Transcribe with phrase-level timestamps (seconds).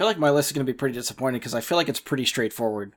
[0.00, 2.00] feel like my list is going to be pretty disappointing because I feel like it's
[2.00, 2.94] pretty straightforward.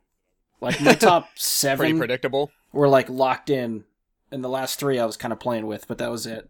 [0.61, 2.49] Like my top seven, Pretty seven predictable.
[2.71, 3.83] were like locked in,
[4.31, 6.49] and the last three I was kind of playing with, but that was it.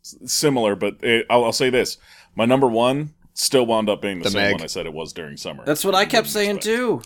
[0.00, 1.98] Similar, but it, I'll, I'll say this:
[2.34, 4.52] my number one still wound up being the, The same Meg.
[4.52, 5.62] one I said it was during summer.
[5.66, 6.64] That's what I kept saying expect.
[6.64, 7.02] too.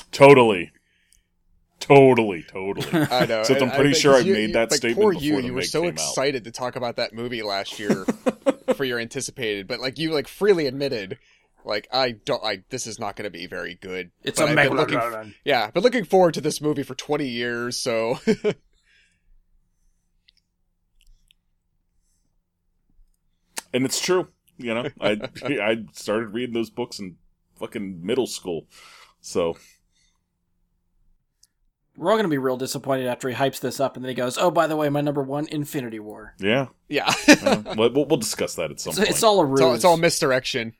[0.10, 0.72] Totally,
[1.86, 2.86] totally, totally.
[3.10, 3.40] I know.
[3.40, 5.22] Except I'm and I pretty sure I you- made you- that like, statement Poor before
[5.24, 5.36] you.
[5.40, 5.92] the You were so came out.
[5.94, 8.04] excited to talk about that movie last year
[8.76, 11.18] for your anticipated, but like you like freely admitted,
[11.64, 12.42] like I don't.
[12.44, 14.10] I this is not going to be very good.
[14.22, 14.70] It's But a I've mega.
[14.86, 17.76] been looking- Yeah, but looking forward to this movie for 20 years.
[17.78, 18.18] So
[23.72, 24.28] and it's true.
[24.56, 27.16] You know, I I started reading those books in
[27.58, 28.66] fucking middle school,
[29.20, 29.56] so
[31.96, 34.14] We're all going to be real disappointed after he hypes this up, and then he
[34.14, 36.66] goes, "Oh, by the way, my number one, Infinity War." yeah.
[36.88, 39.10] yeah, uh, we'll, we'll we'll discuss that at some It's, point.
[39.10, 39.60] it's all a ruse.
[39.60, 40.74] it's all, it's all misdirection.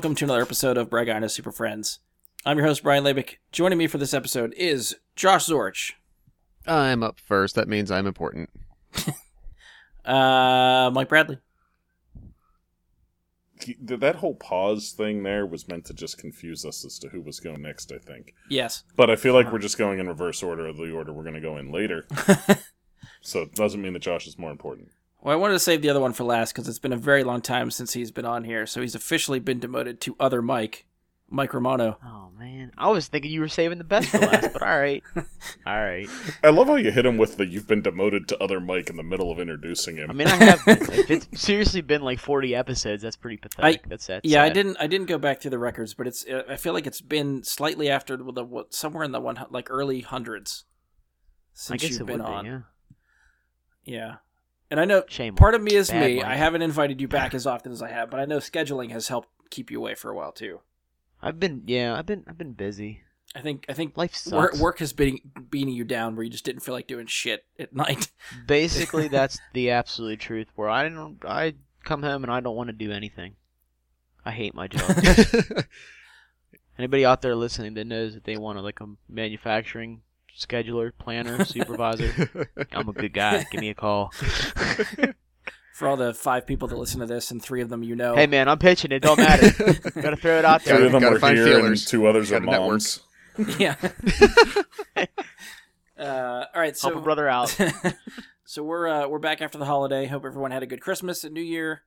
[0.00, 1.98] Welcome to another episode of Bragina Super Friends.
[2.46, 3.34] I'm your host Brian Labick.
[3.52, 5.92] Joining me for this episode is Josh Zorch,
[6.66, 7.54] I'm up first.
[7.54, 8.48] That means I'm important.
[10.06, 11.36] uh, Mike Bradley,
[13.62, 17.20] He- that whole pause thing there was meant to just confuse us as to who
[17.20, 17.92] was going next.
[17.92, 20.90] I think, yes, but I feel like we're just going in reverse order of the
[20.90, 22.06] order we're going to go in later.
[23.20, 24.92] so it doesn't mean that Josh is more important.
[25.22, 27.24] Well, I wanted to save the other one for last because it's been a very
[27.24, 28.66] long time since he's been on here.
[28.66, 30.86] So he's officially been demoted to other Mike,
[31.28, 31.98] Mike Romano.
[32.02, 35.02] Oh man, I was thinking you were saving the best for last, but all right,
[35.16, 35.24] all
[35.66, 36.08] right.
[36.42, 38.96] I love how you hit him with the "you've been demoted to other Mike" in
[38.96, 40.10] the middle of introducing him.
[40.10, 40.62] I mean, I have.
[40.66, 43.86] if it's seriously been like forty episodes, that's pretty pathetic.
[43.88, 44.78] that's that's Yeah, I didn't.
[44.80, 46.24] I didn't go back through the records, but it's.
[46.26, 49.70] uh, I feel like it's been slightly after the what, somewhere in the one like
[49.70, 52.32] early hundreds I since guess you've it been would be.
[52.32, 52.46] on.
[52.46, 52.60] Yeah.
[53.82, 54.14] Yeah,
[54.70, 55.34] and I know Shame.
[55.34, 56.22] part of me is Bad me.
[56.22, 59.08] I haven't invited you back as often as I have, but I know scheduling has
[59.08, 60.60] helped keep you away for a while too.
[61.22, 61.64] I've been.
[61.66, 62.24] Yeah, I've been.
[62.28, 63.02] I've been busy.
[63.34, 63.66] I think.
[63.68, 64.32] I think Life sucks.
[64.32, 65.18] work, work has been
[65.50, 68.10] beating you down where you just didn't feel like doing shit at night.
[68.46, 70.48] Basically, that's the absolute truth.
[70.54, 71.22] Where I don't.
[71.26, 71.54] I
[71.84, 73.34] come home and I don't want to do anything.
[74.24, 74.96] I hate my job.
[76.78, 80.00] Anybody out there listening that knows that they want to like a manufacturing
[80.38, 82.30] scheduler, planner, supervisor,
[82.72, 83.44] I'm a good guy.
[83.50, 84.12] Give me a call.
[85.74, 88.14] For all the five people that listen to this, and three of them you know.
[88.14, 88.92] Hey man, I'm pitching.
[88.92, 89.50] It don't matter.
[90.00, 90.86] Gotta throw it out Three there.
[90.86, 91.80] of them gotta are here, feelers.
[91.80, 92.68] and two others are Gotta network.
[92.68, 93.00] moms.
[93.58, 93.76] yeah.
[95.98, 97.56] uh, all right, Help a so brother out.
[98.44, 100.06] so we're uh, we're back after the holiday.
[100.06, 101.82] Hope everyone had a good Christmas and New Year.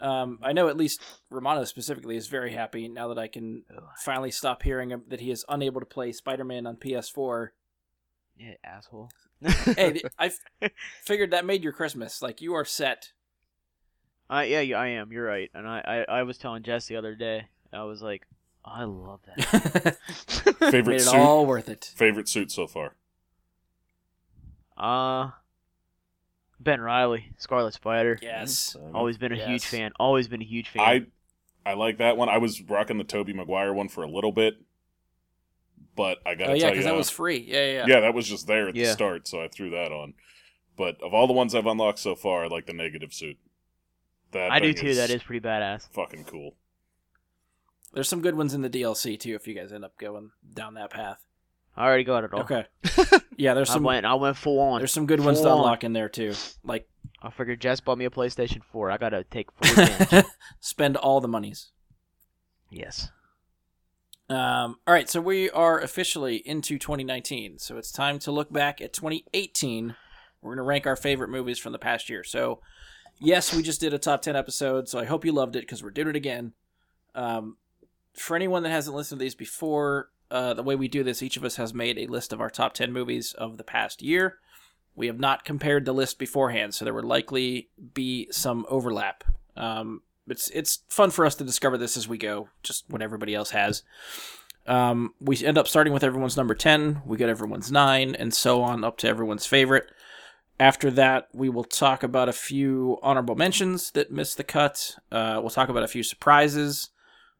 [0.00, 3.64] Um, I know at least Romano specifically is very happy now that I can
[4.02, 7.48] finally stop hearing that he is unable to play Spider-Man on PS4.
[8.40, 9.10] Yeah, asshole.
[9.76, 10.32] Hey, I
[11.04, 12.22] figured that made your Christmas.
[12.22, 13.12] Like you are set.
[14.30, 15.12] Uh, yeah, yeah, I am.
[15.12, 15.50] You're right.
[15.52, 17.48] And I, I, I was telling Jess the other day.
[17.70, 18.26] I was like,
[18.64, 19.98] I love that.
[20.58, 21.14] Favorite made it suit.
[21.14, 21.92] all worth it.
[21.94, 22.94] Favorite suit so far.
[24.76, 25.32] Uh,
[26.58, 28.18] Ben Riley, Scarlet Spider.
[28.22, 28.74] Yes.
[28.94, 29.92] Always been a huge fan.
[30.00, 30.82] Always been a huge fan.
[30.82, 32.30] I I like that one.
[32.30, 34.54] I was rocking the Tobey Maguire one for a little bit,
[35.96, 37.38] but I gotta Oh yeah, tell because you, that was free.
[37.38, 37.72] Yeah, yeah.
[37.72, 37.84] yeah.
[37.88, 38.00] yeah.
[38.00, 40.14] that was just there at the start, so I threw that on.
[40.76, 43.36] But of all the ones I've unlocked so far, I like the negative suit.
[44.32, 44.94] That I do too.
[44.94, 45.88] That is pretty badass.
[45.92, 46.54] fucking cool.
[47.92, 49.34] There's some good ones in the DLC too.
[49.34, 51.24] If you guys end up going down that path.
[51.76, 52.40] I already got it all.
[52.42, 52.66] Okay.
[53.36, 53.84] Yeah, there's I some.
[53.84, 54.04] went.
[54.04, 54.80] I went full on.
[54.80, 55.58] There's some good ones to Full on.
[55.60, 56.34] unlock in there too.
[56.62, 56.86] Like
[57.22, 58.90] I figured Jess bought me a PlayStation 4.
[58.90, 60.26] I gotta take full advantage.
[60.60, 61.70] spend all the monies.
[62.70, 63.08] yes.
[64.30, 67.58] Um, all right, so we are officially into 2019.
[67.58, 69.96] So it's time to look back at 2018.
[70.40, 72.22] We're going to rank our favorite movies from the past year.
[72.22, 72.60] So,
[73.18, 74.88] yes, we just did a top 10 episode.
[74.88, 76.52] So I hope you loved it because we're doing it again.
[77.16, 77.56] Um,
[78.14, 81.36] for anyone that hasn't listened to these before, uh, the way we do this, each
[81.36, 84.38] of us has made a list of our top 10 movies of the past year.
[84.94, 89.24] We have not compared the list beforehand, so there would likely be some overlap.
[89.56, 93.34] Um, it's it's fun for us to discover this as we go, just what everybody
[93.34, 93.82] else has.
[94.66, 98.62] Um, we end up starting with everyone's number 10, we get everyone's 9, and so
[98.62, 99.90] on up to everyone's favorite.
[100.60, 104.94] after that, we will talk about a few honorable mentions that missed the cut.
[105.10, 106.90] Uh, we'll talk about a few surprises,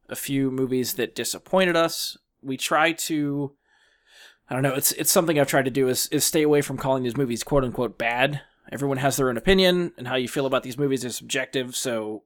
[0.09, 2.17] a few movies that disappointed us.
[2.43, 3.53] We try to,
[4.49, 6.79] I don't know, it's it's something I've tried to do is is stay away from
[6.79, 8.41] calling these movies quote unquote bad.
[8.73, 11.77] Everyone has their own opinion, and how you feel about these movies is subjective.
[11.77, 12.23] So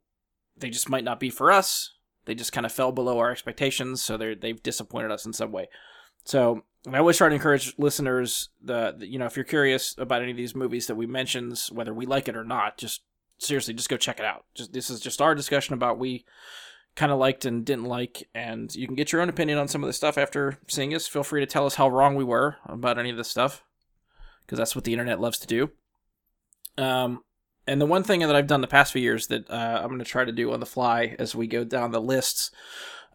[0.57, 1.95] they just might not be for us.
[2.27, 5.53] They just kind of fell below our expectations, so they they've disappointed us in some
[5.53, 5.69] way.
[6.25, 10.23] So I always try to encourage listeners the, the, you know if you're curious about
[10.23, 13.03] any of these movies that we mentioned, whether we like it or not, just
[13.39, 14.45] seriously just go check it out.
[14.55, 16.25] Just this is just our discussion about we
[16.95, 19.83] kind of liked and didn't like, and you can get your own opinion on some
[19.83, 21.09] of this stuff after seeing us.
[21.09, 23.65] Feel free to tell us how wrong we were about any of this stuff,
[24.43, 25.71] because that's what the internet loves to do.
[26.79, 27.23] Um,
[27.67, 29.99] and the one thing that I've done the past few years that uh, I'm going
[29.99, 32.51] to try to do on the fly as we go down the lists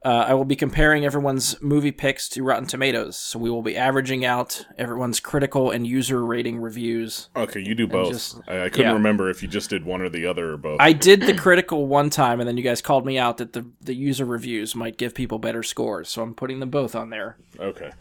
[0.04, 3.18] uh, I will be comparing everyone's movie picks to Rotten Tomatoes.
[3.18, 7.30] So we will be averaging out everyone's critical and user rating reviews.
[7.36, 8.13] Okay, you do both.
[8.13, 8.94] just- I, I couldn't yeah.
[8.94, 10.80] remember if you just did one or the other or both.
[10.80, 13.66] I did the critical one time, and then you guys called me out that the,
[13.81, 16.07] the user reviews might give people better scores.
[16.07, 17.38] So I'm putting them both on there.
[17.60, 17.92] okay.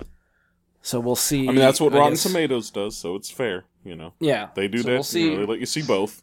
[0.80, 1.42] So we'll see.
[1.42, 2.22] I mean, that's what I Rotten guess.
[2.22, 3.64] Tomatoes does, so it's fair.
[3.84, 4.94] You know, Yeah, they do So that.
[4.94, 5.24] We'll see.
[5.24, 6.22] You know, they let you see both.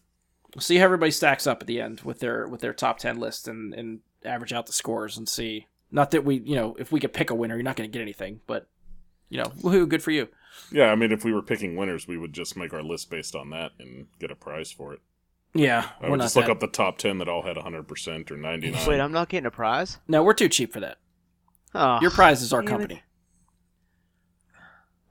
[0.55, 3.19] We'll see how everybody stacks up at the end with their with their top ten
[3.19, 5.67] list and and average out the scores and see.
[5.91, 7.93] Not that we, you know, if we could pick a winner, you're not going to
[7.93, 8.67] get anything, but
[9.29, 10.29] you know, woohoo, good for you.
[10.71, 13.35] Yeah, I mean, if we were picking winners, we would just make our list based
[13.35, 14.99] on that and get a prize for it.
[15.53, 17.55] Yeah, I we're would not just look that- up the top ten that all had
[17.57, 18.87] 100% or 99.
[18.87, 19.99] Wait, I'm not getting a prize.
[20.07, 20.97] No, we're too cheap for that.
[21.73, 22.95] Oh, Your prize is our company.
[22.95, 23.01] it.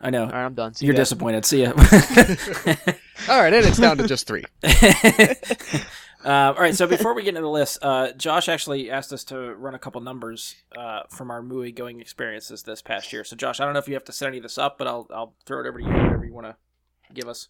[0.04, 0.22] Company.
[0.22, 0.32] I know.
[0.32, 0.74] All right, I'm done.
[0.74, 1.00] See You're ya.
[1.00, 1.44] disappointed.
[1.44, 1.72] See ya.
[3.28, 4.44] All right, and it's down to just three.
[6.24, 9.24] Uh, all right, so before we get into the list, uh, Josh actually asked us
[9.24, 13.24] to run a couple numbers uh, from our movie going experiences this past year.
[13.24, 14.86] So, Josh, I don't know if you have to set any of this up, but
[14.86, 15.90] I'll I'll throw it over to you.
[15.90, 16.56] Whatever you want to
[17.12, 17.48] give us.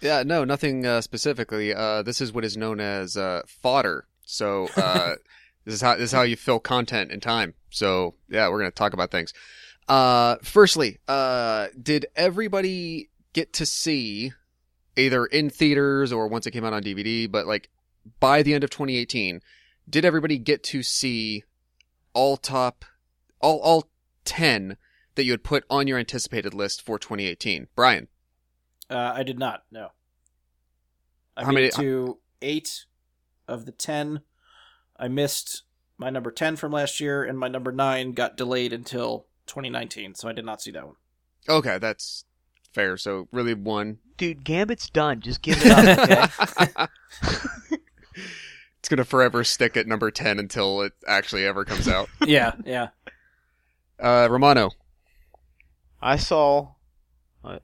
[0.00, 1.74] Yeah, no, nothing uh, specifically.
[1.74, 4.06] Uh, this is what is known as uh, fodder.
[4.24, 5.14] So uh,
[5.64, 7.54] this is how this is how you fill content in time.
[7.70, 9.32] So yeah, we're gonna talk about things.
[9.88, 14.32] Uh, firstly, uh, did everybody get to see
[14.96, 17.30] either in theaters or once it came out on DVD?
[17.30, 17.68] But like
[18.20, 19.40] by the end of 2018,
[19.88, 21.44] did everybody get to see
[22.14, 22.84] all top,
[23.40, 23.88] all all
[24.24, 24.76] ten
[25.16, 27.68] that you had put on your anticipated list for 2018?
[27.76, 28.08] Brian.
[28.88, 29.64] Uh, I did not.
[29.70, 29.88] No.
[31.36, 32.84] I How made many- it to eight
[33.48, 34.20] of the ten.
[34.96, 35.62] I missed
[35.98, 40.28] my number ten from last year, and my number nine got delayed until 2019, so
[40.28, 40.96] I did not see that one.
[41.48, 42.24] Okay, that's
[42.72, 42.96] fair.
[42.96, 43.98] So really one.
[44.16, 45.20] Dude, Gambit's done.
[45.20, 46.30] Just give it up.
[46.60, 46.86] Okay?
[48.78, 52.08] it's gonna forever stick at number ten until it actually ever comes out.
[52.26, 52.88] yeah, yeah.
[53.98, 54.70] Uh, Romano,
[56.02, 56.72] I saw.
[57.40, 57.62] What?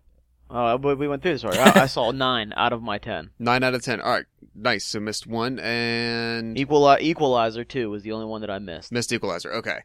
[0.49, 1.61] Oh, we we went through this already.
[1.61, 3.31] I, I saw nine out of my ten.
[3.39, 4.01] nine out of ten.
[4.01, 4.85] All right, nice.
[4.85, 9.13] So missed one and Equal Equalizer two was the only one that I missed, missed
[9.13, 9.53] Equalizer.
[9.53, 9.81] Okay.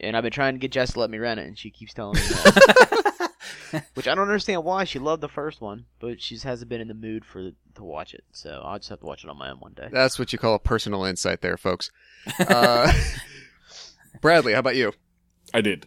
[0.00, 1.94] And I've been trying to get Jess to let me rent it, and she keeps
[1.94, 3.30] telling me that.
[3.94, 4.84] Which I don't understand why.
[4.84, 7.84] She loved the first one, but she just hasn't been in the mood for to
[7.84, 8.24] watch it.
[8.32, 9.88] So I'll just have to watch it on my own one day.
[9.90, 11.90] That's what you call a personal insight, there, folks.
[12.38, 12.92] Uh,
[14.20, 14.92] Bradley, how about you?
[15.52, 15.86] I did.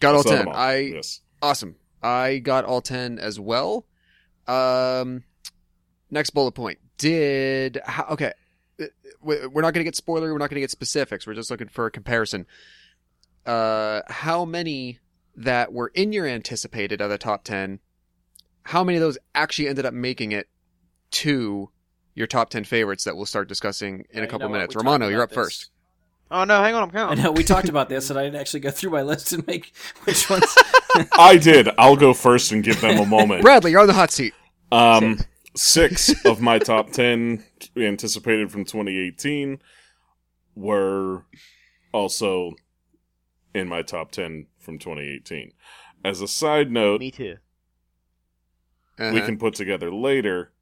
[0.00, 0.48] Got all ten.
[0.48, 0.54] all.
[0.54, 1.20] I yes.
[1.42, 1.76] awesome.
[2.02, 3.86] I got all ten as well.
[4.46, 5.24] Um,
[6.10, 6.78] next bullet point.
[6.98, 8.32] Did how, okay?
[8.80, 8.86] uh,
[9.22, 10.32] We're not going to get spoiler.
[10.32, 11.26] We're not going to get specifics.
[11.26, 12.46] We're just looking for a comparison.
[13.46, 14.98] Uh, how many
[15.36, 17.80] that were in your anticipated of the top ten?
[18.64, 20.48] How many of those actually ended up making it
[21.12, 21.70] to
[22.14, 24.74] your top ten favorites that we'll start discussing in Yeah, a you couple know minutes?
[24.76, 25.34] Romano, you're up this.
[25.36, 25.70] first.
[26.30, 27.22] Oh no, hang on, I'm I counting.
[27.24, 29.72] know we talked about this, and I didn't actually go through my list and make
[30.04, 30.46] which ones.
[31.12, 31.68] I did.
[31.78, 33.42] I'll go first and give them a moment.
[33.42, 34.32] Bradley, you're on the hot seat.
[34.72, 35.18] Um,
[35.54, 37.44] six of my top ten
[37.76, 39.60] anticipated from 2018
[40.56, 41.24] were
[41.92, 42.54] also
[43.54, 45.52] in my top ten from 2018.
[46.04, 47.36] As a side note, Me too.
[48.98, 49.24] we Uh-huh.
[49.26, 50.52] can put together later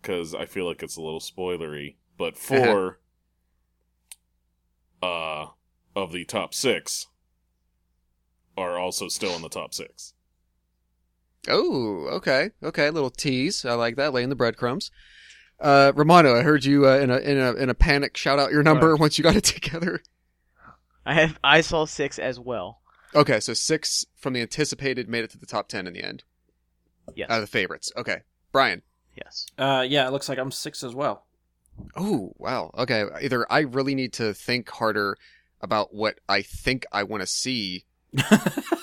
[0.00, 1.96] because I feel like it's a little spoilery.
[2.18, 2.98] But four
[5.02, 5.46] uh,
[5.96, 7.06] of the top six
[8.56, 10.12] are also still in the top six.
[11.48, 12.86] Oh, okay, okay.
[12.88, 13.64] A little tease.
[13.64, 14.12] I like that.
[14.12, 14.90] Laying the breadcrumbs.
[15.58, 18.52] Uh, Romano, I heard you uh, in a in a in a panic shout out
[18.52, 20.02] your number once you got it together.
[21.04, 22.80] I have I saw six as well.
[23.14, 26.24] Okay, so six from the anticipated made it to the top ten in the end
[27.14, 27.28] Yes.
[27.30, 27.90] out of the favorites.
[27.96, 28.18] Okay,
[28.52, 28.82] Brian.
[29.16, 29.46] yes.
[29.58, 31.26] Uh, yeah, it looks like I'm six as well.
[31.96, 32.70] Oh wow.
[32.78, 35.16] Okay, either I really need to think harder
[35.60, 37.84] about what I think I want to see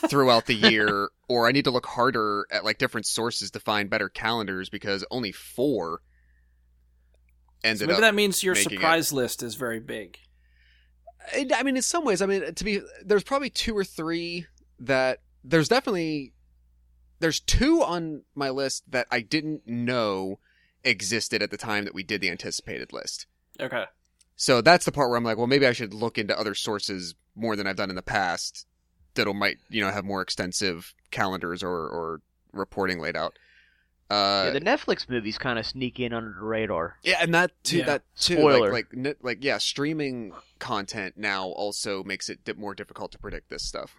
[0.10, 3.90] throughout the year, or I need to look harder at like different sources to find
[3.90, 6.02] better calendars because only four
[7.64, 8.02] So ended maybe up.
[8.02, 8.76] that means your making it.
[8.76, 10.18] surprise list is very big.
[11.36, 14.48] I mean, in some ways, I mean, to be there's probably two or three
[14.80, 16.34] that there's definitely
[17.20, 20.40] there's two on my list that I didn't know
[20.84, 23.28] existed at the time that we did the anticipated list.
[23.60, 23.86] Okay.
[24.36, 27.16] So that's the part where I'm like, well, maybe I should look into other sources
[27.36, 28.66] more than I've done in the past
[29.16, 32.22] that'll might you know have more extensive calendars or or
[32.54, 33.38] reporting laid out.
[34.10, 36.98] Uh, yeah, the Netflix movies kind of sneak in under the radar.
[37.04, 37.78] yeah, and that too.
[37.80, 37.86] Yeah.
[37.86, 38.38] That too.
[38.38, 38.72] Spoiler.
[38.72, 39.60] Like, like, ne- like, yeah.
[39.60, 43.96] Streaming content now also makes it more difficult to predict this stuff.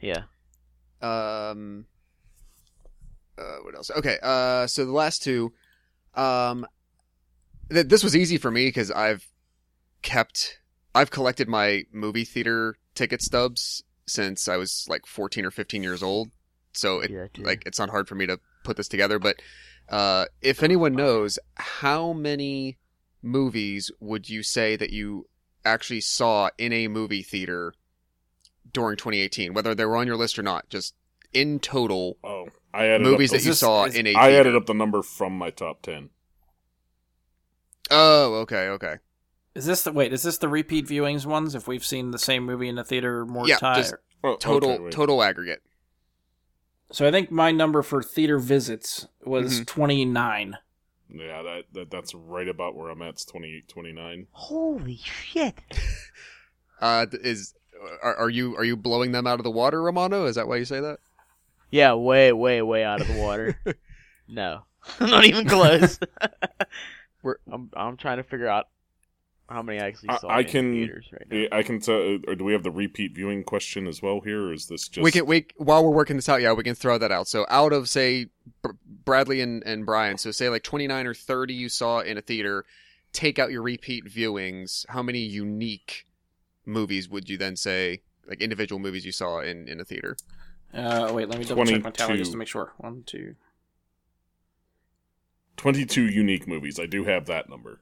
[0.00, 0.22] Yeah.
[1.02, 1.86] Um.
[3.36, 3.90] Uh, what else?
[3.90, 4.18] Okay.
[4.22, 4.66] Uh.
[4.66, 5.52] So the last two.
[6.14, 6.66] Um.
[7.70, 9.26] Th- this was easy for me because I've
[10.02, 10.60] kept.
[10.94, 16.02] I've collected my movie theater ticket stubs since I was like 14 or 15 years
[16.04, 16.30] old.
[16.76, 19.40] So it Yeah, like it's not hard for me to put this together but
[19.88, 22.78] uh if anyone knows how many
[23.22, 25.26] movies would you say that you
[25.64, 27.74] actually saw in a movie theater
[28.72, 30.94] during 2018 whether they were on your list or not just
[31.32, 34.14] in total Oh, I added movies up that the, you this- saw is- in a
[34.14, 34.40] I theater.
[34.40, 36.10] added up the number from my top ten.
[37.90, 38.96] oh okay okay
[39.54, 40.12] Is this the wait?
[40.12, 41.54] Is this the repeat viewings ones?
[41.54, 43.90] If we've seen the same movie in the theater more Yeah, times.
[43.90, 43.94] just-
[44.26, 45.62] Oh, total okay, total aggregate
[46.94, 49.66] So I think my number for theater visits was Mhm.
[49.66, 50.58] twenty nine.
[51.12, 53.10] Yeah, that, that that's right about where I'm at.
[53.14, 54.28] It's 28, 29.
[54.30, 55.58] Holy shit!
[56.80, 57.54] uh is
[58.00, 60.56] are, are you are you blowing them out of the water romano is that why
[60.56, 60.98] you say that
[61.70, 63.58] Yeah, way, way, way out of the water.
[64.28, 64.62] no,
[65.00, 65.98] not even close.
[67.24, 68.68] We're- I'm, I'm trying to figure out
[69.54, 71.56] how many I actually I- saw I in can- theaters right now.
[71.58, 72.18] I can tell.
[72.28, 74.48] Or do we have the repeat viewing question as well here?
[74.48, 76.74] Or is this just we can we while we're working this out yeah we can
[76.74, 78.26] throw that out so out of say
[78.62, 82.20] Br- bradley and, and brian so say like 29 or 30 you saw in a
[82.20, 82.64] theater
[83.12, 86.06] take out your repeat viewings how many unique
[86.66, 90.16] movies would you then say like individual movies you saw in in a theater
[90.74, 92.72] Uh, wait, let me double check my tally just to make sure.
[92.78, 93.36] One, two.
[95.56, 96.80] 22 unique movies?
[96.80, 97.80] I do have that number.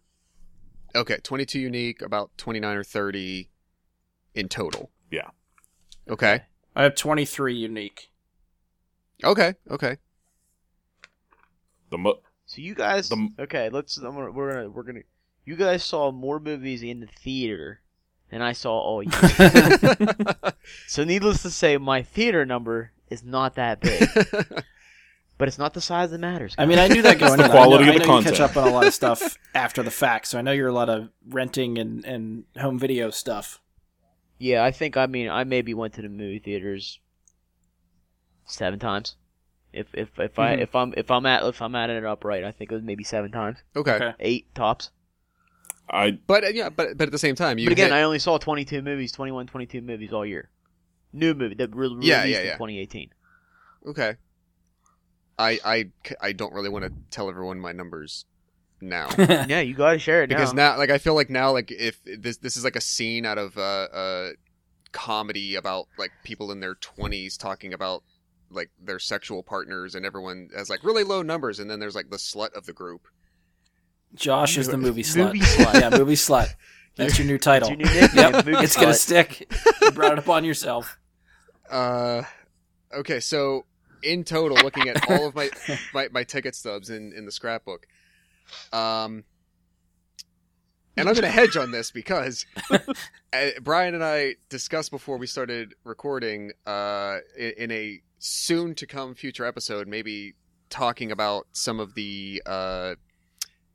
[0.95, 3.49] Okay 22 unique about 29 or 30
[4.35, 5.29] in total Yeah.
[6.09, 6.43] okay
[6.75, 8.11] I have twenty three unique.
[9.23, 9.97] okay okay
[11.91, 13.69] The mo- So you guys, The- okay?
[13.69, 13.99] Let's.
[13.99, 14.71] I'm gonna, we're gonna.
[14.71, 15.01] We're gonna.
[15.45, 17.81] You guys saw more movies in the theater
[18.31, 19.13] than I saw all year.
[20.87, 24.09] so needless to say, my theater number is not that big,
[25.39, 26.55] but it's not the size that matters.
[26.59, 28.25] I mean, I knew that going the quality I know, of the I know you
[28.25, 30.73] catch up on a lot of stuff after the fact, so I know you're a
[30.73, 33.61] lot of renting and, and home video stuff.
[34.39, 34.97] Yeah, I think.
[34.97, 36.99] I mean, I maybe went to the movie theaters
[38.47, 39.17] seven times.
[39.73, 40.61] If if if I Mhm.
[40.62, 42.85] if I'm if I'm at if I'm adding it up right, I think it was
[42.85, 44.12] maybe seven times, okay Okay.
[44.21, 44.91] eight tops.
[45.91, 48.03] I but uh, yeah but but at the same time you but again, hit- I
[48.03, 50.51] only saw 22 movies, 21, 22 movies all year.
[51.12, 53.11] New movie that re- released Yeah, yeah, in 2018.
[53.89, 54.17] Okay.
[55.39, 58.27] I I I don't really want to tell everyone my numbers
[58.81, 60.73] now yeah, you gotta share it because now.
[60.73, 63.39] now like I feel like now like if this this is like a scene out
[63.39, 64.31] of uh, a
[64.91, 68.03] comedy about like people in their 20s talking about
[68.51, 72.11] like their sexual partners and everyone has like really low numbers and then there's like
[72.11, 73.03] the slut of the group.
[74.15, 75.29] Josh is the movie slut.
[75.33, 75.81] Movie slut.
[75.81, 76.49] yeah, movie slut.
[76.97, 77.71] That's your new title.
[77.71, 79.51] That's your new Yep, movie it's gonna stick.
[79.81, 80.99] You brought it upon yourself.
[81.71, 82.25] Uh
[82.95, 83.65] okay, so
[84.03, 85.51] in total looking at all of my
[85.95, 87.87] my, my ticket stubs in in the scrapbook.
[88.73, 89.25] Um
[90.97, 92.79] and I'm going to hedge on this because uh,
[93.63, 99.15] Brian and I discussed before we started recording uh, in, in a soon to come
[99.15, 100.35] future episode, maybe
[100.71, 102.95] talking about some of the uh,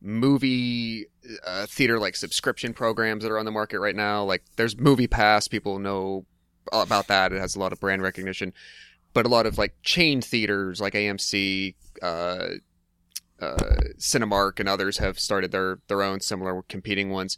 [0.02, 1.06] movie
[1.46, 4.24] uh, theater like subscription programs that are on the market right now.
[4.24, 6.26] Like there's Movie Pass, people know
[6.72, 7.32] about that.
[7.32, 8.54] It has a lot of brand recognition,
[9.18, 11.74] but a lot of like chain theaters like AMC.
[12.04, 12.50] Uh,
[13.42, 13.58] uh,
[13.98, 17.36] Cinemark and others have started their their own similar competing ones.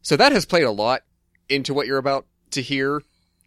[0.00, 1.02] So that has played a lot
[1.48, 3.02] into what you're about to hear,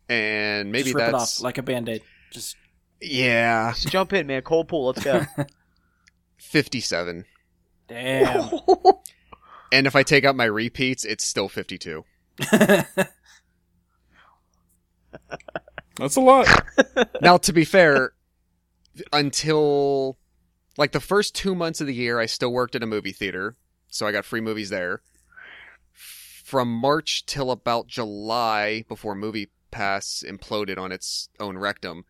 [0.10, 2.02] and maybe Just rip that's it off like a band aid.
[2.30, 2.58] Just
[3.00, 4.42] yeah, Just jump in, man.
[4.42, 4.88] Cold pool.
[4.88, 5.26] Let's go.
[6.38, 7.24] fifty-seven.
[7.88, 8.50] damn.
[9.74, 12.04] And if I take out my repeats, it's still fifty-two.
[16.02, 16.48] that's a lot.
[17.22, 18.14] now, to be fair,
[19.14, 20.18] until
[20.78, 23.56] like the first two months of the year, I still worked at a movie theater,
[23.88, 25.02] so I got free movies there.
[25.94, 32.04] From March till about July, before Movie Pass imploded on its own rectum.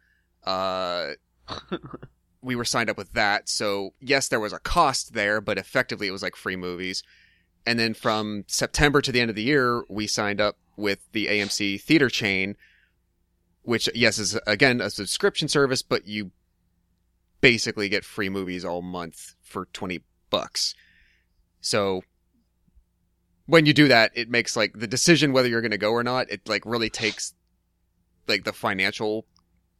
[0.43, 1.11] Uh,
[2.41, 3.47] we were signed up with that.
[3.47, 7.03] So yes, there was a cost there, but effectively it was like free movies.
[7.65, 11.27] And then from September to the end of the year, we signed up with the
[11.27, 12.55] AMC theater chain,
[13.63, 16.31] which yes is again a subscription service, but you
[17.41, 20.75] basically get free movies all month for 20 bucks.
[21.59, 22.03] So
[23.45, 26.03] when you do that, it makes like the decision whether you're going to go or
[26.03, 27.33] not, it like really takes
[28.27, 29.25] like the financial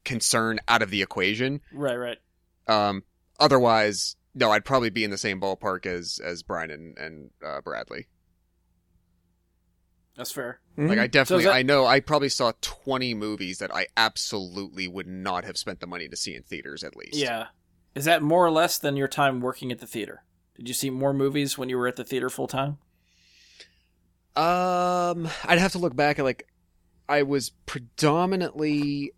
[0.04, 1.62] concern out of the equation.
[1.72, 2.18] Right, right.
[2.68, 3.04] Um,
[3.40, 7.62] otherwise, no, I'd probably be in the same ballpark as as Brian and, and uh,
[7.62, 8.08] Bradley.
[10.22, 10.60] That's fair.
[10.78, 15.08] Like I definitely, that- I know I probably saw twenty movies that I absolutely would
[15.08, 17.16] not have spent the money to see in theaters at least.
[17.16, 17.48] Yeah.
[17.96, 20.24] Is that more or less than your time working at the theater?
[20.56, 22.78] Did you see more movies when you were at the theater full time?
[24.36, 26.48] Um, I'd have to look back at like,
[27.10, 29.12] I was predominantly,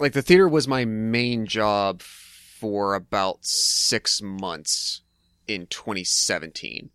[0.00, 5.02] like the theater was my main job for about six months
[5.46, 6.90] in 2017.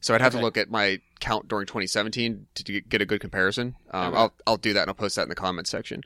[0.00, 0.40] So I'd have Okay.
[0.40, 3.74] to look at my count during 2017 to get a good comparison.
[3.90, 4.16] Um, Okay.
[4.18, 6.02] I'll I'll do that and I'll post that in the comments section.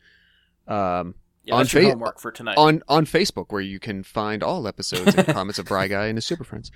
[0.67, 2.57] Um, Yeah, On fa- homework for tonight.
[2.59, 6.17] on on Facebook where you can find all episodes and comments of Bry Guy and
[6.19, 6.71] his Super Friends.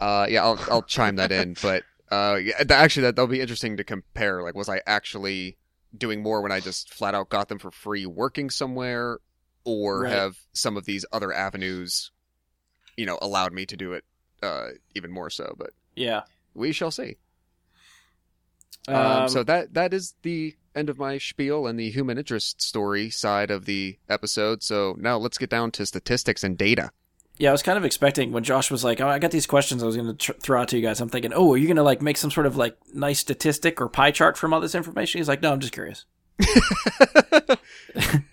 [0.00, 3.76] Uh, yeah, I'll I'll chime that in, but uh, yeah, actually that that'll be interesting
[3.76, 4.42] to compare.
[4.42, 5.56] Like, was I actually
[5.96, 9.18] doing more when I just flat out got them for free, working somewhere,
[9.64, 10.12] or Right.
[10.12, 12.10] have some of these other avenues,
[12.96, 14.04] you know, allowed me to do it
[14.42, 15.54] uh, even more so?
[15.56, 16.22] But yeah.
[16.54, 17.16] We shall see.
[18.88, 22.60] Um, Um, so that that is the end of my spiel and the human interest
[22.62, 24.62] story side of the episode.
[24.62, 26.90] So now let's get down to statistics and data.
[27.38, 29.82] yeah, I was kind of expecting when Josh was like, "Oh, I got these questions
[29.82, 31.66] I was going to tr- throw out to you guys." I'm thinking, "Oh, are you
[31.66, 34.60] going to like make some sort of like nice statistic or pie chart from all
[34.60, 36.04] this information?" He's like, "No, I'm just curious."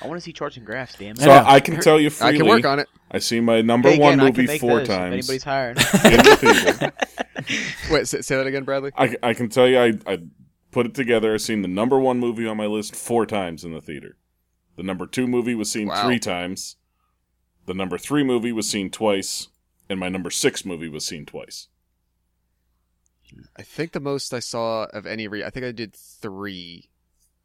[0.00, 1.20] I want to see charts and graphs, damn it.
[1.20, 1.54] So I.
[1.54, 2.34] I can tell you freely.
[2.34, 2.88] I can work on it.
[3.10, 5.12] I see my number Hey, one again, I can movie make four those if times
[5.12, 5.76] anybody's hiring.
[6.04, 6.92] in the theater.
[7.90, 8.90] Wait, say, say that again, Bradley.
[8.96, 10.18] I, I can tell you, I, I
[10.70, 11.32] put it together.
[11.32, 14.16] I've seen the number one movie on my list four times in the theater.
[14.76, 16.04] The number two movie was seen Wow.
[16.04, 16.76] three times.
[17.64, 19.48] The number three movie was seen twice,
[19.88, 21.68] and my number six movie was seen twice.
[23.56, 26.90] I think the most I saw of any re I think I did three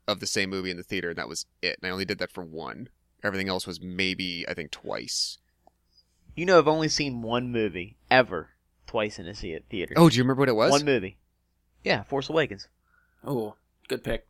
[0.07, 1.77] of the same movie in the theater, and that was it.
[1.81, 2.89] And I only did that for one.
[3.23, 5.37] Everything else was maybe I think twice.
[6.35, 8.49] You know, I've only seen one movie ever
[8.87, 9.93] twice in a theater.
[9.97, 10.71] Oh, do you remember what it was?
[10.71, 11.17] One movie.
[11.83, 12.67] Yeah, Force Awakens.
[13.23, 13.55] Oh,
[13.87, 14.27] good pick.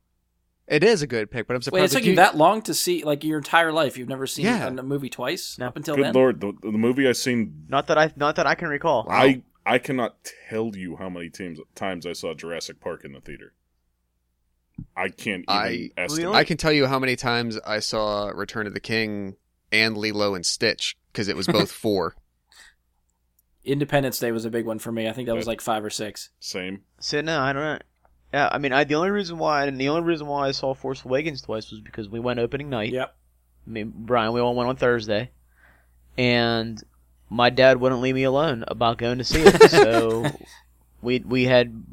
[0.68, 1.94] It is a good pick, but I'm surprised.
[1.94, 3.98] Wait, it took you that long to see like your entire life?
[3.98, 4.68] You've never seen Yeah.
[4.68, 5.68] a a movie twice No.
[5.68, 6.14] up until Good then.
[6.14, 9.06] lord, the, the movie I've seen, Not that I, not that I can recall.
[9.08, 9.16] Wow.
[9.16, 10.18] I I cannot
[10.50, 13.54] tell you how many times times I saw Jurassic Park in the theater.
[14.96, 16.36] I can't even I- estimate.
[16.36, 19.36] I can tell you how many times I saw Return of the King
[19.72, 22.16] and Lilo and Stitch because it was both four.
[23.64, 25.08] Independence Day was a big one for me.
[25.08, 26.30] I think that was like five or six.
[26.40, 26.82] Same.
[27.00, 27.80] So no, I don't know.
[28.34, 30.74] Yeah, I mean, I the only reason why, and the only reason why I saw
[30.74, 32.94] Force Awakens twice was because we went opening night.
[32.94, 33.16] Yep.
[33.68, 35.32] I mean, Brian, we all went on Thursday,
[36.18, 36.82] and
[37.30, 39.62] my dad wouldn't leave me alone about going to see it.
[39.70, 40.26] so
[41.02, 41.84] we we had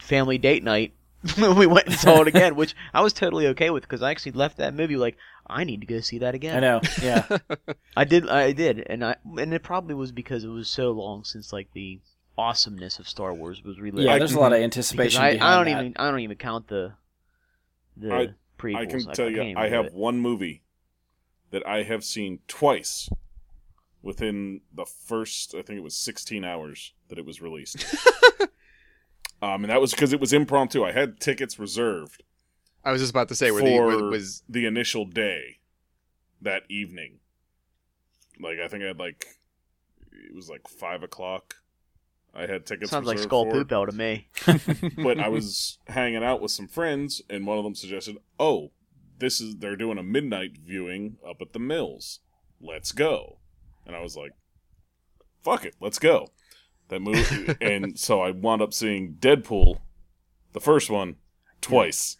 [0.00, 0.94] family date night when
[1.56, 4.32] we went and saw it again, which I was totally okay with because I actually
[4.32, 6.56] left that movie like I need to go see that again.
[6.56, 6.80] I know.
[7.02, 7.38] Yeah.
[7.96, 11.24] I did, I did, and I and it probably was because it was so long
[11.24, 12.00] since like the
[12.36, 14.04] awesomeness of Star Wars was relived.
[14.06, 14.18] yeah.
[14.18, 15.22] There's a lot of anticipation.
[15.22, 15.80] I, I don't that.
[15.80, 16.92] even I don't even count the
[17.96, 18.76] the I- prequels.
[18.76, 19.94] I can Like, tell can't you, I have it.
[19.94, 20.62] one movie
[21.50, 23.08] that I have seen twice
[24.02, 27.84] within the first, I think it was 16 hours that it was released.
[29.44, 30.84] um, and that was because it was impromptu.
[30.84, 32.22] I had tickets reserved
[32.84, 35.60] I was just about to say where for the was the initial day
[36.42, 37.20] that evening.
[38.38, 39.26] Like, I think I had like,
[40.12, 41.56] it was like 5 o'clock.
[42.34, 43.52] I had tickets Sounds like skull for.
[43.52, 44.28] poop bell to me.
[44.96, 48.72] but I was hanging out with some friends, and one of them suggested, "Oh,
[49.18, 52.18] this is they're doing a midnight viewing up at the Mills.
[52.60, 53.38] Let's go."
[53.86, 54.32] And I was like,
[55.44, 56.26] "Fuck it, let's go."
[56.94, 59.78] That movie, and so I wound up seeing Deadpool,
[60.52, 61.16] the first one,
[61.60, 62.16] twice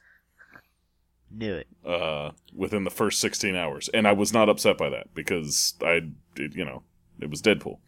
[1.31, 1.69] Knew it.
[1.87, 6.01] uh, within the first sixteen hours, and I was not upset by that because I,
[6.35, 6.83] did, you know,
[7.21, 7.79] it was Deadpool.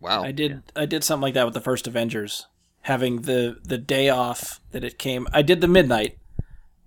[0.00, 0.24] wow.
[0.24, 2.46] I did I did something like that with the first Avengers,
[2.82, 5.28] having the the day off that it came.
[5.32, 6.18] I did the midnight,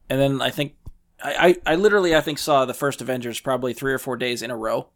[0.10, 0.76] and then I think
[1.24, 4.42] I I, I literally I think saw the first Avengers probably three or four days
[4.42, 4.90] in a row.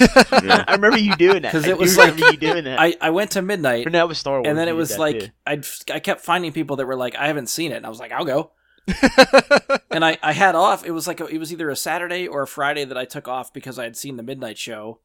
[0.00, 0.64] Yeah.
[0.68, 1.52] I remember you doing that.
[1.52, 2.80] Because it I was remember like- you doing that.
[2.80, 4.46] I I went to midnight, but that was Star Wars.
[4.48, 5.30] and then it was like.
[5.46, 5.60] I
[5.92, 8.12] I kept finding people that were like I haven't seen it, and I was like
[8.12, 8.52] I'll go.
[9.90, 10.84] and I, I had off.
[10.84, 13.28] It was like a, it was either a Saturday or a Friday that I took
[13.28, 15.00] off because I had seen the midnight show,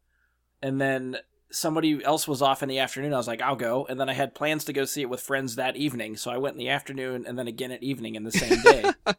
[0.62, 1.17] and then
[1.54, 3.13] somebody else was off in the afternoon.
[3.13, 5.22] I was like, I'll go, and then I had plans to go see it with
[5.22, 8.24] friends that evening, so I went in the afternoon and then again at evening in
[8.24, 8.84] the same day.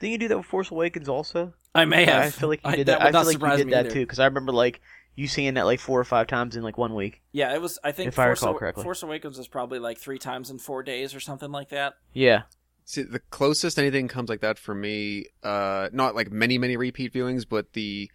[0.00, 1.52] Didn't you do that with Force Awakens also?
[1.74, 2.24] I may have.
[2.24, 3.08] I feel like you I- did that that.
[3.08, 3.90] I feel like you did that either.
[3.94, 4.80] too because I remember like
[5.14, 7.20] you seeing that like four or five times in like one week.
[7.32, 7.78] Yeah, it was.
[7.84, 8.82] I think If I recall Awa- correctly.
[8.84, 11.94] Force Awakens was probably like three times in four days or something like that.
[12.14, 12.42] Yeah.
[12.86, 17.12] See, the closest anything comes like that for me, uh, not like many, many repeat
[17.12, 18.10] viewings, but the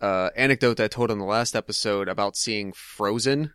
[0.00, 3.52] uh, anecdote that I told on the last episode about seeing Frozen,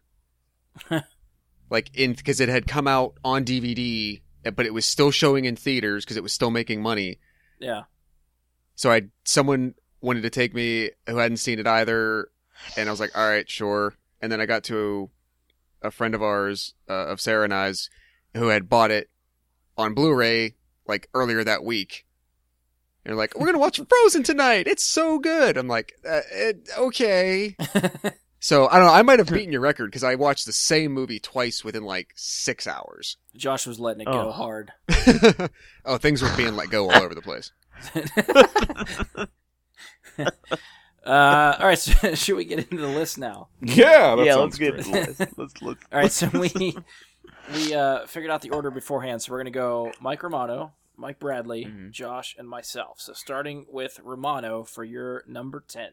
[1.69, 4.21] like in because it had come out on DVD,
[4.55, 7.19] but it was still showing in theaters because it was still making money.
[7.59, 7.83] Yeah.
[8.75, 12.29] So I someone wanted to take me who hadn't seen it either,
[12.75, 13.93] and I was like, all right, sure.
[14.21, 15.09] And then I got to
[15.81, 17.89] a friend of ours, uh, of Sarah and I's,
[18.33, 19.09] who had bought it
[19.77, 20.55] on Blu-ray
[20.87, 22.05] like earlier that week.
[23.05, 24.67] And they're like, we're gonna watch Frozen tonight.
[24.67, 25.57] It's so good.
[25.57, 27.55] I'm like, uh, it, okay.
[28.39, 28.93] So I don't know.
[28.93, 32.09] I might have beaten your record because I watched the same movie twice within like
[32.17, 33.15] six hours.
[33.37, 34.31] Josh was letting it go Oh.
[34.31, 34.73] hard.
[35.85, 37.53] oh, things were being let go all over the place.
[41.05, 43.49] Uh, all right, so should we get into the list now?
[43.61, 44.35] Yeah, that yeah.
[44.35, 45.19] Let's get into the list.
[45.37, 45.83] Let's let's.
[45.91, 46.75] All right, so we
[47.53, 51.65] we uh, figured out the order beforehand, so we're gonna go Mike Romano, Mike Bradley,
[51.65, 51.91] Mhm.
[51.91, 52.99] Josh, and myself.
[52.99, 55.91] So starting with Romano for your number ten.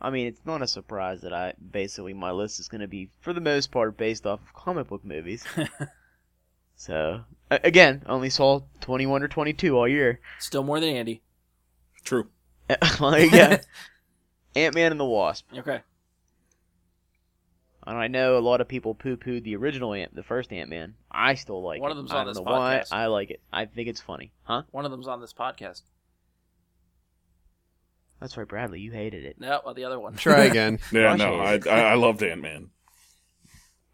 [0.00, 3.10] I mean, it's not a surprise that I basically my list is going to be
[3.20, 5.44] for the most part based off of comic book movies.
[6.76, 10.20] so again, only saw twenty one or twenty two all year.
[10.38, 11.22] Still more than Andy.
[12.04, 12.28] True.
[13.00, 13.60] well, yeah.
[14.56, 15.46] Ant Man and the Wasp.
[15.56, 15.80] Okay.
[17.88, 20.68] And I know a lot of people poo pooed the original Ant, the first Ant
[20.68, 20.94] Man.
[21.10, 21.92] I still like One it.
[21.92, 22.82] of them's I on don't this know why.
[22.84, 22.92] podcast.
[22.92, 23.40] I like it.
[23.50, 24.30] I think it's funny.
[24.42, 24.62] Huh?
[24.72, 25.82] One of them's on this podcast.
[28.20, 28.80] That's right, Bradley.
[28.80, 29.40] You hated it.
[29.40, 30.16] No, well, the other one.
[30.16, 30.78] Try again.
[30.92, 32.68] Yeah, Gosh, no, I I, I loved Ant Man.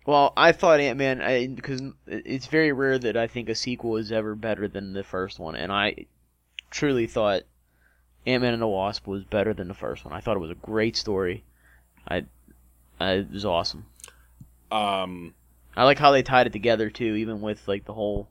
[0.07, 4.11] Well, I thought Ant Man because it's very rare that I think a sequel is
[4.11, 6.07] ever better than the first one, and I
[6.70, 7.42] truly thought
[8.26, 10.12] Ant Man and the Wasp was better than the first one.
[10.14, 11.44] I thought it was a great story.
[12.09, 12.24] I,
[13.00, 13.87] I it was awesome.
[14.70, 15.35] Um,
[15.76, 18.28] I like how they tied it together too, even with like the whole,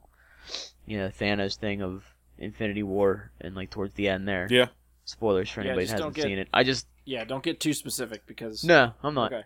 [0.86, 2.04] you know, Thanos thing of
[2.38, 4.46] Infinity War and like towards the end there.
[4.50, 4.66] yeah,
[5.04, 6.48] Spoilers for Yeah, anybody just that hasn't get- seen it.
[6.52, 9.32] I just Yeah, don't get too specific because no, I'm not.
[9.32, 9.44] Okay.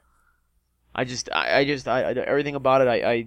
[0.95, 3.27] I just, I, I just, I, I, everything about it, I, I,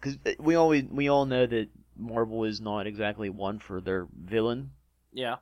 [0.00, 4.70] because we always, we all know that Marvel is not exactly one for their villain,
[5.12, 5.36] Yeah.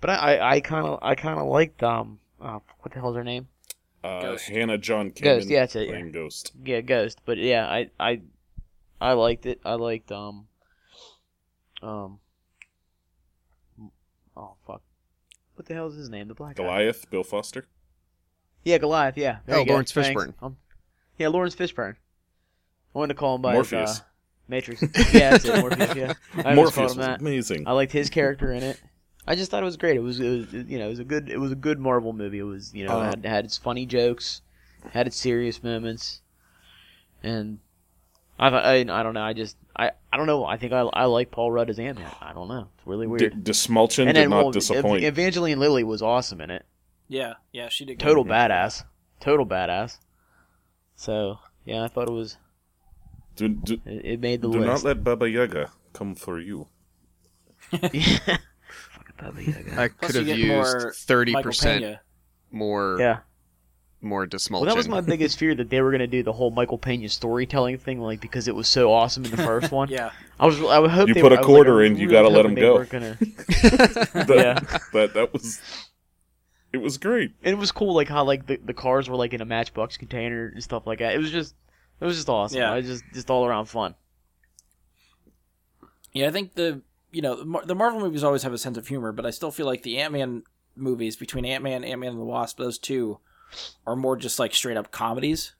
[0.00, 3.16] but I, I, I kind of, I kind of liked, um, oh, what the hell's
[3.16, 3.48] her name?
[4.04, 4.48] Uh, Ghost.
[4.48, 5.90] Hannah John Kamen Ghost, yeah, that's it, yeah.
[5.90, 6.52] playing Ghost.
[6.64, 7.18] Yeah, Ghost.
[7.24, 8.20] But yeah, I, I,
[9.00, 9.60] I liked it.
[9.64, 10.46] I liked, um,
[11.82, 12.18] um,
[14.36, 14.82] oh fuck,
[15.54, 16.28] what the hell is his name?
[16.28, 16.62] The black guy.
[16.64, 17.66] Goliath, Bill Foster.
[18.64, 19.16] Yeah, Goliath.
[19.16, 19.38] Yeah.
[19.46, 19.72] There Oh, you go.
[19.72, 20.08] Laurence Thanks.
[20.22, 20.34] Fishburne.
[20.42, 20.56] Um,
[21.16, 21.94] yeah, Laurence Fishburne.
[22.94, 23.90] I wanted to call him by Morpheus.
[23.90, 24.02] his uh,
[24.48, 24.82] Matrix.
[25.14, 25.60] yeah, that's it.
[25.60, 25.94] Morpheus.
[25.96, 26.12] Yeah.
[26.44, 27.20] I Morpheus called was that.
[27.20, 27.66] amazing.
[27.66, 28.80] I liked his character in it.
[29.28, 29.96] I just thought it was great.
[29.96, 32.12] It was, it was, you know, it was a good, it was a good Marvel
[32.14, 32.38] movie.
[32.38, 34.40] It was, you know, Uh, had had its funny jokes,
[34.92, 36.22] had its serious moments,
[37.22, 37.58] and
[38.38, 39.22] I, I, I don't know.
[39.22, 40.44] I just, I, I don't know.
[40.46, 42.10] I think I, I like Paul Rudd as Ant Man.
[42.22, 42.68] I don't know.
[42.78, 43.44] It's really D- weird.
[43.44, 45.04] Dismulchin and did then not well, disappoint.
[45.04, 46.64] Evangeline Lilly was awesome in it.
[47.08, 47.34] Yeah.
[47.52, 47.98] Yeah, she did.
[47.98, 48.04] good.
[48.04, 48.84] Total badass.
[49.20, 49.98] Total badass.
[50.96, 52.38] So yeah, I thought it was.
[53.36, 56.68] do do, It, it made the do not let Baba Yaga come for you.
[57.92, 58.18] yeah.
[59.18, 59.80] Fucking Baba Yaga.
[59.80, 61.98] I could have used thirty percent
[62.50, 63.18] more Yeah.
[64.00, 64.66] more dismulsion.
[64.66, 67.08] Well, that was my biggest fear that they were gonna do the whole Michael Pena
[67.08, 69.88] storytelling thing, like because it was so awesome in the first one.
[69.88, 70.10] Yeah.
[70.40, 70.60] I was.
[70.62, 72.10] I would hope You they put were, a I was like, quarter in, was you
[72.10, 72.74] gotta let hoping him go.
[72.74, 73.16] weren't Gonna...
[73.20, 74.78] That, Yeah.
[74.92, 75.60] that that was
[76.72, 77.32] it was great.
[77.42, 79.96] And it was cool, like how like the, the cars were like in a Matchbox
[79.96, 81.14] container and stuff like that.
[81.14, 81.54] It was just,
[82.00, 82.58] it was just awesome.
[82.58, 82.72] Yeah.
[82.74, 83.94] It was just just all around fun.
[86.12, 89.12] Yeah, I think the you know the Marvel movies always have a sense of humor,
[89.12, 90.42] but I still feel like the Ant Man
[90.76, 93.18] movies between Ant Man, Ant Man and the Wasp, those two
[93.86, 95.54] are more just like straight up comedies.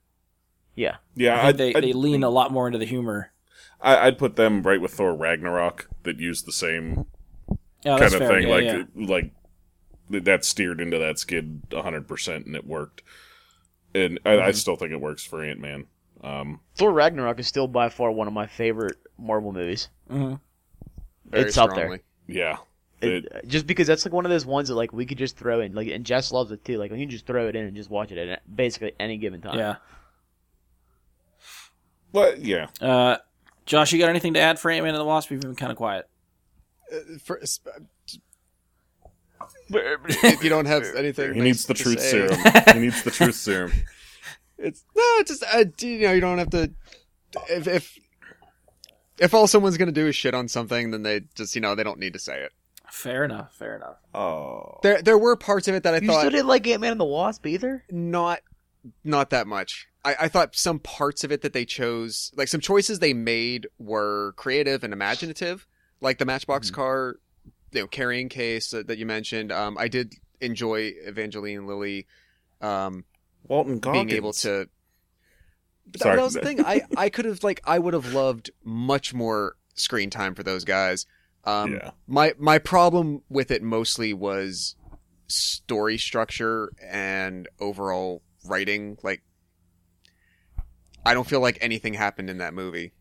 [0.75, 0.97] Yeah.
[1.17, 3.33] Yeah, I I'd, they, I'd, they lean a lot more into the humor.
[3.81, 7.07] I, I'd put them right with Thor Ragnarok that used the same
[7.85, 8.29] Yeah, kind of fair.
[8.29, 8.49] thing.
[8.49, 8.83] Yeah, like yeah.
[8.95, 9.33] like
[10.11, 13.03] that steered into that skid hundred percent, and it worked.
[13.95, 15.87] And I, I still think it works for Ant Man.
[16.23, 19.89] Um, Thor Ragnarok is still by far one of my favorite Marvel movies.
[20.11, 20.41] Mhm.
[21.31, 22.01] Very it's up there.
[22.27, 22.57] yeah,
[23.01, 25.37] It, It- just because that's like one of those ones that like we could just
[25.37, 26.79] throw in, like, and Jess loves it too.
[26.79, 29.41] Like, you can just throw it in and just watch it at basically any given
[29.41, 29.59] time.
[29.59, 29.77] yeah.
[32.13, 33.19] but yeah, Uh,
[33.67, 35.31] Josh, you got anything to add for Ant Man and the Wasp?
[35.31, 36.09] You've been kind of quiet.
[36.93, 37.39] uh, for,
[39.71, 42.41] if you don't have anything, He needs the to truth say- serum.
[42.75, 43.73] he needs the truth serum.
[44.57, 46.71] It's no, it's just uh, you know, you don't have to.
[47.51, 47.99] If if
[49.21, 51.85] if all someone's gonna do is shit on something, then they just you know they
[51.85, 52.53] don't need to say it.
[52.91, 53.55] Fair enough.
[53.55, 53.97] Fair enough.
[54.15, 56.81] Oh, There there were parts of it that I You thought still didn't like Ant
[56.81, 57.85] Man and the Wasp either?
[57.91, 58.41] not
[59.05, 59.89] not that much.
[60.05, 63.67] I, I thought some parts of it that they chose, like some choices they made,
[63.79, 65.67] were creative and imaginative,
[66.01, 66.75] like the Matchbox Mhm.
[66.75, 67.17] car,
[67.73, 69.53] you know, carrying case that, that you mentioned.
[69.53, 72.07] Um, I did enjoy Evangeline Lilly,
[72.63, 73.05] um,
[73.49, 74.07] Walton Goggins.
[74.07, 74.69] being able to.
[75.91, 76.17] But that, Sorry.
[76.17, 76.65] that was the thing.
[76.65, 80.65] I I could have like I would have loved much more screen time for those
[80.65, 81.07] guys.
[81.45, 81.91] Um, yeah.
[82.07, 84.77] my my problem with it mostly was
[85.29, 89.23] story structure and overall writing like
[91.05, 92.93] i don't feel like anything happened in that movie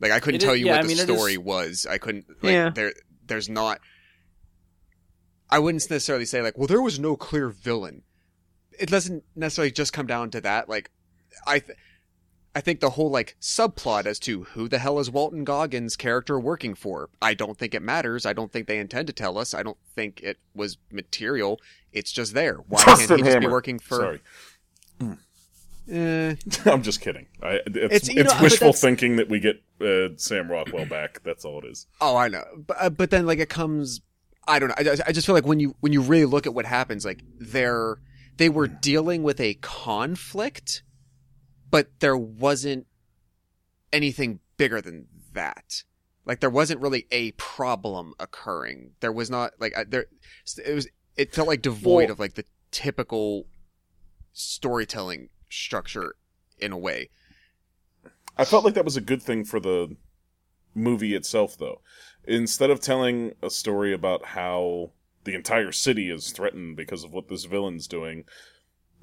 [0.00, 1.86] like i couldn't It is- tell you yeah, what I the mean, story is- was
[1.88, 2.68] i couldn't like Yeah.
[2.70, 2.92] there
[3.26, 3.80] there's not
[5.50, 8.02] i wouldn't necessarily say like well there was no clear villain
[8.78, 10.90] it doesn't necessarily just come down to that like
[11.46, 11.78] i th-
[12.54, 16.38] I think the whole like subplot as to who the hell is Walton Goggins' character
[16.38, 18.26] working for, I don't think it matters.
[18.26, 19.54] I don't think they intend to tell us.
[19.54, 21.58] I don't think it was material.
[21.94, 22.56] It's just there.
[22.68, 23.96] Why can't Justin he just be working for?
[23.96, 24.20] Sorry,
[25.90, 26.34] Eh,
[26.66, 27.26] I'm just kidding.
[27.42, 31.22] I, it's It's- it's, know, wishful thinking that we get uh, Sam Rockwell back.
[31.24, 31.86] That's all it is.
[32.00, 34.00] oh, I know, but uh, but then like it comes.
[34.46, 34.74] I don't know.
[34.78, 37.04] I, just- I just feel like when you when you really look at what happens,
[37.04, 37.96] like they're
[38.36, 40.82] they were dealing with a conflict,
[41.72, 42.86] but there wasn't
[43.92, 45.82] anything bigger than that.
[46.24, 48.92] Like there wasn't really a problem occurring.
[49.00, 50.06] There was not like I- there.
[50.64, 50.86] It was.
[51.16, 53.46] It felt like devoid Well- of like the typical
[54.32, 56.14] storytelling structure
[56.58, 57.10] in a way.
[58.38, 59.96] I felt like that was a good thing for the
[60.74, 61.82] movie itself, though.
[62.24, 64.92] Instead of telling a story about how
[65.24, 68.24] the entire city is threatened because of what this villain's doing,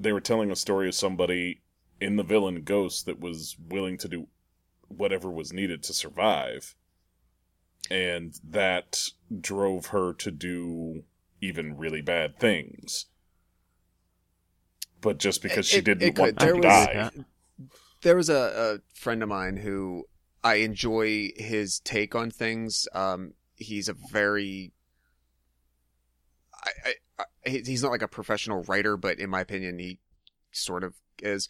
[0.00, 1.62] they were telling a story of somebody
[2.00, 4.26] in the villain Ghost that was willing to do
[4.88, 6.74] whatever was needed to survive.
[7.90, 9.10] And that
[9.40, 11.04] drove her to do
[11.40, 13.06] even really bad things.
[15.00, 17.10] But just because she didn't it want there to was- die.
[18.02, 20.04] there was a, a friend of mine who
[20.44, 22.86] I enjoy his take on things.
[22.94, 24.72] Um, he's a very,
[26.54, 26.70] I,
[27.18, 29.98] I, I, he's not like a professional writer, but in my opinion, he
[30.52, 31.48] sort of is.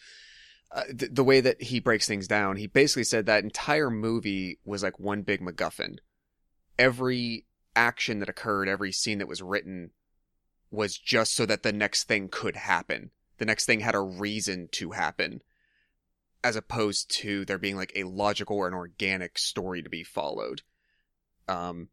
[0.73, 4.85] Uh, the, way that he breaks things down, he basically said that entire movie was
[4.85, 5.97] like one big MacGuffin.
[6.79, 9.91] Every action that occurred, every scene that was written,
[10.71, 13.11] was just so that the next thing could happen.
[13.39, 15.43] The next thing had a reason to happen
[16.43, 20.63] as opposed to there being like a logical or an organic story to be followed.
[21.49, 21.89] Um,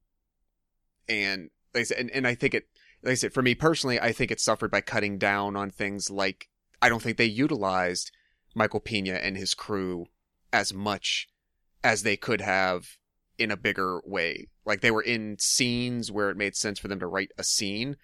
[1.10, 2.68] and like I said, and, and I think it,
[3.04, 6.10] like I said, for me personally, I think it suffered by cutting down on things
[6.10, 6.48] like
[6.82, 8.12] I don't think they utilized
[8.58, 10.08] Michael Pena and his crew
[10.52, 11.30] as much
[11.84, 12.98] as they could have
[13.38, 14.48] in a bigger way.
[14.66, 17.98] Like they were in scenes where it made sense for them to write a scene,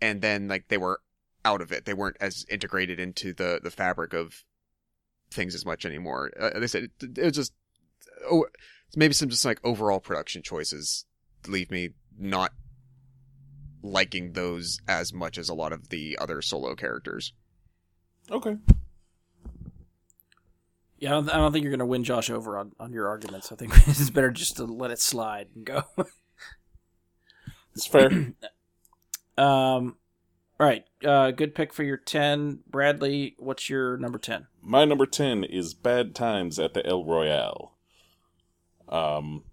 [0.00, 1.00] and then like they were
[1.44, 1.86] out of it.
[1.86, 4.44] They weren't as integrated into the the fabric of
[5.30, 6.30] things as much anymore.
[6.38, 7.54] Uh, they said it, it was just
[8.30, 8.46] oh,
[8.94, 11.06] maybe some just like overall production choices
[11.48, 12.52] leave me not
[13.82, 17.32] liking those as much as a lot of the other solo characters.
[18.30, 18.58] Okay.
[21.00, 23.08] Yeah, I don't, I don't think you're going to win Josh over on, on your
[23.08, 23.50] arguments.
[23.50, 25.82] I think it's better just to let it slide and go.
[27.74, 28.08] It's fair.
[29.38, 29.96] um,
[30.58, 33.36] all right, uh, good pick for your ten, Bradley.
[33.38, 34.48] What's your number ten?
[34.60, 37.72] My number 10 is Bad Times at the El Royale.
[38.88, 39.44] Um,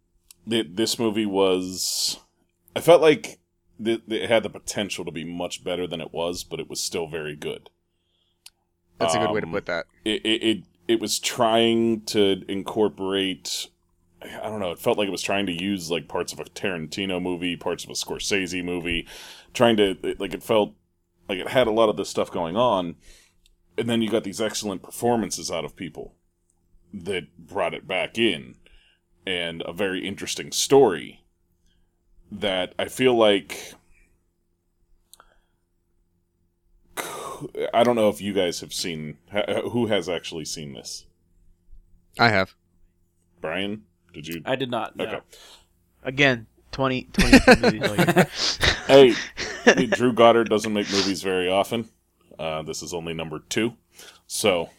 [0.50, 2.20] th- this movie was.
[2.76, 3.38] I felt like
[3.82, 6.80] th- it had the potential to be much better than it was, but it was
[6.82, 7.70] still very good.
[9.00, 9.86] That's a good way to Um, put that.
[10.04, 13.68] It, it, it, it was trying to incorporate.
[14.22, 14.72] I don't know.
[14.72, 17.84] It felt like it was trying to use like parts of a Tarantino movie, parts
[17.84, 19.08] of a Scorsese movie,
[19.54, 20.74] trying to like it felt
[21.30, 22.96] like it had a lot of this stuff going on,
[23.78, 26.16] and then you got these excellent performances out of people
[26.94, 28.56] that brought it back in,
[29.26, 31.24] and a very interesting story
[32.32, 33.74] that I feel like.
[37.74, 39.18] I don't know if you guys have seen.
[39.72, 41.06] Who has actually seen this?
[42.20, 42.56] I have.
[43.42, 44.42] Brian, did you?
[44.46, 44.96] I did not.
[44.96, 45.06] No.
[45.06, 45.20] Okay.
[46.04, 48.24] Again, 20, 22 movies all.
[48.88, 49.14] Hey,
[49.88, 51.90] Drew Goddard doesn't make movies very often.
[52.40, 53.74] Uh, this is only number two,
[54.28, 54.70] so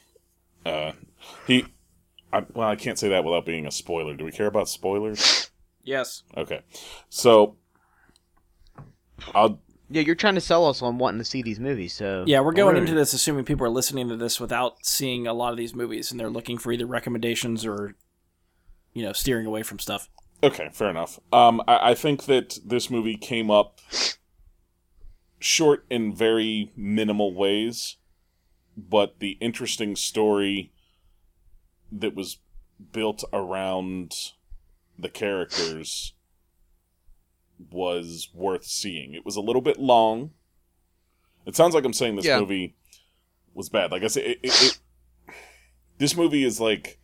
[0.65, 0.93] uh,
[1.47, 1.67] he.
[2.33, 4.15] I, well, I can't say that without being a spoiler.
[4.15, 5.51] Do we care about spoilers?
[5.83, 6.23] Yes.
[6.37, 6.61] Okay,
[7.09, 7.57] so
[9.35, 12.41] I'll Yeah, you're trying to sell us on wanting to see these movies, so Yeah,
[12.41, 15.57] we're going into this assuming people are listening to this without seeing a lot of
[15.57, 17.95] these movies, and they're looking for either recommendations or,
[18.93, 20.09] you know, steering away from stuff.
[20.43, 21.19] Okay, fair enough.
[21.33, 23.81] Um, I, I think that this movie came up
[25.41, 27.97] short in very minimal ways,
[28.77, 30.73] but the interesting story
[31.91, 32.39] that was
[32.93, 34.33] built around
[34.99, 36.13] the characters
[37.71, 39.15] was worth seeing.
[39.15, 40.31] It was a little bit long.
[41.47, 42.41] It sounds like I'm saying this Yeah.
[42.41, 42.75] movie
[43.55, 43.91] was bad.
[43.91, 44.79] Like I said, it, it, it,
[45.99, 46.99] this movie is like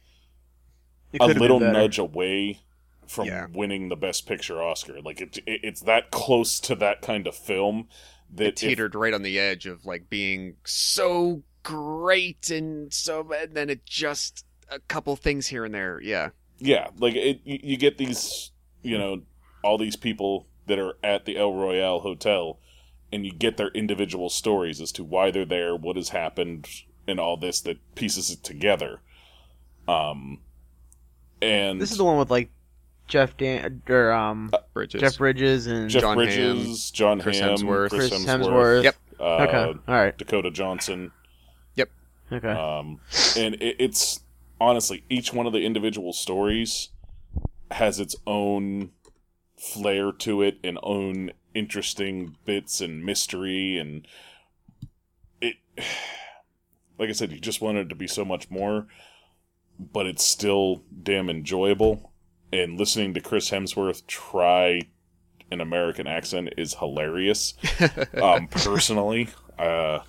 [1.19, 2.61] a little nudge away
[3.07, 3.47] from Yeah.
[3.53, 5.01] winning the best picture Oscar.
[5.01, 7.88] Like it, it, it's that close to that kind of film
[8.35, 13.23] that It if- teetered right on the edge of like being so great and so,
[13.25, 13.49] bad.
[13.49, 16.01] and then it just a couple things here and there.
[16.03, 18.51] Yeah, yeah, like it, you, you get these,
[18.83, 19.23] you know,
[19.64, 22.59] all these people that are at the El Royale Hotel,
[23.12, 26.68] and you get their individual stories as to why they're there, what has happened,
[27.09, 29.00] and all this that pieces it together.
[29.88, 30.40] Um,
[31.42, 32.50] and This is the one with like
[33.07, 35.00] Jeff Dan or um Bridges.
[35.00, 37.90] Jeff Bridges and Jeff John Bridges, John Chris Hamm, Hemsworth.
[37.90, 38.85] Chris, Chris Hemsworth, Hemsworth.
[38.85, 38.96] Yep.
[39.20, 41.11] uh, okay, all right, Dakota Johnson.
[41.74, 41.90] Yep.
[42.33, 42.48] Okay.
[42.48, 43.00] Um,
[43.37, 44.20] and it, it's
[44.61, 46.88] honestly each one of the individual stories
[47.70, 48.90] has its own
[49.72, 54.07] flair to it and own interesting bits and mystery and
[55.40, 55.57] it
[56.98, 58.87] like I said you just wanted it to be so much more
[59.79, 62.12] but it's still damn enjoyable
[62.53, 64.83] and listening to Chris Hemsworth try
[65.50, 67.55] an American accent is hilarious
[68.20, 70.00] um personally uh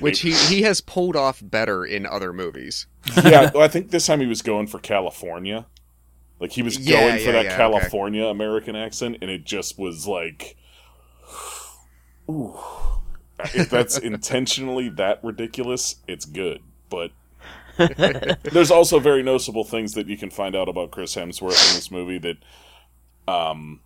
[0.00, 2.86] which he he has pulled off better in other movies.
[3.24, 5.66] yeah, I think this time he was going for California.
[6.40, 7.90] Like he was Yeah, going for that yeah, okay.
[7.90, 10.56] California American accent, and it just was like,
[12.30, 12.58] ooh.
[13.52, 16.60] If that's intentionally that ridiculous, it's good.
[16.90, 17.12] But
[18.52, 21.90] there's also very noticeable things that you can find out about Chris Hemsworth in this
[21.90, 22.36] movie that,
[23.32, 23.80] um,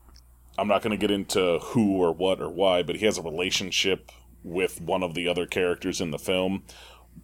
[0.58, 3.22] I'm not going to get into who or what or why, but he has a
[3.22, 4.12] relationship
[4.44, 6.64] with one of the other characters in the film,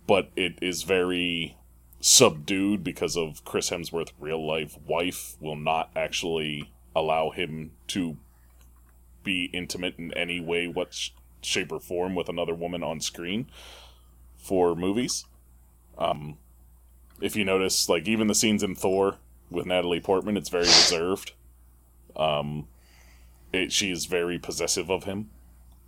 [0.07, 1.57] but it is very
[2.07, 8.19] subdued because of Chris Hemsworth's real life wife will not actually allow him to
[9.23, 13.47] be intimate in any way, what sh- shape or form with another woman on screen
[14.37, 15.25] for movies.
[15.97, 16.37] Um,
[17.23, 19.17] if you notice, like even the scenes in Thor
[19.51, 21.33] with Natalie Portman, it's very reserved.
[22.17, 22.69] Um,
[23.51, 25.31] it, she is very possessive of him.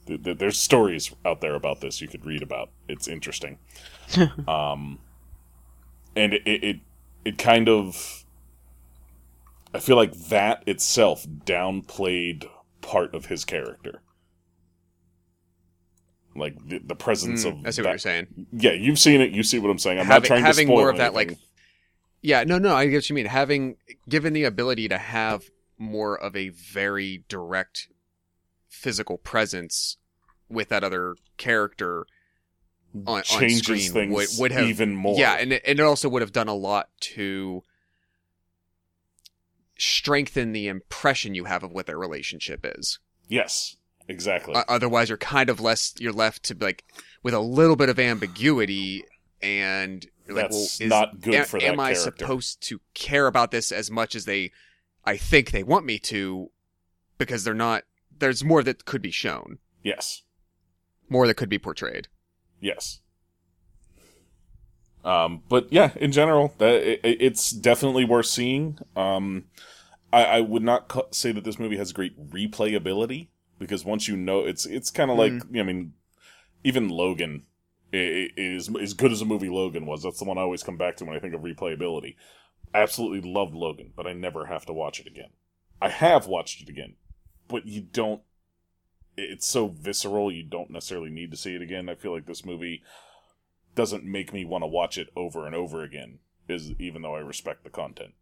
[0.06, 2.70] Th- th- There's stories out there about this you could read about.
[2.88, 3.58] It's interesting.
[4.48, 4.98] um,
[6.16, 6.76] and it, it
[7.24, 8.24] it kind of
[9.72, 12.48] I feel like that itself downplayed
[12.80, 14.02] part of his character.
[16.34, 18.26] Like the, the presence Mm, of I see what you're saying.
[18.52, 19.30] Yeah, you've seen it.
[19.32, 19.98] You see what I'm saying.
[19.98, 21.38] I'm not trying to having spoil more of that like
[22.22, 23.76] yeah no no i get what you mean having
[24.08, 25.44] given the ability to have
[25.78, 27.88] more of a very direct
[28.68, 29.98] physical presence
[30.48, 32.06] with that other character
[33.06, 35.18] on, on changes screen things would, would have even more.
[35.18, 37.62] yeah and it, and it also would have done a lot to
[39.78, 42.98] strengthen the impression you have of what their relationship is.
[43.28, 43.76] Yes,
[44.08, 44.54] exactly.
[44.54, 46.84] O- otherwise you're kind of less you're left to like
[47.22, 49.04] with a little bit of ambiguity
[49.42, 52.80] and you're like That's well is, not good am, for that am i supposed to
[52.94, 54.50] care about this as much as they
[55.04, 56.50] i think they want me to
[57.18, 57.84] because they're not
[58.18, 59.58] there's more that could be shown.
[59.82, 60.22] Yes,
[61.08, 62.08] more that could be portrayed
[62.66, 63.00] yes.
[65.04, 68.78] Um, but yeah, in general, that it, it- it's definitely worth seeing.
[68.96, 69.44] Um,
[70.12, 74.16] I, I would not cu- say that this movie has great replayability because once you
[74.16, 75.92] know, it's it's kind of like I mean,
[76.64, 77.44] even Logan
[77.92, 80.02] is as good as a movie Logan was.
[80.02, 82.16] That's the one I always come back to when I think of replayability.
[82.74, 85.30] I absolutely loved Logan, but I never have to watch it again.
[85.80, 86.96] I have watched it again,
[87.48, 88.22] but you don't.
[89.16, 91.88] It's so visceral, you don't necessarily need to see it again.
[91.88, 92.82] I feel like this movie
[93.74, 96.18] doesn't make me want to watch it over and over again.
[96.48, 98.14] Is even though I respect the content.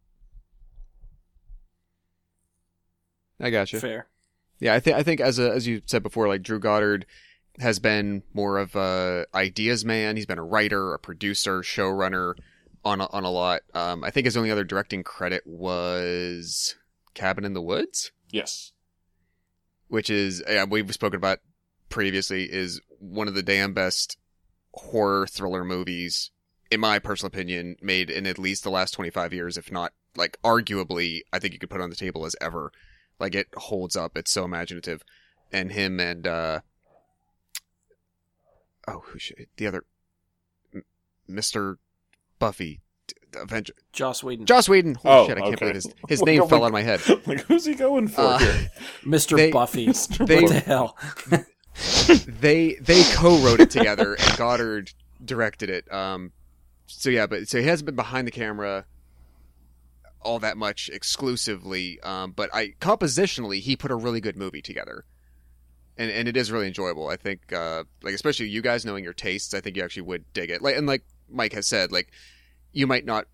[3.41, 4.07] i gotcha Fair.
[4.61, 7.05] Yeah, I think I think as a, as you said before, like Drew Goddard
[7.59, 10.17] has been more of a ideas man.
[10.17, 12.35] He's been a writer, a producer, showrunner
[12.85, 13.63] on a, on a lot.
[13.75, 16.77] Um, I think his only other directing credit was
[17.15, 18.73] Cabin in the Woods, Yes.
[19.89, 21.41] Which is yeah, we've spoken about
[21.89, 24.17] previously is one of the damn best
[24.73, 26.31] horror thriller movies
[26.71, 30.39] in my personal opinion made in at least the last 25 years if not like
[30.43, 32.73] arguably I think you could put on the table as ever.
[33.19, 34.17] Like it holds up.
[34.17, 35.03] It's so imaginative,
[35.53, 36.61] and him and uh
[38.89, 39.85] oh who should the other
[41.29, 41.77] Mr.
[42.39, 42.81] Buffy,
[43.35, 44.95] Avenger, Joss Whedon, Joss Whedon.
[44.97, 45.61] Holy Oh, shit, I can't okay.
[45.61, 47.01] believe his his name fell my- out of my head.
[47.27, 48.71] like, who's he going for Uh, here?
[49.05, 49.37] Mr.
[49.37, 49.87] They- Buffy.
[50.25, 50.97] they- what the hell?
[52.41, 54.93] they they co-wrote it together and Goddard
[55.25, 55.93] directed it.
[55.93, 56.33] Um,
[56.87, 58.85] so yeah, but so he hasn't been behind the camera
[60.21, 62.01] all that much exclusively.
[62.03, 65.05] Um, but I compositionally he put a really good movie together,
[65.99, 67.09] and and it is really enjoyable.
[67.09, 70.33] I think uh, like especially you guys knowing your tastes, I think you actually would
[70.33, 70.63] dig it.
[70.63, 72.13] Like and like Mike has said, like
[72.75, 73.27] you might not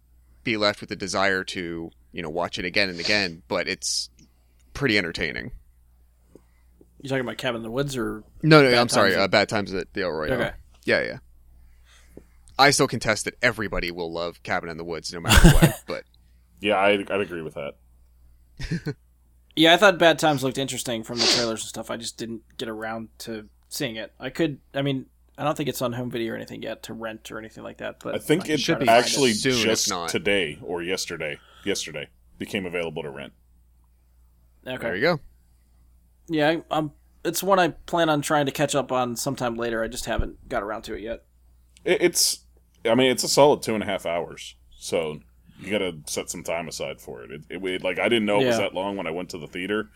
[0.44, 4.08] be left with the desire to you know watch it again and again, but it's
[4.74, 5.50] pretty entertaining.
[7.02, 9.14] You talking about Cabin in the Woods or No, no, Bad I'm sorry.
[9.14, 10.34] At- Uh, Bad Times at the El Royale.
[10.34, 10.52] okay?
[10.84, 11.18] Yeah, yeah.
[12.58, 16.04] I still contest that everybody will love Cabin in the Woods no matter what, but
[16.60, 18.94] Yeah, I, I'd agree with that.
[19.56, 21.90] Yeah, I thought Bad Times looked interesting from the trailers and stuff.
[21.90, 24.12] I just didn't get around to seeing it.
[24.18, 24.58] I could.
[24.72, 25.06] I mean,
[25.40, 27.78] I don't think it's on home video or anything yet to rent or anything like
[27.78, 28.00] that.
[28.04, 30.10] But I think it should be find actually soon, just not.
[30.10, 33.32] today or yesterday, yesterday became available to rent.
[34.66, 34.76] Okay.
[34.82, 35.20] there you go.
[36.28, 36.92] Yeah, I, I'm.
[37.24, 39.82] It's one I plan on trying to catch up on sometime later.
[39.82, 41.24] I just haven't got around to it yet.
[41.86, 42.40] It, it's,
[42.84, 45.20] I mean, it's a solid two and a half hours, so
[45.58, 47.30] you got to set some time aside for it.
[47.30, 49.38] It, it, it- like I didn't know it was that long when I went to
[49.38, 49.88] the theater,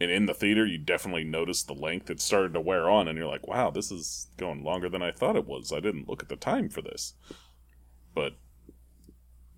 [0.00, 2.10] and in the theater you definitely noticed the length.
[2.10, 5.12] It started to wear on, and you're like, "Wow, this is going longer than I
[5.12, 7.14] thought it was." I didn't look at the time for this,
[8.14, 8.32] but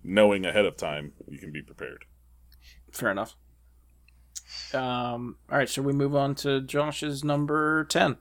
[0.03, 2.05] knowing ahead of time, you can be prepared.
[2.91, 3.35] Fair enough.
[4.73, 5.37] Um.
[5.49, 5.69] All right.
[5.69, 8.17] So we move on to Josh's number ten.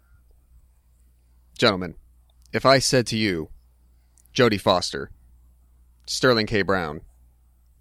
[1.59, 1.97] Gentlemen,
[2.53, 3.51] if I said to you,
[4.35, 5.11] Jodie Foster,
[6.07, 6.62] Sterling K.
[6.62, 7.03] Brown,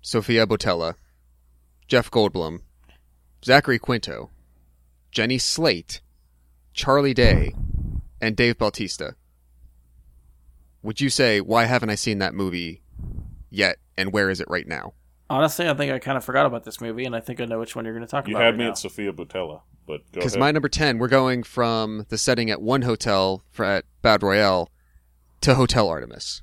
[0.02, 0.96] Sofia Boutella,
[1.88, 2.60] Jeff Goldblum,
[3.44, 4.30] Zachary Quinto,
[5.12, 6.02] Jenny Slate,
[6.74, 7.54] Charlie Day,
[8.22, 9.16] and Dave Bautista,
[10.84, 12.82] would you say, why haven't I seen that movie
[13.50, 14.94] yet, and where is it right now?
[15.30, 17.60] Honestly, I think I kind of forgot about this movie, and I think I know
[17.60, 18.40] which one you're going to talk You about.
[18.40, 18.72] You had right me now.
[18.72, 22.62] at Sofia Boutella, but go Because my number 10, we're going from the setting at
[22.62, 24.70] one hotel for, at Bad Royale
[25.42, 26.42] to Hotel Artemis.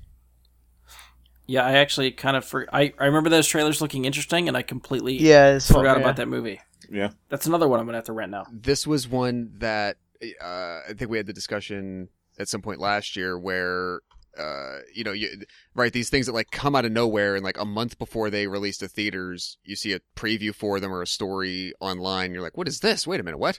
[1.46, 4.62] Yeah, I actually kind of for I, I remember those trailers looking interesting, and I
[4.62, 6.02] completely Yeah, forgot yeah.
[6.02, 6.60] about that movie.
[6.90, 8.46] Yeah, That's another one I'm gonna have to rent now.
[8.52, 12.08] this was one that uh, I think we had the discussion
[12.38, 14.00] at some point last year where
[14.38, 15.42] uh, you know you
[15.74, 18.46] right these things that like come out of nowhere and like a month before they
[18.46, 22.56] release to theaters you see a preview for them or a story online you're like
[22.56, 23.06] what is this?
[23.06, 23.58] Wait a minute what?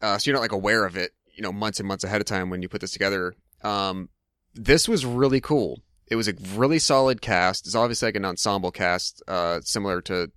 [0.00, 2.26] Uh, so you're not like aware of it you know months and months ahead of
[2.26, 3.34] time when you put this together.
[3.62, 4.08] Um,
[4.54, 5.82] this was really cool.
[6.08, 7.66] It was a really solid cast.
[7.66, 10.30] It's obviously like an ensemble cast uh, similar to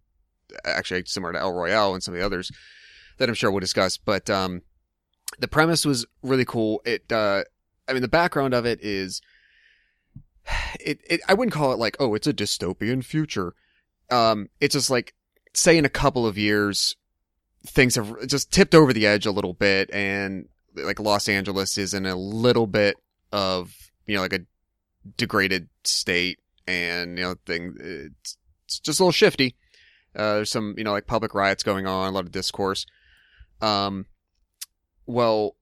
[0.66, 2.52] actually similar to El Royale and some of the others
[3.18, 3.98] that I'm sure we'll discuss.
[3.98, 4.62] But um,
[5.40, 6.82] the premise was really cool.
[6.86, 7.44] It, uh,
[7.88, 9.22] I mean, the background of it is,
[10.80, 13.54] it, it, I wouldn't call it like, oh, it's a dystopian future.
[14.10, 15.14] Um, it's just like,
[15.54, 16.96] say in a couple of years,
[17.66, 21.94] things have just tipped over the edge a little bit, and like Los Angeles is
[21.94, 22.96] in a little bit
[23.32, 24.46] of, you know, like a
[25.18, 29.56] degraded state, and you know, thing, it's, it's just a little shifty.
[30.16, 32.86] Uh, there's some, you know, like public riots going on, a lot of discourse.
[33.62, 34.06] Um,
[35.06, 35.56] well,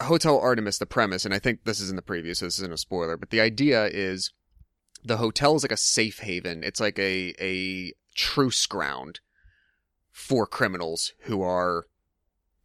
[0.00, 2.72] Hotel Artemis, the premise, and I think this is in the preview, so this isn't
[2.72, 4.32] a spoiler, but the idea is
[5.04, 6.62] the hotel is like a safe haven.
[6.62, 9.20] It's like a, a truce ground
[10.10, 11.86] for criminals who are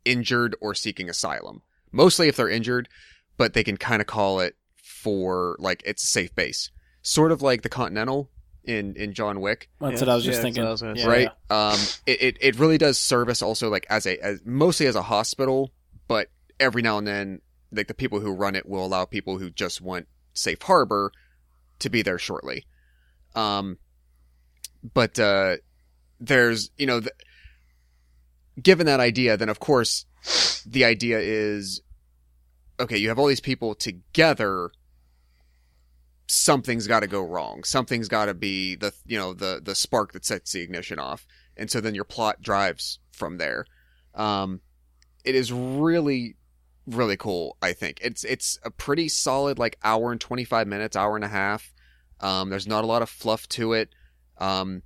[0.04, 1.62] injured or seeking asylum.
[1.92, 2.90] Mostly if they're injured,
[3.38, 6.72] but they can kind of call it for like it's a safe base.
[7.02, 8.30] Sort of like the Continental
[8.64, 10.64] in, in John Wick That's Yeah, what I was just that's thinking.
[10.64, 11.30] was Yeah, right?
[11.50, 15.02] Um, it, it, it really does service also like as a as mostly as a
[15.02, 15.72] hospital,
[16.08, 17.42] but every now and then,
[17.72, 21.12] like the people who run it will allow people who just want safe harbor
[21.80, 22.66] to be there shortly.
[23.36, 23.78] Um,
[24.94, 25.58] but uh,
[26.20, 27.12] there's you know, the,
[28.62, 30.06] given that idea, then of course
[30.66, 31.82] the idea is
[32.80, 32.98] okay.
[32.98, 34.72] You have all these people together
[36.32, 37.62] something's got to go wrong.
[37.66, 41.28] Something's got to be the you know the the spark that sets the ignition off,
[41.58, 43.66] and so then your plot drives from there.
[44.16, 44.62] Um,
[45.26, 46.38] it is really
[46.88, 47.58] really cool.
[47.62, 51.26] I think it's it's a pretty solid like hour and twenty five minutes, hour and
[51.26, 51.74] a half.
[52.22, 53.90] Um, there's not a lot of fluff to it.
[54.38, 54.84] Um,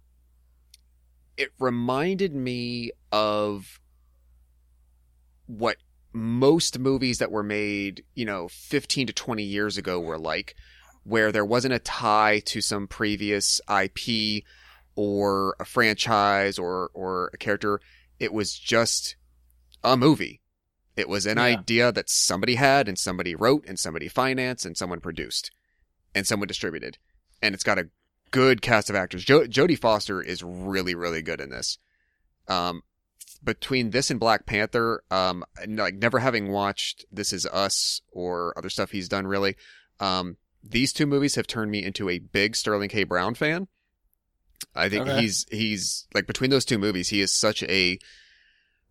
[1.37, 3.79] it reminded me of
[5.45, 5.77] what
[6.11, 10.55] most movies that were made, you know, 15 to 20 years ago were like,
[11.05, 14.43] where there wasn't a tie to some previous IP.
[14.97, 17.81] or a franchise or or a character.
[18.17, 19.17] It was just
[19.83, 20.39] a movie.
[20.95, 21.43] It was an Yeah.
[21.43, 25.51] idea that somebody had and somebody wrote and somebody financed and someone produced
[26.13, 26.97] and someone distributed.
[27.41, 27.89] And it's got a
[28.31, 29.25] good cast of actors.
[29.25, 31.77] Jo- Jodie Foster is really really good in this.
[32.47, 32.81] Um,
[33.43, 38.69] between this and Black Panther, um, like never having watched This Is Us or other
[38.69, 39.57] stuff he's done, really,
[39.99, 40.37] um,
[40.69, 43.03] these two movies have turned me into a big Sterling K.
[43.03, 43.67] Brown fan.
[44.73, 45.21] I think Okay.
[45.21, 47.99] he's he's like between those two movies, he is such a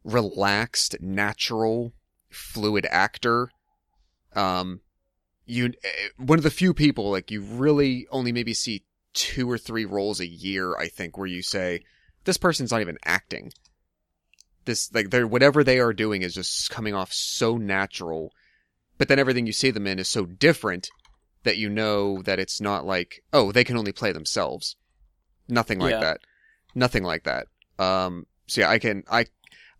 [0.04, 1.92] relaxed, natural,
[2.30, 3.50] fluid actor.
[4.34, 4.80] Um,
[5.46, 9.58] you eh, one of the few people like you really only maybe see two or
[9.58, 10.76] three roles a year.
[10.76, 11.80] I think where you say
[12.24, 13.52] this person's not even acting.
[14.64, 18.32] This like they're whatever they are doing is just coming off so natural,
[18.98, 20.88] but then everything you see them in is so different
[21.44, 24.76] that you know that it's not like oh they can only play themselves.
[25.48, 26.00] Nothing like Yeah.
[26.00, 26.20] that.
[26.74, 27.46] Nothing like that.
[27.78, 28.26] Um.
[28.46, 29.26] So yeah, I can I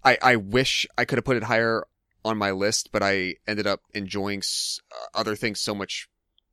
[0.04, 1.86] I I wish I could have put it higher
[2.24, 6.08] on my list, but I ended up enjoying s- uh, other things so much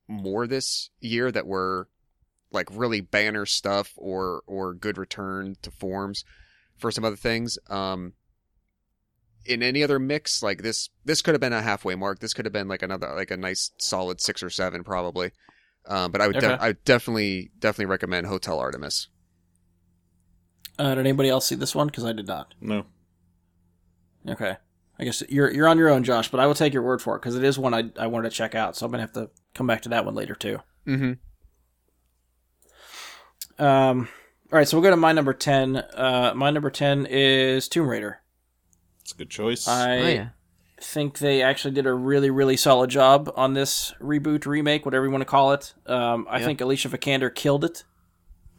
[0.07, 1.87] more this year that were
[2.51, 6.25] like really banner stuff or or good return to forms
[6.77, 7.57] for some other things.
[7.69, 8.13] Um
[9.45, 12.19] in any other mix like this this could have been a halfway mark.
[12.19, 15.31] This could have been like another like a nice solid 6 or 7 probably.
[15.87, 19.07] Um but I would de- I would definitely definitely recommend Hotel Artemis.
[20.79, 21.87] Uh, did anybody else see this one?
[21.87, 22.55] Because I did not.
[22.59, 22.85] No.
[24.27, 24.57] Okay.
[24.99, 27.15] I guess you're you're on your own, Josh, but I will take your word for
[27.15, 28.75] it because it is one I I wanted to check out.
[28.75, 30.59] So I'm gonna have to come back to that one later too.
[30.87, 31.13] Mm-hmm.
[33.63, 34.09] Um.
[34.51, 35.77] All right, so we'll go to my number ten.
[35.77, 38.21] Uh, my number ten is Tomb Raider.
[39.11, 39.67] It's a good choice.
[39.67, 40.29] I oh yeah.
[40.79, 45.11] think they actually did a really really solid job on this reboot, remake, whatever you
[45.11, 45.73] want to call it.
[45.85, 46.45] Um, I Yeah.
[46.45, 47.83] think Alicia Vikander killed it.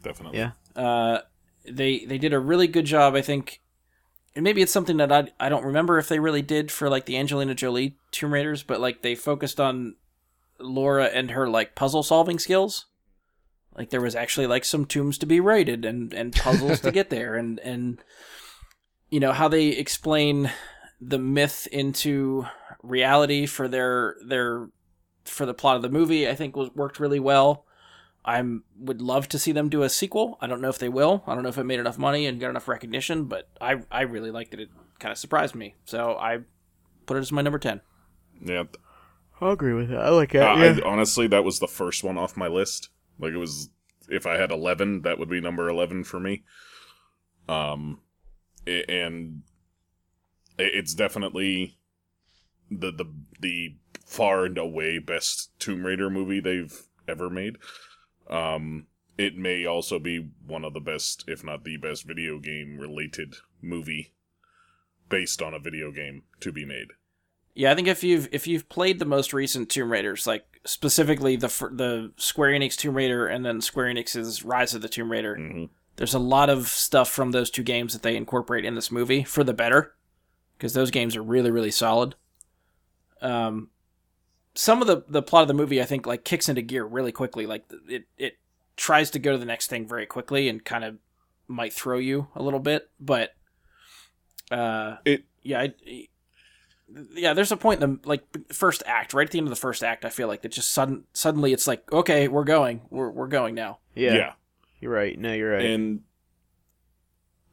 [0.03, 0.37] Definitely.
[0.37, 0.51] Yeah.
[0.75, 1.21] Uh,
[1.65, 3.15] they they did a really good job.
[3.15, 3.61] I think,
[4.35, 7.05] and maybe it's something that I I don't remember if they really did for like
[7.07, 9.95] the Angelina Jolie Tomb Raiders, but like they focused on
[10.59, 12.85] Laura and her like puzzle solving skills.
[13.75, 17.09] Like there was actually like some tombs to be raided and and puzzles to get
[17.09, 18.03] there, and and
[19.13, 20.51] you know how they explain
[20.99, 22.45] the myth into
[22.81, 24.69] reality for their their
[25.25, 26.27] for the plot of the movie.
[26.27, 27.65] I think was worked really well.
[28.25, 30.37] I'm would love to see them do a sequel.
[30.41, 31.23] I don't know if they will.
[31.27, 34.01] I don't know if it made enough money and got enough recognition, but I I
[34.01, 34.59] really liked it.
[34.61, 36.39] It kind of surprised me, so I
[37.05, 37.81] put it as my number ten.
[38.43, 38.63] Yeah.
[39.41, 39.99] i'll agree with that.
[39.99, 40.83] I like Uh, that.
[40.83, 42.89] I, honestly, that was the first one off my list.
[43.19, 43.69] Like it was,
[44.09, 46.43] if I had eleven, that would be number eleven for me.
[47.47, 47.99] Um, a-
[48.65, 49.43] and
[50.57, 51.77] it's definitely
[52.69, 53.05] the the
[53.39, 57.57] the far and away best Tomb Raider movie they've ever made.
[58.29, 58.87] Um,
[59.17, 63.35] it may also be one of the best, if not the best, video game related
[63.61, 64.13] movie
[65.09, 66.87] based on a video game to be made.
[67.55, 71.35] Yeah, I think if you've if you've played the most recent Tomb Raiders, like specifically
[71.35, 75.35] the the Square Enix Tomb Raider and then Square Enix's Rise of the Tomb Raider,
[75.35, 78.91] hmm there's a lot of stuff from those two games that they incorporate in this
[78.91, 79.95] movie for the better
[80.57, 82.15] because those games are really really solid
[83.21, 83.69] um
[84.55, 87.11] some of the the plot of the movie i think like kicks into gear really
[87.11, 88.37] quickly like it it
[88.75, 90.97] tries to go to the next thing very quickly and kind of
[91.47, 93.35] might throw you a little bit but
[94.51, 95.73] uh It yeah I,
[97.13, 99.55] yeah there's a point in the like first act right at the end of the
[99.55, 103.09] first act i feel like that just sudden suddenly it's like okay we're going we're,
[103.09, 104.13] we're going now yeah.
[104.13, 104.33] yeah.
[104.83, 105.17] You're right.
[105.17, 105.63] No, you're right.
[105.65, 106.01] And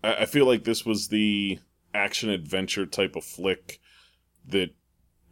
[0.02, 1.60] I, I feel like this was the
[1.94, 3.80] action adventure type of flick
[4.48, 4.70] that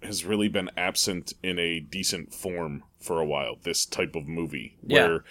[0.04, 3.56] has really been absent in a decent form for a while.
[3.60, 5.06] This type of movie Yeah.
[5.08, 5.24] where,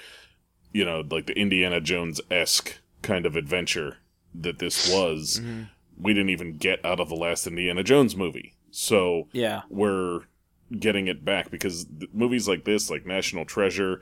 [0.73, 3.99] you know, like the Indiana Jones esque kind of adventure
[4.35, 5.69] that this was, Mhm.
[5.97, 8.55] we didn't even get out of the last Indiana Jones movie.
[8.71, 10.23] So yeah we're
[10.77, 14.01] getting it back because movies like this, like National Treasure,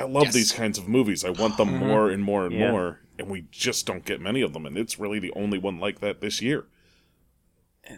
[0.00, 0.34] I love Yes.
[0.34, 1.24] these kinds of movies.
[1.24, 1.78] I want them Mhm.
[1.86, 2.70] more and more and Yeah.
[2.70, 4.64] more, and we just don't get many of them.
[4.66, 6.66] And it's really the only one like that this year.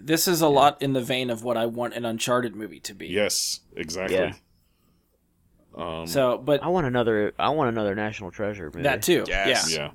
[0.00, 2.94] This is a lot in the vein of what I want an Uncharted movie to
[2.94, 3.06] be.
[3.08, 4.16] Yes, exactly.
[4.16, 4.32] Yeah.
[5.74, 7.34] Um, So, but I want another.
[7.38, 8.82] I want another National Treasure movie.
[8.82, 9.24] that too.
[9.28, 9.72] Yes.
[9.72, 9.78] Yeah.
[9.78, 9.90] yeah,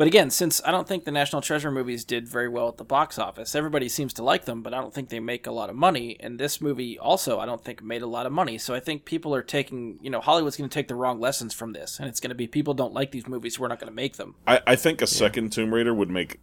[0.00, 2.84] But again, since I don't think the National Treasure movies did very well at the
[2.84, 5.68] box office, everybody seems to like them, but I don't think they make a lot
[5.68, 6.16] of money.
[6.20, 8.56] And this movie also, I don't think made a lot of money.
[8.56, 11.52] So I think people are taking, you know, Hollywood's going to take the wrong lessons
[11.52, 13.90] from this, and it's going to be people don't like these movies, we're not going
[13.90, 14.36] to make them.
[14.46, 16.40] I, I think a second Tomb Raider would make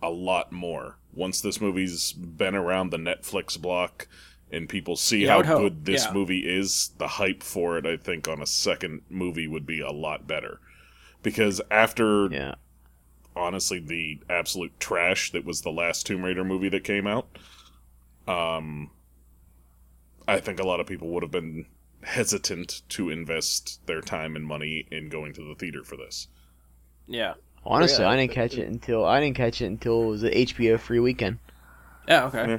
[0.00, 4.06] a lot more once this movie's been around the Netflix block
[4.52, 5.60] and people see Yeah, how hope.
[5.60, 6.12] good this Yeah.
[6.12, 6.92] movie is.
[6.98, 10.60] The hype for it, I think, on a second movie would be a lot better
[11.24, 12.54] because after Yeah.
[13.36, 17.26] Honestly the absolute trash that was the last Tomb Raider movie that came out,
[18.26, 18.90] um,
[20.26, 21.66] I think a lot of people would have been
[22.02, 26.28] hesitant to invest their time and money in going to the theater for this.
[27.06, 27.34] Yeah.
[27.64, 30.30] Honestly, Yeah, I didn't catch it until I didn't catch it until it was the
[30.30, 31.38] HBO free weekend.
[32.08, 32.26] Yeah.
[32.26, 32.46] Okay.
[32.46, 32.58] Yeah.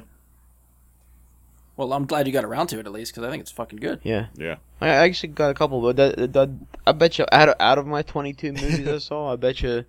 [1.75, 3.79] Well, I'm glad you got around to it at least because I think it's fucking
[3.79, 3.99] good.
[4.03, 4.27] Yeah.
[4.35, 4.57] Yeah.
[4.79, 6.49] I I actually got a couple, but that, that,
[6.85, 9.85] I bet you out of, out of my 22 movies I saw, I bet you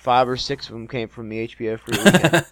[0.00, 2.46] five or six of them came from the HBO free weekend.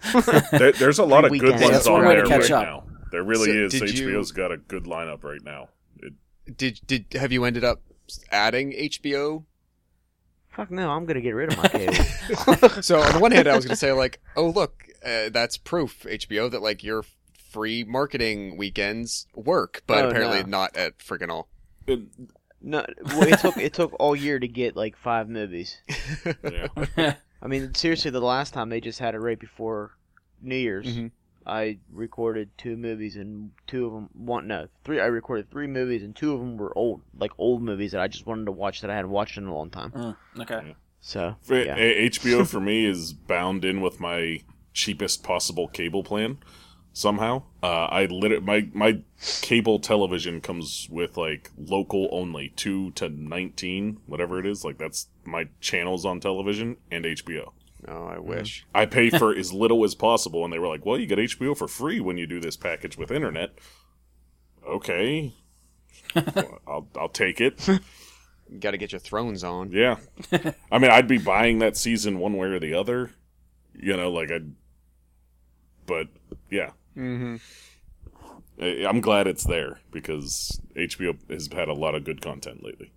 [0.59, 2.67] There, there's a lot of good ones That's on one way to there catch right
[2.67, 2.87] up.
[2.87, 2.95] now.
[3.11, 3.71] There really So, is.
[3.73, 5.69] did you- HBO's got a good lineup right now.
[6.01, 6.13] It,
[6.57, 7.81] Did did have you ended up
[8.31, 9.45] adding HBO?
[10.49, 11.93] Fuck no, I'm gonna get rid of my cable.
[12.81, 15.57] so on the one hand, I was going to say like, oh look, uh, that's
[15.57, 17.03] proof HBO that like your
[17.51, 20.49] free marketing weekends work, but Oh, apparently no.
[20.49, 21.47] not at friggin' all.
[21.87, 21.99] it,
[22.61, 25.77] no, well, it took it took all year to get like five movies.
[26.43, 27.15] yeah.
[27.41, 29.91] I mean, seriously, the last time they just had it right before
[30.41, 30.85] New Year's.
[30.97, 31.11] Mhm.
[31.45, 34.99] I recorded two movies and two of them one no three.
[34.99, 38.07] I recorded three movies and two of them were old like old movies that I
[38.07, 39.91] just wanted to watch that I hadn't watched in a long time.
[39.91, 40.75] Mm, okay.
[40.99, 44.41] So For- yeah, HBO for me is bound in with my
[44.73, 46.37] cheapest possible cable plan
[46.99, 47.43] somehow.
[47.63, 49.01] Uh, I lit- my my
[49.41, 54.63] cable television comes with like local only two to nineteen, whatever it is.
[54.63, 57.51] Like that's my channels on television and HBO.
[57.87, 58.65] Oh, I wish.
[58.75, 61.57] I pay for as little as possible, and they were like, "Well, you get HBO
[61.57, 63.51] for free when you do this package with internet."
[64.67, 65.33] Okay,
[66.15, 67.67] Well, I'll I'll take it.
[68.59, 69.71] Got to get your thrones on.
[69.71, 69.97] Yeah.
[70.71, 73.11] I mean, I'd be buying that season one way or the other.
[73.73, 74.53] You know, like I'd.
[75.85, 76.07] But
[76.49, 77.35] yeah, Mm-hmm.
[78.61, 82.91] I- I'm glad it's there because HBO has had a lot of good content lately.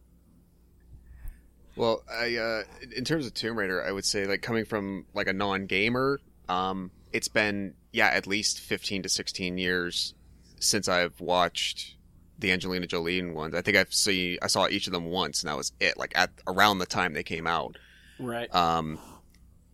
[1.76, 2.62] Well, I uh,
[2.94, 6.90] in terms of Tomb Raider, I would say like coming from like a non-gamer, um,
[7.12, 10.14] it's been yeah at least fifteen to sixteen years
[10.60, 11.96] since I've watched
[12.38, 13.54] the Angelina Jolie ones.
[13.54, 15.96] I think I've seen I saw each of them once, and that was it.
[15.96, 17.78] Like at around the time they came out.
[18.18, 18.54] Right.
[18.54, 18.98] Um,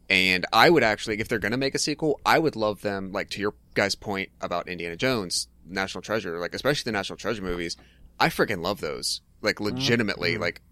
[0.09, 3.12] and I would actually, if they're gonna make a sequel, I would love them.
[3.12, 7.42] Like to your guys' point about Indiana Jones, National Treasure, like especially the National Treasure
[7.42, 7.76] movies.
[8.18, 9.20] I freaking love those.
[9.42, 10.62] Like legitimately, like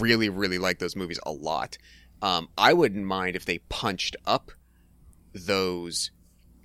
[0.00, 1.78] really, really like those movies a lot.
[2.20, 4.50] Um, I wouldn't mind if they punched up
[5.32, 6.10] those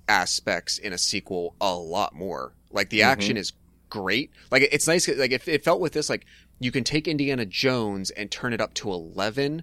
[0.08, 2.54] aspects in a sequel a lot more.
[2.70, 3.52] Like the action is
[3.88, 4.32] great.
[4.50, 5.06] Like it's nice.
[5.08, 6.26] Like if it felt with this, like
[6.58, 9.62] you can take Indiana Jones and turn it up to eleven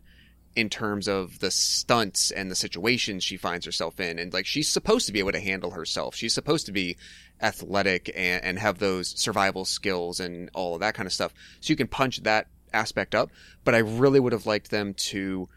[0.56, 4.20] in terms of the stunts and the situations she finds herself in.
[4.20, 6.16] And like she's supposed to be able to handle herself.
[6.16, 6.98] She's supposed to be
[7.42, 11.34] athletic and, and have those survival skills and all of that kind of stuff.
[11.62, 13.32] So you can punch that aspect up.
[13.64, 15.48] But I really would have liked them to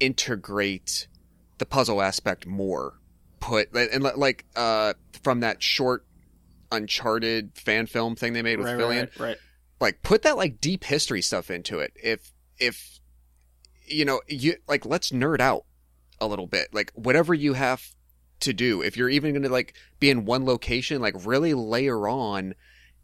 [0.00, 1.06] integrate
[1.58, 2.94] the puzzle aspect more.
[3.40, 6.06] Put and like uh from that short
[6.72, 9.36] Uncharted fan film thing they made with right, Fillion right, right.
[9.80, 13.00] like put that like deep history stuff into it if if
[13.86, 15.64] you know you like let's nerd out
[16.20, 16.72] a little bit.
[16.72, 17.94] Like whatever you have
[18.40, 22.08] to do if you're even going to like be in one location like really layer
[22.08, 22.54] on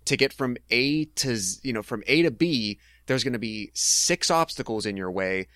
[0.04, 2.78] to get from a to you know from a to b
[3.10, 5.48] there's going to be six obstacles in your way.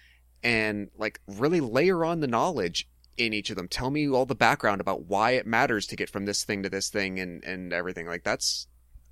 [0.42, 3.68] And like really layer on the knowledge in each of them.
[3.68, 6.68] Tell me all the background about why it matters to get from this thing to
[6.68, 8.08] this thing and and everything.
[8.08, 8.66] Like that's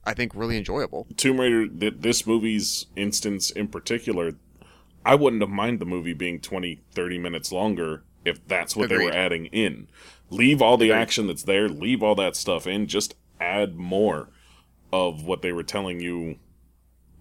[0.05, 1.07] i think really enjoyable.
[1.17, 4.33] Tomb Raider, th- this movie's instance in particular,
[5.05, 8.99] I wouldn't have mind the movie being 20, 30 minutes longer if that's what they
[8.99, 9.89] were adding in.
[10.31, 14.29] Leave all the action that's there, leave all that stuff in, just add more
[14.93, 16.37] of what they were telling you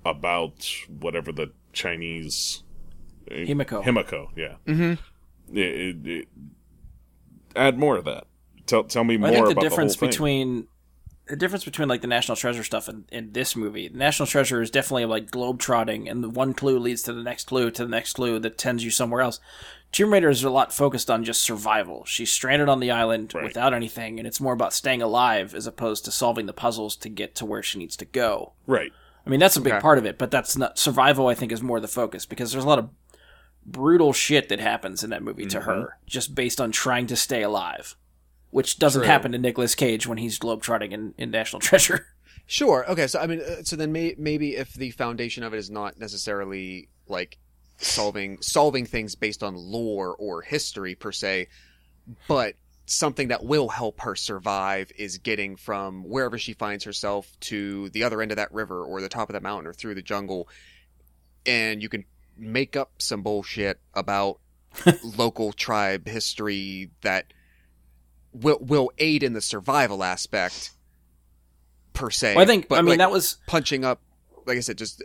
[0.05, 2.63] about whatever the Chinese.
[3.29, 3.83] Himiko.
[3.83, 4.55] Himiko, yeah.
[4.67, 4.93] mm-hmm
[5.57, 6.27] It- it- it-
[7.55, 8.25] add more of that.
[8.65, 10.09] Tell, tell me more I think the difference the whole thing.
[10.11, 10.67] between
[11.31, 14.61] the difference between like the National Treasure stuff and, and this movie, the National Treasure
[14.61, 17.85] is definitely like globe trotting, and the one clue leads to the next clue to
[17.85, 19.39] the next clue that tends you somewhere else.
[19.93, 22.03] Tomb Raider is a lot focused on just survival.
[22.03, 23.45] She's stranded on the island Right.
[23.45, 27.07] without anything, and it's more about staying alive as opposed to solving the puzzles to
[27.07, 28.51] get to where she needs to go.
[28.67, 28.91] right.
[29.25, 29.81] I mean, that's a big Okay.
[29.81, 31.27] part of it, but that's not survival.
[31.27, 32.89] I think is more the focus because there's a lot of
[33.65, 35.69] brutal shit that happens in that movie to mm-hmm.
[35.69, 37.95] her just based on trying to stay alive,
[38.51, 39.07] which doesn't True.
[39.07, 42.07] happen to Nicolas Cage when he's globetrotting in, in National Treasure.
[42.45, 42.89] Sure.
[42.89, 43.07] Okay.
[43.07, 45.97] So I mean, uh, so then may- maybe if the foundation of it is not
[45.97, 47.37] necessarily like
[47.77, 51.47] solving solving things based on lore or history per se,
[52.27, 57.89] but something that will help her survive is getting from wherever she finds herself to
[57.89, 60.01] the other end of that river or the top of that mountain or through the
[60.01, 60.49] jungle,
[61.45, 62.03] and you can
[62.37, 64.39] make up some bullshit about
[65.03, 67.31] local tribe history that
[68.33, 70.71] will will aid in the survival aspect
[71.93, 72.35] per se.
[72.35, 74.01] Well, I think but, I mean like, that was punching up.
[74.45, 75.03] Like I said, just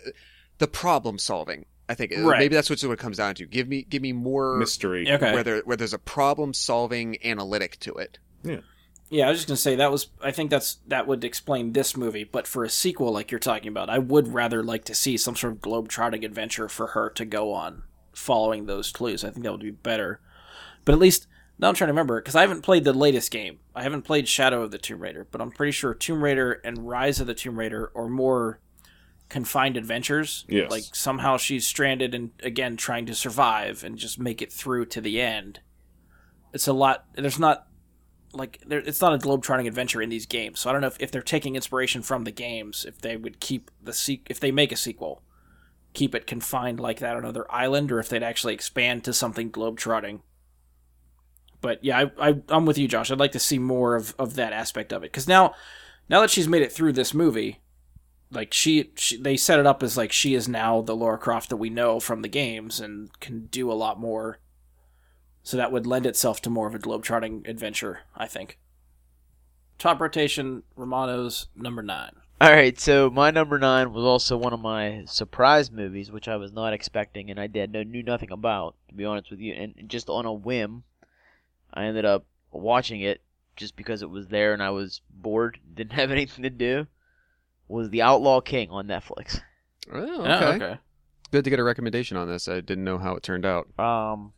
[0.59, 1.67] the problem solving.
[1.89, 2.39] I think uh, Right.
[2.41, 3.47] maybe that's what it comes down to.
[3.47, 5.11] Give me give me more Mystery.
[5.11, 5.33] okay.
[5.33, 8.19] where there where there's a problem solving analytic to it.
[8.43, 8.61] Yeah,
[9.09, 10.09] Yeah, I was just gonna say that was.
[10.21, 12.25] I think that's that would explain this movie.
[12.25, 15.37] But for a sequel like you're talking about, I would rather like to see some
[15.37, 19.23] sort of globe-trotting adventure for her to go on, following those clues.
[19.25, 20.21] I think that would be better.
[20.85, 21.27] But at least
[21.59, 23.61] now I'm trying to remember because I haven't played the latest game.
[23.75, 26.89] I haven't played Shadow of the Tomb Raider, but I'm pretty sure Tomb Raider and
[26.89, 28.61] Rise of the Tomb Raider are more
[29.29, 30.45] confined adventures.
[30.49, 30.71] Yes.
[30.71, 35.01] Like somehow she's stranded and again trying to survive and just make it through to
[35.01, 35.61] the end.
[36.53, 37.07] It's a lot.
[37.15, 37.67] There's not
[38.33, 40.61] like there, it's not a globe-trotting adventure in these games.
[40.61, 43.41] So I don't know if, if they're taking inspiration from the games, if they would
[43.41, 45.23] keep the se- if they make a sequel,
[45.95, 49.51] keep it confined like that on another island, or if they'd actually expand to something
[49.51, 50.23] globe-trotting.
[51.61, 53.11] But yeah, I, I I'm with you, Josh.
[53.11, 55.55] I'd like to see more of, of that aspect of it because now,
[56.09, 57.61] now that she's made it through this movie,
[58.31, 61.49] like she, she they set it up as like she is now the Laura Croft
[61.51, 64.39] that we know from the games and can do a lot more.
[65.43, 68.59] So that would lend itself to more of a globe-trotting adventure, I think.
[69.79, 72.17] Top rotation, Romano's number nine.
[72.41, 76.35] All right, so my number nine was also one of my surprise movies, which I
[76.35, 79.55] was not expecting, and I did no, knew nothing about, to be honest with you.
[79.55, 80.83] And just on a whim,
[81.77, 83.23] I ended up watching it
[83.55, 86.87] just because it was there and I was bored, didn't have anything to do.
[87.69, 89.41] Was The Outlaw King on Netflix?
[89.93, 90.45] Oh, okay.
[90.45, 90.79] Oh, okay.
[91.33, 92.49] Good to get a recommendation on this.
[92.49, 93.67] I didn't know how it turned out.
[93.79, 94.33] Um,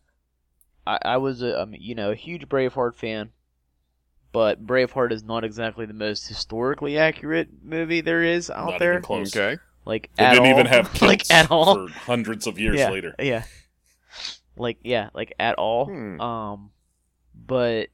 [0.86, 3.30] I, I was a um, you know a huge Braveheart fan,
[4.32, 8.92] but Braveheart is not exactly the most historically accurate movie there is out Not there.
[8.92, 9.36] even close.
[9.36, 9.60] Okay.
[9.84, 10.52] Like They at didn't all.
[10.52, 11.86] even have like at all.
[11.88, 13.14] for hundreds of years yeah, later.
[13.18, 13.44] Yeah.
[14.56, 15.86] Like yeah, like at all.
[15.86, 16.20] Hmm.
[16.20, 16.70] Um,
[17.46, 17.88] but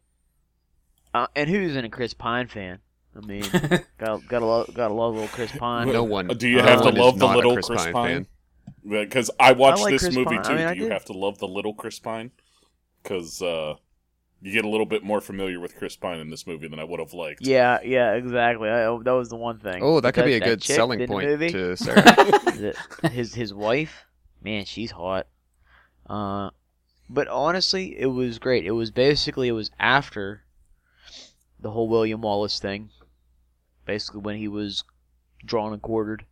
[1.13, 2.79] uh, and who's in a Chris Pine fan?
[3.17, 3.45] I mean,
[3.99, 5.93] got got a lo- got a love little Chris Pine.
[5.93, 6.27] No one.
[6.29, 8.09] Do you no have to love the little Chris, Chris Pine, Pine?
[8.25, 8.27] fan.
[9.05, 10.43] Because I watched like this Chris movie Pine.
[10.45, 10.53] too.
[10.53, 10.93] I mean, I Do you did.
[10.93, 12.33] have to love the little Chris Pine?
[13.03, 13.75] Because uh,
[14.43, 16.85] you get a little bit more familiar with Chris Pine in this movie than I
[16.85, 17.47] would have liked.
[17.47, 18.69] Yeah, yeah, exactly.
[18.69, 19.83] I, that was the one thing.
[19.83, 22.75] Oh, that could be a good selling point movie, to Sarah.
[23.11, 24.05] his his wife,
[24.43, 25.29] man, she's hot.
[26.09, 26.51] Uh,
[27.09, 28.65] but honestly, it was great.
[28.65, 30.43] It was basically it was after
[31.61, 32.91] the whole William Wallace thing.
[33.87, 34.85] Basically, when he was
[35.45, 36.25] drawn and quartered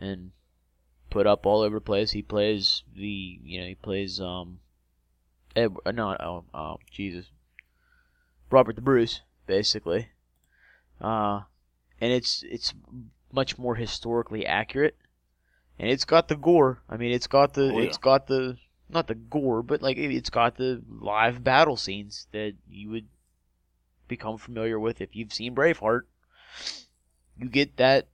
[0.00, 0.32] and
[1.10, 4.60] put up all over the place, he plays the you know he plays um,
[5.54, 7.26] Ed, uh, no, oh, oh Jesus,
[8.50, 10.08] Robert the Bruce, basically.
[11.00, 11.42] Uh,
[12.00, 12.74] and it's it's
[13.32, 14.96] much more historically accurate,
[15.78, 16.80] and it's got the gore.
[16.88, 17.86] I mean, it's got the Oh, yeah.
[17.86, 18.56] it's got the
[18.88, 23.06] not the gore, but like it- it's got the live battle scenes that you would
[24.08, 26.02] become familiar with if you've seen Braveheart.
[27.36, 28.08] You get that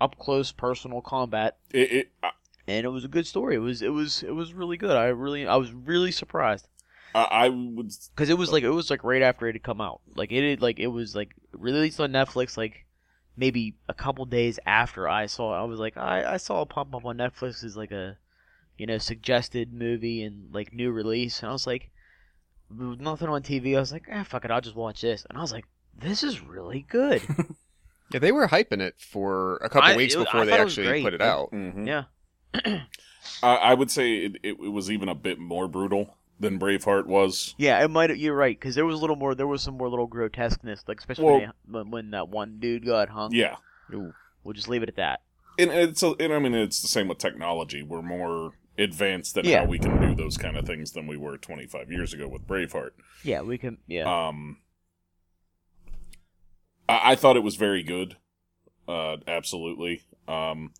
[0.00, 2.30] up close personal combat, It, it, I,
[2.66, 3.56] and it was a good story.
[3.56, 4.96] It was it was it was really good.
[4.96, 6.68] I really I was really surprised
[7.14, 7.92] I I would.
[8.14, 10.00] because it was like it was like right after it had come out.
[10.14, 12.86] Like it had, like it was like released on Netflix like
[13.36, 15.60] maybe a couple days after I saw it.
[15.60, 18.16] I was like I I saw it pop up on Netflix as like a
[18.78, 21.90] you know suggested movie and like new release, and I was like
[22.70, 23.76] nothing on TV.
[23.76, 25.64] I was like ah fuck it, I'll just watch this, and I was like
[25.96, 27.22] this is really good.
[28.12, 30.60] yeah, they were hyping it for a couple I- weeks it- I before they thought
[30.60, 31.04] it was actually great.
[31.04, 31.52] put it Like, out.
[31.52, 31.86] Mhm.
[31.86, 32.04] yeah,
[33.42, 37.06] I, I would say it, it, it was even a bit more brutal than Braveheart
[37.06, 37.54] was.
[37.58, 38.16] yeah, it might.
[38.16, 39.34] You're right because there was a little more.
[39.34, 42.58] There was some more little grotesqueness, like especially Well- when, they- when, when that one
[42.58, 43.32] dude got hung.
[43.32, 43.56] Yeah,
[43.90, 45.20] We'll just leave it at that.
[45.58, 47.82] and it's a, and I mean it's the same with technology.
[47.82, 49.60] We're more advanced than Yeah.
[49.60, 52.46] how we can do those kind of things than we were 25 years ago with
[52.46, 52.92] Braveheart.
[53.22, 53.78] Yeah, we can.
[53.86, 54.28] Yeah.
[54.28, 54.58] Um,
[56.88, 58.16] I, I thought it was very good.
[58.88, 60.02] Uh, absolutely.
[60.26, 60.72] Um,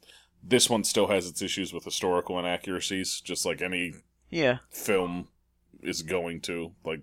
[0.42, 3.94] this one still has its issues with historical inaccuracies, just like any
[4.30, 4.58] yeah.
[4.70, 5.28] film
[5.82, 6.72] is going to.
[6.84, 7.02] Like,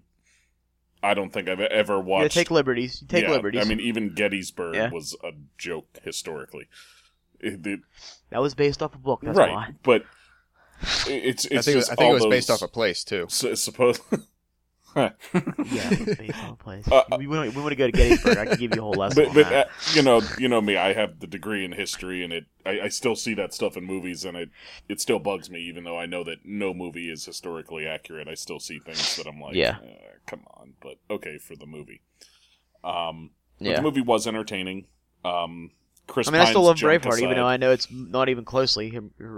[1.01, 2.33] I don't think I've ever Yeah, watched.
[2.33, 3.01] take liberties.
[3.01, 3.65] You take Yeah, liberties.
[3.65, 4.89] I mean, even Gettysburg Yeah.
[4.89, 6.67] was a joke historically.
[7.39, 7.79] It- it-
[8.31, 9.21] that was based off a book.
[9.23, 9.73] That's right, why.
[9.83, 10.03] but
[11.07, 13.25] it's it's I think, just I think it was based off a place too.
[13.29, 13.99] su- suppose.
[14.95, 16.87] Yeah, it based on a place.
[16.91, 18.37] Uh, we, we, want, we want to go to Gettysburg.
[18.37, 19.23] I can give you a whole lesson.
[19.23, 19.67] but on but that.
[19.67, 22.81] uh, you know you know me I have the degree in history and it I,
[22.81, 24.49] I still see that stuff in movies and it
[24.89, 28.33] it still bugs me even though I know that no movie is historically accurate I
[28.33, 29.77] still see things that I'm like Yeah.
[29.83, 32.01] eh, come on but okay for the movie
[32.83, 33.75] um but yeah.
[33.77, 34.87] the movie was entertaining
[35.23, 35.69] um
[36.09, 36.27] Chris.
[36.27, 38.43] I mean, I still love Pine's junk Braveheart, even though I know it's not even
[38.43, 38.97] closely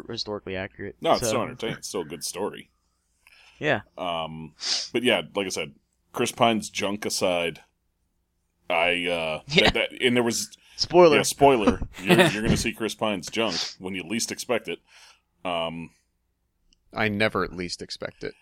[0.09, 0.95] historically accurate.
[1.01, 1.77] no, it's so, still entertaining.
[1.77, 2.69] It's still a good story.
[3.59, 4.55] Yeah, Um,
[4.91, 5.73] but yeah, like I said,
[6.13, 7.59] Chris Pine's junk aside,
[8.71, 9.69] I uh, Yeah.
[9.69, 11.17] that, that, and there was spoiler.
[11.17, 11.79] yeah, spoiler.
[12.03, 14.79] You're, you're going to see Chris Pine's junk when you least expect it.
[15.45, 15.91] Um,
[16.93, 18.33] I never at least expect it.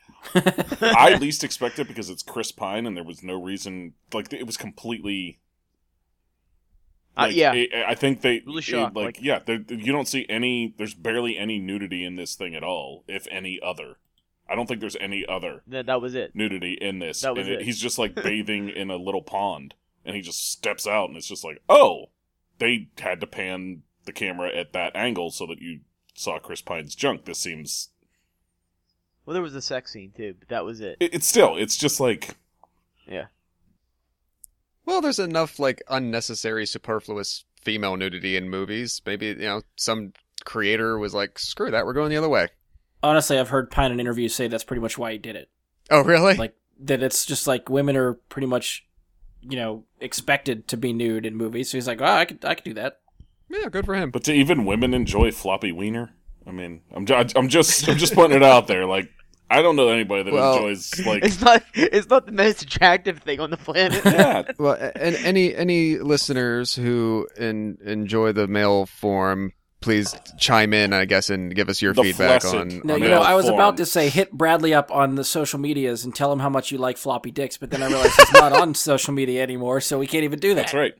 [0.81, 3.93] I least expect it because it's Chris Pine, and there was no reason.
[4.13, 5.39] Like it was completely.
[7.25, 10.25] Uh, yeah, I- I think they Really it- shocked, like, like- yeah, you don't see
[10.29, 10.73] any.
[10.77, 13.97] There's barely any nudity in this thing at all, if any other.
[14.47, 16.35] I don't think there's any other that, that was it.
[16.35, 17.21] nudity in this.
[17.21, 17.61] That was and it.
[17.63, 21.27] He's just like bathing in a little pond, and he just steps out, and it's
[21.27, 22.09] just like, oh,
[22.57, 25.81] they had to pan the camera at that angle so that you
[26.15, 27.25] saw Chris Pine's junk.
[27.25, 27.89] This seems.
[29.25, 30.97] Well, there was a sex scene too, but that was it.
[30.99, 31.55] It, it's still.
[31.55, 32.35] It's just like.
[33.07, 33.25] Yeah.
[34.89, 39.03] Well, there's enough like unnecessary, superfluous female nudity in movies.
[39.05, 40.13] Maybe you know some
[40.45, 42.47] creator was like, "Screw that, we're going the other way."
[43.03, 45.49] Honestly, I've heard Pine in interviews say that's pretty much why he did it.
[45.91, 46.33] Oh, really?
[46.33, 48.87] Like that it's just like women are pretty much,
[49.41, 51.69] you know, expected to be nude in movies.
[51.69, 52.99] So he's like, oh, I could, I could do that.
[53.47, 54.09] yeah, good for him.
[54.09, 56.15] But do even women enjoy floppy wiener?
[56.47, 58.85] I mean, I'm, ju- I'm just, I'm just putting it out there.
[58.87, 59.09] Like,
[59.49, 61.23] I don't know anybody that Well- enjoys like.
[61.25, 61.63] it's not.
[61.73, 64.01] It's not the most attractive thing on the planet.
[64.05, 70.91] Yeah, Well, and any any listeners who in, enjoy the male form, please chime in,
[70.93, 72.59] I guess, and give us your The feedback flaccid.
[72.73, 72.81] on.
[72.83, 73.55] No, on you know, I was form.
[73.55, 76.71] about to say hit Bradley up on the social medias and tell him how much
[76.71, 79.97] you like floppy dicks, but then I realized he's not on social media anymore, so
[79.97, 80.61] we can't even do that.
[80.63, 80.93] that's right.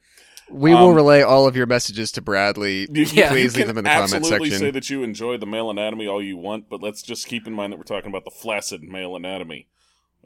[0.52, 2.88] We will Um, relay all of your messages to Bradley.
[2.92, 3.30] You, Yeah.
[3.30, 4.34] please you leave them in the comment section.
[4.34, 7.46] absolutely say that you enjoy the male anatomy all you want, but let's just keep
[7.48, 9.68] in mind that we're talking about the flaccid male anatomy.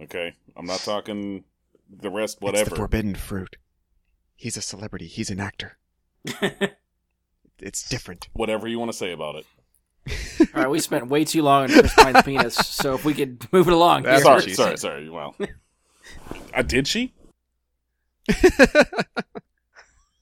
[0.01, 1.43] Okay, I'm not talking
[1.89, 2.41] the rest.
[2.41, 2.61] Whatever.
[2.61, 3.57] It's the forbidden fruit.
[4.35, 5.07] He's a celebrity.
[5.07, 5.77] He's an actor.
[7.59, 8.27] It's different.
[8.33, 9.45] Whatever you want to say about it.
[10.53, 13.47] All right, we spent way too long on Chris Pine's penis, so if we could
[13.53, 14.03] move it along.
[14.03, 14.33] That's here.
[14.33, 14.79] what sorry, sorry, said.
[14.79, 15.09] sorry.
[15.09, 15.35] Well,
[16.53, 17.13] uh, did she?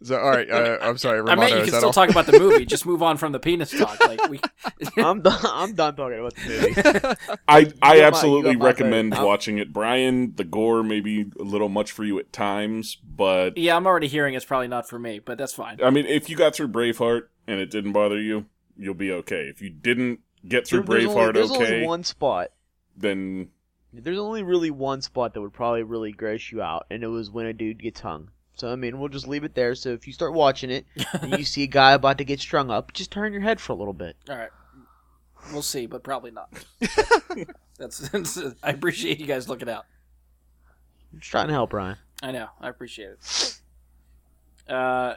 [0.03, 0.49] So, all right.
[0.49, 1.41] Uh, I'm sorry, I Romano.
[1.41, 1.93] mean, you can still all?
[1.93, 2.65] talk about the movie.
[2.71, 3.99] Just move on from the penis talk.
[3.99, 4.39] Like we,
[4.97, 5.39] I'm done.
[5.43, 7.37] I'm done talking about the movie.
[7.47, 9.25] I, I absolutely my recommend vote.
[9.27, 9.71] watching it.
[9.71, 13.85] Brian, the gore may be a little much for you at times, but yeah, I'm
[13.85, 15.79] already hearing it's probably not for me, but that's fine.
[15.83, 18.45] I mean, if you got through Braveheart and it didn't bother you,
[18.77, 19.43] you'll be okay.
[19.43, 22.47] If you didn't get through there's only, Braveheart there's okay, only one spot.
[22.97, 23.49] then
[23.93, 27.29] There's only really one spot that would probably really gross you out, and it was
[27.29, 28.31] when a dude gets hung.
[28.61, 29.73] So I mean, we'll just leave it there.
[29.73, 30.85] So if you start watching it
[31.23, 33.73] and you see a guy about to get strung up, just turn your head for
[33.73, 34.15] a little bit.
[34.29, 34.51] All right,
[35.51, 36.53] we'll see, but probably not.
[37.79, 38.39] that's, that's.
[38.61, 39.85] I appreciate you guys looking out.
[41.11, 41.97] I'm just trying to help Ryan.
[42.21, 42.49] I know.
[42.61, 43.61] I appreciate it.
[44.69, 45.15] Uh,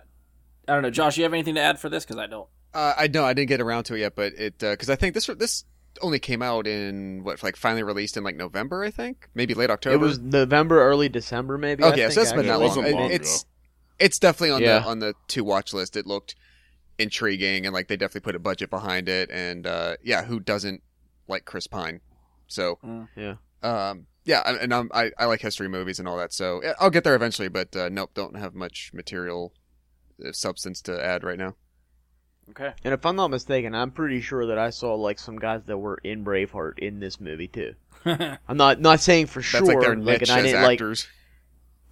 [0.66, 1.18] I don't know, Josh.
[1.18, 2.06] You have anything to add for this?
[2.06, 2.48] Because I don't.
[2.72, 5.12] Uh, I know I didn't get around to it yet, but it because I think
[5.12, 5.66] this this
[6.02, 9.70] only came out in what like finally released in like November, I think, maybe late
[9.70, 9.94] October.
[9.96, 11.82] It was November, early December, maybe.
[11.84, 12.46] I okay, so think, it's been actually.
[12.48, 12.68] that It long.
[12.68, 13.48] wasn't long it's ago.
[13.98, 14.78] it's definitely on Yeah.
[14.80, 15.96] the on the to watch list.
[15.96, 16.34] It looked
[16.98, 19.30] intriguing and like they definitely put a budget behind it.
[19.30, 20.82] And uh, yeah, who doesn't
[21.28, 22.00] like Chris Pine?
[22.46, 22.78] So
[23.16, 23.34] Yeah.
[23.62, 26.32] um, yeah, and and I'm, I I like history movies and all that.
[26.32, 29.52] So I'll get there eventually, but uh, nope, don't have much material
[30.24, 31.56] uh, substance to add right now.
[32.50, 32.72] Okay.
[32.84, 35.78] And if I'm not mistaken, I'm pretty sure that I saw like some guys that
[35.78, 37.74] were in Braveheart in this movie too.
[38.04, 39.60] I'm not not saying for sure.
[39.60, 39.80] That's sure.
[39.80, 40.72] like their like, niche and I didn't like.
[40.74, 41.06] actors.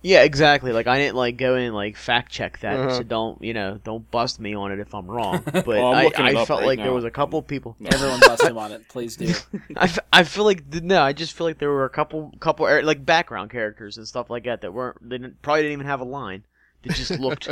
[0.05, 0.73] Yeah, exactly.
[0.73, 2.97] Like I didn't like go in and like fact check that, Uh-huh.
[2.99, 5.43] so don't you know don't bust me on it if I'm wrong.
[5.53, 7.77] But Well, I'm I, I felt right like there was a couple people.
[7.85, 8.89] Everyone bust him on it.
[8.89, 9.33] Please do.
[9.77, 12.67] I, f- I feel like no, I just feel like there were a couple couple
[12.67, 15.87] er, like background characters and stuff like that that weren't they didn't, probably didn't even
[15.87, 16.45] have a line.
[16.83, 17.49] They just looked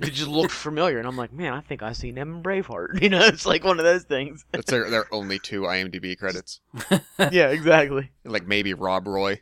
[0.00, 3.00] they just looked familiar, and I'm like, man, I think I seen them in Braveheart.
[3.02, 4.44] You know, it's like one of those things.
[4.52, 6.60] That's their their only two IMDb credits.
[7.30, 8.10] yeah, exactly.
[8.24, 9.40] Like maybe Rob Roy.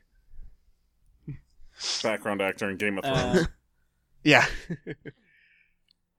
[2.03, 3.39] background actor in Game of Thrones.
[3.39, 3.45] Uh,
[4.25, 4.45] Yeah.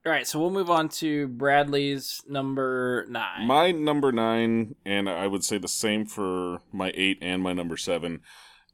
[0.06, 3.46] all right, so we'll move on to Bradley's number nine.
[3.46, 7.76] My number nine, and I would say the same for my eight and my number
[7.78, 8.22] seven,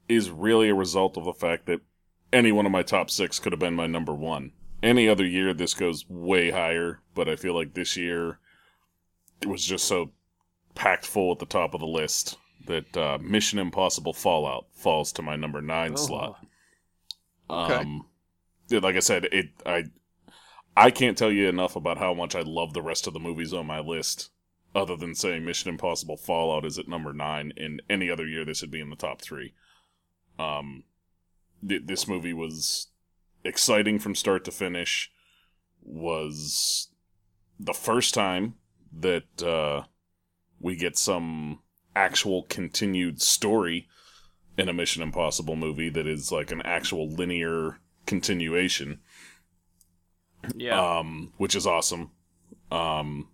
[0.07, 1.81] is really a result of the fact that
[2.31, 4.51] any one of my top six could have been my number one.
[4.85, 8.37] Any other year, this goes way higher, but I feel like this year
[9.41, 10.11] it was just so
[10.75, 15.23] packed full at the top of the list that uh, Mission Impossible Fallout falls to
[15.23, 15.95] my number nine Oh.
[15.95, 16.45] slot.
[17.49, 17.73] Okay.
[17.73, 18.05] Um,
[18.69, 19.85] like I said, it I
[20.77, 23.53] I can't tell you enough about how much I love the rest of the movies
[23.53, 24.29] on my list.
[24.75, 28.61] Other than saying Mission Impossible Fallout is at number nine, in any other year this
[28.61, 29.53] would be in the top three.
[30.37, 30.83] Um,
[31.67, 32.87] th- this movie was
[33.45, 35.11] exciting from start to finish,
[35.81, 36.89] was
[37.59, 38.55] the first time
[38.97, 39.83] that uh,
[40.59, 41.59] we get some
[41.95, 43.87] actual continued story
[44.57, 48.99] in a Mission Impossible movie that is like an actual linear continuation
[50.55, 50.99] Yeah.
[50.99, 52.11] um, which is awesome.
[52.71, 53.29] Um,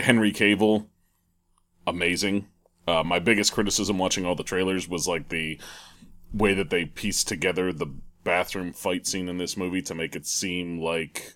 [0.00, 0.86] Henry Cavill,
[1.86, 2.48] amazing.
[2.86, 5.60] Uh, my biggest criticism watching all the trailers was like the
[6.32, 7.86] way that they pieced together the
[8.24, 11.34] bathroom fight scene in this movie to make it seem like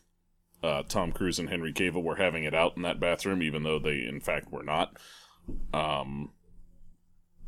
[0.63, 3.79] uh, Tom Cruise and Henry Cavill were having it out in that bathroom, even though
[3.79, 4.97] they in fact were not.
[5.73, 6.33] Um,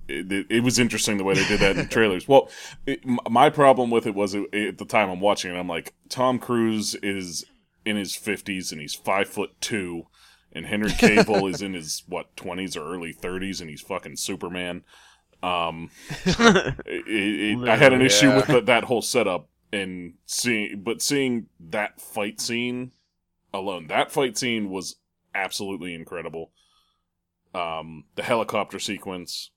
[0.06, 2.26] it, it, it was interesting the way they did that in the trailers.
[2.26, 2.50] Well,
[2.86, 5.68] it, m- my problem with it was it, at the time I'm watching it, I'm
[5.68, 7.44] like, Tom Cruise is
[7.84, 10.04] in his 50s and he's five foot two,
[10.52, 14.84] and Henry Cavill is in his what 20s or early 30s and he's fucking Superman.
[15.42, 15.90] Um,
[16.24, 18.36] it, it, I had an issue Yeah.
[18.36, 22.92] with the, that whole setup and seeing, but seeing that fight scene
[23.54, 24.96] alone, that fight scene was
[25.34, 26.50] absolutely incredible.
[27.54, 29.50] Um, the helicopter sequence,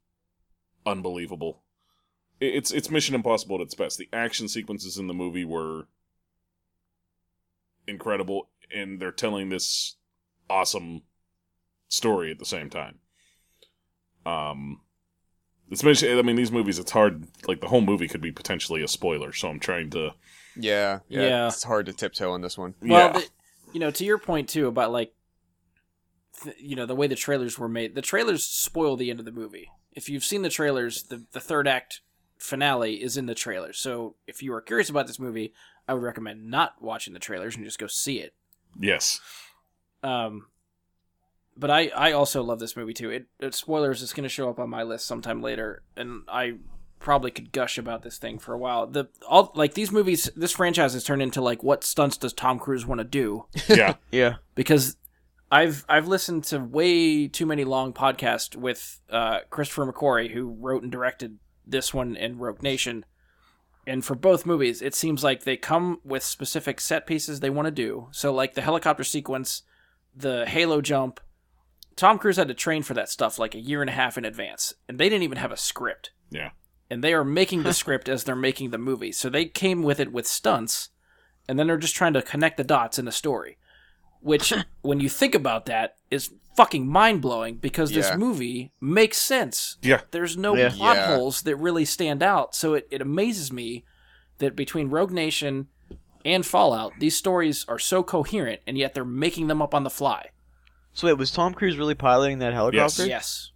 [0.85, 1.63] unbelievable.
[2.39, 3.97] It- It's it's Mission Impossible at its best.
[3.97, 5.87] The action sequences in the movie were
[7.87, 9.95] incredible, and they're telling this
[10.49, 11.01] awesome
[11.87, 12.99] story at the same time.
[14.25, 14.81] Um,
[15.71, 16.77] it's Mission- I mean, these movies.
[16.77, 17.25] It's hard.
[17.47, 20.11] Like the whole movie could be potentially a spoiler, so I'm trying to.
[20.55, 21.47] Yeah, yeah, Yeah.
[21.47, 22.75] It's hard to tiptoe on this one.
[22.81, 23.27] Well, yeah, the,
[23.73, 25.13] you know, to your point too about like,
[26.43, 27.95] th- you know, the way the trailers were made.
[27.95, 29.71] The trailers spoil the end of the movie.
[29.93, 32.01] If you've seen the trailers, the the third act
[32.37, 33.77] finale is in the trailers.
[33.77, 35.53] So if you are curious about this movie,
[35.87, 38.33] I would recommend not watching the trailers and just go see it.
[38.79, 39.19] yes,
[40.03, 40.47] Um,
[41.57, 43.09] but I I also love this movie too.
[43.09, 46.55] It, it spoilers is going to show up on my list sometime later, and I
[46.99, 48.87] probably could gush about this thing for a while.
[48.87, 52.59] The all like these movies, this franchise has turned into like what stunts does Tom
[52.59, 53.45] Cruise want to do?
[53.67, 54.35] yeah, yeah.
[54.55, 54.97] because
[55.51, 60.83] I've I've listened to way too many long podcasts with uh, Christopher McQuarrie, who wrote
[60.83, 63.05] and directed this one and Rogue Nation.
[63.87, 67.65] And for both movies, it seems like they come with specific set pieces they want
[67.65, 68.07] to do.
[68.11, 69.63] So, like the helicopter sequence,
[70.15, 71.19] the Halo jump,
[71.95, 74.25] Tom Cruise had to train for that stuff like a year and a half in
[74.25, 76.11] advance, and they didn't even have a script.
[76.29, 76.51] yeah,
[76.89, 79.11] And they are making the script as they're making the movie.
[79.11, 80.89] So they came with it with stunts,
[81.47, 83.57] and then they're just trying to connect the dots in the story.
[84.21, 88.17] Which, when you think about that, is fucking mind blowing because this Yeah.
[88.17, 89.77] movie makes sense.
[89.81, 90.01] yeah.
[90.11, 90.69] There's no Yeah.
[90.69, 91.15] plot Yeah.
[91.15, 92.55] holes that really stand out.
[92.55, 93.85] So it, it amazes me
[94.39, 95.67] that between Rogue Nation
[96.25, 99.89] and Fallout, these stories are so coherent, and yet they're making them up on the
[99.89, 100.29] fly.
[100.93, 103.05] So wait, was Tom Cruise really piloting that helicopter?
[103.05, 103.51] Yes.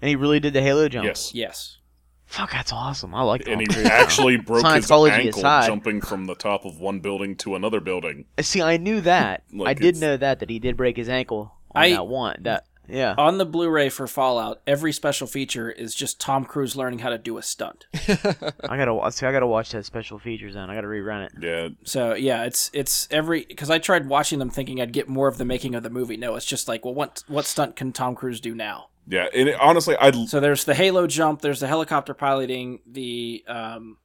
[0.00, 1.04] And he really did the Halo jump.
[1.06, 1.34] Yes.
[1.34, 3.14] Yes.Ck, that's awesome.
[3.14, 3.84] I like Tom And he Cruise.
[3.84, 3.90] now.
[3.92, 5.66] actually broke his Scientology ankle aside.
[5.66, 8.24] jumping from the top of one building to another building.
[8.40, 9.42] See, I knew that.
[9.52, 12.06] Like, I did it's- know that that he did break his ankle on I- that
[12.06, 12.36] one.
[12.42, 13.14] That yeah.
[13.18, 17.18] On the Blu-ray for Fallout, every special feature is just Tom Cruise learning how to
[17.18, 17.86] do a stunt.
[17.94, 19.26] I gotta see.
[19.26, 20.70] I gotta watch that special features then.
[20.70, 21.32] I gotta rerun it.
[21.40, 25.28] Yeah, So yeah, it's it's every because I tried watching them thinking I'd get more
[25.28, 26.16] of the making of the movie.
[26.16, 28.88] No, it's just like, well, what what stunt can Tom Cruise do now?
[29.06, 29.26] yeah.
[29.34, 33.98] And it, honestly, I So there's the Halo jump, there's the helicopter piloting, the um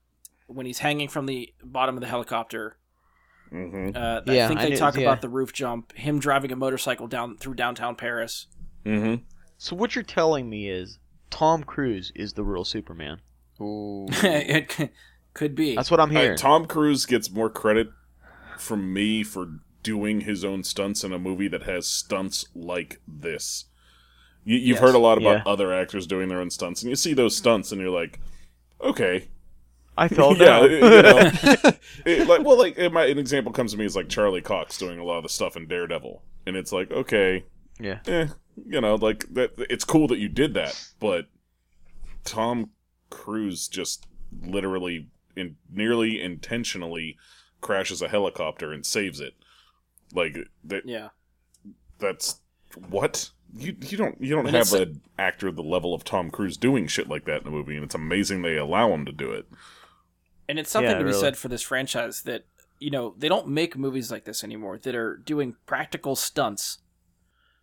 [0.47, 2.77] when he's hanging from the bottom of the helicopter.
[3.49, 5.01] hmm Uh, Yeah, I think I they knew- talk yeah.
[5.03, 8.47] about the roof jump, him driving a motorcycle down through downtown Paris.
[8.83, 9.15] Hmm
[9.57, 13.19] So what you're telling me is Tom Cruise is the real Superman.
[13.61, 14.05] Ooh.
[14.11, 14.89] it c-
[15.33, 15.75] could be.
[15.75, 16.37] That's what I'm hearing.
[16.37, 17.89] Tom Cruise gets more credit
[18.57, 23.65] from me for doing his own stunts in a movie that has stunts like this.
[24.45, 24.79] You, you've Yes.
[24.79, 25.51] heard a lot about Yeah.
[25.51, 28.19] other actors doing their own stunts, and you see those stunts, and you're like,
[28.81, 29.27] okay,
[29.97, 30.71] I fell yeah, down.
[30.71, 31.31] you know,
[32.05, 34.77] It- like well, like it might, an example comes to me is like Charlie Cox
[34.77, 37.45] doing a lot of the stuff in Daredevil, and it's like, okay,
[37.79, 37.99] yeah.
[38.07, 38.27] eh,
[38.67, 39.51] you know, like that.
[39.69, 41.27] It's cool that you did that, but
[42.23, 42.71] Tom
[43.09, 44.05] Cruise just
[44.41, 47.17] literally, in nearly intentionally,
[47.61, 49.33] crashes a helicopter and saves it.
[50.13, 50.85] Like that.
[50.85, 51.09] yeah.
[51.99, 52.39] That's
[52.89, 56.57] what you you don't you don't And have an actor the level of Tom Cruise
[56.57, 59.31] doing shit like that in a movie, and it's amazing they allow him to do
[59.31, 59.45] it.
[60.47, 61.19] And it's something Yeah, to be really.
[61.19, 62.45] said for this franchise that
[62.79, 66.79] you know they don't make movies like this anymore that are doing practical stunts.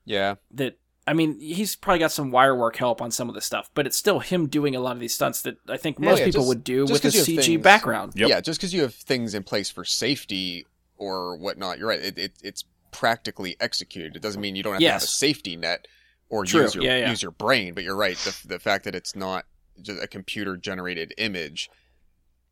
[0.04, 0.36] yeah.
[0.50, 3.70] That I mean, he's probably got some wire work help on some of the stuff,
[3.74, 6.26] but it's still him doing a lot of these stunts that I think most yeah,
[6.26, 8.12] people just- would do with a CG things- background.
[8.14, 8.28] Yep.
[8.28, 12.00] Yeah, just because you have things in place for safety or whatnot, you're right.
[12.00, 14.16] It, it, it's practically executed.
[14.16, 15.88] It doesn't mean you don't have to have a safety net
[16.28, 17.10] or True, use your yeah, yeah.
[17.10, 17.74] use your brain.
[17.74, 18.16] But you're right.
[18.16, 19.46] The, the fact that it's not
[19.82, 21.70] just a computer generated image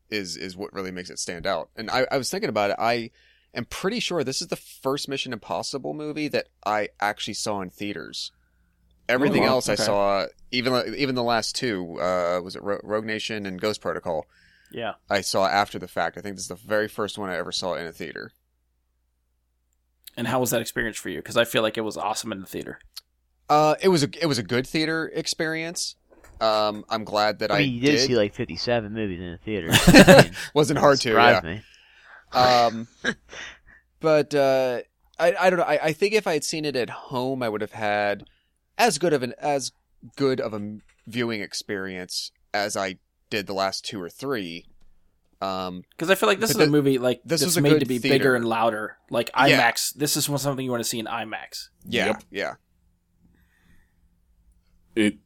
[0.09, 1.69] is is what really makes it stand out.
[1.75, 2.77] And I, I was thinking about it.
[2.79, 3.11] I
[3.53, 7.69] am pretty sure this is the first Mission Impossible movie that I actually saw in
[7.69, 8.31] theaters.
[9.09, 9.51] Everything Oh, wow.
[9.53, 13.59] else I saw, even even the last two, uh, was it Ro- Rogue Nation and
[13.59, 14.25] Ghost Protocol?
[14.71, 14.93] Yeah.
[15.09, 16.17] I saw after the fact.
[16.17, 18.31] I think this is the very first one I ever saw in a theater.
[20.15, 21.17] And how was that experience for you?
[21.17, 22.79] Because I feel like it was awesome in the theater.
[23.49, 25.95] Uh, it was a it was a good theater experience.
[26.41, 28.07] Um, I'm glad that I, I you did, did.
[28.07, 29.69] see like 57 movies in the theater.
[29.73, 31.39] I mean, Wasn't hard to, yeah.
[31.39, 31.61] surprised me.
[32.31, 32.87] Um,
[33.99, 34.81] but uh,
[35.17, 35.65] I I don't know.
[35.65, 38.25] I, I think if I had seen it at home, I would have had
[38.79, 39.71] as good of an as
[40.15, 42.97] good of a viewing experience as I
[43.29, 44.65] did the last two or three.
[45.41, 47.85] Um, Because I feel like this But is a movie like this is made to
[47.85, 48.17] be theater.
[48.17, 48.97] bigger and louder.
[49.09, 49.71] Like Yeah.
[49.71, 49.93] IMAX.
[49.93, 51.69] This is something you want to see in IMAX.
[51.85, 52.23] yeah, Yep.
[52.31, 52.53] yeah,
[54.95, 55.17] it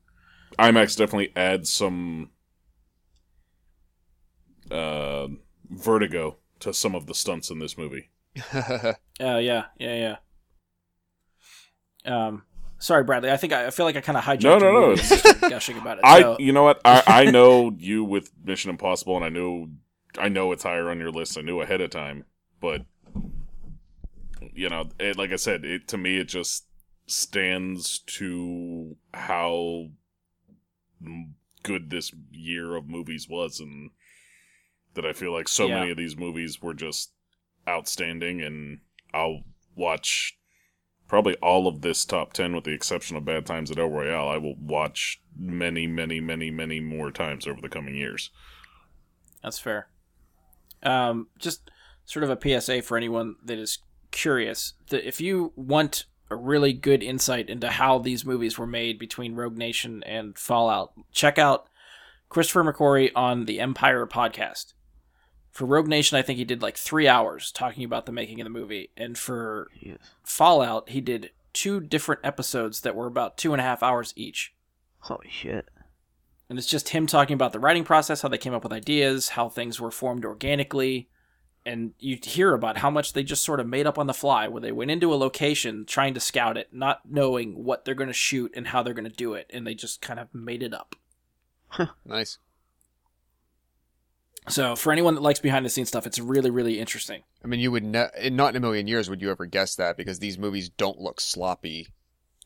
[0.60, 2.30] IMAX definitely adds some
[4.70, 5.28] uh,
[5.70, 8.10] vertigo to some of the stunts in this movie.
[8.54, 10.16] Uh, yeah, yeah, yeah.
[12.06, 12.44] Um,
[12.84, 13.32] sorry, Bradley.
[13.32, 14.44] I think I, I feel like I kind of hijacked.
[14.44, 16.04] No, no, no, movie it's- started gushing about it.
[16.06, 16.82] I, So, you know what?
[16.86, 19.70] I, I know you with Mission Impossible, and I know,
[20.18, 21.38] I know it's higher on your list.
[21.38, 22.26] I knew ahead of time,
[22.60, 22.82] but
[24.54, 26.66] you know, it, like I said, it to me, it just
[27.08, 29.88] stands to how
[31.64, 33.92] good this year of movies was, and
[34.94, 35.80] that I feel like so Yeah.
[35.80, 37.12] many of these movies were just
[37.68, 38.80] outstanding, and
[39.14, 39.42] I'll
[39.76, 40.38] watch
[41.14, 44.28] probably all of this top 10 with the exception of bad times at el royale
[44.30, 48.32] i will watch many many many many more times over the coming years
[49.44, 49.88] That's fair.
[50.82, 51.70] Um, just
[52.06, 53.80] sort of a PSA for anyone that is
[54.12, 54.74] curious.
[54.90, 59.36] That if you want a really good insight into how these movies were made between
[59.36, 61.68] Rogue Nation and Fallout, check out
[62.30, 64.74] Christopher McQuarrie on the Empire podcast.
[65.54, 68.46] For Rogue Nation, I think he did like three hours talking about the making of
[68.46, 70.00] the movie, and for Jeez.
[70.24, 74.56] Fallout, he did two different episodes that were about two and a half hours each.
[75.02, 75.70] Holy shit.
[76.50, 79.30] And it's just him talking about the writing process, how they came up with ideas,
[79.30, 81.08] how things were formed organically.
[81.66, 84.48] And you hear about how much they just sort of made up on the fly,
[84.48, 88.08] where they went into a location trying to scout it, not knowing what they're going
[88.08, 89.52] to shoot and how they're going to do it.
[89.54, 90.96] And they just kind of made it up.
[92.06, 92.40] nice.
[94.50, 97.24] So for anyone that likes behind the scenes stuff, it's really, really interesting.
[97.44, 99.98] I mean, you would ne- not in a million years would you ever guess that
[99.98, 101.88] because these movies don't look sloppy.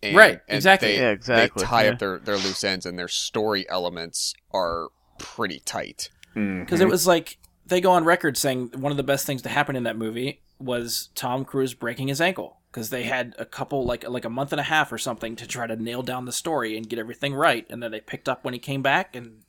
[0.04, 0.90] And, Right, and exactly.
[0.90, 1.92] They, Yeah, exactly, They tie yeah.
[1.92, 6.10] up their, their loose ends and their story elements are pretty tight.
[6.36, 6.62] Mm-hmm.
[6.62, 9.50] Because it was like they go on record saying one of the best things to
[9.50, 13.86] happen in that movie was Tom Cruise breaking his ankle because they had a couple
[13.86, 16.32] like like a month and a half or something to try to nail down the
[16.32, 19.44] story and get everything right, and then they picked up when he came back and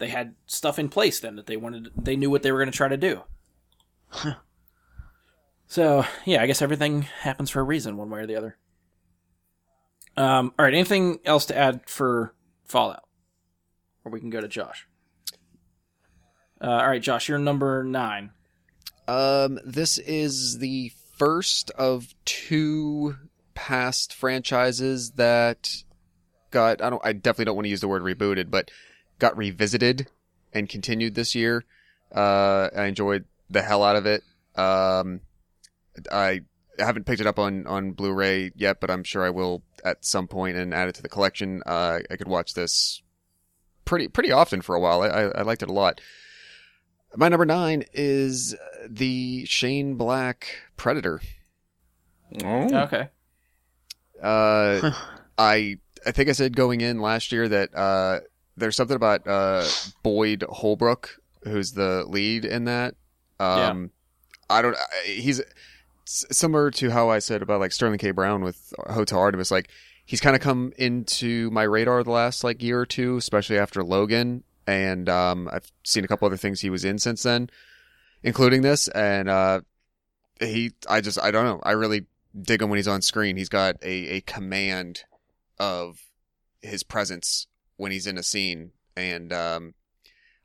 [0.00, 2.70] they had stuff in place then that they wanted they knew what they were going
[2.70, 3.22] to try to do.
[5.68, 8.56] so yeah, I guess everything happens for a reason, one way or the other.
[10.16, 12.34] Um, all right, anything else to add for
[12.64, 13.04] Fallout,
[14.04, 14.88] or we can go to Josh.
[16.60, 18.32] Uh, all right, Josh, you're number nine.
[19.06, 23.16] Um, this is the first of two
[23.54, 25.84] past franchises that
[26.50, 28.70] got I don't I definitely don't want to use the word rebooted, but
[29.20, 30.08] got revisited
[30.52, 31.64] and continued this year.
[32.12, 34.22] Uh, I enjoyed the hell out of it.
[34.56, 35.20] Um,
[36.10, 36.40] I
[36.78, 40.26] haven't picked it up on on Blu-ray yet, but I'm sure I will at some
[40.26, 41.62] point and add it to the collection.
[41.64, 43.02] Uh, I could watch this
[43.84, 45.02] pretty pretty often for a while.
[45.02, 46.00] I, I, I liked it a lot.
[47.16, 48.54] My number nine is
[48.88, 51.20] the Shane Black Predator.
[52.44, 53.08] oh, Okay.
[54.22, 54.92] Uh,
[55.38, 58.20] I I think I said going in last year that uh,
[58.60, 59.66] there's something about uh,
[60.02, 62.94] Boyd Holbrook, who's the lead in that.
[63.38, 63.90] Um,
[64.48, 64.76] I don't.
[65.04, 65.42] He's
[66.04, 68.10] similar to how I said about like Sterling K.
[68.10, 69.50] Brown with Hotel Artemis.
[69.50, 69.70] Like
[70.04, 73.82] he's kind of come into my radar the last like year or two, especially after
[73.82, 77.50] Logan, and um, I've seen a couple other things he was in since then,
[78.22, 78.88] including this.
[78.88, 79.60] And uh,
[80.40, 81.60] he, I just, I don't know.
[81.62, 82.06] I really
[82.40, 83.36] dig him when he's on screen.
[83.36, 85.04] He's got a, a command
[85.58, 86.00] of
[86.62, 87.46] his presence
[87.80, 89.74] when he's in a scene, and um,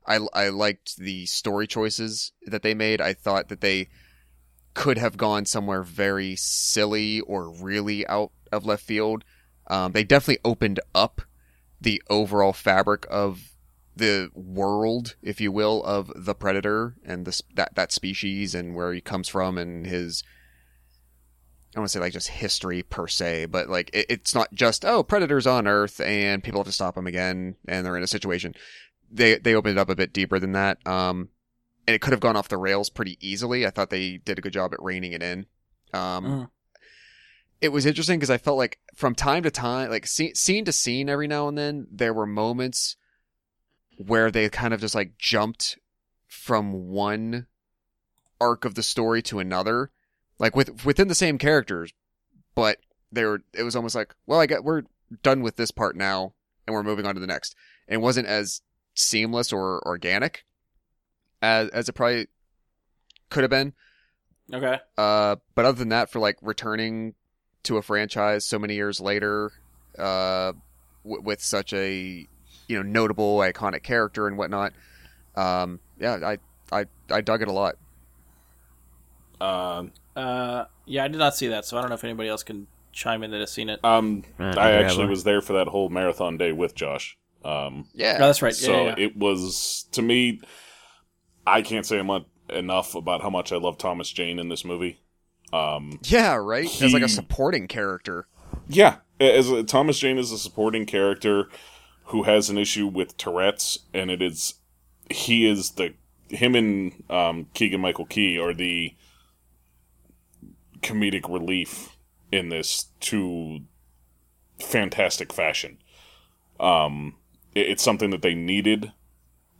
[0.06, 3.00] I I liked the story choices that they made.
[3.00, 3.88] I thought that they
[4.72, 9.24] could have gone somewhere very silly or really out of left field.
[9.68, 11.22] Um, they definitely opened up
[11.80, 13.52] the overall fabric of
[13.94, 18.94] the world, if you will, of the predator and this that that species and where
[18.94, 20.22] he comes from and his
[21.76, 24.50] I don't want to say like just history per se, but like it, it's not
[24.54, 28.02] just oh predators on Earth and people have to stop them again and they're in
[28.02, 28.54] a situation.
[29.12, 30.78] They they opened it up a bit deeper than that.
[30.86, 31.28] Um,
[31.86, 33.66] and it could have gone off the rails pretty easily.
[33.66, 35.44] I thought they did a good job at reining it in.
[35.92, 36.50] Um, Mhm.
[37.60, 40.72] It was interesting because I felt like from time to time, like scene, scene to
[40.72, 42.96] scene, every now and then, there were moments
[43.98, 45.78] where they kind of just like jumped
[46.26, 47.46] from one
[48.40, 49.90] arc of the story to another,
[50.38, 51.92] like with within the same characters,
[52.54, 52.78] but
[53.12, 53.42] they were.
[53.54, 54.82] It was almost like, well, I got we're
[55.22, 56.34] done with this part now,
[56.66, 57.54] and we're moving on to the next.
[57.88, 58.62] And it wasn't as
[58.94, 60.44] seamless or organic
[61.42, 62.28] as as it probably
[63.30, 63.72] could have been.
[64.52, 64.78] Okay.
[64.96, 67.14] Uh, but other than that, for like returning
[67.64, 69.52] to a franchise so many years later,
[69.98, 70.52] uh,
[71.04, 72.26] w- with such a
[72.68, 74.72] you know notable iconic character and whatnot,
[75.34, 76.38] um, yeah, I
[76.76, 77.76] I I dug it a lot.
[79.40, 79.84] Uh,
[80.16, 82.66] Uh, yeah, I did not see that, so I don't know if anybody else can
[82.92, 83.84] chime in that has seen it.
[83.84, 87.18] um, Uh, I actually well- was there for that whole marathon day with Josh.
[87.44, 88.54] Um, Yeah, Oh, that's right.
[88.54, 89.04] so yeah, yeah, yeah.
[89.06, 90.40] it was to me.
[91.46, 94.98] I can't say much enough about how much I love Thomas Jane in this movie.
[95.52, 96.66] Um, yeah, right.
[96.82, 98.26] As like a supporting character.
[98.68, 101.48] Yeah, as a, Thomas Jane is a supporting character
[102.06, 104.54] who has an issue with Tourette's, and it is
[105.10, 105.94] he is the
[106.28, 108.92] him and um, Keegan Michael Key are the
[110.82, 111.96] comedic relief
[112.32, 113.60] in this to
[114.58, 115.78] fantastic fashion.
[116.58, 117.16] Um,
[117.54, 118.92] it- it's something that they needed,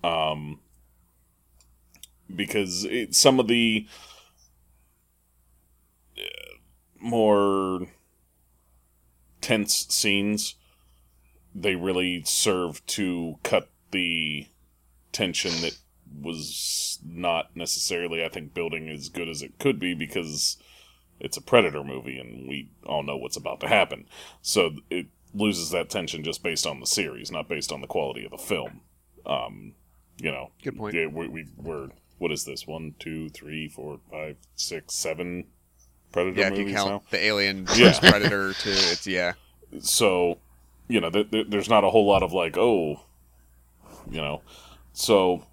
[0.02, 0.60] um,
[2.34, 3.86] because it, some of the
[6.18, 6.22] uh,
[6.98, 7.86] more
[9.40, 10.56] tense scenes
[11.54, 14.46] they really serve to cut the
[15.12, 15.78] tension that
[16.20, 20.56] was not necessarily i think building as good as it could be because
[21.20, 24.06] it's a predator movie and we all know what's about to happen
[24.42, 28.24] so it loses that tension just based on the series not based on the quality
[28.24, 28.80] of the film
[29.26, 29.74] um
[30.18, 30.94] you know Good point.
[30.94, 31.88] yeah, we, we, we're
[32.18, 35.44] what is this one two three four five six seven
[36.12, 37.98] predator Yeah, if you count now the Alien Yeah.
[37.98, 39.34] Predator to it's yeah.
[39.80, 40.38] so
[40.88, 43.00] you know th- th- there's not a whole lot of like oh
[44.10, 44.40] you know
[44.94, 45.44] so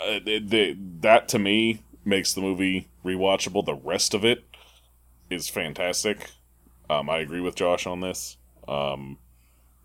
[0.00, 4.44] uh, th- th- that to me makes the movie rewatchable the rest of it
[5.30, 6.30] is fantastic
[6.90, 8.36] um, i agree with josh on this
[8.68, 9.18] um,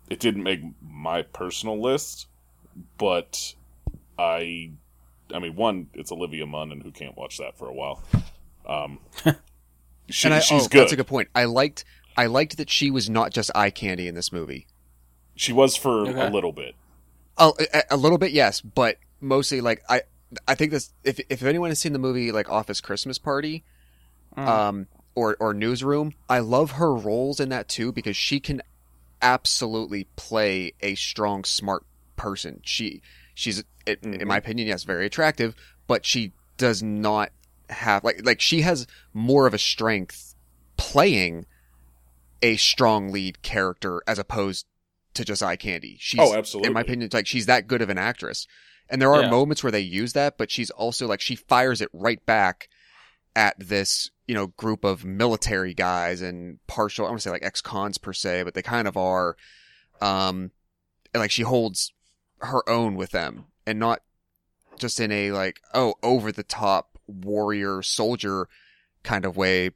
[0.08, 2.26] it didn't make my personal list
[2.98, 3.54] but
[4.18, 4.70] i
[5.34, 8.02] i mean one it's olivia munn and who can't watch that for a while
[8.66, 8.98] um,
[10.08, 11.28] she, and I, she's oh, good That's a good point.
[11.34, 11.84] I liked
[12.16, 14.66] I liked that she was not just eye candy in this movie.
[15.34, 16.26] She was for Okay.
[16.26, 16.74] a little bit.
[17.38, 20.02] Oh, a, a little bit, yes, but mostly like I
[20.46, 23.64] I think this if if anyone has seen the movie like Office Christmas Party,
[24.36, 24.46] Mm.
[24.46, 24.86] um,
[25.16, 28.62] or or Newsroom, I love her roles in that too because she can
[29.20, 31.84] absolutely play a strong, smart
[32.16, 32.60] person.
[32.64, 33.02] She
[33.34, 35.54] she's in, in my opinion, yes, very attractive,
[35.86, 37.30] but she does not
[37.70, 40.34] have like like she has more of a strength
[40.76, 41.44] playing
[42.42, 44.64] a strong lead character as opposed
[45.14, 45.96] to just eye candy.
[46.00, 46.68] She's Oh, absolutely.
[46.68, 48.46] in my opinion, like she's that good of an actress.
[48.90, 49.30] And there are Yeah.
[49.30, 52.68] moments where they use that, but she's also like she fires it right back
[53.36, 57.30] at this, you know, group of military guys and partial I don't want to say
[57.30, 59.36] like ex cons per se, but they kind of are.
[60.00, 60.50] Um
[61.14, 61.92] like she holds
[62.40, 64.00] her own with them and not
[64.78, 68.48] just in a like, oh, over the top warrior soldier
[69.02, 69.70] kind of way,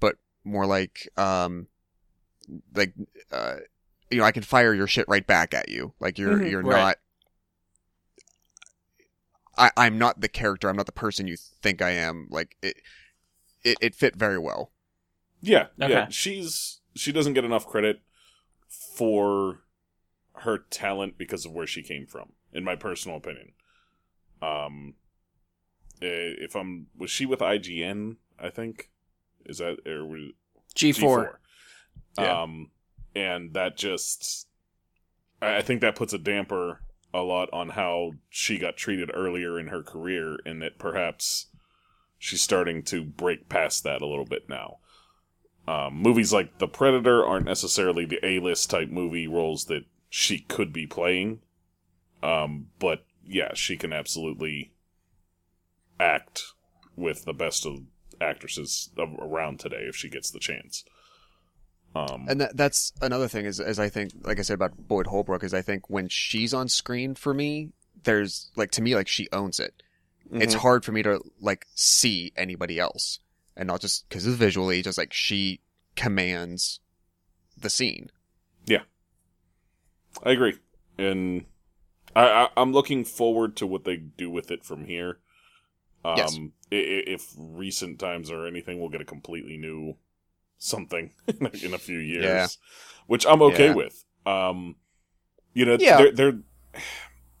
[0.00, 1.68] but more like um
[2.74, 2.94] like
[3.32, 3.56] uh
[4.10, 5.92] you know, I can fire your shit right back at you.
[6.00, 6.78] Like you're Mhm, you're right.
[6.80, 6.96] not
[9.58, 12.28] I, I'm not the character, I'm not the person you think I am.
[12.30, 12.76] Like it
[13.64, 14.72] it, it fit very well.
[15.40, 15.92] Yeah, Okay.
[15.92, 16.06] yeah.
[16.10, 18.00] She's she doesn't get enough credit
[18.68, 19.60] for
[20.42, 23.52] her talent because of where she came from, in my personal opinion.
[24.40, 24.94] Um,
[26.00, 28.16] if I'm was she with IGN?
[28.38, 28.90] I think
[29.44, 30.30] is that or was
[30.74, 31.40] G four.
[32.18, 32.24] G4.
[32.24, 32.42] Yeah.
[32.42, 32.70] Um,
[33.14, 34.46] and that just,
[35.42, 36.82] I I think that puts a damper
[37.12, 41.46] a lot on how she got treated earlier in her career, and that perhaps
[42.18, 44.78] she's starting to break past that a little bit now.
[45.66, 50.72] Um, movies like The Predator aren't necessarily the A-list type movie roles that she could
[50.72, 51.40] be playing,
[52.22, 54.72] um, but yeah, she can absolutely
[56.00, 56.44] act
[56.96, 57.80] with the best of
[58.20, 60.84] actresses around today if she gets the chance.
[61.94, 65.06] Um, And that, that's another thing is, is I think, like I said about Boyd
[65.06, 67.72] Holbrook, is I think when she's on screen for me,
[68.04, 69.82] there's like to me like she owns it.
[70.38, 70.60] It's mhm.
[70.62, 73.20] hard for me to like see anybody else,
[73.56, 75.60] and not just because visually, just like she
[75.96, 76.80] commands
[77.56, 78.10] the scene.
[78.66, 78.82] Yeah,
[80.22, 80.54] I agree,
[80.98, 81.44] and
[82.14, 85.18] I, I I'm looking forward to what they do with it from here.
[86.04, 86.38] Um, Yes.
[86.72, 89.96] i- i- If recent times or anything, we'll get a completely new
[90.58, 91.12] something
[91.62, 92.46] in a few years, Yeah.
[93.06, 93.74] which I'm okay Yeah.
[93.74, 94.04] with.
[94.26, 94.76] Um,
[95.54, 95.96] you know, Yeah.
[95.98, 96.38] they're, they're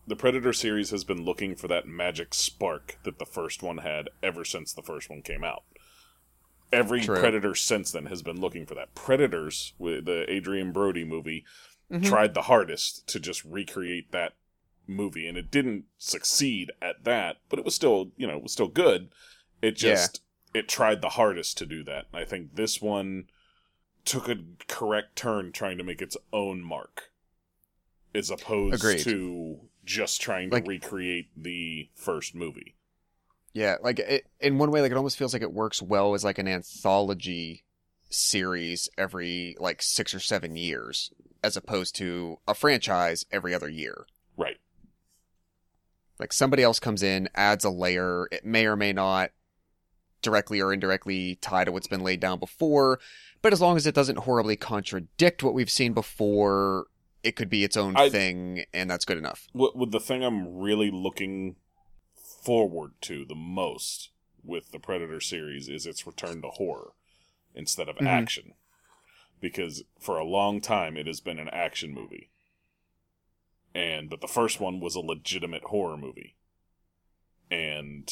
[0.06, 4.08] the Predator series has been looking for that magic spark that the first one had
[4.22, 5.64] ever since the first one came out.
[6.72, 7.18] Every True.
[7.18, 8.94] Predator since then has been looking for that.
[8.94, 11.44] Predators, with the Adrien Brody movie,
[11.90, 12.04] Mhm.
[12.04, 14.34] tried the hardest to just recreate that
[14.86, 18.52] movie, and it didn't succeed at that, but it was still, you know, it was
[18.52, 19.08] still good.
[19.62, 20.20] It just
[20.58, 22.06] it tried the hardest to do that.
[22.12, 23.28] I think this one
[24.04, 24.36] took a
[24.68, 27.10] correct turn trying to make its own mark,
[28.14, 29.00] as opposed Agreed.
[29.04, 32.74] to just trying to Like- recreate the first movie.
[33.52, 36.22] Yeah, like it, in one way, like it almost feels like it works well as
[36.24, 37.64] like an anthology
[38.10, 41.10] series every like six or seven years,
[41.42, 44.06] as opposed to a franchise every other year.
[44.36, 44.58] Right.
[46.18, 48.28] Like somebody else comes in, adds a layer.
[48.30, 49.30] It may or may not
[50.22, 52.98] directly or indirectly tie to what's been laid down before,
[53.42, 56.86] but as long as it doesn't horribly contradict what we've seen before,
[57.22, 59.46] it could be its own I- thing, and that's good enough.
[59.52, 61.56] What with the thing I'm really looking
[62.14, 64.10] forward to the most
[64.44, 66.92] with the Predator series is its return to horror
[67.54, 68.06] instead of Mhm.
[68.06, 68.54] action.
[69.40, 72.30] Because for a long time it has been an action movie.
[73.74, 76.36] And but the first one was a legitimate horror movie.
[77.50, 78.08] And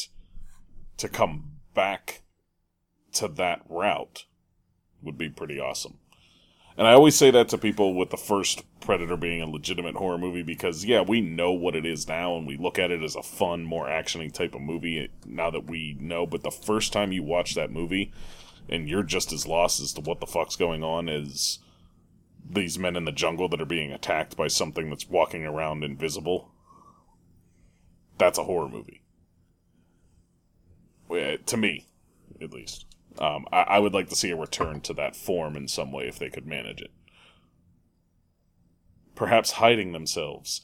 [0.99, 2.23] to come back
[3.12, 4.24] to that route
[5.01, 5.98] would be pretty awesome.
[6.77, 10.19] And I always say that to people with the first Predator being a legitimate horror
[10.19, 13.16] movie because, yeah, we know what it is now and we look at it as
[13.16, 16.27] a fun, more actiony type of movie now that we know.
[16.27, 18.12] But the first time you watch that movie
[18.69, 21.61] and you're just as lost as to what the fuck's going on as
[22.48, 26.53] these men in the jungle that are being attacked by something that's walking around invisible,
[28.19, 29.03] that's a horror movie.
[31.09, 31.87] Well, To me,
[32.41, 32.87] at least.
[33.19, 36.07] Um, I, I would like to see a return to that form in some way
[36.07, 36.91] if they could manage it.
[39.15, 40.61] Perhaps hiding themselves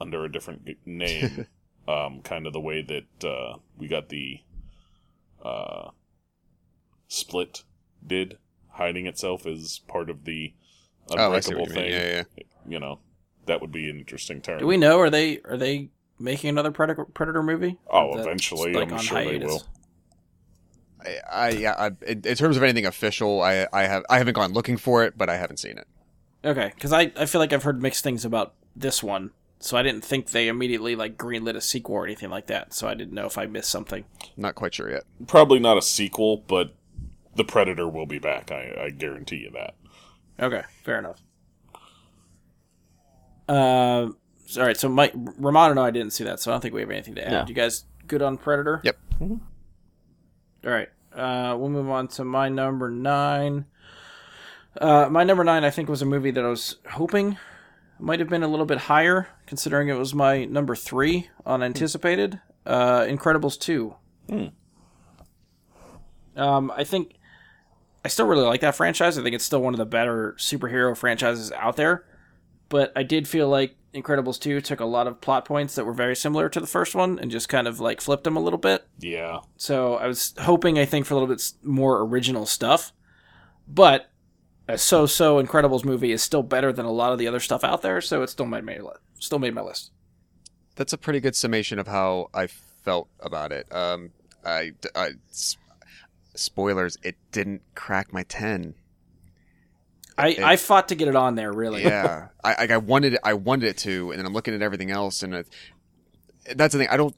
[0.00, 1.46] under a different name,
[1.88, 4.40] um, kind of the way that uh, we got the
[5.44, 5.90] uh,
[7.06, 7.64] Split
[8.06, 8.38] did,
[8.70, 10.54] hiding itself as part of the
[11.10, 11.90] Oh, I unbreakable what you thing.
[11.90, 12.44] Yeah, yeah.
[12.66, 13.00] You know,
[13.46, 14.58] that would be an interesting turn.
[14.58, 14.98] Do we know?
[14.98, 17.78] Are they are they making another Predator Predator movie?
[17.88, 19.62] Oh, That's, eventually, I'm sure they will.
[21.04, 21.74] I, I yeah.
[21.78, 25.04] I, in, in terms of anything official, I I have I haven't gone looking for
[25.04, 25.86] it, but I haven't seen it.
[26.44, 29.30] Okay, because I, I feel like I've heard mixed things about this one,
[29.60, 32.74] so I didn't think they immediately like greenlit a sequel or anything like that.
[32.74, 34.04] So I didn't know if I missed something.
[34.36, 35.04] Not quite sure yet.
[35.26, 36.74] Probably not a sequel, but
[37.34, 38.52] the Predator will be back.
[38.52, 39.74] I, I guarantee you that.
[40.38, 41.22] Okay, fair enough.
[43.48, 44.08] Uh,
[44.58, 44.76] all right.
[44.76, 47.14] So Mike Ramon and I didn't see that, so I don't think we have anything
[47.16, 47.32] to add.
[47.32, 47.44] No.
[47.46, 48.80] You guys good on Predator?
[48.84, 48.96] Yep.
[49.20, 49.40] All
[50.64, 50.88] right.
[51.12, 53.66] Uh, we'll move on to my number nine.
[54.80, 57.38] Uh, my number nine, I think, was a movie that I was hoping
[57.98, 62.40] might have been a little bit higher, considering it was my number three on anticipated.
[62.66, 63.94] Uh, Incredibles two.
[64.28, 64.46] Hmm.
[66.36, 67.14] Um, I think
[68.04, 69.16] I still really like that franchise.
[69.16, 72.04] I think it's still one of the better superhero franchises out there.
[72.68, 75.92] But I did feel like Incredibles 2 took a lot of plot points that were
[75.92, 78.58] very similar to the first one and just kind of like flipped them a little
[78.58, 78.86] bit.
[78.98, 79.40] Yeah.
[79.56, 82.92] So I was hoping, I think, for a little bit more original stuff.
[83.68, 84.10] But
[84.68, 87.82] a so-so Incredibles movie is still better than a lot of the other stuff out
[87.82, 88.78] there, so it still made my
[89.18, 89.90] still made my list.
[90.76, 93.72] That's a pretty good summation of how I felt about it.
[93.72, 94.10] Um,
[94.44, 95.12] I, I
[96.34, 96.98] spoilers.
[97.02, 98.74] It didn't crack my ten.
[100.16, 101.82] I, It- I fought to get it on there, really.
[101.82, 104.90] Yeah, I, I wanted it, I wanted it to, and then I'm looking at everything
[104.90, 105.48] else, and it,
[106.54, 106.88] that's the thing.
[106.88, 107.14] I don't.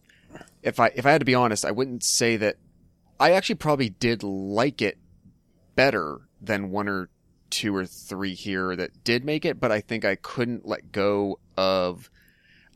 [0.63, 2.57] If I if I had to be honest, I wouldn't say that.
[3.19, 4.99] I actually probably did like it
[5.75, 7.09] better than one or
[7.49, 11.39] two or three here that did make it, but I think I couldn't let go
[11.57, 12.11] of.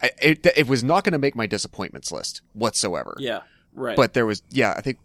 [0.02, 3.16] I, it it was not going to make my disappointments list whatsoever.
[3.18, 3.40] Yeah,
[3.74, 3.97] right.
[3.97, 4.98] But there was, yeah, I think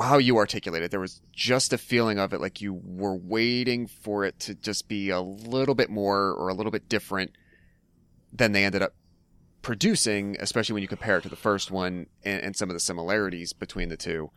[0.00, 3.86] how you articulate it, there was just a feeling of it like you were waiting
[3.86, 7.32] for it to just be a little bit more or a little bit different
[8.32, 8.94] than they ended up
[9.62, 12.80] producing, especially when you compare it to the first one and, and some of the
[12.80, 14.30] similarities between the two.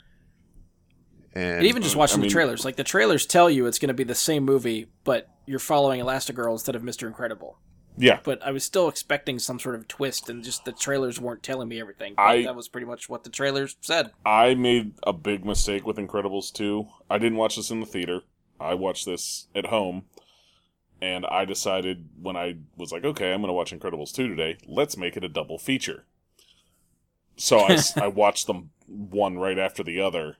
[1.34, 3.80] And, And even just um, watching I the trailers, like the trailers tell you it's
[3.80, 7.58] going to be the same movie, but you're following Elastigirl instead of Mister Incredible.
[7.98, 8.20] Yeah.
[8.24, 11.68] But I was still expecting some sort of twist, and just the trailers weren't telling
[11.68, 12.16] me everything.
[12.18, 14.12] I- that was pretty much what the trailers said.
[14.26, 16.88] I made a big mistake with Incredibles 2.
[17.10, 18.22] I didn't watch this in the theater.
[18.60, 20.04] I watched this at home.
[21.04, 24.58] and I decided when I was like, okay, I'm going to watch Incredibles 2 today,
[24.68, 26.06] let's make it a double feature.
[27.38, 30.38] So I, I watched them one right after the other,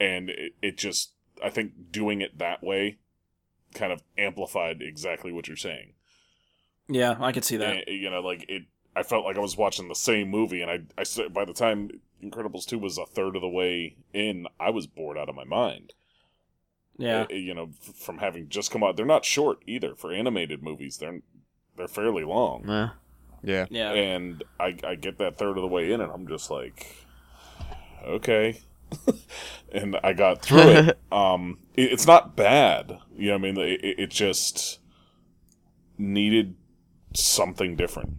[0.00, 1.10] and it, it just,
[1.44, 2.96] I think doing it that way
[3.74, 5.92] kind of amplified exactly what you're saying.
[6.88, 7.68] Yeah, I could see that.
[7.76, 8.64] And, you know, like it,
[8.94, 11.52] I felt like I was watching the same movie, and I, I, s- by the
[11.52, 11.90] time
[12.22, 15.44] Incredibles 2 was a third of the way in, I was bored out of my
[15.44, 15.92] mind.
[16.98, 17.22] Yeah.
[17.30, 18.96] Uh, you know, from having just come out.
[18.96, 20.96] They're not short either for animated movies.
[20.96, 21.20] They're
[21.76, 22.88] they're fairly long, Yeah.
[23.42, 23.66] Yeah.
[23.68, 23.92] Yeah.
[23.92, 26.96] and I I get that third of the way in, and I'm just like,
[28.02, 28.60] okay,
[29.72, 30.98] and I got through it.
[31.12, 32.98] Um, it, it's not bad.
[33.14, 34.80] You know, what I mean, it, it it just
[35.98, 36.54] needed
[37.18, 38.14] something different.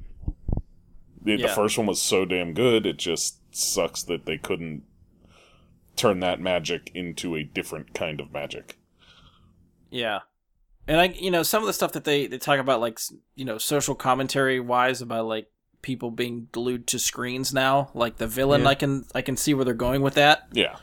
[1.22, 2.86] The, the first one was so damn good.
[2.86, 4.84] It just sucks that they couldn't
[5.96, 8.78] turn that magic into a different kind of magic.
[9.90, 10.20] Yeah.
[10.88, 13.00] And I, you know, some of the stuff that they, they talk about, like,
[13.36, 15.48] you know, social commentary wise about, like,
[15.82, 18.70] people being glued to screens now, like the villain, Yeah.
[18.70, 20.48] I can, I can see where they're going with that.
[20.54, 20.78] Yeah.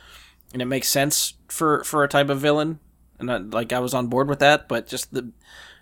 [0.53, 2.81] And it makes sense for, for a type of villain.
[3.19, 5.33] And I, like, I was on board with that, but just the,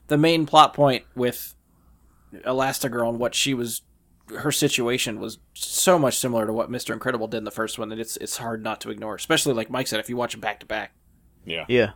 [0.06, 1.54] the main plot point with
[2.32, 3.82] Elastigirl and what she was,
[4.36, 6.92] her situation was so much similar to what Mr.
[6.92, 9.70] Incredible did in the first one that it's, it's hard not to ignore, especially like
[9.70, 10.92] Mike said, if you watch them back to back.
[11.44, 11.64] Yeah.
[11.68, 11.90] Yeah.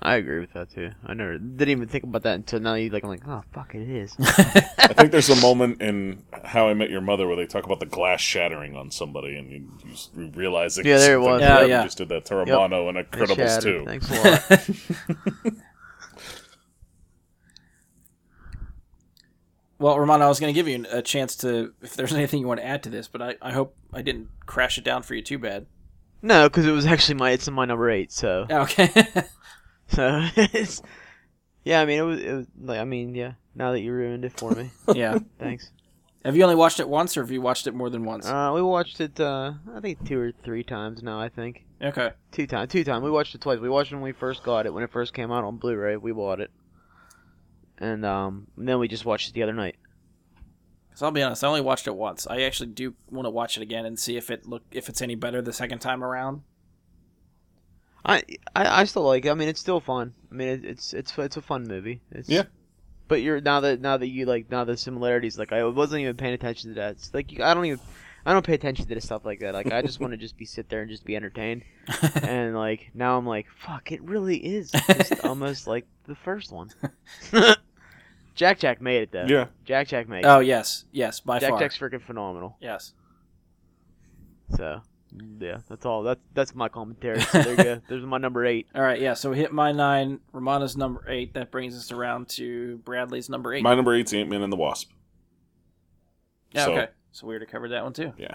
[0.00, 0.90] I agree with that too.
[1.06, 2.74] I never didn't even think about that until now.
[2.74, 4.14] You like, I'm like, oh fuck, it is.
[4.20, 7.80] I think there's a moment in How I Met Your Mother where they talk about
[7.80, 9.68] the glass shattering on somebody, and you,
[10.16, 11.40] you realize Yeah, there it was.
[11.40, 11.84] Yeah, yeah.
[11.84, 13.84] just did that to Romano and It Incredibles too.
[13.86, 15.54] Thanks a lot.
[19.84, 22.46] Well, Romano, I was going to give you a chance to, if there's anything you
[22.46, 25.14] want to add to this, but I, I hope I didn't crash it down for
[25.14, 25.66] you too bad.
[26.22, 28.10] no, because it was actually my it's my number eight.
[28.10, 28.88] So Okay.
[29.88, 30.80] so it's
[31.64, 31.82] yeah.
[31.82, 33.34] I mean, it was it was like I mean, yeah.
[33.54, 35.18] Now that you ruined it for me, yeah.
[35.38, 35.70] thanks.
[36.24, 38.26] Have you only watched it once, or have you watched it more than once?
[38.26, 39.20] Uh, we watched it.
[39.20, 41.20] Uh, I think two or three times now.
[41.20, 42.12] I think okay.
[42.32, 42.72] two times.
[42.72, 43.04] Two times.
[43.04, 43.58] We watched it twice.
[43.58, 44.72] We watched it when we first got it.
[44.72, 46.50] When it first came out on Blu-ray, we bought it,
[47.84, 49.76] and um, then we just watched it the other night.
[50.94, 52.26] So I'll be honest, I only watched it once.
[52.26, 55.02] I actually do want to watch it again and see if it look if it's
[55.02, 56.42] any better the second time around.
[58.06, 58.22] I,
[58.54, 59.30] I I still like it.
[59.30, 60.14] I mean, it's still fun.
[60.30, 62.00] I mean, it, it's it's it's a fun movie.
[62.10, 62.44] It's, Yeah.
[63.06, 66.16] But you're now that now that you like now the similarities like I wasn't even
[66.16, 66.92] paying attention to that.
[66.92, 67.80] It's like you, I don't even
[68.24, 69.52] I don't pay attention to the stuff like that.
[69.52, 71.64] Like I just want to just be sit there and just be entertained.
[72.22, 76.70] and like now I'm like fuck, it really is just almost like the first one.
[78.34, 79.26] Jack Jack made it though.
[79.26, 80.26] Yeah, Jack Jack made it.
[80.26, 81.40] oh yes, yes, by far.
[81.40, 81.58] Jack far.
[81.60, 82.56] Jack's freaking phenomenal.
[82.60, 82.92] Yes.
[84.56, 84.80] So
[85.40, 86.02] yeah, that's all.
[86.02, 87.20] That's that's my commentary.
[87.20, 87.80] So there you go.
[87.88, 88.66] There's my number eight.
[88.74, 89.00] All right.
[89.00, 89.14] Yeah.
[89.14, 90.20] So we hit my nine.
[90.32, 91.34] Romano's number eight.
[91.34, 93.62] That brings us around to Bradley's number eight.
[93.62, 94.90] my number eight's Ant Man and the Wasp.
[96.52, 96.64] yeah.
[96.64, 96.88] so- Okay.
[97.12, 98.12] So we already covered that one too.
[98.18, 98.34] Yeah.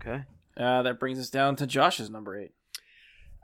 [0.00, 0.24] Okay.
[0.56, 2.52] Uh, that brings us down to Josh's number eight.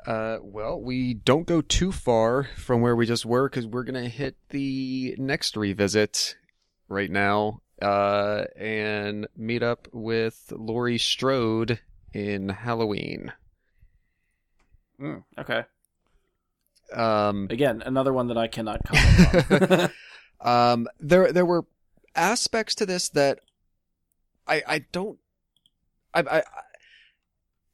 [0.07, 4.09] Uh, well, we don't go too far from where we just were because we're gonna
[4.09, 6.37] hit the next revisit
[6.89, 11.81] right now, uh, and meet up with Laurie Strode
[12.13, 13.33] in Halloween.
[15.01, 15.65] Mm, okay.
[16.93, 19.91] Um, Again, another one that I cannot comment on.
[20.41, 21.65] um, there there were
[22.15, 23.39] aspects to this that
[24.47, 25.19] I I don't
[26.13, 26.43] I I.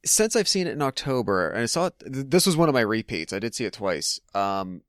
[0.05, 2.81] Since I've seen it in October, and I saw it, this was one of my
[2.81, 3.33] repeats.
[3.33, 4.19] I did see it twice.
[4.33, 4.81] Um,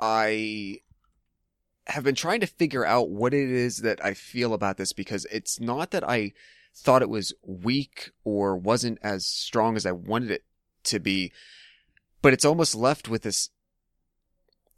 [0.00, 0.78] I
[1.86, 5.24] have been trying to figure out what it is that I feel about this because
[5.30, 6.32] it's not that I
[6.74, 10.44] thought it was weak or wasn't as strong as I wanted it
[10.84, 11.32] to be,
[12.22, 13.50] but it's almost left with this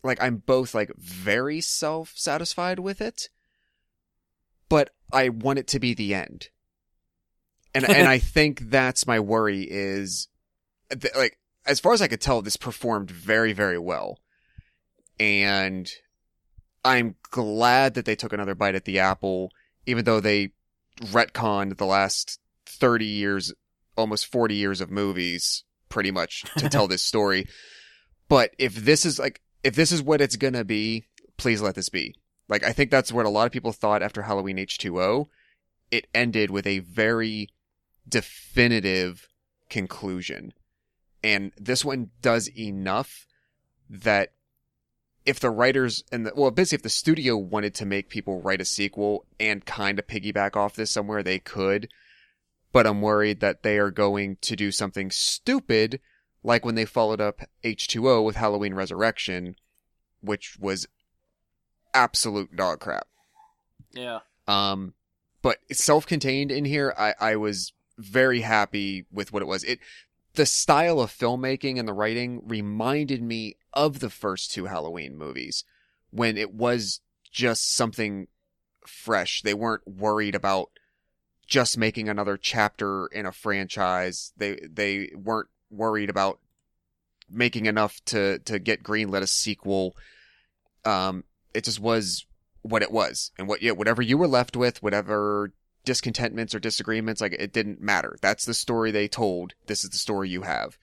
[0.02, 3.28] like I'm both like very self-satisfied with it,
[4.68, 6.48] but I want it to be the end.
[7.74, 10.28] And and I think that's my worry is
[10.90, 14.18] th- like as far as I could tell this performed very very well.
[15.18, 15.90] And
[16.84, 19.50] I'm glad that they took another bite at the apple
[19.86, 20.52] even though they
[21.00, 23.52] retconned the last 30 years
[23.96, 27.46] almost 40 years of movies pretty much to tell this story.
[28.28, 31.04] But if this is like if this is what it's gonna be,
[31.36, 32.14] please let this be.
[32.48, 35.26] Like I think that's what a lot of people thought after Halloween H2O.
[35.90, 37.48] It ended with a very
[38.10, 39.28] definitive
[39.68, 40.52] conclusion.
[41.22, 43.26] And this one does enough
[43.88, 44.32] that
[45.26, 48.60] if the writers and the, well, basically if the studio wanted to make people write
[48.60, 51.88] a sequel and kind of piggyback off this somewhere, they could.
[52.72, 56.00] But I'm worried that they are going to do something stupid
[56.42, 59.56] like when they followed up H2O with Halloween Resurrection,
[60.20, 60.86] which was
[61.92, 63.06] absolute dog crap.
[63.92, 64.20] Yeah.
[64.46, 64.94] Um,
[65.42, 69.64] but it's self-contained in here, I, I was very happy with what it was.
[69.64, 69.78] It,
[70.34, 75.64] the style of filmmaking and the writing reminded me of the first two Halloween movies
[76.10, 77.00] when it was
[77.30, 78.28] just something
[78.86, 79.42] fresh.
[79.42, 80.70] They weren't worried about
[81.46, 84.32] just making another chapter in a franchise.
[84.36, 86.38] They, they weren't worried about
[87.28, 89.96] making enough to, to get greenlit a sequel.
[90.84, 91.24] Um,
[91.54, 92.26] it just was
[92.62, 95.52] what it was and what yeah whatever you were left with whatever
[95.84, 98.16] discontentments or disagreements like it didn't matter.
[98.20, 99.54] That's the story they told.
[99.66, 100.78] This is the story you have.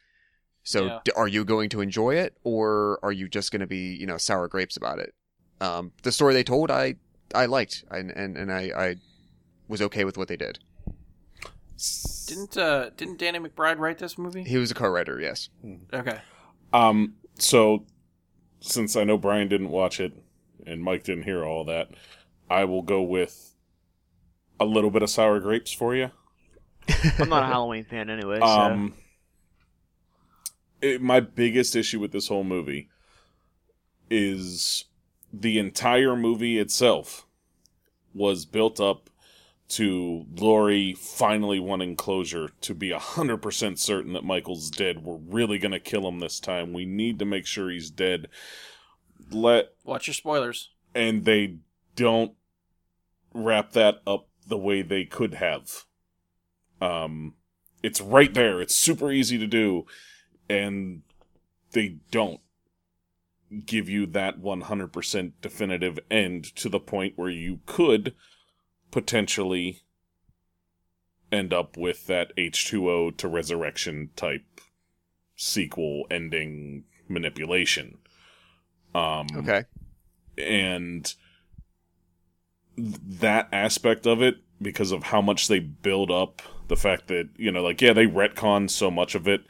[0.63, 0.99] So Yeah.
[1.05, 4.05] d- are you going to enjoy it or are you just going to be you
[4.05, 5.13] know sour grapes about it?
[5.61, 6.95] Um the story they told i
[7.35, 8.95] i liked and and, and i i
[9.67, 10.59] was okay with what they did.
[12.27, 14.43] Didn't uh didn't Danny McBride write this movie?
[14.43, 15.49] he was a co-writer yes.
[15.93, 16.19] Okay.
[16.73, 17.85] Um, so
[18.59, 20.11] since I know Brian didn't watch it
[20.65, 21.89] and Mike didn't hear all that,
[22.49, 23.53] I will go with
[24.59, 26.11] a little bit of sour grapes for you.
[27.19, 28.39] I'm not a Halloween fan anyway.
[28.39, 28.45] So.
[28.45, 28.93] Um,
[30.81, 32.89] it, my biggest issue with this whole movie
[34.09, 34.85] is
[35.33, 37.25] the entire movie itself
[38.13, 39.09] was built up
[39.69, 45.03] to Laurie finally wanting closure to be 100% certain that Michael's dead.
[45.03, 46.71] We're really going to kill him this time.
[46.71, 48.29] We need to make sure he's dead.
[49.29, 50.69] Let Watch your spoilers.
[50.95, 51.57] and they
[51.95, 52.31] don't
[53.33, 55.85] wrap that up the way they could have.
[56.81, 57.35] Um,
[57.83, 58.61] it's right there.
[58.61, 59.85] It's super easy to do,
[60.49, 61.03] and
[61.71, 62.41] they don't
[63.65, 68.13] give you that 100% definitive end to the point where you could
[68.91, 69.81] potentially
[71.31, 74.43] end up with that H2O to resurrection type
[75.35, 77.97] sequel ending manipulation.
[78.93, 79.65] Um, okay
[80.37, 81.13] and
[82.77, 87.51] that aspect of it because of how much they build up the fact that you
[87.51, 89.41] know like yeah they retcon so much of it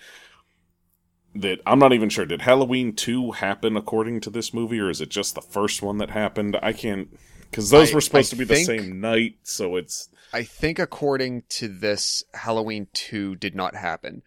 [1.35, 2.25] that I'm not even sure.
[2.25, 5.99] Did Halloween 2 happen according to this movie or is it just the first one
[5.99, 6.57] that happened?
[6.63, 7.09] I can't
[7.51, 10.79] cuz those I- were supposed I to be the same night so it's i think
[10.79, 14.21] according to this halloween 2 did not happen.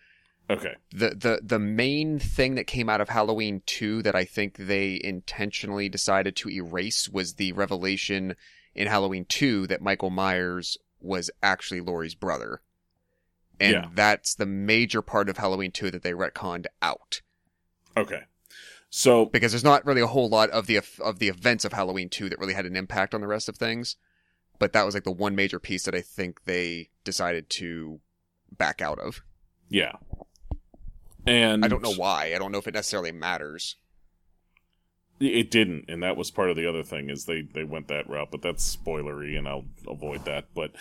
[0.49, 0.75] Okay.
[0.91, 5.01] The the the main thing that came out of Halloween 2 that I think they
[5.03, 8.35] intentionally decided to erase was the revelation
[8.75, 12.61] in Halloween 2 that Michael Myers was actually Laurie's brother.
[13.59, 13.89] And Yeah.
[13.95, 17.21] that's the major part of Halloween 2 that they retconned out
[17.97, 18.23] okay
[18.89, 22.09] so because there's not really a whole lot of the of the events of Halloween
[22.09, 23.97] 2 that really had an impact on the rest of things.
[24.59, 28.01] But that was like the one major piece that I think they decided to
[28.57, 29.23] back out of.
[29.69, 29.93] yeah
[31.27, 32.33] and I don't know why.
[32.35, 33.77] I don't know if it necessarily matters.
[35.21, 38.09] It didn't, and that was part of the other thing is they they went that
[38.09, 40.47] route, but that's spoilery, and I'll avoid that.
[40.55, 40.73] But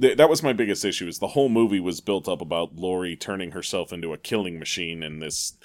[0.00, 3.16] th- that was my biggest issue: is the whole movie was built up about Laurie
[3.16, 5.58] turning herself into a killing machine, and this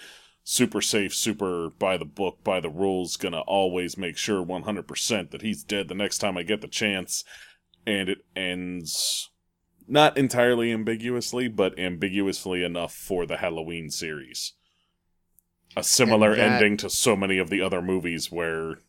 [0.43, 4.89] super safe, super by the book, by the rules, gonna always make sure one hundred
[4.89, 7.23] percent that he's dead the next time I get the chance,
[7.85, 9.29] and it ends
[9.87, 14.51] not entirely ambiguously, but ambiguously enough for the Halloween series
[15.76, 18.80] a similar that- ending to so many of the other movies where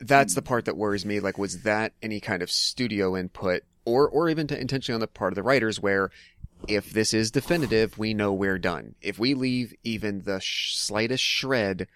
[0.00, 1.20] that's the part that worries me.
[1.20, 5.06] Like, was that any kind of studio input, or or even to intentionally on the
[5.08, 6.10] part of the writers, where
[6.68, 8.94] if this is definitive, we know we're done.
[9.00, 11.86] If we leave even the sh- slightest shred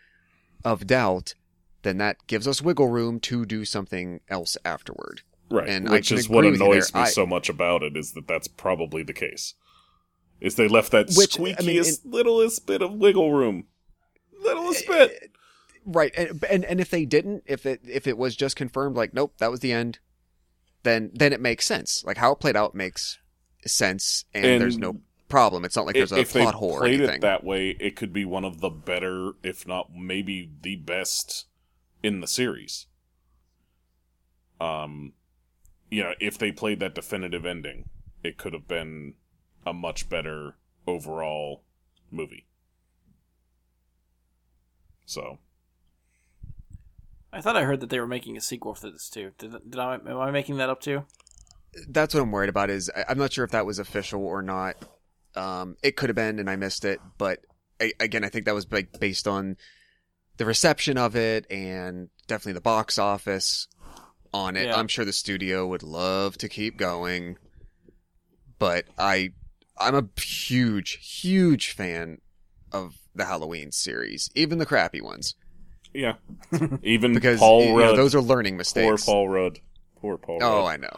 [0.65, 1.35] of doubt,
[1.83, 5.23] then that gives us wiggle room to do something else afterward.
[5.51, 7.83] right And I which is what agree with you annoys me I- so much about
[7.83, 9.55] it is that that's probably the case
[10.43, 13.65] is they left that Which, I mean, squeakiest littlest bit of wiggle room
[14.43, 15.33] littlest bit
[15.85, 19.13] Right, and, and and if they didn't, if it if it was just confirmed, like
[19.13, 19.99] nope, that was the end,
[20.85, 22.05] then then it makes sense.
[22.05, 23.19] Like how it played out makes
[23.67, 25.65] sense, and, And there's no problem.
[25.65, 27.17] It's not like there's a if they plot hole or played anything.
[27.17, 31.47] it that way it could be one of the better if not maybe the best
[32.03, 32.87] in the series
[34.61, 35.13] um
[35.91, 37.89] you know if they played that definitive ending
[38.23, 39.15] it could have been
[39.67, 40.57] a much better
[40.87, 41.63] overall
[42.11, 42.47] movie
[45.07, 45.39] so
[47.33, 49.33] I thought I heard that they were making a sequel for this too.
[49.39, 49.95] Did, did I?
[49.95, 51.05] Am I making that up too?
[51.89, 52.69] That's what I'm worried about.
[52.69, 54.77] Is I- I'm not sure if that was official or not.
[55.35, 57.01] Um, it could have been, and I missed it.
[57.17, 57.41] But
[57.81, 59.57] I, again, I think that was like based on
[60.37, 63.67] the reception of it and definitely the box office
[64.35, 64.67] on it.
[64.67, 64.77] Yeah.
[64.77, 67.39] I'm sure the studio would love to keep going,
[68.59, 69.31] but I,
[69.79, 72.21] I'm a huge, huge fan
[72.73, 75.35] of the Halloween series, even the crappy ones.
[75.95, 76.15] Yeah,
[76.83, 79.05] even because Paul you know, those are learning mistakes.
[79.05, 79.15] poor.
[79.15, 79.61] Paul Rudd.
[80.01, 80.39] Poor Paul.
[80.41, 80.97] Oh, I know.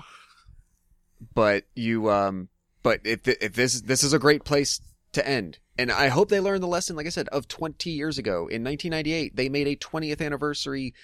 [1.35, 2.49] But you, um,
[2.83, 4.81] but if th- if this this is a great place
[5.13, 6.97] to end, and I hope they learn the lesson.
[6.97, 10.95] Like I said, of 20 years ago in 1998, they made a 20th anniversary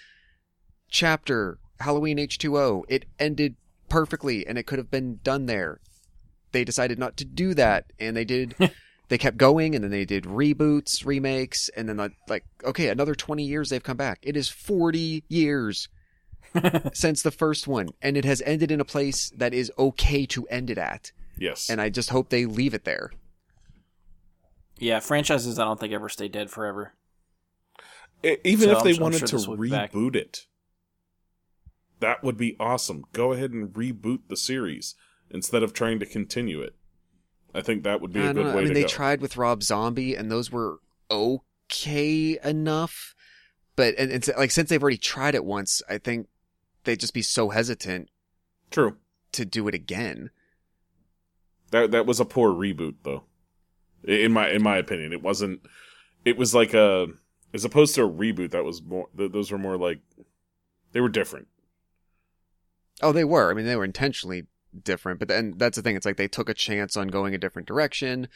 [0.88, 2.84] chapter Halloween H2O.
[2.88, 3.56] It ended
[3.88, 5.80] perfectly, and it could have been done there.
[6.52, 8.54] They decided not to do that, and they did.
[9.08, 13.14] they kept going, and then they did reboots, remakes, and then like, like okay, another
[13.14, 14.18] 20 years they've come back.
[14.22, 15.88] It is 40 years
[16.92, 20.46] since the first one, and it has ended in a place that is okay to
[20.48, 21.12] end it at.
[21.36, 21.68] yes.
[21.68, 23.10] And I just hope they leave it there.
[24.78, 26.94] Yeah, franchises I don't think ever stay dead forever.
[28.44, 29.92] Even So if I'm they I'm wanted sure to this back.
[29.92, 30.46] reboot it,
[32.00, 33.04] that would be awesome.
[33.12, 34.94] Go ahead and reboot the series
[35.30, 36.74] instead of trying to continue it.
[37.54, 38.54] I think that would be I a good know.
[38.54, 38.88] way I mean, they go.
[38.88, 40.78] tried with Rob Zombie, and those were
[41.10, 43.14] okay enough.
[43.76, 46.28] But and it's like since they've already tried it once, I think
[46.84, 48.08] they'd just be so hesitant
[48.70, 48.96] True.
[49.32, 50.30] to do it again.
[51.70, 53.24] That that was a poor reboot, though.
[54.04, 55.60] In my in my opinion, it wasn't.
[56.24, 57.08] It was like a
[57.52, 58.50] as opposed to a reboot.
[58.52, 59.08] That was more.
[59.14, 60.00] Those were more like
[60.92, 61.48] they were different.
[63.02, 63.50] Oh, they were.
[63.50, 64.46] I mean, they were intentionally
[64.84, 65.18] different.
[65.18, 65.96] But then that's the thing.
[65.96, 68.28] It's like they took a chance on going a different direction.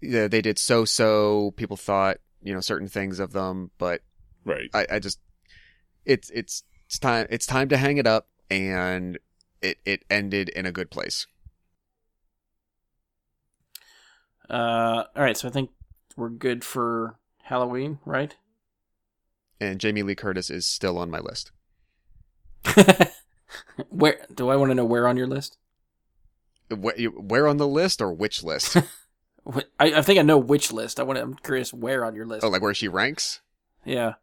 [0.00, 1.52] Yeah, they did so so.
[1.56, 4.02] People thought you know certain things of them, but
[4.44, 4.68] Right.
[4.74, 5.20] I, I just
[6.04, 9.18] it's it's it's time it's time to hang it up and
[9.60, 11.26] it it ended in a good place.
[14.50, 15.70] Uh, all right, so I think
[16.16, 18.36] we're good for Halloween, right?
[19.60, 21.52] And Jamie Lee Curtis is still on my list.
[23.88, 25.58] where do I want to know where on your list?
[26.70, 28.76] Wh- you- Where on the list or which list?
[29.78, 31.00] I, I think I know which list.
[31.00, 31.16] I want.
[31.18, 32.44] To, I'm curious where on your list.
[32.44, 33.40] oh, like where she ranks?
[33.84, 34.14] yeah.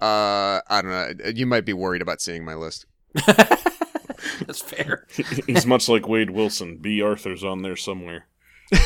[0.00, 1.30] Uh, I don't know.
[1.34, 2.86] You might be worried about seeing my list.
[3.26, 5.06] That's fair.
[5.46, 6.76] He's much like Wade Wilson.
[6.76, 8.26] Bea Arthur's on there somewhere.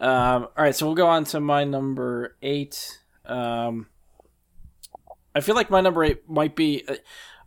[0.00, 2.98] Um, all right, so we'll go on to my number eight.
[3.24, 3.86] Um,
[5.34, 6.84] I feel like my number eight might be.
[6.88, 6.96] uh,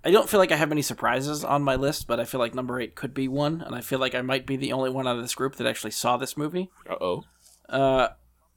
[0.04, 2.54] I don't feel like I have any surprises on my list, but I feel like
[2.54, 5.08] number eight could be one, and I feel like I might be the only one
[5.08, 6.70] out of this group that actually saw this movie.
[6.90, 7.24] Uh oh.
[7.68, 8.08] Uh,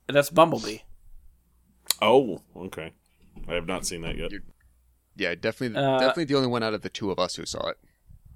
[0.08, 0.78] that's Bumblebee.
[2.00, 2.92] Oh, okay.
[3.48, 4.30] I have not seen that yet.
[4.32, 4.42] You-
[5.16, 7.68] yeah, definitely, Uh, definitely the only one out of the two of us who saw
[7.68, 7.76] it.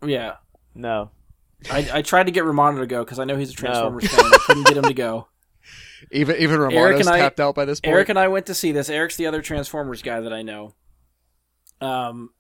[0.05, 0.37] Yeah,
[0.75, 1.11] No.
[1.71, 4.25] I, I tried to get Romano to go because I know he's a Transformers fan.
[4.25, 5.29] I couldn't get him to go.
[6.11, 7.93] Even even Eric Romano's and I- tapped out by this point.
[7.95, 8.91] Eric and I went to see this.
[8.91, 10.75] Eric's the other Transformers guy that I know.
[11.83, 12.31] Um,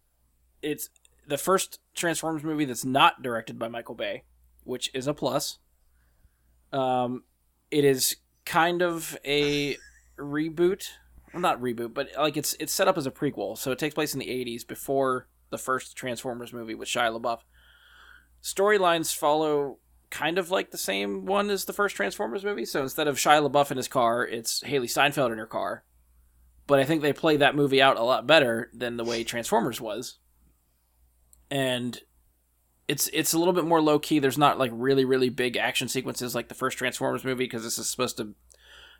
[0.62, 0.88] it's
[1.26, 4.24] the first Transformers movie that's not directed by Michael Bay,
[4.64, 5.58] which is a plus.
[6.72, 7.24] Um,
[7.70, 9.76] it is kind of a
[10.18, 10.84] reboot,
[11.32, 13.94] well, not reboot, but like it's it's set up as a prequel, so it takes
[13.94, 17.40] place in the '80s before the first Transformers movie with Shia LaBeouf.
[18.42, 19.78] Storylines follow
[20.10, 22.64] kind of like the same one as the first Transformers movie.
[22.64, 25.84] So instead of Shia LaBeouf in his car, it's Hailee Steinfeld in her car.
[26.66, 29.80] But I think they play that movie out a lot better than the way Transformers
[29.80, 30.18] was.
[31.50, 32.00] And
[32.88, 34.18] it's it's a little bit more low key.
[34.18, 37.78] There's not like really really big action sequences like the first Transformers movie because this
[37.78, 38.34] is supposed to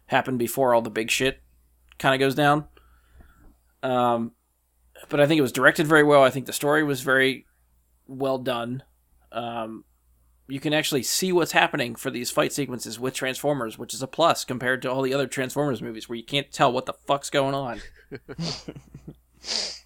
[0.07, 1.41] happen before all the big shit
[1.99, 2.67] kind of goes down.
[3.83, 4.33] Um,
[5.09, 6.23] but I think it was directed very well.
[6.23, 7.47] I think the story was very
[8.07, 8.83] well done.
[9.31, 9.85] Um,
[10.49, 14.07] you can actually see what's happening for these fight sequences with Transformers, which is a
[14.07, 17.31] plus compared to all the other Transformers movies where you can't tell what the fuck's
[17.31, 17.81] going on.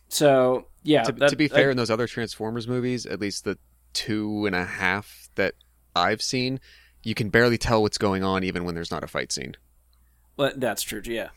[0.09, 3.45] so yeah, to, that- to be that- fair, in those other Transformers movies, at least
[3.45, 3.59] the
[3.93, 5.55] two and a half that
[5.95, 6.61] I've seen,
[7.03, 9.57] you can barely tell what's going on even when there's not a fight scene.
[10.37, 11.03] well, that's true.
[11.05, 11.29] Yeah.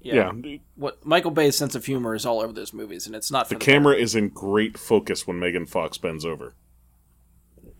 [0.00, 0.56] yeah, Yeah.
[0.76, 3.54] What Michael Bay's sense of humor is all over those movies, and it's not for
[3.54, 6.54] The the camera is in great focus when Megan Fox bends over.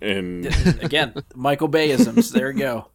[0.05, 0.47] And
[0.83, 2.31] again, Michael Bayisms.
[2.31, 2.89] There you go.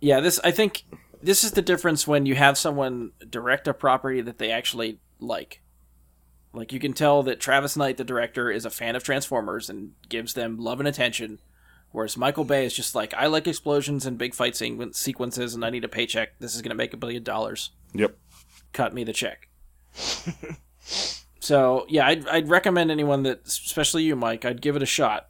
[0.00, 0.84] Yeah, this I think
[1.22, 5.60] this is the difference when you have someone direct a property that they actually like.
[6.52, 9.92] Like you can tell that Travis Knight, the director, is a fan of Transformers and
[10.08, 11.40] gives them love and attention,
[11.90, 15.70] whereas Michael Bay is just like, I like explosions and big fight sequences, and I
[15.70, 16.38] need a paycheck.
[16.38, 17.70] This is going to make a billion dollars.
[17.92, 18.16] yep.
[18.72, 19.48] Cut me the check.
[21.44, 25.28] so yeah, I'd, I'd recommend anyone that, especially you, Mike, I'd give it a shot.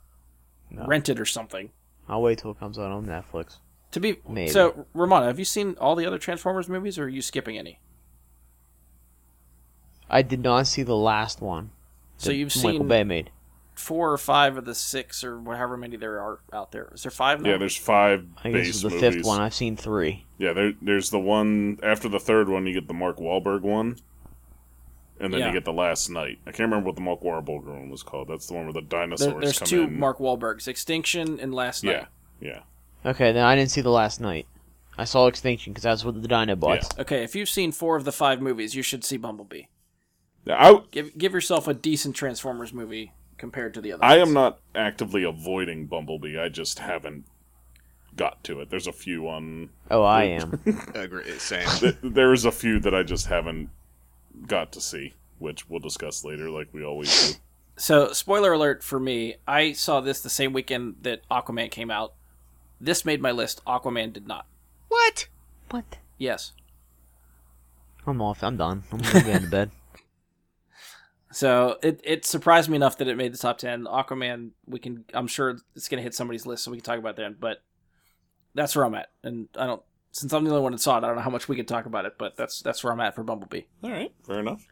[0.70, 0.86] No.
[0.86, 1.70] Rent it or something.
[2.08, 3.58] I'll wait till it comes out on Netflix.
[3.92, 4.50] To be Maybe.
[4.50, 7.78] so, Romano, have you seen all the other Transformers movies, or are you skipping any?
[10.10, 11.70] I did not see the last one.
[12.16, 13.30] So you've Michael seen Bay made.
[13.74, 16.90] four or five of the six or however many there are out there.
[16.94, 17.50] Is there five now?
[17.50, 19.14] Yeah, there's five I think base this is the movies.
[19.14, 19.40] fifth one.
[19.40, 20.26] I've seen three.
[20.38, 22.66] Yeah, there, there's the one after the third one.
[22.66, 23.96] You get the Mark Wahlberg one,
[25.20, 25.46] and then Yeah.
[25.48, 26.38] you get the Last Knight.
[26.46, 28.28] I can't remember what the Mark Wahlberg one was called.
[28.28, 29.98] That's the one where the dinosaurs There- there's come two in.
[29.98, 32.06] Mark Wahlbergs: Extinction and Last Knight.
[32.40, 32.48] Yeah,
[33.04, 33.10] yeah.
[33.10, 34.46] Okay, then I didn't see the last knight.
[34.96, 36.98] I saw Extinction because that's what the Dinobots.
[36.98, 39.64] Okay, if you've seen four of the five movies, you should see Bumblebee.
[40.44, 44.04] Yeah, I Give give yourself a decent Transformers movie compared to the other.
[44.04, 46.38] I am not actively avoiding Bumblebee.
[46.38, 47.24] I just haven't
[48.16, 48.70] got to it.
[48.70, 49.70] There's a few on.
[49.90, 50.60] Oh, I am.
[50.94, 51.30] Agree.
[51.38, 51.66] Same.
[52.02, 53.70] There's a few that I just haven't
[54.46, 57.38] got to see, which we'll discuss later, like we always do.
[57.76, 62.14] So, spoiler alert for me, I saw this the same weekend that Aquaman came out.
[62.80, 63.60] This made my list.
[63.66, 64.46] Aquaman did not.
[64.86, 65.26] What?
[65.70, 65.96] what?
[66.16, 66.52] Yes.
[68.06, 68.44] I'm off.
[68.44, 68.84] I'm done.
[68.92, 69.70] I'm gonna bed.
[71.32, 73.86] So it, it surprised me enough that it made the top ten.
[73.86, 77.16] Aquaman, we can I'm sure it's gonna hit somebody's list, so we can talk about
[77.16, 77.40] that.
[77.40, 77.60] But
[78.54, 79.82] that's where I'm at, and I don't
[80.14, 81.66] since I'm the only one that saw it, I don't know how much we can
[81.66, 82.14] talk about it.
[82.18, 83.62] But that's that's where I'm at for Bumblebee.
[83.82, 84.64] All right, fair enough.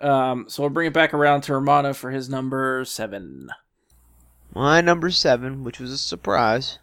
[0.00, 3.48] Um, so we'll bring it back around to Romano for his number seven.
[4.54, 6.78] My number seven, which was a surprise.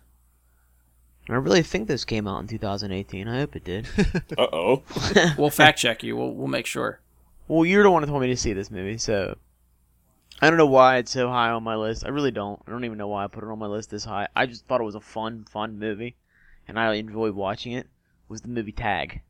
[1.29, 3.27] I really think this came out in 2018.
[3.27, 3.87] I hope it did.
[4.37, 4.83] Uh oh.
[5.37, 6.17] We'll fact check you.
[6.17, 6.99] We'll we'll make sure.
[7.47, 9.37] well, you're the one who told me to see this movie, so
[10.41, 12.05] I don't know why it's so high on my list.
[12.05, 12.61] I really don't.
[12.67, 14.27] I don't even know why I put it on my list this high.
[14.35, 16.15] I just thought it was a fun, fun movie,
[16.67, 17.87] and I enjoyed watching it.
[18.29, 19.21] Was the movie Tag?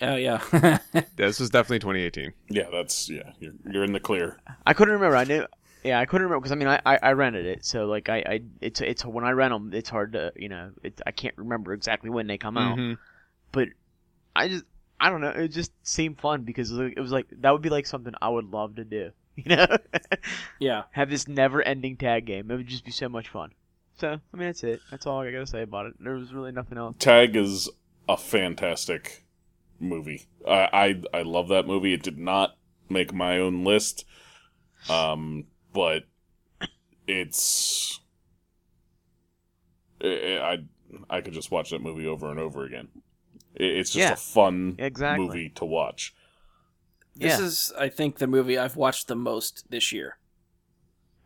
[0.00, 0.38] Oh yeah.
[1.16, 2.32] This was definitely 2018.
[2.50, 3.32] Yeah, that's yeah.
[3.40, 4.38] You're you're in the clear.
[4.66, 5.16] I couldn't remember.
[5.16, 5.46] I knew.
[5.84, 8.18] Yeah, I couldn't remember because I mean I, I, I rented it, so like I,
[8.18, 11.36] I it's it's when I rent them, it's hard to you know it, I can't
[11.36, 12.98] remember exactly when they come out, Mhm.
[13.52, 13.68] but
[14.36, 14.64] I just
[15.00, 15.30] I don't know.
[15.30, 18.12] It just seemed fun because it was, it was like that would be like something
[18.20, 19.10] I would love to do.
[19.38, 19.66] You know,
[20.58, 20.82] yeah.
[20.90, 22.50] have this never-ending tag game.
[22.50, 23.52] It would just be so much fun.
[23.98, 24.80] So I mean that's it.
[24.90, 25.94] That's all I gotta say about it.
[26.00, 26.96] There was really nothing else.
[26.98, 27.68] Tag is
[28.08, 29.24] a fantastic
[29.80, 30.26] movie.
[30.46, 31.92] I I, I love that movie.
[31.92, 32.56] It did not
[32.88, 34.04] make my own list,
[34.88, 36.04] um, but
[37.06, 38.00] it's
[40.02, 40.58] I
[41.10, 42.88] I, I could just watch that movie over and over again.
[43.54, 44.12] It, it's just Yeah.
[44.12, 45.26] a fun Exactly.
[45.26, 46.14] movie to watch.
[47.16, 47.44] This Yeah.
[47.44, 50.17] is I think the movie I've watched the most this year.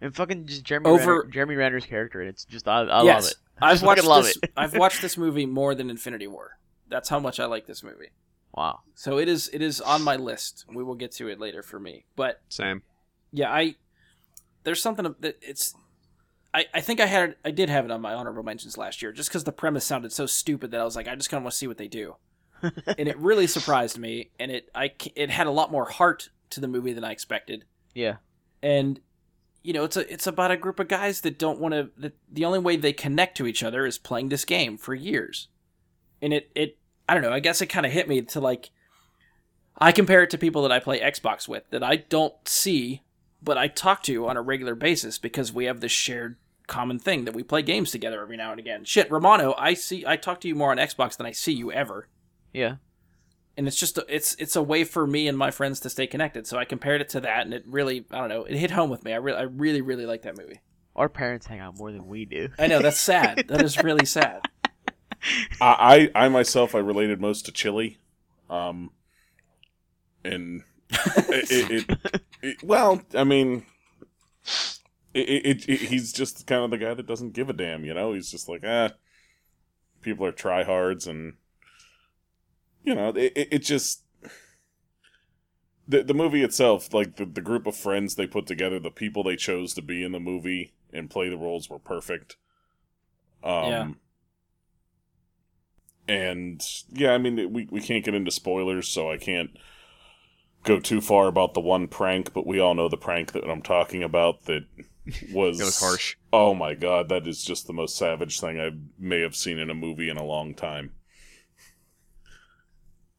[0.02, 3.22] And fucking just Jeremy Over- Renner, Jeremy Renner's character, and it's just I, I yes.
[3.22, 3.36] love it.
[3.60, 4.52] I I've just watched love this it.
[4.56, 6.58] I've watched this movie more than Infinity War.
[6.88, 8.10] That's how much I like this movie.
[8.52, 8.80] Wow.
[8.96, 10.64] So it is it is on my list.
[10.68, 12.04] We will get to it later for me.
[12.16, 12.82] But Same.
[13.30, 13.76] yeah, I
[14.64, 15.74] there's something that it's
[16.52, 19.12] I, I think I had I did have it on my honorable mentions last year
[19.12, 21.44] just because the premise sounded so stupid that I was like I just kind of
[21.44, 22.16] want to see what they do,
[22.62, 24.30] and it really surprised me.
[24.40, 27.64] And it I it had a lot more heart to the movie than I expected.
[27.94, 28.16] Yeah.
[28.62, 29.00] And
[29.62, 32.44] you know it's a it's about a group of guys that don't want to the
[32.44, 35.48] only way they connect to each other is playing this game for years,
[36.20, 36.78] and it it
[37.09, 38.70] I don't know I guess it kind of hit me to like
[39.78, 43.02] I compare it to people that I play Xbox with that I don't see
[43.43, 46.36] but I talk to on a regular basis because we have this shared
[46.66, 48.84] common thing that we play games together every now and again.
[48.84, 51.72] Shit, Romano, I see I talk to you more on Xbox than I see you
[51.72, 52.09] ever.
[52.52, 52.76] Yeah.
[53.56, 56.06] And it's just a, it's it's a way for me and my friends to stay
[56.06, 56.46] connected.
[56.46, 58.88] So I compared it to that and it really I don't know, it hit home
[58.90, 59.12] with me.
[59.12, 60.60] I really I really really like that movie.
[60.96, 62.48] Our parents hang out more than we do.
[62.58, 63.44] I know that's sad.
[63.48, 64.42] that is really sad.
[65.60, 67.98] I, I I myself I related most to Chili,
[68.50, 68.90] um,
[70.24, 71.98] and it, it, it,
[72.42, 73.64] it- well I mean.
[75.14, 77.92] It, it, it, he's just kind of the guy that doesn't give a damn, you
[77.92, 78.14] know.
[78.14, 78.92] He's just like, ah,
[80.00, 81.34] people are tryhards, and
[82.84, 84.02] you know, it, it, it just
[85.86, 89.22] the the movie itself, like the the group of friends they put together, the people
[89.22, 92.36] they chose to be in the movie and play the roles were perfect.
[93.42, 93.88] Um, Yeah.
[96.09, 96.60] And
[96.92, 99.50] yeah, I mean, we we can't get into spoilers, so I can't
[100.64, 103.62] go too far about the one prank, but we all know the prank that I'm
[103.62, 104.64] talking about that
[105.32, 106.16] was It was harsh.
[106.32, 109.70] Oh my god, that is just the most savage thing I may have seen in
[109.70, 110.92] a movie in a long time.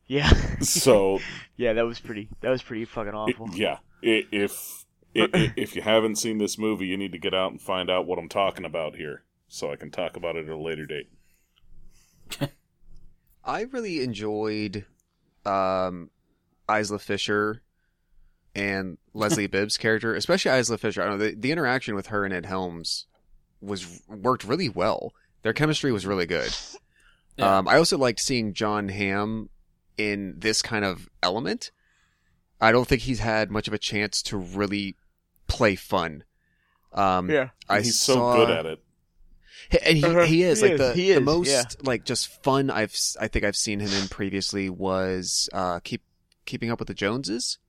[0.08, 0.30] Yeah.
[0.62, 1.20] So,
[1.58, 2.30] yeah, that was pretty.
[2.42, 3.50] That was pretty fucking it- awful.
[3.54, 4.86] yeah, i if
[5.16, 7.90] i i if you haven't seen this movie, you need to get out and find
[7.90, 10.86] out what I'm talking about here, so I can talk about it at a later
[10.86, 11.10] date.
[13.46, 14.86] I really enjoyed
[15.46, 16.10] um,
[16.70, 17.62] Isla Fisher
[18.56, 21.02] and Leslie Bibb's character, especially Isla Fisher.
[21.02, 23.06] I don't know the, the interaction with her and Ed Helms
[23.62, 25.14] was worked really well.
[25.42, 26.56] Their chemistry was really good.
[27.38, 27.58] Yeah.
[27.58, 29.50] Um, I also liked seeing Jon Hamm
[29.98, 31.72] in this kind of element.
[32.61, 34.95] I don't think he's had much of a chance to really
[35.48, 36.24] play fun.
[36.94, 37.49] Um, Yeah.
[37.68, 38.84] I he's saw, so good at it.
[39.86, 40.22] And he, Uh-huh.
[40.24, 41.64] he is He like is, the, he the most yeah.
[41.84, 46.02] like just fun I've I think I've seen him in previously was uh keep
[46.45, 47.60] keeping up with the Joneses.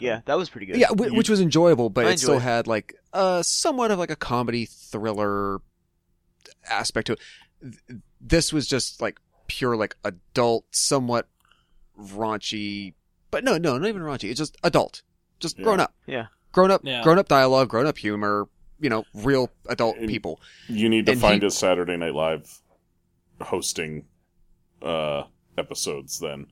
[0.00, 0.76] Yeah, that was pretty good.
[0.76, 2.42] Yeah, w- You- which was enjoyable, but I it still it.
[2.42, 5.60] had like uh somewhat of like a comedy thriller
[6.68, 7.20] aspect to it.
[8.20, 9.18] This was just like
[9.48, 11.28] pure like adult, somewhat
[11.98, 12.94] raunchy,
[13.30, 14.30] but no, no, not even raunchy.
[14.30, 15.02] It's just adult,
[15.40, 15.64] just Yeah.
[15.64, 16.26] grown up, Yeah.
[16.52, 17.02] grown up, Yeah.
[17.02, 18.48] grown up dialogue, grown up humor.
[18.78, 20.38] You know, real adult And- people.
[20.68, 22.60] You need to And find he- his Saturday Night Live
[23.40, 24.04] hosting
[24.82, 25.24] uh
[25.56, 26.46] episodes then.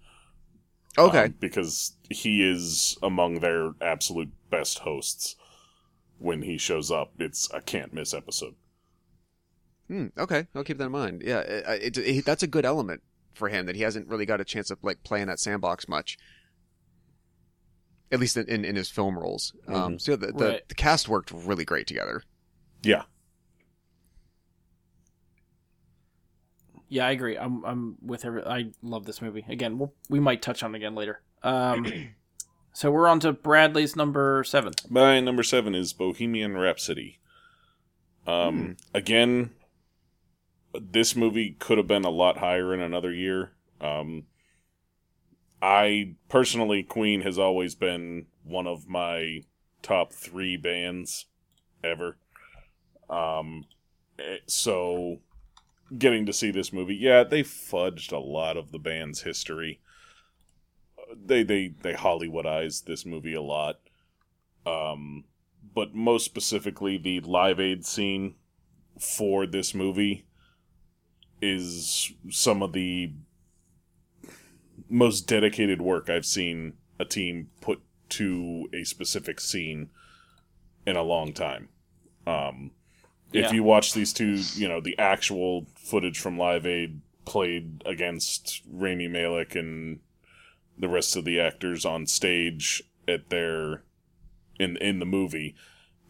[0.96, 5.36] Okay, Um, because he is among their absolute best hosts.
[6.18, 8.54] When he shows up, it's a can't miss episode.
[9.88, 11.22] Hmm, okay, I'll keep that in mind.
[11.24, 13.02] Yeah, it, it, it, that's a good element
[13.34, 16.16] for him that he hasn't really got a chance of like playing that sandbox much.
[18.12, 19.52] At least in, in, in his film roles.
[19.66, 20.00] Um, Mhm.
[20.00, 20.68] so the, the, Right.
[20.68, 22.22] the cast worked really great together.
[22.82, 23.02] Yeah.
[26.88, 27.36] Yeah, I agree.
[27.36, 28.44] I'm I'm with every.
[28.44, 29.44] I love this movie.
[29.48, 31.22] Again, we'll, we might touch on it again later.
[31.42, 31.86] Um,
[32.72, 34.74] so we're on to Bradley's number seven.
[34.88, 37.18] My number seven is Bohemian Rhapsody.
[38.26, 39.50] Um, again,
[40.80, 43.52] this movie could have been a lot higher in another year.
[43.80, 44.24] Um,
[45.62, 49.42] I personally, Queen has always been one of my
[49.82, 51.26] top three bands
[51.82, 52.16] ever.
[53.08, 53.66] Um,
[54.18, 55.20] eh, so
[55.96, 59.80] getting to see this movie, yeah, they fudged a lot of the band's history.
[61.14, 63.80] They they they Hollywoodized this movie a lot.
[64.66, 65.24] Um,
[65.74, 68.34] but most specifically, the Live Aid scene
[68.98, 70.24] for this movie
[71.40, 73.12] is some of the
[74.88, 77.80] most dedicated work I've seen a team put
[78.10, 79.90] to a specific scene
[80.86, 81.68] in a long time.
[82.26, 82.72] Um,
[83.32, 83.52] if Yeah.
[83.52, 89.08] you watch these two, you know, the actual footage from Live Aid played against Rami
[89.08, 90.00] Malek and
[90.78, 93.82] the rest of the actors on stage at their
[94.58, 95.54] in in the movie,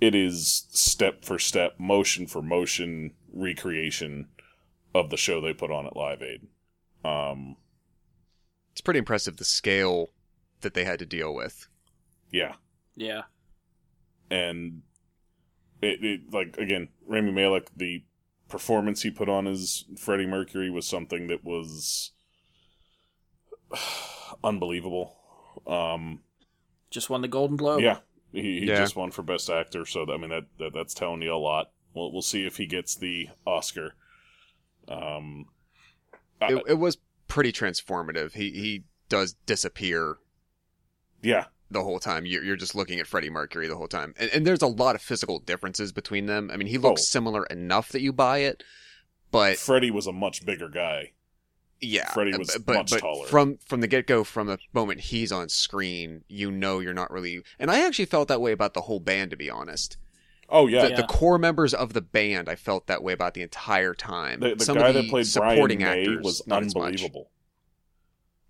[0.01, 4.29] it is step for step, motion for motion recreation
[4.95, 6.47] of the show they put on at Live Aid.
[7.05, 7.57] Um,
[8.73, 10.11] It's pretty impressive the scale
[10.61, 11.69] that they had to deal with.
[12.31, 12.55] yeah,
[12.97, 13.23] Yeah,
[14.31, 14.83] and
[15.83, 18.05] it, it like again, Rami Malek, the
[18.49, 22.13] performance he put on as Freddie Mercury was something that was
[24.45, 25.17] unbelievable.
[25.67, 26.21] Um,
[26.91, 27.83] just won the Golden Globe.
[27.83, 27.99] Yeah,
[28.33, 28.77] he, he Yeah.
[28.77, 31.71] just won for best actor, so I mean that, that that's telling you a lot.
[31.95, 33.95] We'll we'll see if he gets the Oscar.
[34.89, 35.47] Um,
[36.41, 36.99] I- It, it was
[37.29, 38.33] pretty transformative.
[38.33, 40.17] He he does disappear
[41.23, 42.27] yeah, the whole time.
[42.27, 44.15] You're, you're just looking at Freddie Mercury the whole time.
[44.19, 46.51] And, and there's a lot of physical differences between them.
[46.53, 47.05] I mean, he looks Oh.
[47.05, 48.63] similar enough that you buy it,
[49.31, 51.13] but Freddie was a much bigger guy.
[51.81, 53.27] yeah, Freddie uh, was but, much but taller.
[53.27, 57.11] From from the get go, from the moment he's on screen, you know you're not
[57.11, 57.43] really.
[57.59, 59.97] And I actually felt that way about the whole band, to be honest.
[60.55, 60.97] Oh yeah, The, Yeah.
[60.97, 64.41] the core members of the band, I felt that way about the entire time.
[64.41, 66.85] the, the Some guy of the that played supporting Brian May was not as much.
[66.85, 67.31] unbelievable.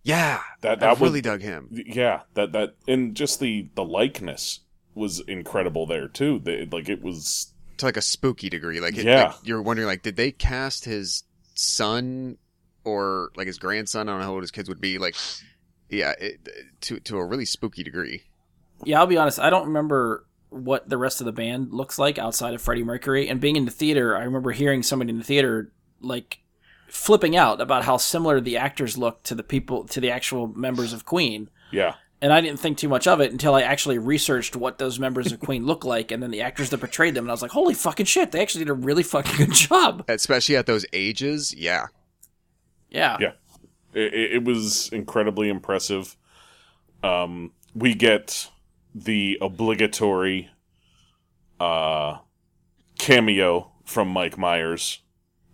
[0.02, 1.68] Yeah, That I that was really dug him.
[1.72, 4.60] yeah that that and just the the likeness
[4.94, 6.40] was incredible there too.
[6.44, 8.80] They, like it was to like a spooky degree.
[8.80, 9.24] Like, it, Yeah.
[9.28, 11.24] like, you're wondering, like, did they cast his
[11.54, 12.36] son
[12.84, 14.08] or like his grandson?
[14.08, 14.98] I don't know how old his kids would be.
[14.98, 15.16] Like,
[15.88, 16.48] yeah, it,
[16.82, 18.24] to to a really spooky degree.
[18.84, 19.38] Yeah, I'll be honest.
[19.38, 23.28] I don't remember what the rest of the band looks like outside of Freddie Mercury.
[23.28, 26.38] And being in the theater, I remember hearing somebody in the theater like
[26.88, 30.92] flipping out about how similar the actors look to the people to the actual members
[30.92, 31.50] of Queen.
[31.72, 34.98] yeah And I didn't think too much of it until I actually researched what those
[35.00, 37.42] members of Queen look like, and then the actors that portrayed them, and I was
[37.42, 38.30] like, "Holy fucking shit!
[38.32, 41.52] They actually did a really fucking good job." Especially at those ages.
[41.54, 41.86] Yeah,
[42.90, 43.32] Yeah, Yeah.
[43.92, 46.16] it, it- it was incredibly impressive.
[47.02, 48.50] Um, we get
[48.94, 50.50] the obligatory
[51.58, 52.18] uh,
[52.98, 55.00] cameo from Mike Myers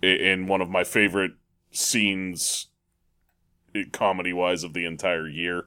[0.02, 1.32] in one of my favorite
[1.70, 2.66] scenes,
[3.92, 5.66] comedy wise, of the entire year.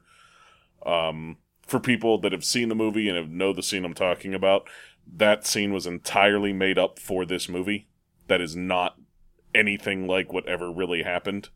[0.86, 4.34] Um, for people that have seen the movie and have know the scene I'm talking
[4.34, 4.68] about,
[5.12, 7.88] that scene was entirely made up for this movie.
[8.28, 8.96] That is not
[9.54, 11.48] anything like whatever really happened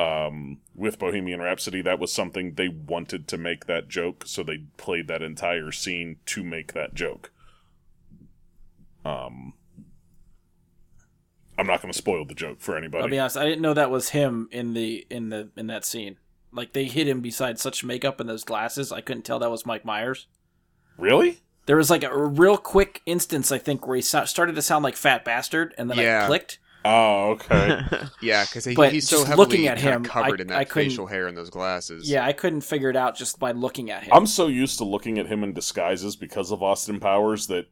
[0.00, 4.58] um, with Bohemian Rhapsody, that was something they wanted to make that joke, so they
[4.76, 7.30] played that entire scene to make that joke.
[9.04, 9.54] Um,
[11.58, 12.98] I'm not going to spoil the joke for anybody.
[12.98, 13.16] I'll anybody.
[13.16, 13.36] be honest.
[13.36, 16.16] I didn't know that was him in the in the in that scene.
[16.52, 18.90] Like they hid him beside such makeup and those glasses.
[18.92, 20.26] I couldn't tell that was Mike Myers.
[20.96, 21.40] really?
[21.66, 24.82] There was like a real quick instance, I think, where he so- started to sound
[24.82, 26.24] like Fat Bastard, and then Yeah.
[26.24, 26.58] I clicked.
[26.84, 27.82] Oh, okay.
[28.22, 30.64] Yeah, because he, But he's so heavily looking at him, covered I- in that I
[30.64, 32.08] facial hair and those glasses.
[32.08, 34.12] Yeah, I couldn't figure it out just by looking at him.
[34.12, 37.66] I'm so used to looking at him in disguises because of Austin Powers that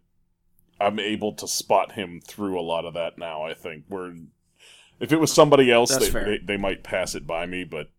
[0.81, 3.43] I'm able to spot him through a lot of that now.
[3.43, 4.15] I think where
[5.01, 7.91] if it was somebody else, they, they they might pass it by me, but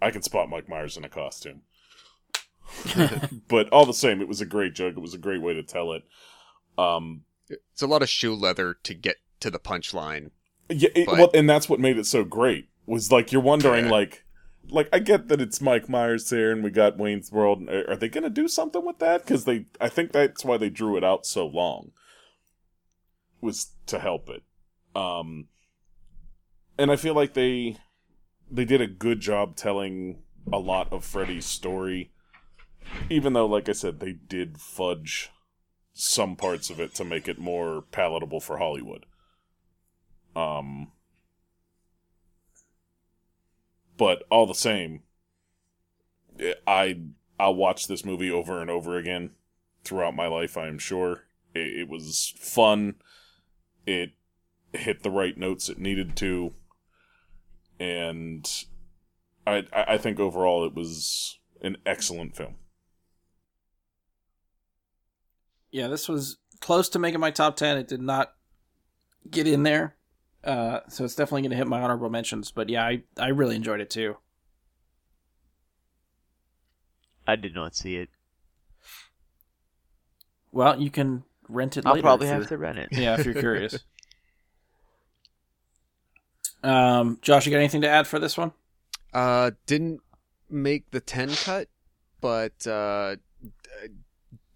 [0.00, 1.62] I can spot Mike Myers in a costume.
[3.48, 4.96] but all the same, it was a great joke.
[4.96, 6.04] It was a great way to tell it.
[6.76, 10.30] Um, it's a lot of shoe leather to get to the punchline.
[10.68, 12.68] Yeah, it, But- well, and that's what made it so great.
[12.86, 13.90] Was like you're wondering, Yeah.
[13.90, 14.24] like,
[14.70, 17.68] like I get that it's Mike Myers there, and we got Wayne's World.
[17.68, 19.24] Are, are they going to do something with that?
[19.24, 21.92] Because they, I think that's why they drew it out so long.
[23.40, 24.42] Was to help it,
[24.96, 25.46] um,
[26.76, 27.76] and I feel like they,
[28.50, 32.10] they did a good job telling a lot of Freddie's story.
[33.08, 35.30] Even though, like I said, they did fudge
[35.92, 39.06] some parts of it to make it more palatable for Hollywood.
[40.38, 40.92] Um,
[43.96, 45.02] but all the same,
[46.66, 47.00] I
[47.40, 49.30] I'll watch this movie over and over again
[49.84, 50.56] throughout my life.
[50.56, 51.24] I am sure
[51.54, 52.96] it, it was fun.
[53.86, 54.12] It
[54.72, 56.54] hit the right notes it needed to,
[57.80, 58.48] and
[59.46, 62.54] I I I think overall it was an excellent film.
[65.70, 67.76] yeah, this was close to making my top ten.
[67.78, 68.32] It did not
[69.30, 69.96] get in there,
[70.48, 72.50] uh, so it's definitely going to hit my honorable mentions.
[72.50, 74.16] But yeah, I I really enjoyed it too.
[77.26, 78.08] I did not see it.
[80.50, 81.86] Well, you can rent it.
[81.86, 82.88] I'll later probably if have you're- to rent it.
[82.92, 83.78] Yeah, if you're curious.
[86.64, 88.52] um, Josh, you got anything to add for this one?
[89.12, 90.00] Uh, didn't
[90.48, 91.68] make the 10 cut,
[92.20, 93.16] but uh,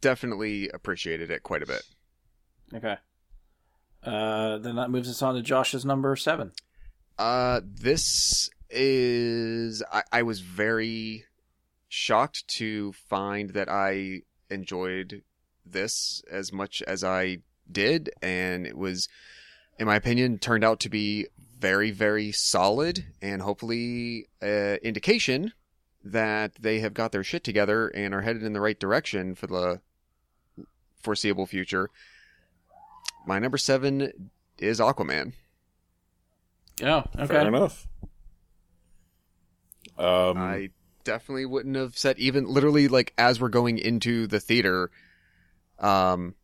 [0.01, 1.83] definitely appreciated it quite a bit.
[2.75, 2.97] Okay.
[4.05, 6.53] Uh, then that moves us on to Josh's number seven.
[7.19, 11.25] Uh, this is I, I was very
[11.89, 15.23] shocked to find that I enjoyed
[15.65, 17.39] this as much as I
[17.71, 19.09] did, and it was,
[19.79, 21.27] in my opinion, turned out to be
[21.59, 25.53] very, very solid, and hopefully, uh, indication
[26.03, 29.47] that they have got their shit together and are headed in the right direction for
[29.47, 29.81] the
[31.01, 31.89] foreseeable future.
[33.27, 35.33] My number seven is Aquaman.
[36.83, 37.27] Oh, okay.
[37.27, 37.87] Fair enough.
[39.99, 40.71] Um, I
[41.05, 44.91] definitely wouldn't have said even literally like as we're going into the theater,
[45.79, 46.35] um,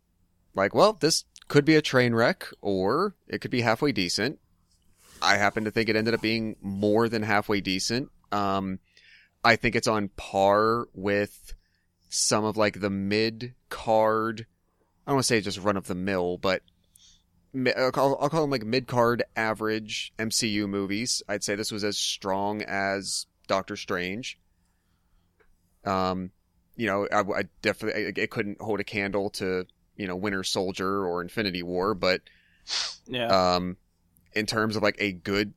[0.55, 4.38] like well this could be a train wreck or it could be halfway decent.
[5.20, 8.10] I happen to think it ended up being more than halfway decent.
[8.30, 8.78] Um,
[9.42, 11.55] I think it's on par with
[12.09, 14.46] some of like the mid card.
[15.09, 16.60] I don't want to say just run of the mill, but
[17.74, 21.22] I'll call, I'll call them like mid card average MCU movies.
[21.26, 24.39] I'd say this was as strong as Doctor Strange.
[25.86, 26.30] Um,
[26.76, 29.64] you know, I, I definitely it couldn't hold a candle to
[29.97, 32.20] you know Winter Soldier or Infinity War, but
[33.06, 33.28] Yeah.
[33.55, 33.78] um,
[34.35, 35.55] in terms of like a good,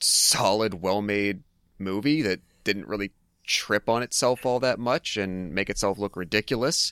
[0.00, 1.42] solid, well-made
[1.78, 3.10] movie that didn't really
[3.46, 6.90] trip on itself all that much and make itself look ridiculous.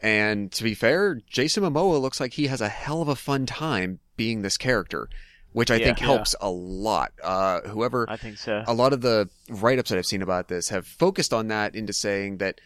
[0.00, 3.46] And to be fair, Jason Momoa looks like he has a hell of a fun
[3.46, 5.08] time being this character,
[5.52, 5.86] which I Yeah.
[5.86, 6.06] think Yeah.
[6.06, 7.12] helps a lot.
[7.22, 8.62] Uh, whoever I think so.
[8.66, 11.92] a lot of the write-ups that I've seen about this have focused on that into
[11.92, 12.60] saying that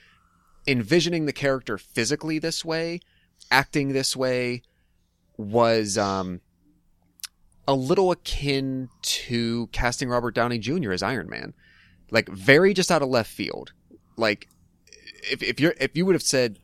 [0.67, 3.01] envisioning the character physically this way,
[3.51, 4.63] acting this way,
[5.37, 6.41] was um,
[7.67, 10.93] a little akin to casting Robert Downey Jr.
[10.93, 11.55] as Iron Man,
[12.11, 13.73] like very just out of left field.
[14.17, 14.49] Like
[15.31, 16.59] if if you're if you would have said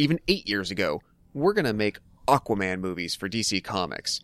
[0.00, 1.00] even eight years ago,
[1.34, 4.20] we're gonna make Aquaman movies for DC Comics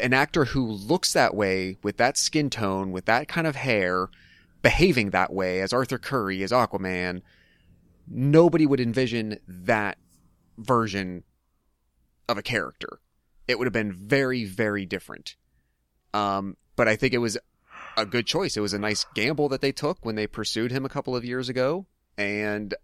[0.00, 4.08] an actor who looks that way with that skin tone, with that kind of hair,
[4.62, 7.22] behaving that way as Arthur Curry as Aquaman,
[8.08, 9.98] nobody would envision that
[10.56, 11.22] version
[12.28, 13.00] of a character.
[13.46, 15.36] It would have been very, very different.
[16.12, 17.38] Um, but I think it was
[17.96, 18.56] a good choice.
[18.56, 21.24] It was a nice gamble that they took when they pursued him a couple of
[21.24, 21.86] years ago,
[22.16, 22.74] and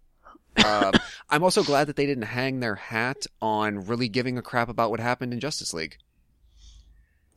[0.63, 0.93] um,
[1.29, 4.91] I'm also glad that they didn't hang their hat on really giving a crap about
[4.91, 5.97] what happened in Justice League.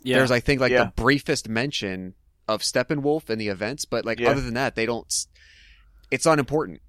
[0.02, 0.18] yeah.
[0.18, 0.84] There's, I think, like Yeah.
[0.84, 2.14] the briefest mention
[2.46, 4.30] of Steppenwolf in the events, but like Yeah.
[4.30, 5.12] other than that, they don't.
[6.10, 6.80] It's unimportant.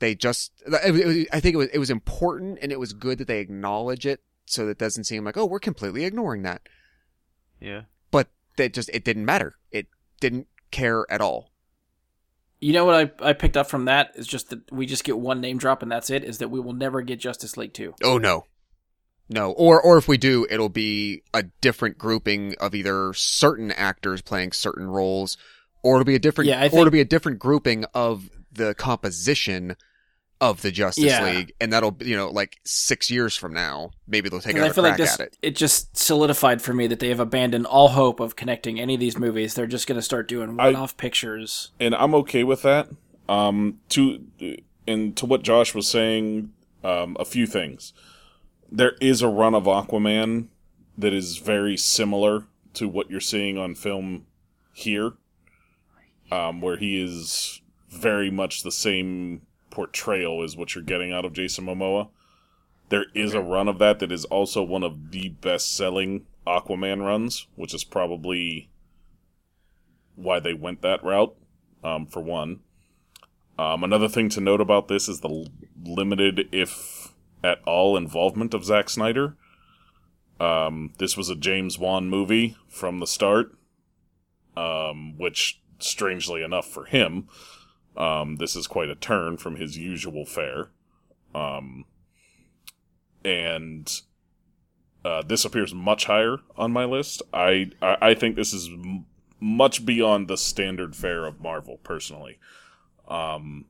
[0.00, 3.28] They just, I I think it was it was important, and it was good that
[3.28, 6.62] they acknowledge it, so that it doesn't seem like oh we're completely ignoring that.
[7.60, 7.82] yeah.
[8.10, 9.56] But that just it didn't matter.
[9.70, 9.86] It
[10.20, 11.52] didn't care at all.
[12.64, 15.18] You know what I, I picked up from that is just that we just get
[15.18, 16.24] one name drop and that's it.
[16.24, 17.94] Is that we will never get Justice League two.
[18.02, 18.46] Oh no.
[19.28, 24.22] No, or or if we do, it'll be a different grouping of either certain actors
[24.22, 25.36] playing certain roles,
[25.82, 28.74] or it'll be a different, Yeah, I or it'll be a different grouping of the
[28.74, 29.76] composition
[30.40, 31.24] of the Justice Yeah.
[31.24, 34.70] League, and that'll be, you know like six years from now, maybe they'll take another
[34.70, 35.38] I feel crack like this at it.
[35.42, 39.00] it just solidified for me that they have abandoned all hope of connecting any of
[39.00, 39.54] these movies.
[39.54, 41.70] They're just going to start doing I- one off pictures.
[41.80, 42.88] and I'm okay with that.
[43.28, 44.22] Um, to
[44.86, 46.52] and to what Josh was saying,
[46.82, 47.92] um, a few things.
[48.70, 50.48] There is a run of Aquaman
[50.98, 52.44] that is very similar
[52.74, 54.26] to what you're seeing on film
[54.74, 55.12] here,
[56.30, 59.42] um, where he is very much the same
[59.74, 62.08] portrayal is what you're getting out of Jason Momoa.
[62.88, 67.46] There is a run of that that is also one of the best-selling Aquaman runs,
[67.56, 68.70] which is probably
[70.14, 71.34] why they went that route.
[71.82, 72.60] Um, for one,
[73.58, 75.48] um, another thing to note about this is the l-
[75.84, 79.36] limited, if at all, involvement of Zack Snyder.
[80.40, 83.54] Um, this was a James Wan movie from the start,
[84.56, 87.28] um, which, strangely enough for him,
[87.96, 90.68] um, this is quite a turn from his usual fare.
[91.34, 91.84] Um,
[93.24, 94.00] and
[95.04, 97.22] uh, this appears much higher on my list.
[97.32, 99.06] I I, I think this is m-
[99.40, 102.38] much beyond the standard fare of Marvel, personally.
[103.08, 103.66] Um,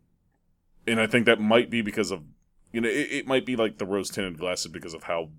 [0.86, 2.22] and I think that might be because of
[2.72, 5.30] you know it, it might be like the rose tinted glasses because of how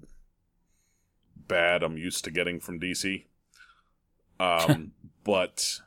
[1.47, 3.25] bad I'm used to getting from DC.
[4.37, 4.91] Um,
[5.23, 5.79] but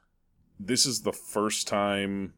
[0.59, 2.33] this is the first time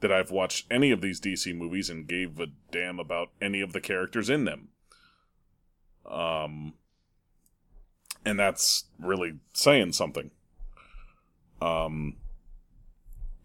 [0.00, 3.72] that I've watched any of these DC movies and gave a damn about any of
[3.72, 4.68] the characters in them.
[6.06, 6.74] Um,
[8.24, 10.30] and that's really saying something.
[11.60, 12.16] Um,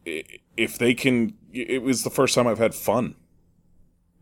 [0.05, 3.15] if they can, it was the first time I've had fun.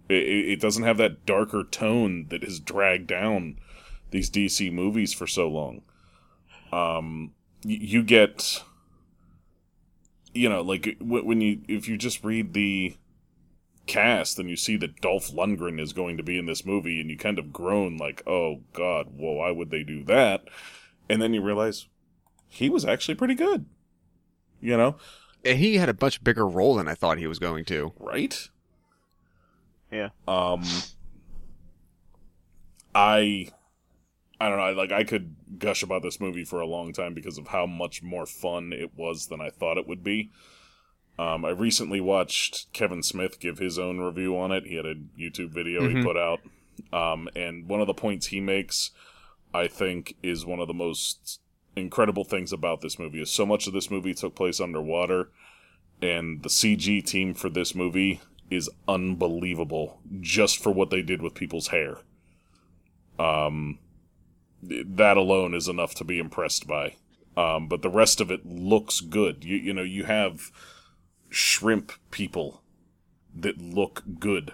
[0.10, 3.60] It, it doesn't have that darker tone that has dragged down
[4.12, 5.82] these DC movies for so long.
[6.72, 7.34] Um,
[7.64, 8.64] you get,
[10.34, 12.96] you know, like when you if you just read the
[13.88, 17.10] cast and you see that Dolph Lundgren is going to be in this movie, and
[17.10, 20.44] you kind of groan like, "Oh God, well, why would they do that?"
[21.10, 21.88] And then you realize
[22.48, 23.66] he was actually pretty good.
[24.62, 24.96] You know,
[25.44, 27.94] And he had a much bigger role than I thought he was going to.
[28.00, 28.50] right?
[29.92, 30.10] Yeah.
[30.28, 30.64] Um
[32.94, 33.50] I
[34.42, 37.38] I don't know, like I could gush about this movie for a long time because
[37.38, 40.32] of how much more fun it was than I thought it would be.
[41.20, 44.66] Um, I recently watched Kevin Smith give his own review on it.
[44.66, 46.04] He had a YouTube video he Mhm.
[46.04, 46.40] put out.
[46.92, 48.90] Um, and one of the points he makes,
[49.54, 51.40] I think, is one of the most
[51.76, 55.30] incredible things about this movie is so much of this movie took place underwater
[56.02, 61.36] and the CG team for this movie is unbelievable just for what they did with
[61.36, 62.00] people's hair.
[63.20, 63.78] Um,
[64.62, 66.96] that alone is enough to be impressed by.
[67.36, 69.44] Um, but the rest of it looks good.
[69.44, 70.52] You you know you have
[71.30, 72.62] shrimp people
[73.34, 74.54] that look good.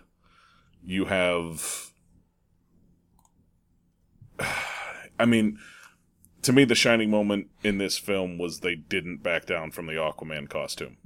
[0.83, 1.91] You have,
[5.19, 5.57] I mean,
[6.43, 9.93] to me, the shining moment in this film was they didn't back down from the
[9.93, 10.97] Aquaman costume.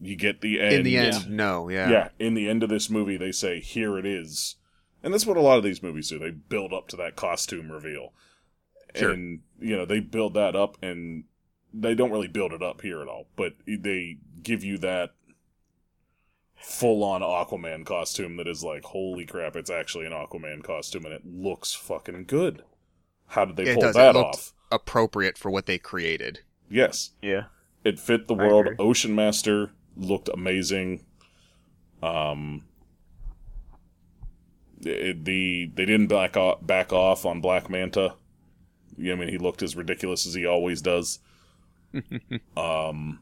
[0.00, 0.74] You get the end.
[0.74, 1.90] In the end, no, yeah.
[1.90, 4.56] Yeah, in the end of this movie, they say, "Here it is,"
[5.02, 6.18] and that's what a lot of these movies do.
[6.18, 8.12] They build up to that costume reveal,
[8.94, 9.10] Sure.
[9.12, 11.24] and you know they build that up, and
[11.72, 15.10] they don't really build it up here at all, but they give you that
[16.56, 19.54] full-on Aquaman costume that is like, "Holy crap!
[19.56, 22.64] It's actually an Aquaman costume, and it looks fucking good."
[23.28, 23.94] How did they Yeah, it pull does.
[23.94, 24.54] That looked- off?
[24.72, 26.40] Appropriate for what they created.
[26.70, 27.44] Yes, Yeah.
[27.84, 28.68] it fit the world.
[28.78, 31.04] Ocean Master looked amazing.
[32.02, 32.64] Um,
[34.84, 38.14] it, the they didn't back off, back off on Black Manta.
[38.96, 41.20] Yeah, I mean, he looked as ridiculous as he always does.
[42.56, 43.20] um,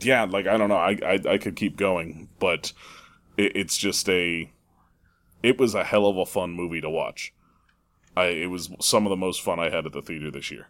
[0.00, 2.72] yeah, like I don't know, I I, I could keep going, but
[3.36, 4.50] it, it's just a.
[5.42, 7.34] It was a hell of a fun movie to watch.
[8.16, 10.68] I it was some of the most fun I had at the theater this year.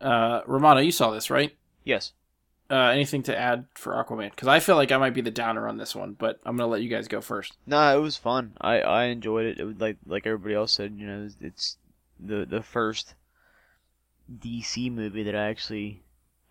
[0.00, 1.56] Uh, Romano, you saw this, right?
[1.84, 2.12] Yes.
[2.72, 4.30] Uh, anything to add for Aquaman?
[4.30, 6.70] Because I feel like I might be the downer on this one, but I'm gonna
[6.70, 7.58] let you guys go first.
[7.66, 8.54] Nah, it was fun.
[8.62, 9.58] I, I enjoyed it.
[9.58, 10.94] It was like like everybody else said.
[10.96, 11.76] You know, it's
[12.18, 13.14] the the first
[14.40, 16.02] DC movie that I actually,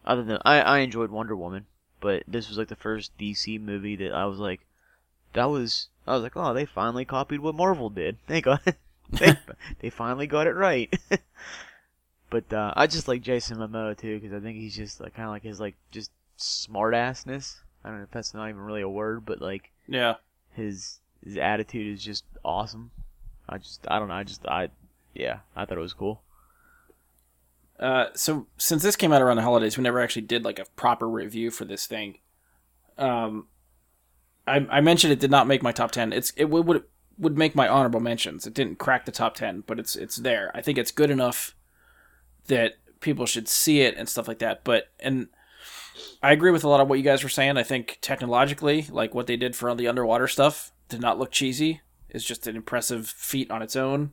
[0.05, 1.65] other than I I enjoyed Wonder Woman,
[1.99, 4.61] but this was like the first DC movie that I was like,
[5.33, 8.17] that was I was like, oh, they finally copied what Marvel did.
[8.27, 8.61] They got
[9.09, 9.37] they
[9.79, 10.93] they finally got it right.
[12.31, 15.25] But uh, I just like Jason Momoa too because I think he's just like kind
[15.27, 16.09] of like his like just
[16.39, 17.57] smartassness.
[17.83, 20.15] I don't know if that's not even really a word, but like Yeah.
[20.53, 22.89] his his attitude is just awesome.
[23.49, 24.15] I just I don't know.
[24.15, 24.69] I just I
[25.13, 26.21] yeah I thought it was cool.
[27.79, 30.65] Uh, so since this came out around the holidays, we never actually did like a
[30.75, 32.19] proper review for this thing.
[32.97, 33.47] Um,
[34.47, 36.13] I, I mentioned it did not make my top ten.
[36.13, 36.83] It's it would would
[37.17, 38.45] would make my honorable mentions.
[38.47, 40.51] It didn't crack the top ten, but it's it's there.
[40.53, 41.55] I think it's good enough
[42.47, 44.63] that people should see it and stuff like that.
[44.63, 45.27] But and
[46.21, 47.57] I agree with a lot of what you guys were saying.
[47.57, 51.81] I think technologically, like what they did for the underwater stuff, did not look cheesy.
[52.09, 54.11] It's just an impressive feat on its own.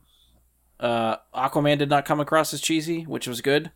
[0.79, 3.73] Uh, Aquaman did not come across as cheesy, which was good.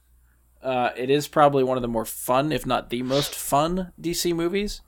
[0.63, 4.35] Uh, it is probably one of the more fun, if not the most fun, DC
[4.35, 4.81] movies.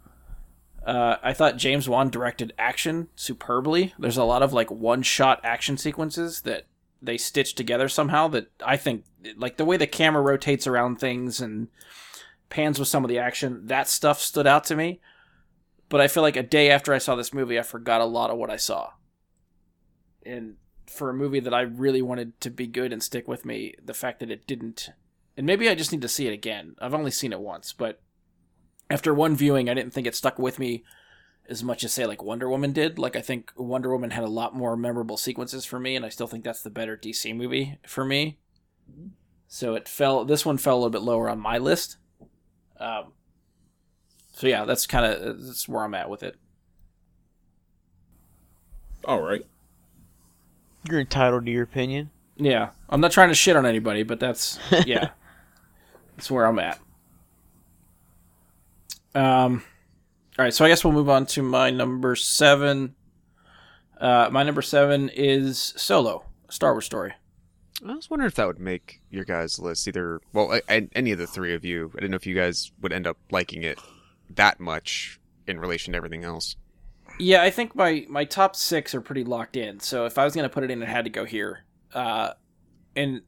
[0.87, 3.95] Uh, I thought James Wan directed action superbly.
[3.99, 6.67] There's a lot of like one-shot action sequences that
[7.05, 8.29] they stitched together somehow.
[8.29, 9.05] That I think,
[9.37, 11.69] like the way the camera rotates around things and
[12.51, 15.01] pans with some of the action, that stuff stood out to me.
[15.89, 18.31] But I feel like a day after I saw this movie, I forgot a lot
[18.31, 18.91] of what I saw.
[20.25, 20.57] And
[20.87, 23.95] for a movie that I really wanted to be good and stick with me, the
[23.95, 24.91] fact that it didn't,
[25.37, 26.77] and maybe I just need to see it again.
[26.81, 28.01] I've only seen it once, but
[28.91, 30.85] after one viewing, I didn't think it stuck with me
[31.49, 32.99] as much as say like Wonder Woman did.
[32.99, 36.09] Like I think Wonder Woman had a lot more memorable sequences for me, and I
[36.09, 38.39] still think that's the better DC movie for me.
[39.49, 40.25] So it fell.
[40.25, 41.97] This one fell a little bit lower on my list.
[42.79, 43.13] Um,
[44.33, 46.37] so yeah, that's kind of that's where I'm at with it.
[49.05, 49.45] All right.
[50.89, 52.11] You're entitled to your opinion.
[52.37, 55.11] Yeah, I'm not trying to shit on anybody, but that's yeah,
[56.17, 56.79] that's where I'm at.
[59.15, 59.63] Um,
[60.39, 62.95] all right, so I guess we'll move on to my number seven.
[64.01, 67.15] Uh, my number seven is Solo, a Star Wars story.
[67.87, 70.21] I was wondering if that would make your guys' list either.
[70.33, 71.91] Well, I, I, any of the three of you.
[71.95, 73.79] I didn't know if you guys would end up liking it
[74.31, 76.57] that much in relation to everything else.
[77.19, 79.81] Yeah, I think my my top six are pretty locked in.
[79.81, 81.65] So if I was gonna put it in, it had to go here.
[81.93, 82.33] Uh,
[82.97, 83.23] and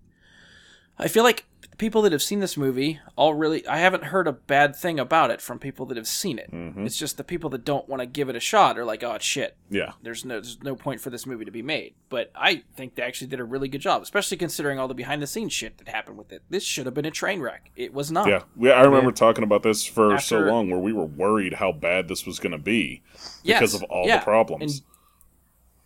[0.99, 1.45] I feel like
[1.79, 5.31] people that have seen this movie all really I haven't heard a bad thing about
[5.31, 6.51] it from people that have seen it.
[6.51, 6.87] Mhm.
[6.87, 9.19] It's just the people that don't want to give it a shot are like, oh
[9.21, 9.57] shit.
[9.69, 9.93] Yeah.
[10.03, 11.95] There's no there's no point for this movie to be made.
[12.09, 15.21] But I think they actually did a really good job, especially considering all the behind
[15.21, 16.43] the scenes shit that happened with it.
[16.49, 17.71] This should have been a train wreck.
[17.77, 18.29] It was not.
[18.29, 18.43] Yeah.
[18.57, 22.09] We, I remember talking about this for so long where we were worried how bad
[22.09, 23.03] this was going to be
[23.43, 24.19] Yes, because of all yeah.
[24.19, 24.83] the problems.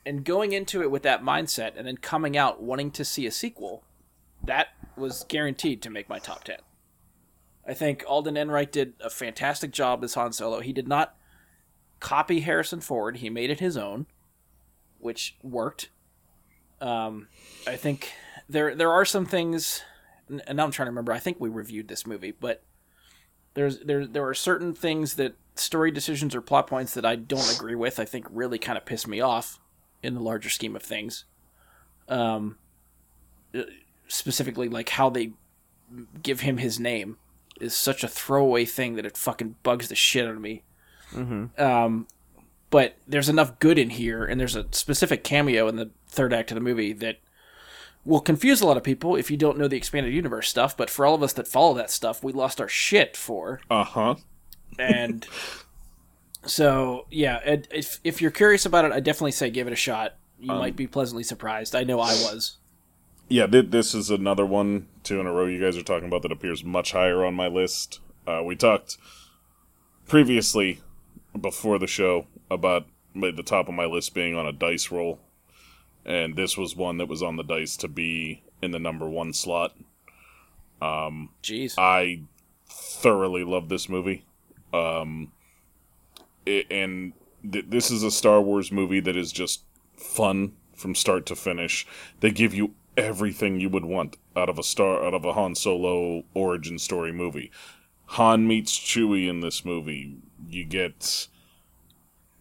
[0.06, 3.26] And, and going into it with that mindset and then coming out wanting to see
[3.26, 3.82] a sequel,
[4.44, 4.68] that
[5.01, 6.59] was guaranteed to make my top 10.
[7.66, 10.60] I think Alden Ehrenreich did a fantastic job as Han Solo.
[10.60, 11.16] He did not
[11.98, 14.06] copy Harrison Ford, he made it his own,
[14.98, 15.90] which worked.
[16.81, 17.28] Um,
[17.66, 18.12] I think
[18.48, 19.82] there there are some things
[20.31, 21.12] and now I'm trying to remember.
[21.12, 22.62] I think we reviewed this movie, but
[23.55, 27.55] there's there there are certain things that story decisions or plot points that I don't
[27.55, 27.98] agree with.
[27.98, 29.59] I think really kind of piss me off
[30.02, 31.24] in the larger scheme of things.
[32.09, 32.59] Um,
[34.11, 35.32] specifically, like how they
[36.23, 37.16] give him his name
[37.61, 40.62] is such a throwaway thing that it fucking bugs the shit out of me.
[41.12, 41.61] Mm-hmm.
[41.61, 42.07] Um,
[42.70, 46.51] but there's enough good in here, and there's a specific cameo in the third act
[46.51, 47.19] of the movie that
[48.05, 50.77] will confuse a lot of people if you don't know the expanded universe stuff.
[50.77, 53.85] But for all of us that follow that stuff, we lost our shit for Uh
[53.85, 54.15] huh.
[54.78, 55.27] and
[56.47, 60.15] so yeah if, if you're curious about it i definitely say give it a shot
[60.39, 62.57] you might be pleasantly surprised i know i was
[63.31, 66.23] Yeah, th- this is another one, two in a row you guys are talking about
[66.23, 68.01] that appears much higher on my list.
[68.27, 68.98] Uh, we talked
[70.09, 70.81] previously,
[71.40, 75.20] before the show, about the top of my list being on a dice roll.
[76.05, 79.32] And this was one that was on the dice to be in the number one
[79.32, 79.77] slot.
[80.82, 82.23] jeez I
[82.66, 84.24] thoroughly love this movie.
[84.73, 85.31] Um,
[86.44, 87.12] it, and
[87.48, 89.62] th- this is a Star Wars movie that is just
[89.97, 91.86] fun from start to finish.
[92.19, 95.55] They give you everything you would want out of a star out of a Han
[95.55, 97.51] Solo origin story movie.
[98.06, 100.16] Han meets Chewie in this movie.
[100.48, 101.28] You get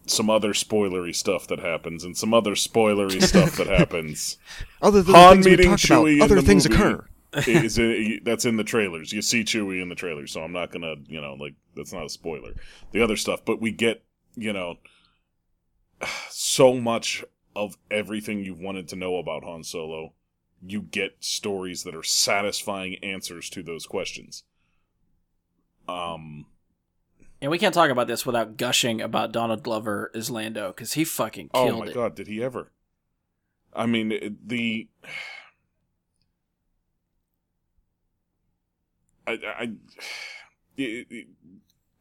[0.06, 4.38] some other spoilery stuff that happens and some other spoilery stuff that happens.
[4.82, 7.06] Other than Han meeting talked about, other the things occur.
[7.48, 7.76] is
[8.24, 9.14] that's in the trailers.
[9.14, 12.06] You see Chewie in the trailers, so I'm not gonna, you know, like that's not
[12.06, 12.54] a spoiler.
[12.92, 14.04] The other stuff, but we get,
[14.36, 14.78] you know,
[16.30, 17.24] so much
[17.56, 20.14] of everything you've wanted to know about Han Solo.
[20.66, 24.44] You get stories that are satisfying answers to those questions.
[25.88, 26.46] Um,
[27.42, 31.04] and we can't talk about this without gushing about donald glover as lando because he
[31.04, 31.74] fucking killed it.
[31.74, 32.72] oh my it god, did he ever?
[33.74, 34.88] I mean, the
[39.26, 39.72] I, I
[40.78, 41.28] it- it-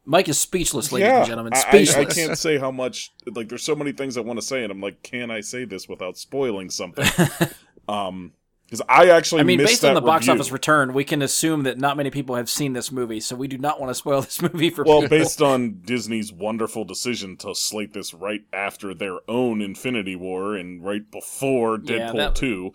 [0.05, 1.53] Mike is speechless, ladies yeah, and gentlemen.
[1.53, 1.95] I- I, Speechless.
[1.95, 3.11] I, can't say how much.
[3.27, 5.65] Like, there's so many things I want to say, and I'm like, can I say
[5.65, 7.05] this without spoiling something?
[7.87, 8.31] um,
[8.69, 10.33] because I actually I mean, based on the box review.
[10.39, 13.47] office return, we can assume that not many people have seen this movie, so we
[13.47, 15.17] do not want to spoil this movie for Well, people.
[15.17, 20.83] based on Disney's wonderful decision to slate this right after their own Infinity War and
[20.85, 22.71] right before Yeah, Deadpool that- 2,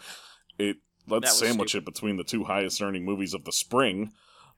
[0.58, 0.76] it
[1.06, 1.88] let's sandwich stupid.
[1.88, 4.10] it between the two highest earning movies of the spring.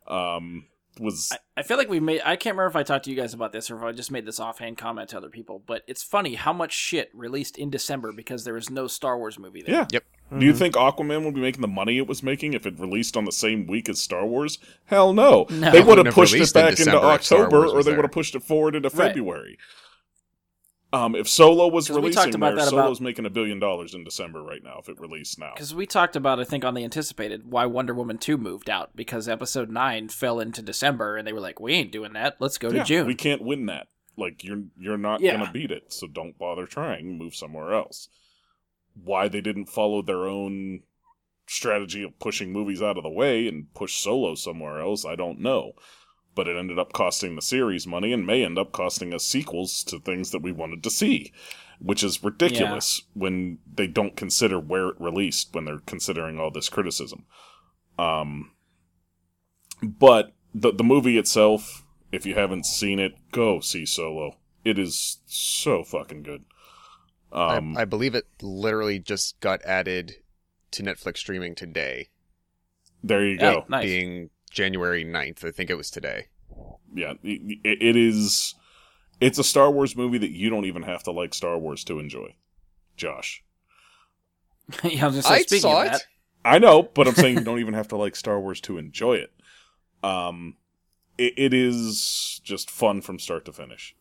[0.06, 0.66] Um,
[1.00, 2.20] was I, I feel like we made.
[2.24, 4.10] I can't remember if I talked to you guys about this or if I just
[4.10, 7.70] made this offhand comment to other people, but it's funny how much shit released in
[7.70, 9.74] December because there was no Star Wars movie there.
[9.74, 9.86] yeah.
[9.92, 10.04] Yep.
[10.40, 13.16] Do you think Aquaman would be making the money it was making if it released
[13.16, 14.58] on the same week as Star Wars?
[14.86, 15.46] Hell no.
[15.50, 15.70] No.
[15.70, 17.82] They would have have pushed it released in back into December if Star October or
[17.84, 19.08] they would have pushed it forward into Right.
[19.08, 19.56] February.
[20.92, 23.92] Um, if Solo was releasing talked about there, that Solo's about- making a billion dollars
[23.94, 25.52] in December right now if it released now.
[25.54, 28.94] Because we talked about, I think, on the anticipated why Wonder Woman two moved out
[28.94, 32.36] because Episode nine fell into December, and they were like, "We ain't doing that.
[32.38, 33.88] Let's go to June." We can't win that.
[34.16, 35.36] Like you're you're not Yeah.
[35.36, 37.18] gonna beat it, so don't bother trying.
[37.18, 38.08] Move somewhere else.
[38.94, 40.80] Why they didn't follow their own
[41.48, 45.38] strategy of pushing movies out of the way and push Solo somewhere else, I don't
[45.40, 45.72] know.
[46.36, 49.82] But it ended up costing the series money and may end up costing us sequels
[49.84, 51.32] to things that we wanted to see,
[51.80, 56.68] which is ridiculous when they don't consider where it released when they're considering all this
[56.68, 57.24] criticism.
[57.98, 58.52] Um,
[59.82, 64.36] but the the movie itself, if you haven't seen it, go see Solo.
[64.64, 66.44] It is so fucking good.
[67.32, 70.16] Um, I, I believe it literally just got added
[70.72, 72.08] to Netflix streaming today,
[73.02, 73.64] there you Yeah, go.
[73.68, 73.84] nice.
[73.84, 75.44] being January 9th.
[75.44, 76.26] I think it was today.
[76.94, 78.54] Yeah, it, it is.
[79.20, 81.98] It's a Star Wars movie that you don't even have to like Star Wars to
[81.98, 82.34] enjoy.
[82.96, 83.42] Josh,
[84.82, 85.92] yeah, I was just say, I speaking saw of it.
[85.92, 86.04] that,
[86.44, 89.14] I know, but I'm saying you don't even have to like Star Wars to enjoy
[89.16, 89.32] it.
[90.02, 90.56] Um,
[91.18, 93.94] it, it is just fun from start to finish,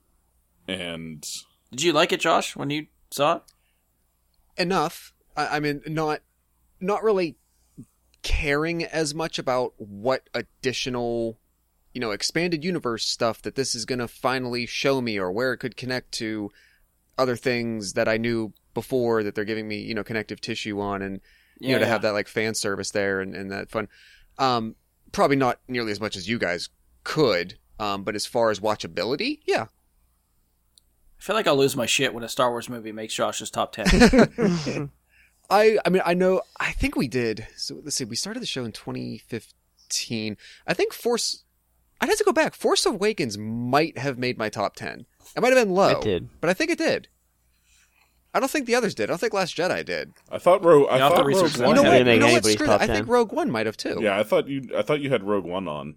[0.67, 1.27] and
[1.71, 3.43] did you like it, Josh, when you saw it?
[4.57, 5.13] enough.
[5.35, 6.21] I, I mean, not
[6.79, 7.35] not really
[8.25, 11.37] caring as much about what additional,
[11.93, 15.53] you know, expanded universe stuff that this is going to finally show me, or where
[15.53, 16.51] it could connect to
[17.19, 21.03] other things that I knew before that they're giving me, you know, connective tissue on,
[21.03, 21.21] and
[21.59, 23.87] you know, to have that like fan service there and, and that fun.
[24.39, 24.75] Um,
[25.11, 26.69] probably not nearly as much as you guys
[27.03, 27.59] could.
[27.79, 29.65] Um, but as far as watchability, yeah,
[31.19, 33.73] I feel like I'll lose my shit when a Star Wars movie makes Josh's top
[33.73, 33.85] ten.
[35.49, 37.47] I I mean I know I think we did.
[37.55, 38.05] So let's see.
[38.05, 40.37] We started the show in 2015.
[40.67, 41.43] I think Force.
[42.01, 42.53] I'd have to go back.
[42.55, 45.05] Force Awakens might have made my top 10.
[45.35, 46.29] It might have been low, It did.
[46.41, 47.07] but I think it did.
[48.33, 49.05] I don't think the others did.
[49.05, 50.11] I don't think Last Jedi did.
[50.29, 50.87] I thought Rogue.
[50.89, 51.57] I Yeah, I'll have to thought Rogue that.
[51.59, 51.75] You One.
[51.77, 51.93] know That what?
[51.93, 52.31] didn't make You know what?
[52.33, 52.89] anybody's Screw top that.
[52.89, 53.99] I think Rogue One might have too.
[54.01, 54.69] Yeah, I thought you.
[54.77, 55.95] I thought you had Rogue One on.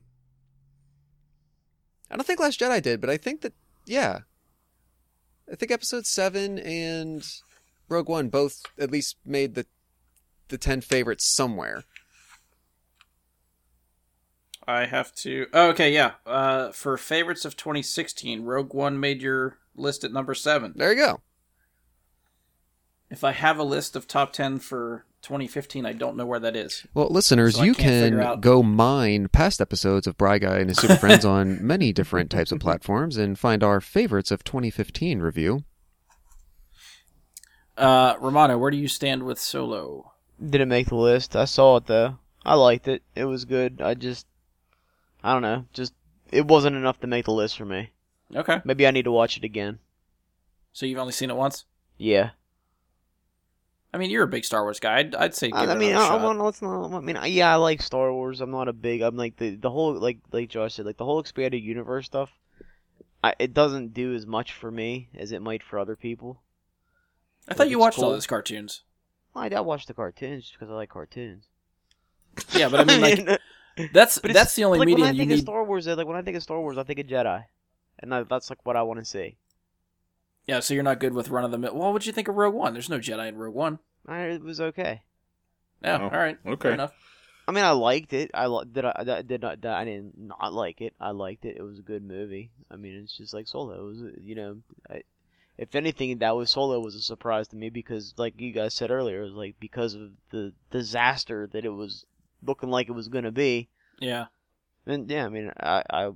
[2.10, 3.54] I don't think Last Jedi did, but I think that
[3.86, 4.20] yeah.
[5.50, 7.26] I think Episode Seven and
[7.88, 9.66] Rogue One both at least made the
[10.48, 11.84] the ten favorites somewhere.
[14.66, 15.46] I have to.
[15.54, 16.12] Oh, okay, yeah.
[16.26, 20.74] Uh, for favorites of 2016, Rogue One made your list at number seven.
[20.76, 21.20] There you go.
[23.10, 26.54] If I have a list of top 10 for 2015, I don't know where that
[26.54, 26.86] is.
[26.92, 30.96] Well, listeners, So you can go mine past episodes of Bry Guy and his Super
[31.00, 35.64] Friends on many different types of platforms and find our favorites of 2015 review.
[37.78, 40.12] Uh, Romano, where do you stand with Solo?
[40.44, 41.36] Didn't make the list.
[41.36, 42.18] I saw it though.
[42.44, 43.02] I liked it.
[43.14, 43.80] It was good.
[43.80, 44.26] I just,
[45.22, 45.64] I don't know.
[45.72, 45.94] Just
[46.32, 47.90] it wasn't enough to make the list for me.
[48.34, 49.78] Okay, Maybe I need to watch it again.
[50.72, 51.64] so you've only seen it once.
[51.96, 52.30] Yeah.
[53.92, 54.98] I mean, you're a big Star Wars guy.
[54.98, 56.92] I'd, I'd say I, I mean, I, no, it's not.
[56.92, 58.42] I mean, I- yeah, I like Star Wars.
[58.42, 59.00] I'm not a big.
[59.00, 62.30] I'm like the the whole like like Josh said, like the whole expanded universe stuff.
[63.24, 66.42] I, it doesn't do as much for me as it might for other people.
[67.48, 68.82] I thought you it's watched all those cartoons.
[69.34, 71.44] I, I watch the cartoons just because I like cartoons.
[72.52, 73.28] Yeah, but I mean, like
[73.78, 75.34] uh, that's But that's the only like medium when I you think need.
[75.38, 77.44] of Star Wars, like when I think of Star Wars, I think of Jedi,
[78.00, 79.36] and that, that's like what I want to see.
[80.46, 81.74] Yeah, so you're not good with run of the mill.
[81.74, 82.72] Well, what'd you think of Rogue One?
[82.72, 83.78] There's no Jedi in Rogue One.
[84.06, 85.02] I, it was okay.
[85.82, 86.62] Yeah, Oh, all right, okay.
[86.62, 86.92] fair enough.
[87.46, 88.30] I mean, I liked it.
[88.34, 88.84] I li- did.
[88.84, 89.60] I that- did not.
[89.62, 90.94] That I didn't not like it.
[91.00, 91.56] I liked it.
[91.56, 92.50] It was a good movie.
[92.70, 93.72] I mean, it's just like Solo.
[93.74, 94.56] It was, you know,
[94.90, 95.02] I,
[95.58, 98.90] if anything, that was Solo was a surprise to me because, like you guys said
[98.90, 102.06] earlier, it was like because of the disaster that it was
[102.42, 103.68] looking like it was gonna be.
[104.00, 104.26] Yeah,
[104.86, 106.10] And yeah, I mean, I, I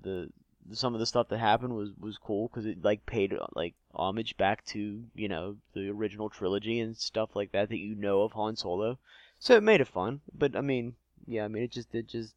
[0.00, 0.30] the
[0.72, 4.36] some of the stuff that happened was was cool because it like paid like homage
[4.36, 8.32] back to you know the original trilogy and stuff like that that you know of
[8.32, 8.98] Han Solo.
[9.38, 10.22] So it made it fun.
[10.32, 10.96] But I mean,
[11.26, 12.34] yeah, I mean, it just it just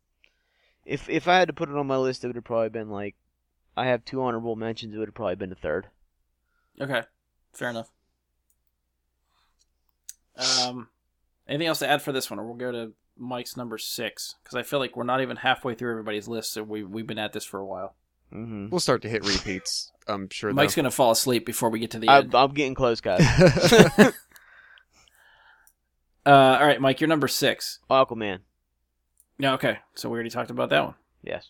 [0.86, 2.90] If if I had to put it on my list, it would have probably been
[2.90, 3.16] like,
[3.78, 4.96] I have two honorable mentions.
[4.96, 5.90] It would have probably been the third.
[6.80, 7.04] Okay,
[7.54, 7.90] fair enough.
[10.38, 10.90] Um,
[11.48, 14.56] anything else to add for this one, or we'll go to Mike's number six because
[14.56, 17.34] I feel like we're not even halfway through everybody's list, so we we've been at
[17.34, 17.96] this for a while.
[18.34, 18.70] Mm-hmm.
[18.70, 19.92] We'll start to hit repeats.
[20.08, 20.52] I'm sure.
[20.52, 20.82] Mike's though.
[20.82, 22.36] gonna fall asleep before we get to the I, end.
[22.36, 23.24] I'm getting close, guys.
[26.26, 27.80] Uh, all right, Mike, you're number six.
[27.90, 28.40] Aquaman.
[29.38, 29.80] Yeah, okay.
[29.94, 30.96] So we already talked about that one.
[31.22, 31.50] Yes.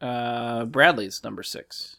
[0.00, 1.96] Uh, Bradley's number six.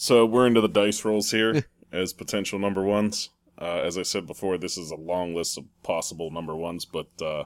[0.00, 3.30] So we're into the dice rolls here as potential number ones.
[3.60, 7.08] Uh, as I said before, this is a long list of possible number ones, but
[7.20, 7.44] uh,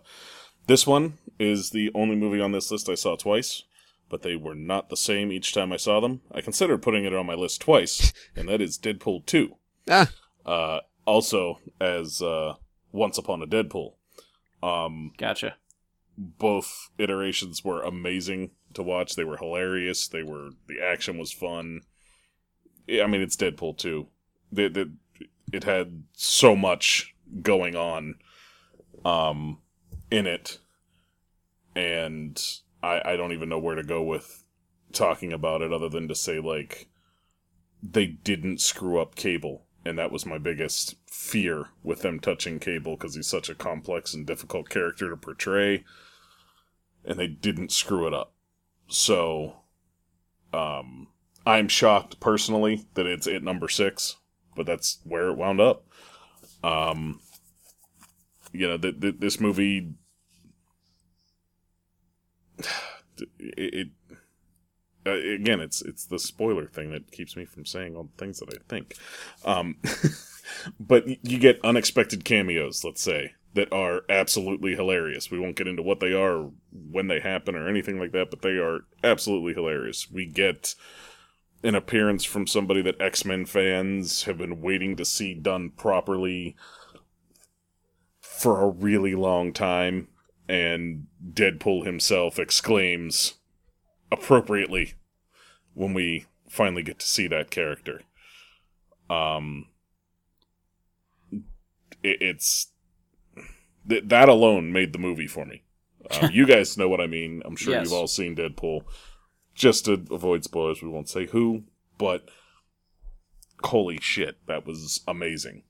[0.66, 3.62] this one is the only movie on this list I saw twice,
[4.10, 6.20] but they were not the same each time I saw them.
[6.30, 9.56] I considered putting it on my list twice, and that is Deadpool 2.
[9.90, 10.12] ah,
[10.44, 12.56] Uh, also, as uh,
[12.92, 13.94] Once Upon a Deadpool.
[14.62, 15.54] Um, Gotcha.
[16.18, 19.16] both iterations were amazing to watch.
[19.16, 20.06] They were hilarious.
[20.06, 21.80] They were the action was fun.
[22.88, 24.08] I mean, it's Deadpool too.
[24.54, 24.88] It, it,
[25.52, 28.16] it had so much going on,
[29.04, 29.58] um,
[30.10, 30.58] in it,
[31.74, 32.40] and
[32.82, 34.44] I I don't even know where to go with
[34.92, 36.88] talking about it other than to say like
[37.82, 42.96] they didn't screw up Cable, and that was my biggest fear with them touching Cable
[42.96, 45.84] because he's such a complex and difficult character to portray,
[47.04, 48.32] and they didn't screw it up.
[48.88, 49.56] So,
[50.52, 51.08] um,
[51.44, 54.16] I'm shocked personally that it's at number six,
[54.56, 55.86] but that's where it wound up.
[56.62, 57.20] Um,
[58.52, 59.94] you know, th- th- this movie,
[63.38, 63.88] it, it
[65.04, 68.38] uh, again, it's it's the spoiler thing that keeps me from saying all the things
[68.38, 68.96] that I think.
[69.44, 69.76] Um,
[70.80, 75.30] but you get unexpected cameos, let's say, that are absolutely hilarious.
[75.30, 78.42] We won't get into what they are, when they happen, or anything like that, but
[78.42, 80.10] they are absolutely hilarious.
[80.10, 80.74] We get
[81.62, 86.56] an appearance from somebody that X Men fans have been waiting to see done properly
[88.20, 90.08] for a really long time,
[90.48, 93.34] and Deadpool himself exclaims
[94.10, 94.94] appropriately
[95.74, 98.02] when we finally get to see that character.
[99.08, 99.66] Um,
[102.02, 102.68] it, it's
[103.88, 105.62] th- that alone made the movie for me.
[106.10, 107.42] Um, you guys know what I mean.
[107.44, 107.84] I'm sure Yes.
[107.84, 108.82] you've all seen Deadpool.
[109.54, 111.64] Just to avoid spoilers, we won't say who,
[111.98, 112.28] but
[113.64, 115.62] holy shit, that was amazing.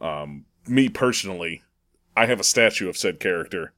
[0.00, 1.62] Um, me personally,
[2.16, 3.74] I have a statue of said character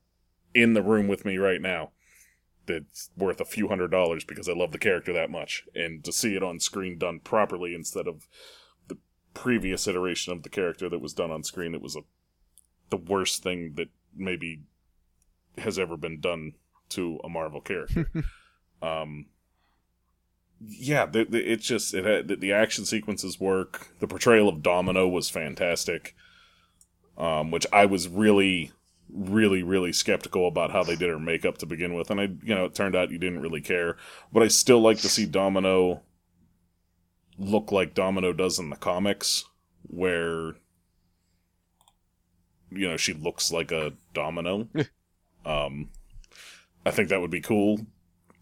[0.55, 1.91] in the room with me right now
[2.67, 5.65] that's worth a few hundred dollars because I love the character that much.
[5.75, 8.29] And to see it on screen done properly instead of
[8.87, 8.99] the
[9.35, 12.01] previous iteration of the character that was done on screen, it was a
[12.91, 14.63] the worst thing that maybe
[15.59, 16.53] has ever been done
[16.91, 18.11] to a Marvel character.
[18.83, 19.27] um,
[20.61, 23.89] yeah, the, the, it's just it had the, the action sequences work.
[24.01, 26.17] The portrayal of Domino was fantastic,
[27.17, 28.73] um, which I was really,
[29.09, 32.55] really, really skeptical about how they did her makeup to begin with, and I, you
[32.55, 33.97] know, it turned out you didn't really care.
[34.33, 36.03] But I still like to see Domino
[37.39, 39.45] look like Domino does in the comics,
[39.83, 40.55] where
[42.71, 44.69] you know she looks like a domino.
[45.47, 45.91] um,
[46.85, 47.87] I think that would be cool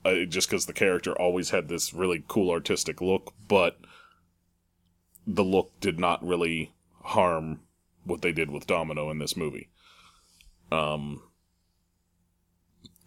[0.06, 3.78] uh, just because the character always had this really cool artistic look, but
[5.26, 6.72] the look did not really
[7.02, 7.60] harm
[8.04, 9.68] what they did with Domino in this movie.
[10.70, 11.22] Um,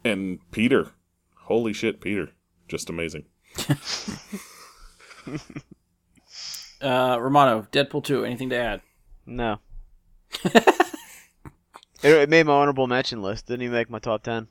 [0.04, 0.90] and Peter,
[1.44, 2.30] holy shit, Peter,
[2.68, 3.24] just amazing.
[6.80, 8.24] Uh, Romano, Deadpool two.
[8.24, 8.80] Anything to add?
[9.26, 9.58] No.
[10.44, 10.64] it,
[12.02, 13.46] it made my honorable mention list.
[13.46, 14.48] Didn't even make my top ten.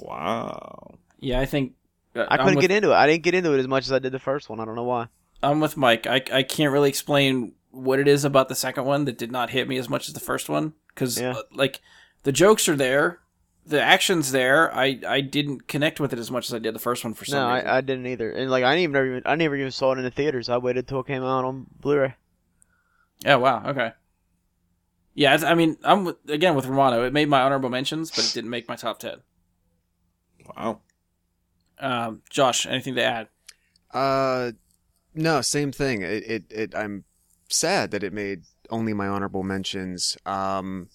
[0.00, 0.98] Wow.
[1.18, 1.74] Yeah, I think
[2.14, 2.94] uh, I couldn't with, get into it.
[2.94, 4.60] I didn't get into it as much as I did the first one.
[4.60, 5.08] I don't know why.
[5.42, 6.06] I'm with Mike.
[6.06, 9.50] I I can't really explain what it is about the second one that did not
[9.50, 11.34] hit me as much as the first one because Yeah.
[11.52, 11.80] like
[12.22, 13.20] the jokes are there,
[13.66, 14.74] the action's there.
[14.74, 17.24] I I didn't connect with it as much as I did the first one for
[17.24, 17.68] some No, reason.
[17.68, 18.30] I, I didn't either.
[18.30, 20.48] And like I didn't even, even I never even saw it in the theaters.
[20.48, 22.14] I waited till it came out on Blu-ray.
[23.24, 23.36] Yeah.
[23.36, 23.62] Wow.
[23.66, 23.92] Okay.
[25.14, 25.36] Yeah.
[25.46, 27.04] I mean, I'm again with Romano.
[27.04, 29.18] It made my honorable mentions, but it didn't make my top ten.
[30.56, 30.80] Wow.
[31.80, 33.28] Um, Josh, anything to add?
[33.92, 34.52] Uh,
[35.14, 36.02] no, same thing.
[36.02, 37.04] It, it, it, I'm
[37.48, 40.16] sad that it made only my honorable mentions.
[40.26, 40.88] Um,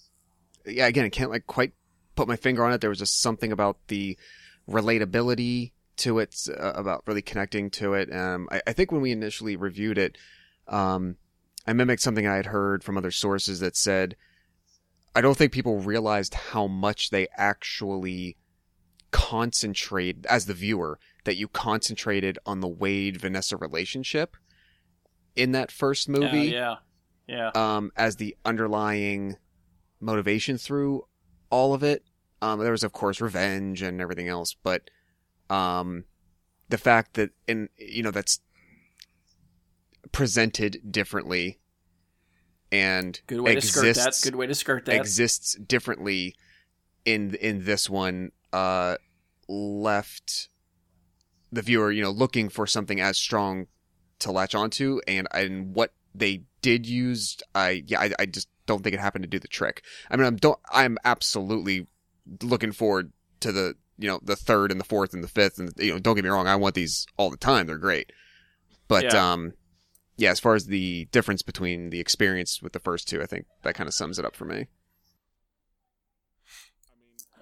[0.65, 1.73] yeah, again, I can't like quite
[2.15, 2.81] put my finger on it.
[2.81, 4.17] There was just something about the
[4.69, 8.13] relatability to it, uh, about really connecting to it.
[8.13, 10.17] Um, I, I think when we initially reviewed it,
[10.67, 11.17] um,
[11.65, 14.15] I mimicked something I had heard from other sources that said,
[15.15, 18.37] I don't think people realized how much they actually
[19.13, 24.35] concentrate as the viewer that you concentrated on the Wade Vanessa relationship
[25.35, 26.75] in that first movie yeah,
[27.27, 29.37] yeah, um, as the underlying
[30.01, 31.05] motivation through
[31.49, 32.03] all of it.
[32.41, 34.89] Um, there was, of course, revenge and everything else, but
[35.49, 36.03] um,
[36.67, 38.41] the fact that in you know that's
[40.11, 41.59] presented differently
[42.71, 43.89] and Good way to skirt that.
[43.89, 44.95] exists Good way to skirt that.
[44.95, 46.35] exists differently
[47.05, 48.95] in in this one uh
[49.49, 50.47] left
[51.51, 53.67] the viewer you know looking for something as strong
[54.19, 58.81] to latch onto and and what they did use i yeah i, I just don't
[58.81, 59.83] think it happened to do the trick.
[60.09, 61.87] I mean i'm don't i'm absolutely
[62.41, 63.11] looking forward
[63.41, 65.99] to the you know the third and the fourth and the fifth and you know
[65.99, 68.13] don't get me wrong i want these all the time they're great.
[68.87, 69.31] But Yeah.
[69.31, 69.53] um
[70.15, 73.45] yeah as far as the difference between the experience with the first two i think
[73.63, 74.67] that kind of sums it up for me.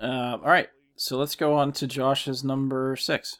[0.01, 0.67] Uh, all right,
[1.01, 3.39] so let's go on to Josh's number six.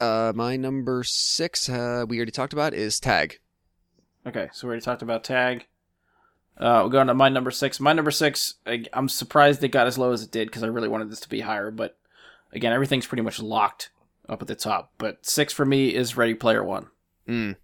[0.00, 3.38] Uh, my number six, uh, we already talked about is tag.
[4.26, 5.66] Okay, so we already talked about tag.
[6.56, 7.78] Uh, we'll go on to my number six.
[7.78, 10.66] My number six, I, I'm surprised it got as low as it did because I
[10.66, 11.70] really wanted this to be higher.
[11.70, 11.96] But
[12.52, 13.90] again, everything's pretty much locked
[14.28, 14.92] up at the top.
[14.98, 16.88] But six for me is Ready Player One.
[17.28, 17.54] Mm.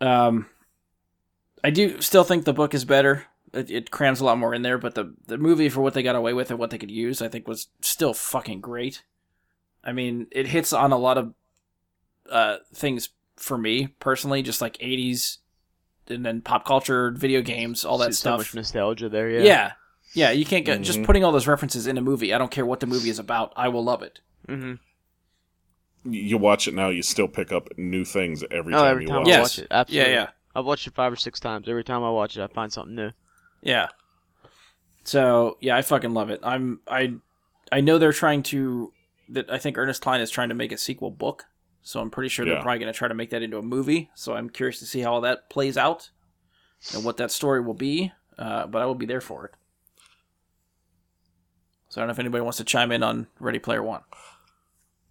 [0.00, 0.46] Um,
[1.62, 3.26] I do still think the book is better.
[3.54, 6.02] It, it crams a lot more in there, but the the movie for what they
[6.02, 9.02] got away with and what they could use, I think, was still fucking great.
[9.84, 11.34] I mean, it hits on a lot of
[12.30, 15.38] uh, things for me personally, just like '80s
[16.08, 18.38] and then pop culture, video games, all that so stuff.
[18.40, 19.30] much nostalgia there.
[19.30, 19.42] Yeah.
[19.42, 19.72] yeah.
[20.14, 21.06] yeah, You can't get just Mhm.
[21.06, 22.34] putting all those references in a movie.
[22.34, 23.52] I don't care what the movie is about.
[23.56, 24.20] I will love it.
[24.48, 24.74] Mm-hmm.
[26.12, 29.08] You watch it now, you still pick up new things every Oh, time every you
[29.08, 29.38] time watch I Yes.
[29.38, 29.40] it.
[29.40, 29.66] watch it.
[29.70, 30.12] Absolutely.
[30.12, 30.28] Yeah, yeah.
[30.54, 31.68] I've watched it five or six times.
[31.68, 33.10] Every time I watch it, I find something new.
[33.64, 33.88] Yeah.
[35.02, 36.38] So yeah, I fucking love it.
[36.44, 37.14] I'm I
[37.72, 38.92] I know they're trying to
[39.30, 41.46] that I think Ernest Cline is trying to make a sequel book.
[41.82, 44.10] So I'm pretty sure they're probably going to try to make that into a movie.
[44.14, 46.08] So I'm curious to see how all that plays out
[46.94, 48.12] and what that story will be.
[48.38, 49.52] Uh, but I will be there for it.
[51.90, 54.00] So I don't know if anybody wants to chime in on Ready Player One.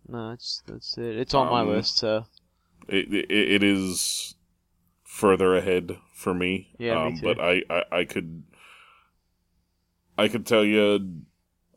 [0.07, 1.15] No, that's that's it.
[1.17, 1.97] It's on my Um, list.
[1.97, 2.25] So
[2.87, 4.35] It, it, it is
[5.13, 6.73] further ahead for me.
[6.79, 7.27] Yeah, me um, too.
[7.27, 8.43] But I, I, I could,
[10.17, 11.21] I could tell you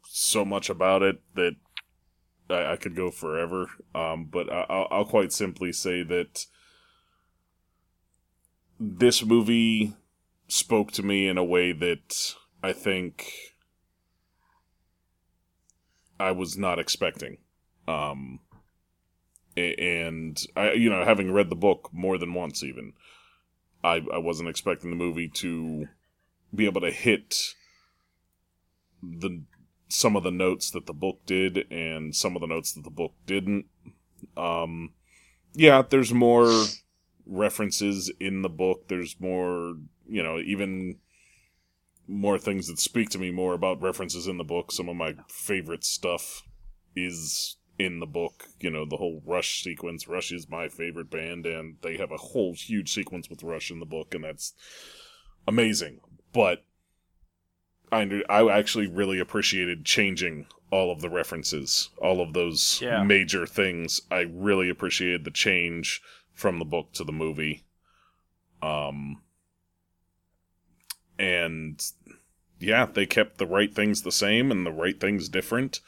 [0.05, 1.57] so much about it that
[2.49, 3.69] I, I could go forever.
[3.95, 6.47] Um, but I, I'll, I'll quite simply say that
[8.81, 9.95] this movie
[10.49, 13.33] spoke to me in a way that I think
[16.19, 17.37] I was not expecting.
[17.87, 18.41] Um,
[19.59, 22.95] and I, you know, having read the book more than once, even
[23.87, 25.87] I, I wasn't expecting the movie to
[26.53, 27.55] be able to hit
[29.03, 29.43] the
[29.89, 32.91] some of the notes that the book did and some of the notes that the
[32.91, 33.67] book didn't.
[34.37, 34.93] Um,
[35.55, 36.65] yeah, there's more
[37.25, 38.89] references in the book.
[38.89, 39.77] There's more,
[40.09, 40.97] you know, even
[42.09, 44.73] more things that speak to me more about references in the book.
[44.73, 46.43] Some of my favorite stuff
[46.97, 48.49] is in the book.
[48.61, 50.09] You know, the whole Rush sequence.
[50.09, 53.81] Rush is my favorite band, and they have a whole huge sequence with Rush in
[53.81, 54.55] the book, and that's
[55.47, 56.01] amazing.
[56.33, 56.65] But
[57.93, 63.03] I I actually really appreciated changing all of the references, all of those Yeah.
[63.05, 64.01] major things.
[64.11, 67.65] I really appreciated the change from the book to the movie.
[68.63, 69.23] Um
[71.19, 71.81] and
[72.59, 75.81] yeah, they kept the right things the same and the right things different.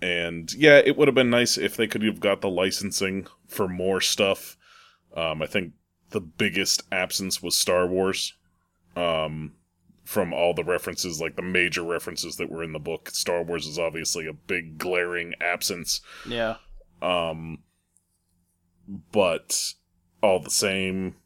[0.00, 3.68] And yeah, it would have been nice if they could have got the licensing for
[3.68, 4.56] more stuff.
[5.16, 5.72] Um, I think
[6.10, 8.34] the biggest absence was Star Wars.
[8.96, 9.54] Um,
[10.04, 13.66] from all the references, like the major references that were in the book, Star Wars
[13.66, 16.00] is obviously a big glaring absence.
[16.26, 16.56] Yeah.
[17.02, 17.58] Um,
[19.12, 19.74] but
[20.22, 21.16] all the same,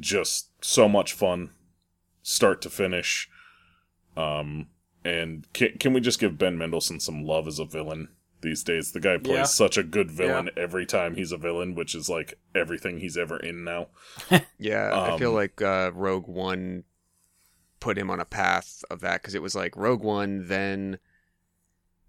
[0.00, 1.50] just so much fun,
[2.22, 3.28] start to finish.
[4.16, 4.66] Um,
[5.06, 8.08] and can can we just give Ben Mendelsohn some love as a villain
[8.40, 8.92] these days?
[8.92, 9.42] The guy plays Yeah.
[9.44, 13.36] such a good villain every time he's a villain, which is like everything he's ever
[13.36, 13.88] in now.
[14.58, 16.84] Yeah, I feel Um, like uh, Rogue One
[17.80, 20.98] put him on a path of that because it was like Rogue One, then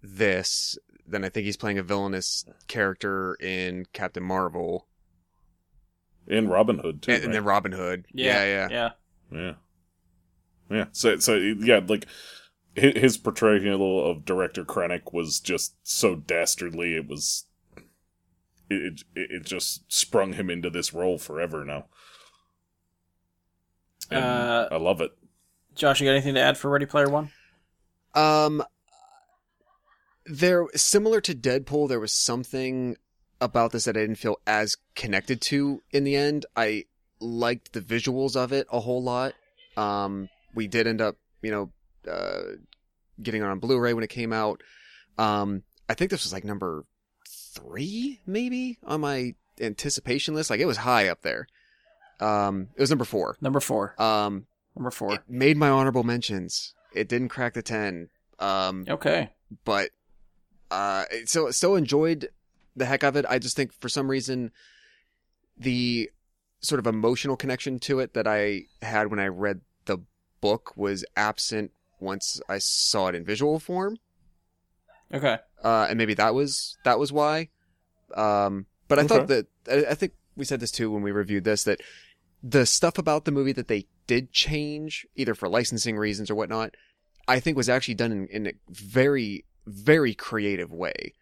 [0.02, 4.86] this, then I think he's playing a villainous character in Captain Marvel,
[6.26, 7.44] In Robin Hood too, and, and then?
[7.44, 8.06] Robin Hood.
[8.12, 8.68] Yeah, yeah.
[8.70, 8.90] Yeah.
[9.32, 9.52] yeah,
[10.70, 10.84] yeah.
[10.92, 12.10] So so yeah, like hi-
[12.78, 16.94] his portrayal of director Krennic was just so dastardly.
[16.94, 17.44] It was
[18.70, 21.86] it it, it just sprung him into this role forever now.
[24.10, 25.12] And Uh, I love it.
[25.74, 27.30] Josh, you got anything to add for Ready Player One?
[28.14, 28.64] Um,
[30.26, 32.96] there similar to Deadpool, there was something
[33.40, 36.46] about this that I didn't feel as connected to in the end.
[36.56, 36.84] I
[37.20, 39.34] liked the visuals of it a whole lot.
[39.76, 41.70] Um, we did end up, you know,
[42.08, 42.56] uh,
[43.22, 44.62] getting it on Blu-ray when it came out.
[45.18, 46.84] Um, I think this was like number
[47.28, 50.50] three, maybe on my anticipation list.
[50.50, 51.46] Like it was high up there.
[52.20, 53.36] Um, it was number four.
[53.40, 54.00] Number four.
[54.00, 55.18] Um, Number four.
[55.28, 56.72] made my honorable mentions.
[56.94, 58.10] It didn't crack the ten.
[58.38, 59.30] Um, Okay.
[59.64, 59.90] but
[60.70, 62.28] uh so so enjoyed
[62.76, 64.52] the heck of it i just think for some reason
[65.56, 66.10] the
[66.60, 69.96] sort of emotional connection to it that i had when i read the
[70.42, 73.98] book was absent once i saw it in visual form.
[75.12, 75.38] Okay.
[75.62, 77.48] uh and maybe that was that was why.
[78.14, 81.44] Um but i thought that I, I think we said this too when we reviewed
[81.44, 81.80] this that
[82.42, 86.74] the stuff about the movie that they did change either for licensing reasons or whatnot
[87.26, 91.14] i think was actually done in, in a very very creative way.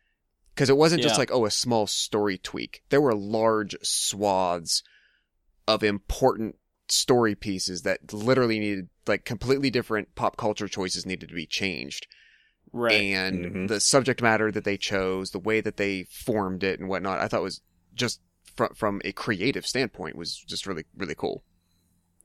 [0.54, 2.82] Because it wasn't just like oh a small story tweak.
[2.88, 4.82] There were large swaths
[5.68, 6.56] of important
[6.88, 12.06] story pieces that literally needed like completely different pop culture choices needed to be changed
[12.72, 13.00] Right.
[13.00, 13.68] and Mhm.
[13.68, 17.28] the subject matter that they chose, the way that they formed it and whatnot, I
[17.28, 17.60] thought was
[17.94, 18.20] just
[18.54, 21.42] from from a creative standpoint was just really really cool.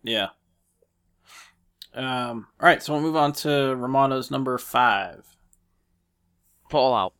[0.03, 0.29] Yeah.
[1.93, 2.47] Um.
[2.59, 2.81] All right.
[2.81, 5.25] So we'll move on to Romano's number five.
[6.69, 7.13] Fallout.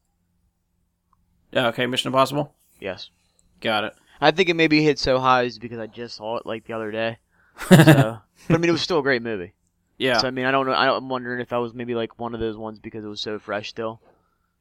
[1.52, 1.68] Yeah.
[1.68, 1.86] Okay.
[1.88, 2.56] Mission Impossible.
[2.80, 3.10] Yes.
[3.60, 3.94] Got it.
[4.22, 6.74] I think it maybe hit so high is because I just saw it like the
[6.74, 7.18] other day.
[7.70, 7.76] So,
[8.48, 9.54] but I mean, it was still a great movie.
[9.98, 10.18] yeah.
[10.20, 10.72] So I mean, I don't know.
[10.74, 13.22] I, I'm wondering if that was maybe like one of those ones because it was
[13.22, 14.02] so fresh still.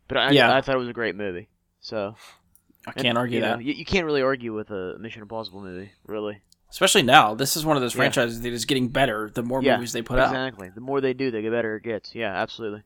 [0.08, 0.54] But I, Yeah.
[0.54, 1.48] I thought it was a great movie.
[1.80, 2.14] So
[2.86, 3.64] I can't argue you know, that.
[3.64, 6.40] you, you can't really argue with a Mission Impossible movie, really.
[6.70, 7.34] Especially now.
[7.34, 7.98] This is one of those Yeah.
[8.00, 10.28] franchises that is getting better the more Yeah, movies they put out.
[10.28, 10.70] exactly.
[10.74, 12.14] The more they do, the better it gets.
[12.14, 12.82] Yeah, absolutely.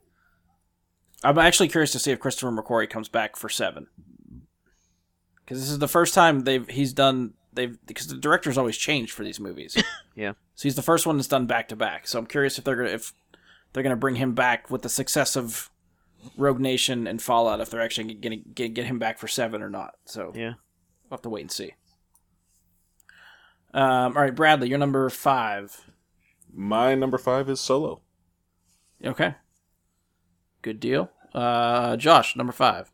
[1.23, 3.87] I'm actually curious to see if Christopher McQuarrie comes back for seven.
[5.45, 9.13] Because this is the first time they've he's done they've because the directors always change
[9.13, 9.77] for these movies.
[10.17, 10.35] Yeah.
[10.55, 12.07] So he's the first one that's done back to back.
[12.07, 13.13] So I'm curious if they're gonna if
[13.73, 15.71] they're gonna bring him back with the success of
[16.37, 19.69] Rogue Nation and Fallout if they're actually gonna get, get him back for seven or
[19.69, 19.95] not.
[20.05, 20.55] So Yeah.
[21.03, 21.73] we'll have to wait and see.
[23.73, 25.91] Um, all right, Bradley, you're number five.
[26.53, 28.01] My number five is Solo.
[29.05, 29.35] Okay.
[30.63, 31.11] Good deal.
[31.35, 32.93] Uh, Josh, number five.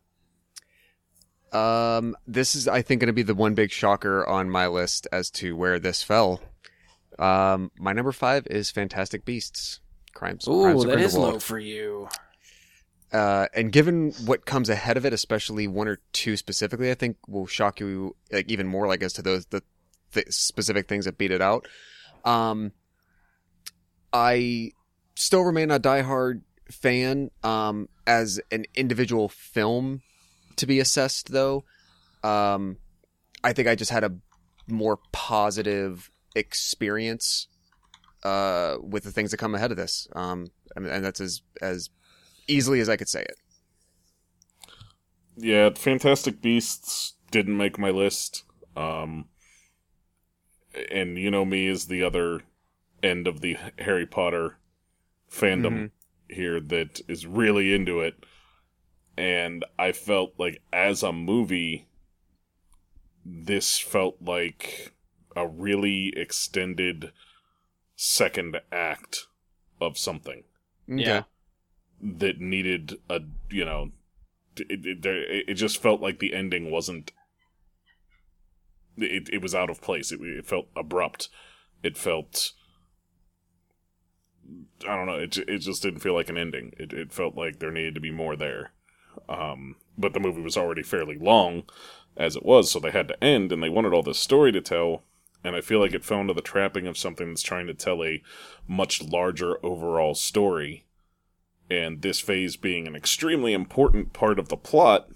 [1.51, 5.07] Um, this is I think going to be the one big shocker on my list
[5.11, 6.41] as to where this fell.
[7.19, 9.79] Um, my number five is Fantastic Beasts.
[10.13, 10.47] Crimes.
[10.47, 12.07] Ooh, Crimes that is low for you.
[13.11, 17.17] Uh, and given what comes ahead of it, especially one or two specifically, I think
[17.27, 19.61] will shock you like even more, like as to those the
[20.13, 21.67] th- specific things that beat it out.
[22.23, 22.71] Um,
[24.13, 24.71] I
[25.15, 27.31] still remain a diehard fan.
[27.43, 30.01] Um, as an individual film
[30.57, 31.63] to be assessed, though,
[32.23, 32.77] um,
[33.43, 34.15] I think I just had a
[34.67, 37.47] more positive experience
[38.23, 40.07] uh, with the things that come ahead of this.
[40.13, 41.89] Um, and that's as as
[42.47, 43.35] easily as I could say it.
[45.35, 48.43] Yeah, Fantastic Beasts didn't make my list.
[48.75, 49.25] Um,
[50.91, 52.41] and you know me as the other
[53.03, 54.57] end of the Harry Potter
[55.29, 55.91] fandom
[56.29, 58.15] here that is really into it.
[59.17, 61.87] And I felt like as a movie,
[63.25, 64.93] this felt like
[65.35, 67.11] a really extended
[67.95, 69.27] second act
[69.79, 70.43] of something.
[70.87, 71.23] Yeah.
[72.01, 73.91] that needed a you know
[74.57, 75.05] it, it,
[75.47, 77.11] it just felt like the ending wasn't
[78.97, 80.11] it, it was out of place.
[80.11, 81.29] It, it felt abrupt.
[81.83, 82.51] It felt
[84.87, 86.73] i don't know it, it just didn't feel like an ending.
[86.77, 88.71] It, it felt like there needed to be more there
[89.29, 91.63] um, but the movie was already fairly long
[92.17, 94.61] as it was so they had to end and they wanted all this story to
[94.61, 95.03] tell
[95.43, 98.03] and i feel like it fell into the trapping of something that's trying to tell
[98.03, 98.21] a
[98.67, 100.85] much larger overall story
[101.71, 105.07] and this phase being an extremely important part of the plot,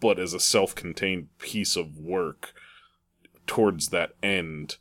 [0.00, 2.52] but as a self contained piece of work
[3.44, 4.76] towards that end,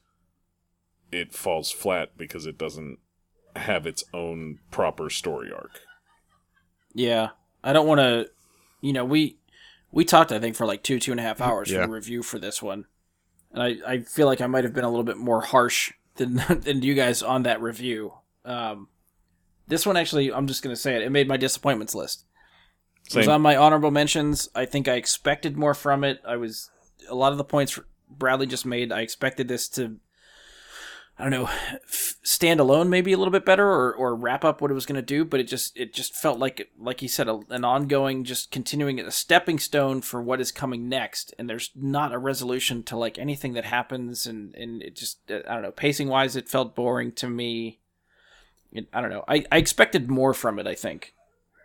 [1.12, 3.00] it falls flat because it doesn't
[3.56, 5.82] have its own proper story arc.
[6.94, 7.30] Yeah,
[7.64, 8.30] I don't want to.
[8.82, 9.38] You know, we
[9.92, 11.82] we talked I think for like two two and a half hours Yeah.
[11.82, 12.86] for the review for this one,
[13.52, 16.36] and I I feel like I might have been a little bit more harsh than
[16.50, 18.14] than you guys on that review.
[18.46, 18.90] Um,
[19.68, 21.02] this one actually, I'm just gonna say it.
[21.02, 22.26] It made my disappointments list.
[23.10, 24.48] It was on my honorable mentions.
[24.56, 26.22] I think I expected more from it.
[26.26, 26.70] I was
[27.10, 27.78] a lot of the points
[28.10, 28.92] Bradley just made.
[28.94, 29.98] I expected this to,
[31.24, 31.50] I don't know,
[31.88, 34.86] f- stand alone maybe a little bit better or, or wrap up what it was
[34.86, 37.64] going to do but it just it just felt like like you said a, an
[37.64, 41.34] ongoing just continuing a stepping stone for what is coming next.
[41.40, 44.26] And there's not a resolution to like anything that happens.
[44.26, 47.80] And and it just uh, i don't know pacing wise it felt boring to me.
[48.74, 49.24] It, i don't know.
[49.26, 51.14] I, I expected more from it i think.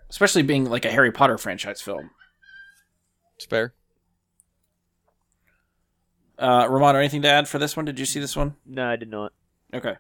[0.09, 2.11] Especially being like a harry potter franchise film.
[3.35, 3.75] It's fair.
[6.39, 7.87] uh romano anything to add for this one?
[7.87, 8.55] Did you see this one?
[8.65, 9.33] No, I did not.
[9.72, 9.97] Okay.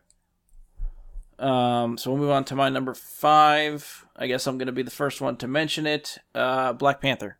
[1.38, 4.06] Um, so we'll move on to my number five.
[4.16, 6.18] I guess I'm going to be the first one to mention it.
[6.34, 7.38] Uh, Black Panther.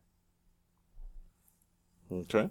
[2.11, 2.49] Okay.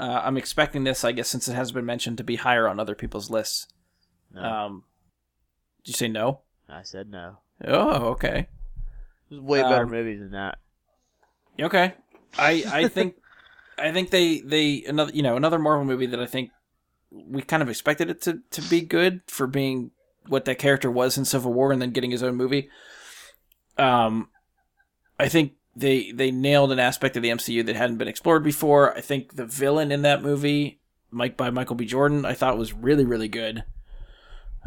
[0.00, 2.80] Uh, I'm expecting this, I guess, since it has been mentioned, to be higher on
[2.80, 3.68] other people's lists.
[4.32, 4.42] No.
[4.42, 4.84] Um,
[5.84, 6.40] did you say no?
[6.68, 7.38] I said no.
[7.64, 8.48] Oh, okay.
[9.28, 10.58] There's way better Um, movies than that.
[11.60, 11.94] Okay.
[12.36, 13.14] I I think
[13.78, 16.50] I think they they another you know another Marvel movie that I think
[17.14, 19.90] we kind of expected it to to be good for being
[20.26, 22.68] what that character was in Civil War and then getting his own movie.
[23.78, 24.28] Um,
[25.18, 28.96] I think they they nailed an aspect of the MCU that hadn't been explored before.
[28.96, 31.84] I think the villain in that movie, Mike by Michael B.
[31.84, 33.64] Jordan, I thought was really really good.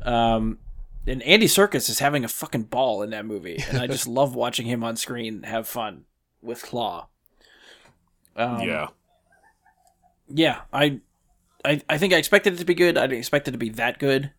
[0.03, 0.59] Um,
[1.07, 4.35] and Andy Serkis is having a fucking ball in that movie, and I just love
[4.35, 6.05] watching him on screen have fun
[6.41, 7.07] with Klaue.
[8.35, 8.87] Um, yeah.
[10.27, 10.61] yeah.
[10.71, 10.99] I,
[11.65, 12.97] I, I think I expected it to be good.
[12.97, 14.31] I didn't expect it to be that good.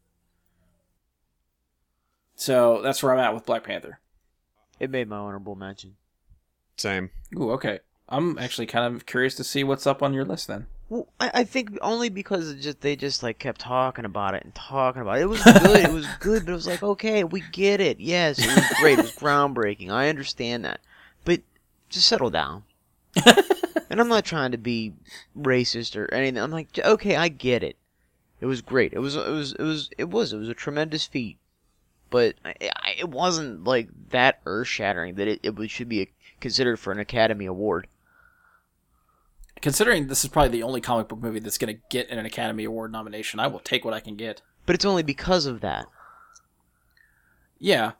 [2.36, 3.98] So that's where I'm at with Black Panther.
[4.78, 5.96] It made my honorable mention.
[6.76, 7.10] Same.
[7.36, 7.80] Ooh, okay.
[8.08, 10.66] I'm actually kind of curious to see what's up on your list then.
[10.88, 14.44] Well, I, I think only because it just they just like kept talking about it
[14.44, 15.22] and talking about it.
[15.22, 15.84] It was good.
[15.84, 18.00] it was good, but it was like, okay, we get it.
[18.00, 18.98] Yes, it was great.
[18.98, 19.90] It was groundbreaking.
[19.90, 20.80] I understand that,
[21.24, 21.42] but
[21.90, 22.62] just settle down.
[23.90, 24.94] and I'm not trying to be
[25.38, 26.42] racist or anything.
[26.42, 27.76] I'm like, okay, I get it.
[28.40, 28.92] It was great.
[28.92, 29.16] It was.
[29.16, 29.52] It was.
[29.54, 29.90] It was.
[29.98, 30.32] It was.
[30.32, 31.38] It was a tremendous feat.
[32.10, 36.08] But I, I, it wasn't like that earth shattering that it, it should be
[36.40, 37.88] considered for an Academy Award.
[39.60, 42.64] Considering this is probably the only comic book movie that's going to get an Academy
[42.64, 44.40] Award nomination, I will take what I can get.
[44.66, 45.86] But it's only because of that.
[47.58, 47.92] Yeah.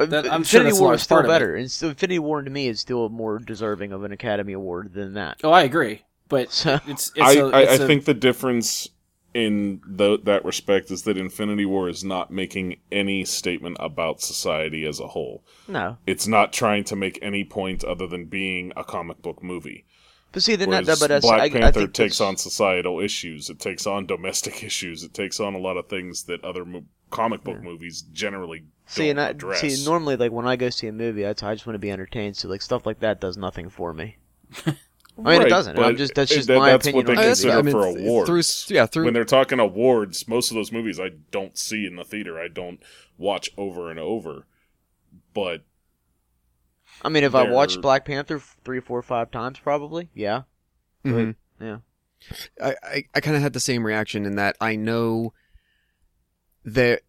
[0.00, 1.34] But That- I'm Infinity that's a War is still part of it.
[1.34, 1.54] better.
[1.56, 5.12] And so Infinity War to me is still more deserving of an Academy Award than
[5.14, 5.38] that.
[5.44, 6.02] Oh, I agree.
[6.30, 8.88] But So it's it's I, a- I, I it's a- think the difference
[9.34, 14.86] in tho- that respect is that Infinity War is not making any statement about society
[14.86, 15.44] as a whole.
[15.68, 19.84] no, It's not trying to make any point other than being a comic book movie.
[20.32, 22.36] but see, then that, Whereas but that's, Black I, I Panther think takes that's- on
[22.38, 23.50] societal issues.
[23.50, 25.04] It takes on domestic issues.
[25.04, 29.02] It takes on a lot of things that other mo- comic book movies generally See,
[29.04, 29.60] don't and I, address.
[29.60, 31.90] see, normally, like when I go see a movie, I, I just want to be
[31.90, 32.36] entertained.
[32.36, 34.16] So, like stuff like that does nothing for me.
[34.66, 34.72] I
[35.16, 35.78] mean, it doesn't.
[35.78, 37.06] I'm just that's just that- my that's opinion.
[37.06, 37.26] what they on it.
[37.28, 38.64] that's consider I mean, for awards.
[38.64, 41.96] Through, yeah, through when they're talking awards, most of those movies I don't see in
[41.96, 42.40] the theater.
[42.40, 42.80] I don't
[43.18, 44.46] watch over and over.
[45.34, 45.62] But
[47.02, 50.42] I mean, if I watched they're- Black Panther three, four, five times, probably, yeah.
[51.04, 51.34] Mhm.
[51.60, 51.78] Yeah.
[52.62, 55.32] I, I, I kind of had the same reaction in that I know
[56.64, 57.02] that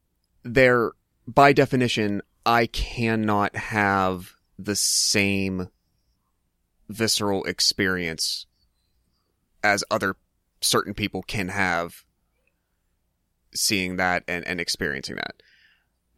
[0.44, 0.92] they're
[1.28, 5.70] by definition I cannot have the same
[6.90, 8.46] visceral experience
[9.64, 10.16] as other
[10.62, 12.04] certain people can have
[13.54, 15.44] seeing that and, and experiencing that.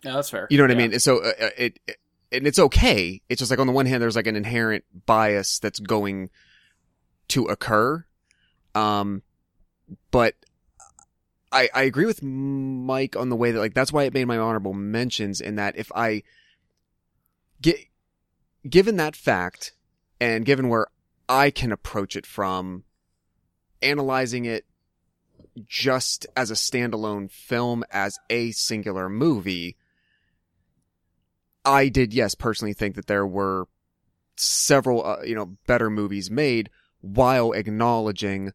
[0.04, 0.48] yeah, that's fair.
[0.50, 1.00] You know what I mean?
[1.00, 1.98] So uh, uh, it, it
[2.32, 3.22] and it's okay.
[3.30, 6.30] It's just like on the one hand, there's like an inherent bias that's going
[7.30, 8.06] to occur.
[8.74, 9.22] Um,
[10.10, 10.36] but
[11.54, 14.38] I I agree with Mike on the way that like that's why it made my
[14.38, 16.24] honorable mentions in that if I
[17.62, 17.78] get
[18.70, 19.74] given that fact
[20.20, 20.88] and given where
[21.30, 22.84] I can approach it from
[23.82, 24.66] analyzing it
[25.66, 29.78] just as a standalone film as a singular movie
[31.66, 33.68] I did, yes, personally think that there were
[34.36, 36.70] several, uh, you know, better movies made
[37.02, 38.52] while acknowledging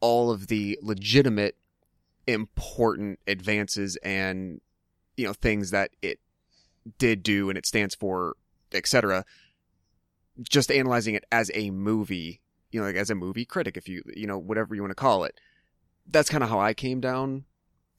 [0.00, 1.56] all of the legitimate,
[2.26, 4.60] important advances and,
[5.16, 6.20] you know, things that it
[6.98, 8.36] did do and it stands for,
[8.72, 9.24] etc.
[10.42, 12.40] Just analyzing it as a movie,
[12.70, 14.94] you know, like as a movie critic, if you, you know, whatever you want to
[14.94, 15.38] call it.
[16.06, 17.44] That's kind of how I came down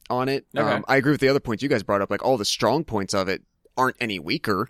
[0.09, 0.45] on it.
[0.55, 0.67] Okay.
[0.69, 2.09] Um, I agree with the other points you guys brought up.
[2.11, 3.43] Like all the strong points of it
[3.77, 4.67] aren't any weaker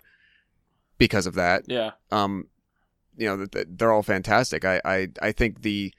[0.98, 1.64] because of that.
[1.66, 1.92] Yeah.
[2.10, 2.48] Um,
[3.16, 4.64] you know, th- th- they're all fantastic.
[4.64, 5.92] I, I, I think the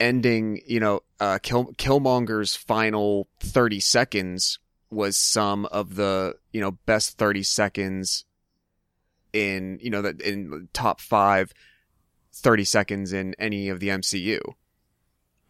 [0.00, 4.58] ending, you know, uh, Kill, Killmonger's final 30 seconds
[4.90, 8.24] was some of the, you know, best 30 seconds
[9.32, 11.52] in, you know, that in top five
[12.32, 14.40] 30 seconds in any of the MCU.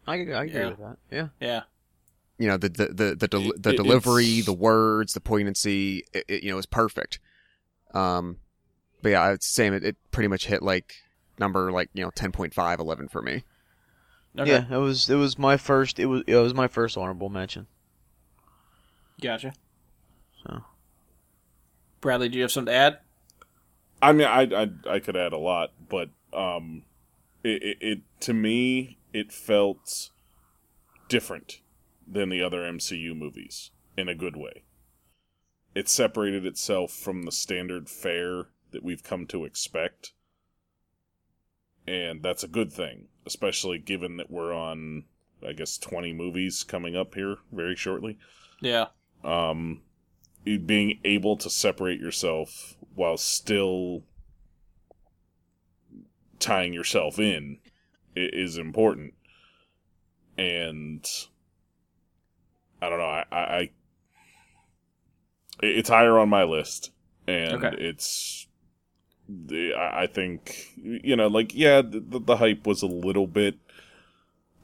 [0.07, 0.69] I, I agree Yeah.
[0.69, 0.97] with that.
[1.11, 1.27] Yeah.
[1.39, 1.61] Yeah.
[2.39, 5.19] you know the the the the, del- It- the it- delivery, it's- the words, the
[5.19, 7.19] poignancy, it, it, you know, is perfect.
[7.93, 8.37] Um,
[9.01, 9.73] but yeah, it's same.
[9.73, 10.95] It, it pretty much hit like
[11.39, 13.43] number like you know 10.5, 11 for me.
[14.39, 14.51] Okay.
[14.51, 17.67] Yeah, it was it was my first it was it was my first honorable mention.
[19.21, 19.53] Gotcha.
[20.43, 20.63] So.
[22.01, 22.99] Bradley, do you have something to add?
[24.01, 26.83] I mean, I, I I could add a lot, but um,
[27.43, 30.11] it, it, it to me it felt
[31.09, 31.61] different
[32.05, 34.63] than the other MCU movies in a good way.
[35.73, 40.13] It separated itself from the standard fare that we've come to expect,
[41.87, 45.03] and that's a good thing, especially given that we're on,
[45.47, 48.17] I guess, twenty movies coming up here very shortly
[48.61, 48.87] Yeah.
[49.23, 49.81] um,
[50.43, 54.03] being able to separate yourself while still
[56.39, 57.59] tying yourself in
[58.15, 59.13] is important.
[60.37, 61.05] And
[62.81, 63.05] I don't know.
[63.05, 63.69] I, I, I
[65.61, 66.91] it's higher on my list,
[67.27, 67.75] and Okay.
[67.79, 68.46] it's.
[69.29, 73.55] The, I I think you know, like yeah, the, the hype was a little bit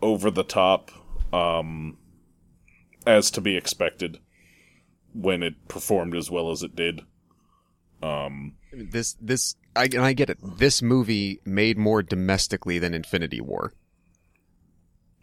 [0.02, 0.92] over the top,
[1.34, 1.98] um,
[3.06, 4.20] as to be expected
[5.14, 7.02] when it performed as well as it did.
[8.02, 10.38] Um, This this I and I get it.
[10.42, 13.74] This movie made more domestically than Infinity War.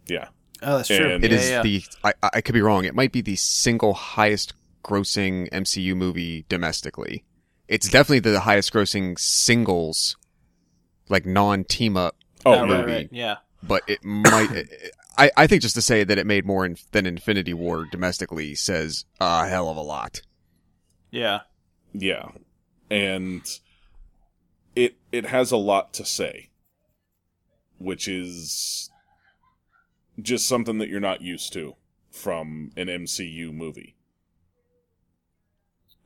[0.06, 0.28] yeah,
[0.62, 0.98] Oh, that's true.
[0.98, 1.14] true.
[1.14, 1.62] And- It yeah, is yeah.
[1.62, 2.84] the I, I could be wrong.
[2.84, 4.52] It might be the single highest
[4.84, 7.24] grossing MCU movie domestically.
[7.70, 10.16] It's definitely the highest grossing singles,
[11.08, 12.16] like non team up.
[12.44, 12.92] Oh, Oh, right, movie.
[12.92, 13.08] right.
[13.12, 13.36] Yeah.
[13.62, 14.50] But it might.
[15.16, 18.54] I, I think just to say that it made more in, than Infinity War domestically
[18.56, 20.20] says a hell of a lot.
[21.12, 21.40] Yeah.
[21.92, 22.30] yeah,
[22.90, 23.42] and
[24.76, 26.50] it it has a lot to say,
[27.78, 28.90] which is
[30.20, 31.74] just something that you're not used to
[32.10, 33.96] from an MCU movie,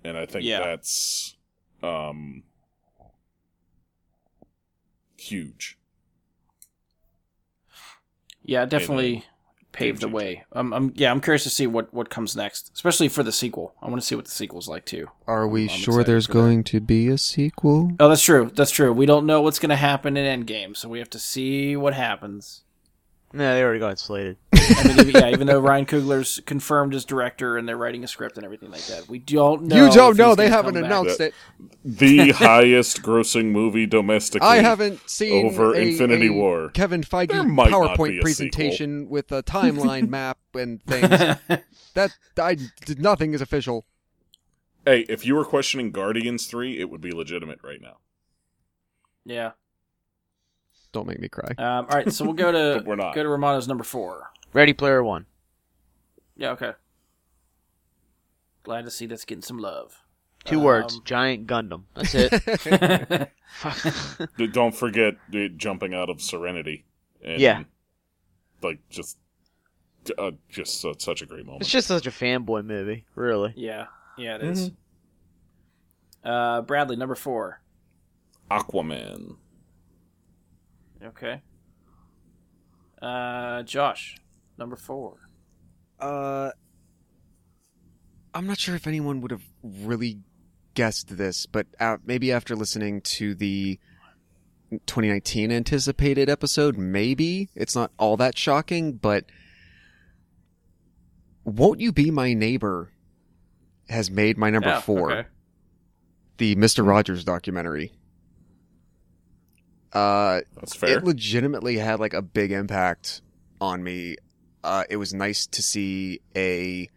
[0.02, 0.60] and I think Yeah.
[0.60, 1.33] that's
[1.84, 2.42] um
[5.16, 5.78] huge.
[8.42, 9.24] Yeah, definitely
[9.72, 10.44] paved the game way.
[10.52, 13.74] Um, I'm yeah, I'm curious to see what what comes next, especially for the sequel.
[13.82, 15.08] I want to see what the sequel's like too.
[15.26, 16.38] Are we I'm sure there's for that.
[16.38, 17.92] going to be a sequel?
[17.98, 18.50] Oh, that's true.
[18.54, 18.92] That's true.
[18.92, 21.94] We don't know what's going to happen in Endgame, so we have to see what
[21.94, 22.62] happens.
[23.32, 24.36] No, they already got it slated.
[24.68, 28.08] I mean, even, yeah, even though Ryan Coogler's confirmed as director and they're writing a
[28.08, 29.76] script and everything like that, we don't know.
[29.86, 30.34] you don't know.
[30.34, 30.90] They haven't come back.
[30.90, 31.34] announced it.
[31.84, 34.46] The highest grossing movie domestically.
[34.48, 36.70] I haven't seen over a- Infinity a War.
[36.70, 41.38] Kevin Feige There might not be PowerPoint a presentation with a timeline map and things.
[41.94, 43.84] That I did nothing is official.
[44.84, 47.98] Hey, if you were questioning Guardians 3, it would be legitimate right now.
[49.24, 49.52] yeah.
[50.92, 51.50] Don't make me cry.
[51.58, 53.14] Um, all right, so we'll go to we're not.
[53.16, 54.30] go to Romano's number four.
[54.54, 55.26] Ready Player One.
[56.36, 56.52] Yeah.
[56.52, 56.72] Okay.
[58.62, 60.00] Glad to see that's getting some love.
[60.46, 61.00] Two Um, words.
[61.04, 61.82] Giant Gundam.
[61.94, 63.30] That's it.
[63.48, 64.30] Fuck.
[64.52, 66.84] Don't forget the jumping out of Serenity.
[67.22, 67.64] And, Yeah.
[68.62, 69.18] Like, just.
[70.18, 71.62] Uh, just su- such a great moment.
[71.62, 73.52] it's just such a fanboy movie, really.
[73.56, 73.86] yeah.
[74.18, 74.70] Yeah, it is.
[76.22, 77.60] Uh, Bradley, number four.
[78.50, 79.36] Aquaman.
[81.02, 81.40] Okay.
[83.02, 84.18] Uh, Josh,
[84.58, 85.16] number four.
[86.00, 86.50] Uh,
[88.34, 90.18] I'm not sure if anyone would have really
[90.74, 93.78] guessed this, but uh, maybe after listening to the
[94.86, 98.94] 2019 anticipated episode, maybe it's not all that shocking.
[98.94, 99.24] But
[101.44, 102.90] "Won't You Be My Neighbor"
[103.88, 105.12] has made my number Yeah, four.
[105.12, 105.28] okay.
[106.38, 107.92] The Mister Rogers documentary.
[109.92, 110.98] Uh, That's fair.
[110.98, 113.22] it legitimately had like a big impact
[113.60, 114.16] on me.
[114.64, 116.88] Uh, it was nice to see a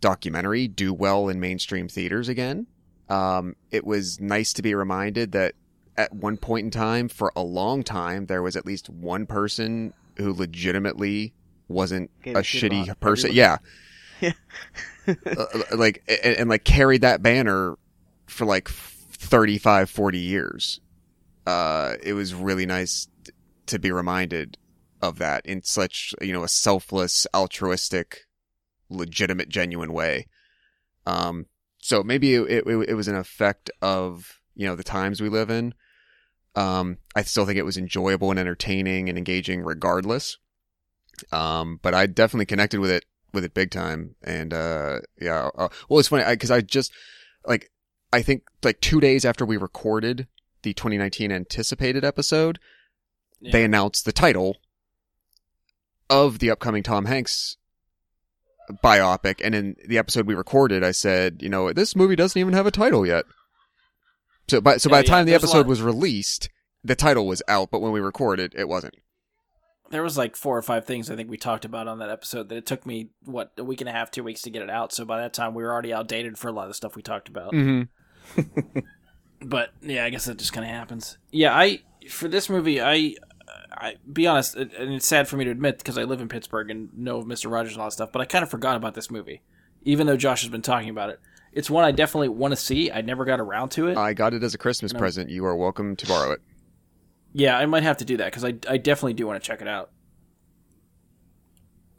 [0.00, 2.66] documentary do well in mainstream theaters again.
[3.08, 5.54] Um, it was nice to be reminded that
[5.96, 9.92] at one point in time, for a long time, there was at least one person
[10.16, 11.32] who legitimately
[11.68, 13.30] wasn't Gave a a shit shitty person.
[13.30, 13.60] everyone.
[14.20, 14.32] Yeah.
[15.26, 17.78] Uh, like, and, and like carried that banner
[18.26, 20.80] for like 35, 40 years
[21.48, 23.08] uh, it was really nice
[23.64, 24.58] to be reminded
[25.00, 28.26] of that in such you know a selfless, altruistic,
[28.88, 30.26] legitimate, genuine way.
[31.06, 31.46] Um,
[31.78, 35.50] so maybe it, it, it was an effect of you know the times we live
[35.50, 35.74] in.
[36.54, 40.38] Um, I still think it was enjoyable and entertaining and engaging regardless.
[41.32, 44.16] Um, but I definitely connected with it with it big time.
[44.22, 46.92] And uh, yeah, uh, well, it's funny because I just
[47.46, 47.70] like
[48.12, 50.26] I think like two days after we recorded
[50.62, 52.58] the 2019 anticipated episode,
[53.40, 53.52] Yeah.
[53.52, 54.56] they announced the title
[56.10, 57.56] of the upcoming Tom Hanks
[58.82, 62.54] biopic, and in the episode we recorded, I said, you know, this movie doesn't even
[62.54, 63.24] have a title yet.
[64.48, 66.48] So by so Yeah, by the yeah, time the episode was released,
[66.82, 68.94] the title was out, but when we recorded, it wasn't.
[69.90, 72.50] There was like four or five things I think we talked about on that episode
[72.50, 74.68] that it took me what a week and a half, two weeks to get it
[74.68, 74.92] out.
[74.92, 77.02] So by that time, we were already outdated for a lot of the stuff we
[77.02, 77.52] talked about.
[77.52, 78.78] Mm-hmm.
[79.40, 81.18] But yeah, I guess that just kind of happens.
[81.30, 83.14] Yeah, I for this movie, I,
[83.72, 86.70] I be honest, and it's sad for me to admit because I live in Pittsburgh
[86.70, 88.12] and know of Mister Rogers and all that stuff.
[88.12, 89.42] But I kind of forgot about this movie,
[89.82, 91.20] even though Josh has been talking about it.
[91.52, 92.92] It's one I definitely want to see.
[92.92, 93.96] I never got around to it.
[93.96, 95.30] I got it as a Christmas present.
[95.30, 96.40] You are welcome to borrow it.
[97.32, 99.60] yeah, I might have to do that because I, I definitely do want to check
[99.60, 99.90] it out.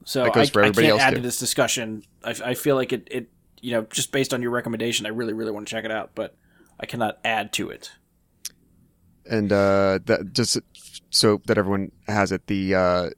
[0.06, 1.16] So I, I everybody can't else, add too.
[1.18, 2.04] to this discussion.
[2.24, 3.30] I, I feel like it, it,
[3.62, 6.12] you know, just based on your recommendation, I really, really want to check it out,
[6.16, 6.36] but
[6.80, 7.92] I cannot add to it.
[9.30, 10.58] And uh, that just
[11.10, 13.10] so that everyone has it, the uh,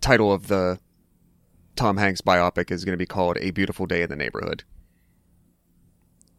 [0.00, 0.78] title of the
[1.76, 4.64] Tom Hanks biopic is going to be called "A Beautiful Day in the Neighborhood."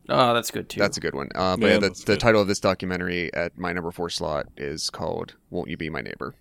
[0.10, 0.80] Oh, that's good too.
[0.80, 1.30] That's a good one.
[1.35, 2.19] Uh, but Yeah, yeah, the, that's the good.
[2.19, 6.01] title of this documentary at my number four slot is called "Won't You Be My
[6.01, 6.35] Neighbor?"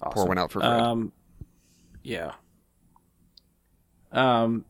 [0.00, 0.80] Pour one out for Fred.
[0.80, 1.12] Um,
[2.02, 2.32] yeah.
[4.12, 4.66] Um,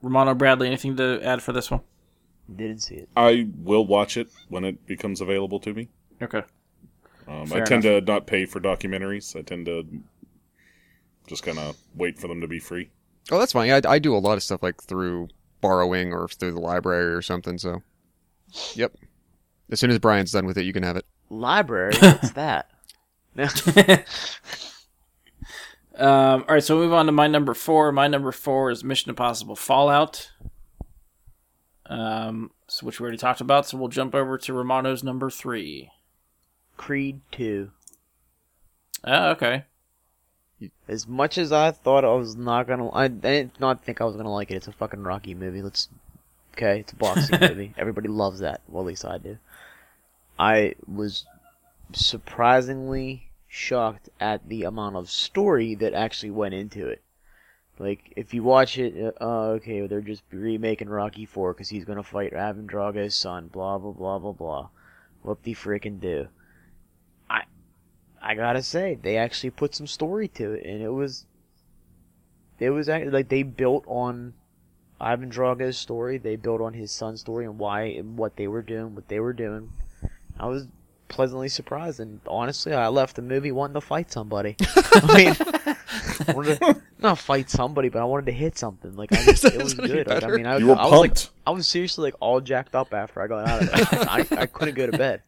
[0.00, 1.82] Romano Bradley, anything to add for this one?
[2.54, 3.08] Didn't see it.
[3.16, 5.88] I will watch it when it becomes available to me.
[6.22, 6.42] Okay.
[7.26, 9.36] Um, I Fair tend to not pay for documentaries.
[9.36, 9.86] I tend to
[11.26, 12.88] just kind of wait for them to be free.
[13.30, 13.68] oh, that's fine.
[13.68, 15.28] Yeah, I, I do a lot of stuff like through
[15.60, 17.58] borrowing or through the library or something.
[17.58, 17.82] So,
[18.74, 18.94] yep.
[19.70, 21.04] As soon as Brian's done with it, you can have it.
[21.28, 21.94] Library?
[22.00, 22.70] What's that?
[25.94, 27.90] Um, all right, so we'll move on to my number four.
[27.90, 30.30] My number four is Mission Impossible Fallout,
[31.88, 33.66] um, so which we already talked about.
[33.66, 35.90] So we'll jump over to Romano's number three.
[36.76, 37.70] Creed 2.
[39.04, 39.64] Oh, okay.
[40.88, 44.04] As much as I thought I was not gonna, I, I did not think I
[44.04, 44.56] was gonna like it.
[44.56, 45.62] It's a fucking Rocky movie.
[45.62, 45.88] Let's,
[46.54, 47.74] okay, it's a boxing movie.
[47.76, 48.60] Everybody loves that.
[48.68, 49.38] Well, at least I do.
[50.38, 51.26] I was
[51.92, 57.02] surprisingly shocked at the amount of story that actually went into it.
[57.78, 61.84] Like, if you watch it, uh, oh, okay, they're just remaking Rocky 4 because he's
[61.84, 64.68] gonna fight Ivan Drago's son, blah, blah, blah, blah, blah.
[65.22, 66.26] Whoop de frickin' do.
[67.30, 67.42] I,
[68.20, 71.26] I gotta say, they actually put some story to it, and it was,
[72.58, 74.34] it was like they built on
[75.00, 78.62] Ivan Drago's story, they built on his son's story and why and what they were
[78.62, 79.70] doing, what they were doing.
[80.40, 80.66] I was
[81.08, 84.56] pleasantly surprised, and honestly, I left the movie wanting to fight somebody.
[84.76, 85.36] I mean,
[86.28, 88.94] I wanted to, not fight somebody, but I wanted to hit something.
[88.96, 90.06] Like I just, it was Sounds like good.
[90.06, 91.16] Like, I mean, I, You were I was like.
[91.46, 94.32] I was seriously like all jacked up after I got out of it.
[94.36, 95.22] I, I couldn't go to bed.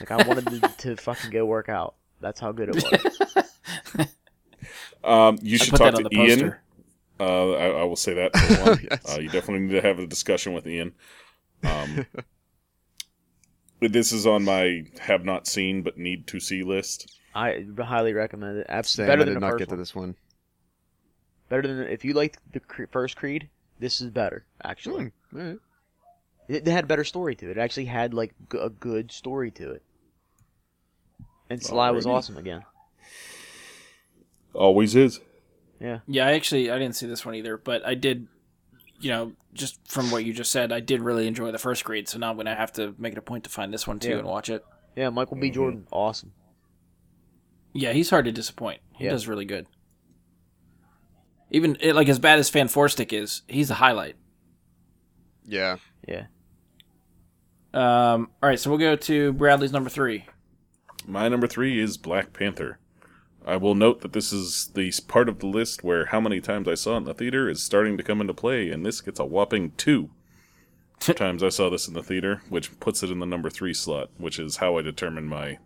[0.00, 1.94] Like I wanted to, to fucking go work out.
[2.20, 4.08] That's how good it was.
[5.04, 6.54] Um, you should talk to Ian.
[7.20, 8.86] Uh, I, I will say that for one.
[8.90, 9.16] Yes.
[9.16, 10.92] uh, you definitely need to have a discussion with Ian.
[11.62, 12.24] Um, but
[13.92, 17.18] this is on my have not seen but need to see list.
[17.34, 18.66] I highly recommend it.
[18.68, 19.12] Absolutely Same.
[19.18, 20.14] better I than did the not first get to this one.
[21.48, 23.48] Better than if you liked the cre- first Creed.
[23.80, 25.10] This is better, actually.
[25.30, 25.58] Hmm, all right.
[26.48, 27.56] It, it had a better story to it.
[27.56, 29.82] It actually had like g- a good story to it.
[31.50, 32.62] And Sly was awesome again.
[34.54, 35.20] Always is.
[35.80, 35.98] Yeah.
[36.06, 38.28] Yeah, I actually I didn't see this one either, but I did.
[39.00, 42.08] You know, just from what you just said, I did really enjoy the first Creed.
[42.08, 44.10] So now I'm gonna have to make it a point to find this one too
[44.10, 44.18] Yeah.
[44.18, 44.64] and watch it.
[44.96, 45.50] Yeah, Michael B.
[45.50, 45.54] Mhm.
[45.54, 46.32] Jordan, awesome.
[47.72, 48.80] Yeah, he's hard to disappoint.
[48.92, 49.10] He Yeah.
[49.10, 49.66] does really good.
[51.50, 54.16] Even it, like as bad as Fan Four Stick is, he's a highlight.
[55.44, 55.76] Yeah.
[56.08, 56.26] Yeah.
[57.72, 60.24] Um, all right, so we'll go to Bradley's number three.
[61.06, 62.78] My number three is Black Panther.
[63.46, 66.66] I will note that this is the part of the list where how many times
[66.66, 69.20] I saw it in the theater is starting to come into play, and this gets
[69.20, 70.10] a whopping two
[71.00, 74.10] times I saw this in the theater, which puts it in the number three slot,
[74.16, 75.58] which is how I determine my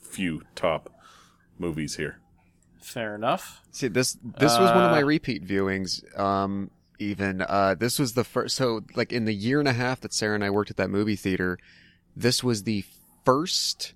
[0.00, 0.90] few top
[1.58, 2.20] movies here.
[2.80, 3.60] Fair enough.
[3.70, 6.18] See, this this was one of my Uh, repeat viewings.
[6.18, 8.56] Um, even uh, this was the first.
[8.56, 10.88] So, like in the year and a half that Sarah and I worked at that
[10.88, 11.58] movie theater,
[12.16, 12.84] this was the
[13.24, 13.92] first,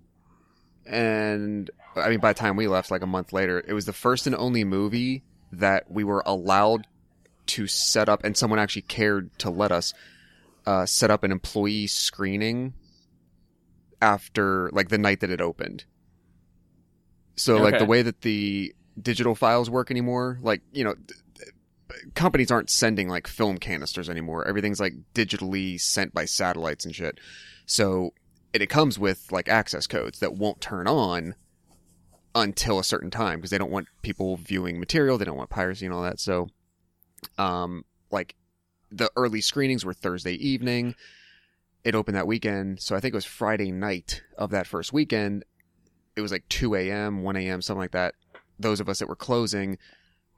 [0.93, 3.93] and I mean, by the time we left, like a month later, it was the
[3.93, 6.87] first and only movie that we were allowed
[7.47, 9.93] to set up, and someone actually cared to let us
[10.67, 12.75] uh, set up an employee screening
[14.01, 15.85] after, like, the night that it opened.
[17.37, 22.15] So, like, the way that the digital files work anymore, like, you know, th- th-
[22.15, 24.47] companies aren't sending, like, film canisters anymore.
[24.47, 27.19] Everything's, like, digitally sent by satellites and shit.
[27.67, 28.13] So,
[28.53, 31.35] it, it comes with, like, access codes that won't turn on
[32.35, 35.19] until a certain time because they don't want people viewing material.
[35.19, 36.19] They don't want piracy and all that.
[36.19, 36.49] So,
[37.39, 38.35] um, like
[38.91, 40.95] the early screenings were Thursday evening.
[41.85, 45.45] It opened that weekend, so I think it was Friday night of that first weekend.
[46.15, 48.15] It was like 2 a.m., 1 a.m., something like that.
[48.59, 49.79] Those of us that were closing,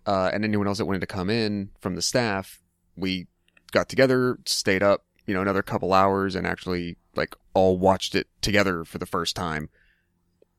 [0.07, 2.62] uh, and anyone else that wanted to come in from the staff,
[2.97, 3.26] we
[3.73, 8.26] got together, stayed up, you know, another couple hours, and actually like all watched it
[8.41, 9.70] together for the first time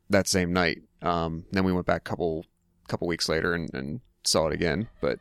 [0.09, 0.82] that same night.
[1.01, 2.45] Um, then we went back a couple
[2.88, 4.88] couple weeks later and, and saw it again.
[5.01, 5.19] But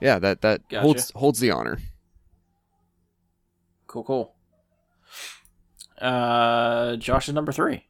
[0.00, 0.82] yeah, that that Gotcha.
[0.82, 1.78] holds holds the honor.
[3.86, 4.34] Cool, cool.
[5.98, 7.86] Uh, Josh is number three.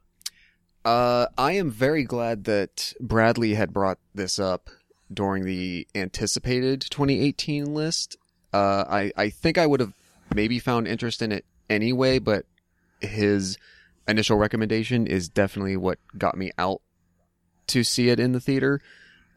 [0.85, 4.69] Uh, I am very glad that Bradley had brought this up
[5.13, 8.15] during the anticipated 2018 list.
[8.53, 9.93] Uh, I, I think I would have
[10.33, 12.45] maybe found interest in it anyway, but
[13.01, 13.57] his
[14.07, 16.81] initial recommendation is definitely what got me out
[17.67, 18.81] to see it in the theater.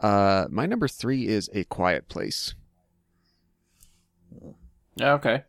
[0.01, 2.55] Uh, my number three is A Quiet Place.
[4.97, 5.45] Yeah, okay.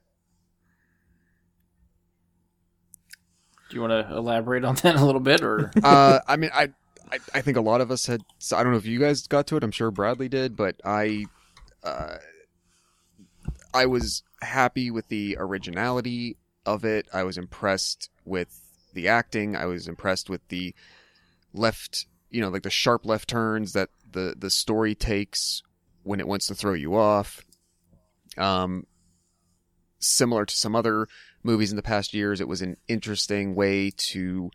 [3.69, 6.69] Do you want to elaborate on that a little bit, or uh, I mean, I,
[7.11, 8.21] I, I think a lot of us had.
[8.39, 9.63] So I don't know if you guys got to it.
[9.63, 11.25] I'm sure Bradley did, but I,
[11.83, 12.17] uh,
[13.73, 17.07] I was happy with the originality of it.
[17.13, 18.59] I was impressed with
[18.93, 19.55] the acting.
[19.55, 20.73] I was impressed with the
[21.53, 25.63] left, you know, like the sharp left turns that the the story takes
[26.03, 27.45] when it wants to throw you off.
[28.37, 28.85] Um,
[29.99, 31.07] similar to some other
[31.43, 34.51] movies in the past years, it was an interesting way to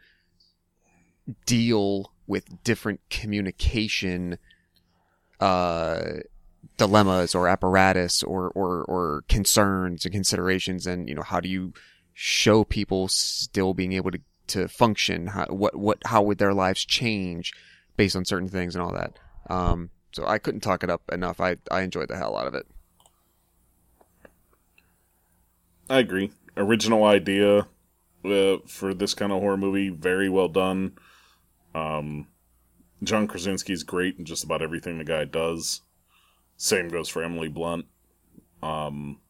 [1.44, 4.38] deal with different communication
[5.40, 6.02] uh,
[6.76, 11.72] dilemmas or apparatus or, or, or concerns and considerations and you know how do you
[12.18, 16.84] show people still being able to, to function how, what what how would their lives
[16.84, 17.52] change
[17.96, 19.18] based on certain things and all that
[19.50, 22.54] um, so I couldn't talk it up enough I, I enjoyed the hell out of
[22.54, 22.66] it
[25.88, 26.32] I agree.
[26.56, 27.68] Original idea
[28.24, 30.92] uh, for this kind of horror movie, very well done.
[31.74, 32.28] Um,
[33.02, 35.82] John Krasinski's great in just about everything the guy does.
[36.56, 37.86] Same goes for Emily Blunt.
[38.62, 39.20] Um,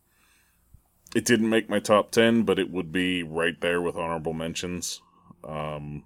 [1.16, 5.00] it didn't make my top 10, but it would be right there with honorable mentions.
[5.42, 6.04] Um,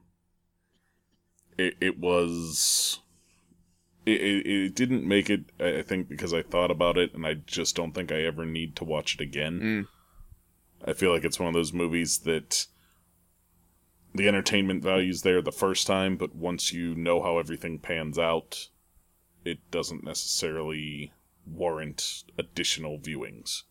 [1.58, 3.00] it, it was.
[4.06, 7.26] It, it, it didn't make it, I I think, because I thought about it, and
[7.26, 9.60] I just don't think I ever need to watch it again.
[9.60, 10.88] Mm.
[10.88, 12.66] I feel like it's one of those movies that
[14.14, 18.68] the entertainment value's there the first time, but once you know how everything pans out,
[19.44, 21.12] it doesn't necessarily
[21.44, 23.64] warrant additional viewings.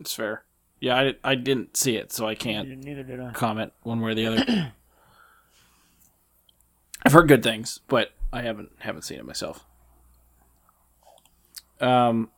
[0.00, 0.44] It's fair?
[0.80, 3.32] Yeah, I, I didn't see it, so I can't Neither did I.
[3.32, 4.44] comment one way or the other.
[7.04, 9.64] I've heard good things, but I haven't haven't seen it myself.
[11.80, 12.30] Um,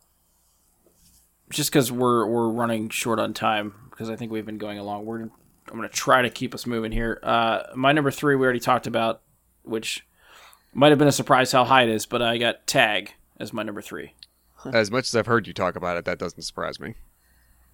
[1.51, 5.07] just because we're we're running short on time because I think we've been going along.
[5.07, 5.31] We're I'm
[5.77, 7.19] gonna try to keep us moving here.
[7.23, 9.23] Uh, my number three we already talked about,
[9.63, 10.07] which
[10.73, 13.63] might have been a surprise how high it is, but I got Tag as my
[13.63, 14.15] number three.
[14.73, 16.95] as much as I've heard you talk about it that doesn't surprise me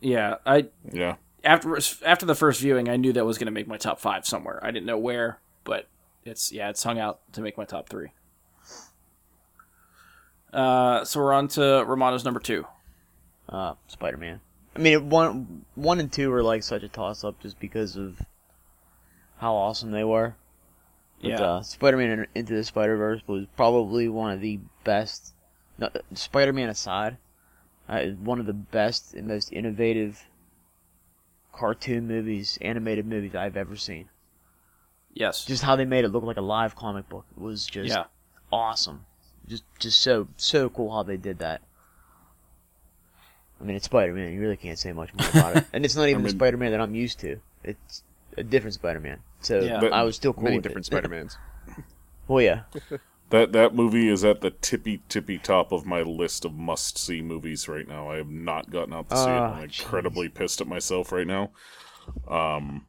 [0.06, 1.16] Yeah, I Yeah.
[1.42, 4.24] after after the first viewing, I knew that was going to make my top five
[4.24, 4.60] somewhere.
[4.62, 5.88] I didn't know where, but
[6.24, 8.12] it's yeah, it's hung out to make my top three.
[10.52, 12.64] Uh, so we're on to Romano's number two.
[13.48, 14.40] Uh, Spider Man.
[14.76, 17.96] I mean, it, one, one and two were like such a toss up just because
[17.96, 18.20] of
[19.38, 20.36] how awesome they were.
[21.20, 25.34] But, Yeah, uh, Spider Man Into the Spider Verse was probably one of the best.
[25.78, 27.16] No, Spider Man aside,
[27.88, 30.24] uh, one of the best and most innovative
[31.52, 34.08] cartoon movies, animated movies I've ever seen.
[35.14, 38.04] yes, Just how they made it look like a live comic book was just yeah.
[38.52, 39.06] awesome.
[39.48, 41.62] Just just so so cool how they did that.
[43.60, 44.32] I mean, it's Spider Man.
[44.32, 46.56] You really can't say much more about it, and it's not even the mean- Spider
[46.56, 47.40] Man that I'm used to.
[47.64, 48.02] It's
[48.36, 49.20] a different Spider Man.
[49.40, 49.80] So Yeah.
[49.80, 50.86] But- I was still cool many with different.
[50.92, 51.38] Spider-Mans
[52.28, 52.62] Well, yeah,
[53.30, 57.22] That that movie is at the tippy tippy top of my list of must see
[57.22, 58.08] movies right now.
[58.08, 59.26] I have not gotten out to see it.
[59.28, 61.50] Ah, I'm incredibly pissed at myself right now,
[62.28, 62.86] um,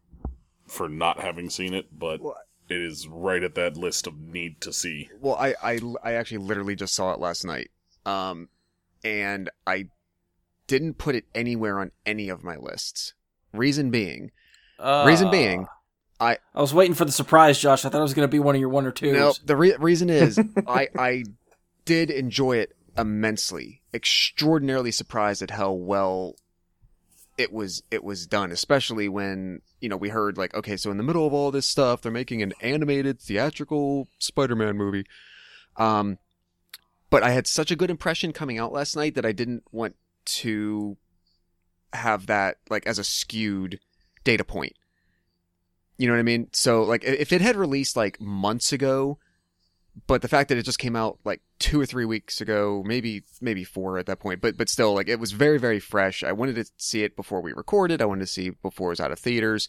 [0.68, 1.98] for not having seen it.
[1.98, 2.38] But Well,
[2.70, 5.10] it is right at that list of need to see.
[5.20, 7.72] Well, I, I, I actually literally just saw it last night.
[8.06, 8.50] Um,
[9.04, 9.88] and I
[10.68, 13.14] didn't put it anywhere on any of my lists.
[13.54, 14.32] Reason being,
[14.78, 15.66] Uh, reason being,
[16.20, 17.86] I I was waiting for the surprise, Josh.
[17.86, 19.14] I thought it was going to be one of your one or twos.
[19.14, 21.24] no, the re- reason is I, I
[21.86, 23.82] did enjoy it immensely.
[23.94, 26.36] Extraordinarily surprised at how well
[27.38, 28.52] it was it was done.
[28.52, 31.68] Especially when you know we heard like, okay, so in the middle of all this
[31.68, 35.06] stuff, they're making an animated theatrical Spider-Man movie.
[35.78, 36.18] Um,
[37.10, 39.96] but I had such a good impression coming out last night that I didn't want
[40.26, 40.98] to
[41.94, 43.80] have that like as a skewed
[44.24, 44.74] data point.
[45.98, 46.50] You know what I mean?
[46.54, 49.18] So like if it had released like months ago,
[50.06, 53.24] but the fact that it just came out like two or three weeks ago, maybe
[53.42, 56.24] maybe four at that point, but but still like it was very very fresh.
[56.24, 58.02] I wanted to see it before we recorded.
[58.02, 59.68] I wanted to see it before it was out of theaters.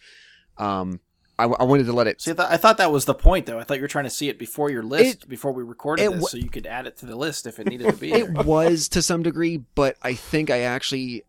[0.59, 1.01] Um,
[1.39, 2.21] I, I wanted to let it.
[2.21, 3.61] See, I, th- I thought that was the point, though.
[3.61, 6.11] I thought you were trying to see it before your list, before we recorded it
[6.11, 8.13] this, wa- so you could add it to the list if it needed to be.
[8.13, 11.23] It was to some degree, but I think I actually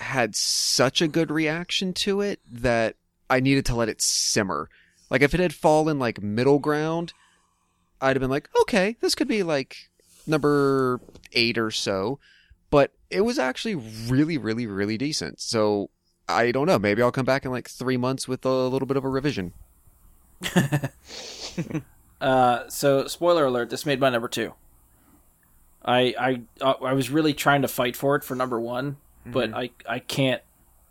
[0.00, 2.96] had such a good reaction to it that
[3.30, 4.68] I needed to let it simmer.
[5.10, 7.12] Like if it had fallen like middle ground,
[8.00, 9.76] I'd have been like, okay, this could be like
[10.26, 11.00] number
[11.32, 12.18] eight or so.
[12.70, 15.40] But it was actually really, really, really decent.
[15.40, 15.90] So
[16.28, 16.78] I don't know.
[16.78, 19.54] Maybe I'll come back in like three months with a little bit of a revision.
[22.20, 24.54] Uh, so spoiler alert: this made my number two.
[25.84, 29.54] I I uh, I was really trying to fight for it for number one, but
[29.54, 30.42] I I can't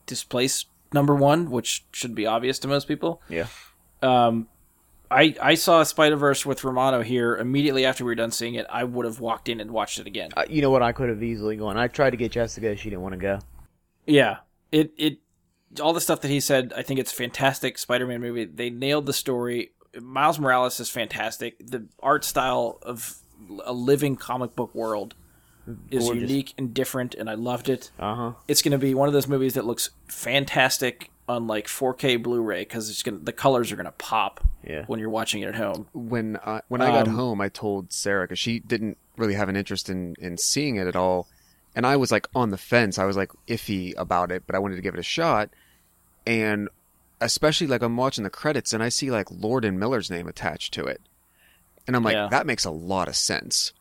[0.06, 3.22] displace number one, which should be obvious to most people.
[3.30, 3.48] Yeah.
[4.02, 4.48] Um,
[5.10, 8.66] I I saw Spider Verse with Romano here immediately after we were done seeing it.
[8.70, 10.32] I would have walked in and watched it again.
[10.36, 10.84] Uh, you know what?
[10.84, 11.78] I could have easily gone.
[11.78, 12.76] I tried to get Jessica.
[12.76, 13.40] She didn't want to go.
[14.06, 14.38] Yeah,
[14.72, 15.20] it it
[15.82, 16.74] all the stuff that he said.
[16.76, 18.46] I think it's a fantastic Spider-Man movie.
[18.46, 19.72] They nailed the story.
[20.00, 21.58] Miles Morales is fantastic.
[21.60, 23.18] The art style of
[23.64, 25.16] a living comic book world
[25.92, 26.22] is Gorgeous.
[26.30, 27.92] unique and different, and I loved it.
[28.00, 28.32] Uh huh.
[28.48, 32.62] It's going to be one of those movies that looks fantastic on like 4K Blu-ray
[32.62, 34.86] because it's gonna the colors are going to pop Yeah.
[34.88, 35.88] when you're watching it at home.
[35.94, 39.50] when I when I got Um, home, I told Sarah because she didn't really have
[39.50, 41.28] an interest in in seeing it at all,
[41.76, 42.98] and I was like on the fence.
[42.98, 45.50] I was like iffy about it, but I wanted to give it a shot.
[46.26, 46.70] And
[47.20, 50.74] especially like I'm watching the credits and I see like Lord and Miller's name attached
[50.76, 51.02] to it,
[51.88, 52.28] and I'm like, Yeah.
[52.30, 53.74] that makes a lot of sense.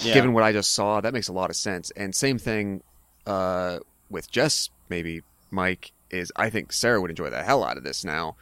[0.00, 0.14] Yeah.
[0.14, 1.90] Given what I just saw, that makes a lot of sense.
[1.92, 2.82] And same thing
[3.26, 6.32] uh, with Jess, maybe Mike is.
[6.36, 8.36] I think Sarah would enjoy the hell out of this now,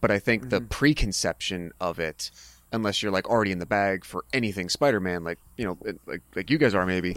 [0.00, 2.30] but I think the preconception of it,
[2.72, 6.50] unless you're like already in the bag for anything Spider-Man, like you know, like like
[6.50, 7.16] you guys are maybe,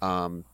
[0.00, 0.44] um,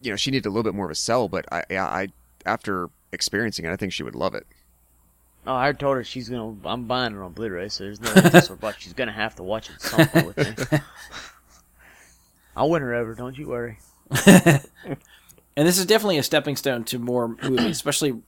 [0.00, 1.28] you know, she needed a little bit more of a sell.
[1.28, 2.08] But I, yeah, I
[2.46, 4.46] after experiencing it, I think she would love it.
[5.46, 6.56] Oh, I told her she's gonna.
[6.64, 8.76] I'm buying it on Blu-ray, so there's no this or but.
[8.80, 10.78] She's gonna have to watch it at some point with me.
[12.56, 13.14] I'll win her over.
[13.14, 13.78] Don't you worry.
[14.26, 14.60] and
[15.56, 18.20] this is definitely a stepping stone to more movies, especially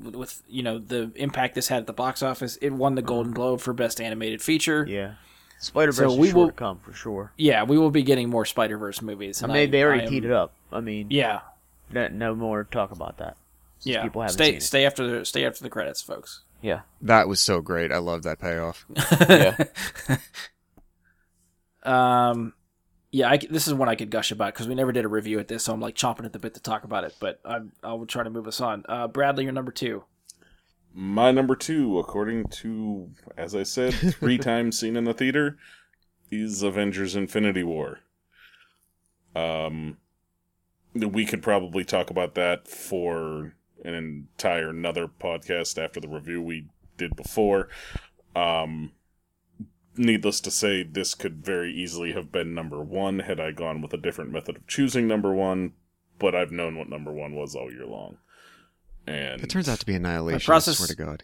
[0.00, 2.56] with- you know the impact this had at the box office.
[2.56, 3.40] It won the Golden mm-hmm.
[3.40, 4.86] Globe for Best Animated Feature.
[4.88, 5.14] Yeah.
[5.58, 7.32] Spider So Verse we will- come for sure.
[7.36, 9.42] Yeah, we will be getting more Spider Verse movies.
[9.42, 10.52] I mean, they already am- teed it up.
[10.72, 11.40] I mean, Yeah,
[11.90, 13.36] no, no more talk about that.
[13.82, 14.02] yeah.
[14.02, 14.62] people haven't stay seen it.
[14.62, 16.40] stay after the stay after the credits, folks.
[16.62, 16.80] Yeah.
[17.00, 17.92] That was so great.
[17.92, 18.86] I love that payoff.
[19.28, 19.56] Yeah.
[21.82, 22.52] Um,
[23.10, 25.08] yeah, I, c- this is one I could gush about because we never did a
[25.08, 27.14] review at this, so I'm like chomping at the bit to talk about it.
[27.18, 28.84] But I I will try to move us on.
[28.88, 30.04] Uh, Bradley, you're number two.
[30.92, 35.56] My number two, according to, as I said, three times seen in the theater,
[36.30, 38.00] is Avengers Infinity War.
[39.34, 39.98] Um,
[40.94, 46.68] we could probably talk about that for an entire another podcast after the review we
[46.96, 47.68] did before.
[48.36, 48.92] Um,
[49.96, 53.92] needless to say, this could very easily have been number one had I gone with
[53.92, 55.72] a different method of choosing number one,
[56.18, 58.18] but I've known what number one was all year long.
[59.06, 60.46] And It turns out to be annihilation.
[60.46, 61.22] process- I swear to God.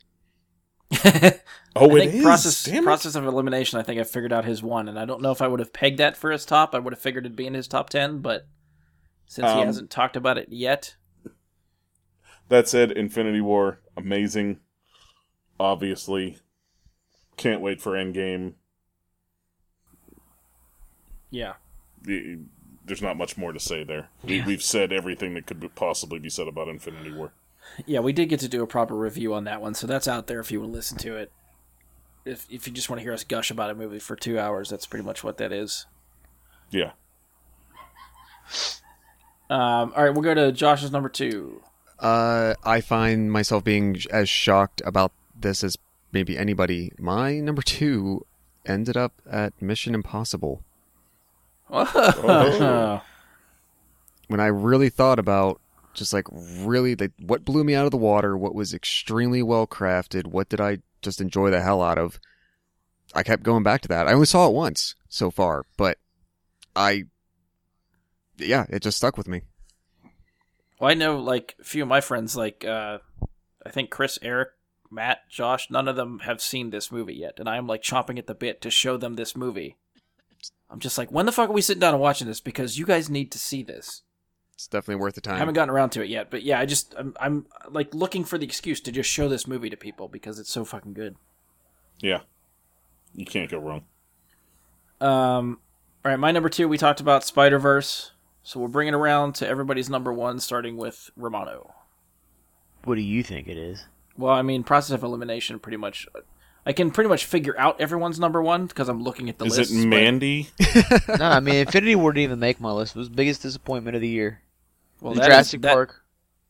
[1.75, 2.23] oh, I it think is.
[2.23, 3.19] process it.
[3.19, 3.79] of elimination.
[3.79, 5.73] I think I figured out his one, and I don't know if I would have
[5.73, 6.75] pegged that for his top.
[6.75, 8.47] I would have figured it'd be in his top ten, but
[9.27, 10.95] since he Um, hasn't talked about it yet,
[12.49, 14.61] That said, Infinity War, amazing.
[15.59, 16.39] Obviously.
[17.37, 18.55] Can't wait for Endgame.
[21.31, 21.55] yeah,
[22.03, 22.39] The-
[22.85, 24.09] There's not much more to say there.
[24.23, 27.33] We, we've said everything that could possibly be said about Infinity War.
[27.85, 30.29] yeah, we did get to do a proper review on that one, so that's out
[30.29, 31.33] there if you want to listen to it.
[32.25, 34.69] If if you just want to hear us gush about a movie for two hours,
[34.71, 35.87] that's pretty much what that is.
[36.71, 36.93] Yeah.
[39.49, 41.63] Um, all right, we'll go to Josh's number two.
[41.99, 45.77] Uh, I find myself being as shocked about this as
[46.13, 46.93] maybe anybody.
[46.99, 48.27] My number two
[48.65, 50.63] ended up at Mission Impossible.
[51.71, 53.03] Oh.
[54.29, 55.61] When I really thought about
[55.95, 59.69] just like really like, what blew me out of the water, what was extremely well
[59.69, 62.19] crafted, what did I just enjoy the hell out of,
[63.15, 64.09] I kept going back to that.
[64.09, 65.99] I only saw it once so far, but
[66.75, 67.05] I,
[68.37, 69.43] yeah, it just stuck with me.
[70.79, 72.99] Well, I know like a few of my friends, like uh,
[73.65, 74.51] I think Chris, Eric,
[74.91, 78.27] Matt, Josh, none of them have seen this movie yet, and I'm like chomping at
[78.27, 79.77] the bit to show them this movie.
[80.69, 82.41] I'm just like, when the fuck are we sitting down and watching this?
[82.41, 84.03] Because you guys need to see this.
[84.55, 85.33] It's definitely worth the time.
[85.33, 85.41] I time.
[85.41, 88.39] haven't gotten around to it yet, but yeah, I just I'm, I'm like looking for
[88.39, 91.17] the excuse to just show this movie to people because it's so fucking good.
[92.01, 92.21] Yeah.
[93.15, 93.85] You can't go wrong.
[95.01, 95.61] Um,
[96.05, 98.13] all right, my number two, we talked about Spider Verse,
[98.47, 101.75] so we'll bring it around to everybody's number one, starting with Romano.
[102.85, 103.87] What do you think it is?
[104.17, 106.07] Well, I mean, process of elimination, pretty much.
[106.65, 109.59] I can pretty much figure out everyone's number one because I'm looking at the Is
[109.59, 109.73] list.
[109.73, 110.51] Is it Mandy?
[111.19, 112.95] no, I mean Infinity War didn't even make my list.
[112.95, 114.43] It was the biggest disappointment of the year.
[115.01, 116.03] Well, The that is- Jurassic that- Park.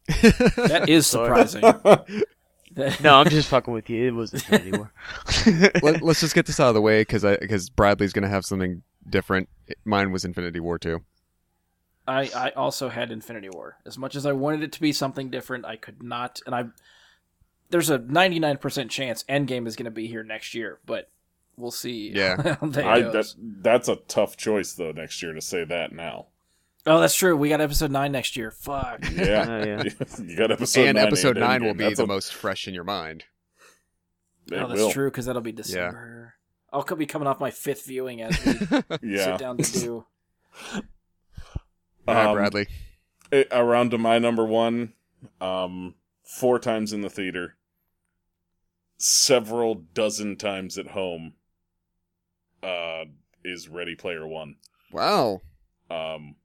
[0.68, 1.62] that is surprising.
[3.02, 4.08] No, I'm just fucking with you.
[4.08, 4.92] It wasn't Infinity War.
[5.82, 8.82] Let, us just get this out of the way because because Bradley's gonna have something
[9.08, 9.48] different.
[9.86, 11.00] Mine was Infinity War too.
[12.06, 13.76] I, I also had Infinity War.
[13.84, 16.40] As much as I wanted it to be something different, I could not.
[16.46, 16.64] And I,
[17.70, 21.10] there's a 99% chance Endgame is going to be here next year, but
[21.56, 22.12] we'll see.
[22.14, 22.36] Yeah.
[22.62, 26.26] that I, that, that's a tough choice, though, next year to say that now.
[26.86, 27.36] Oh, that's true.
[27.36, 28.52] We got episode nine next year.
[28.52, 29.04] Fuck.
[29.12, 29.46] Yeah.
[29.48, 29.82] Oh, yeah.
[30.22, 31.06] you got episode and nine.
[31.06, 33.24] episode and nine will be That's the a- most fresh in your mind.
[34.52, 34.92] It oh, that's will.
[34.92, 36.34] true because that'll be December.
[36.72, 38.52] I'll be coming off my fifth viewing as we
[39.16, 39.24] Yeah.
[39.24, 40.06] sit down to do.
[42.08, 42.66] Um, Bradley.
[43.32, 44.92] it- around to my number one
[45.40, 45.94] um
[46.24, 47.56] four times in the theater
[48.98, 51.34] several dozen times at home
[52.62, 53.04] uh
[53.44, 54.56] is ready player one
[54.92, 55.42] Wow.
[55.90, 56.36] um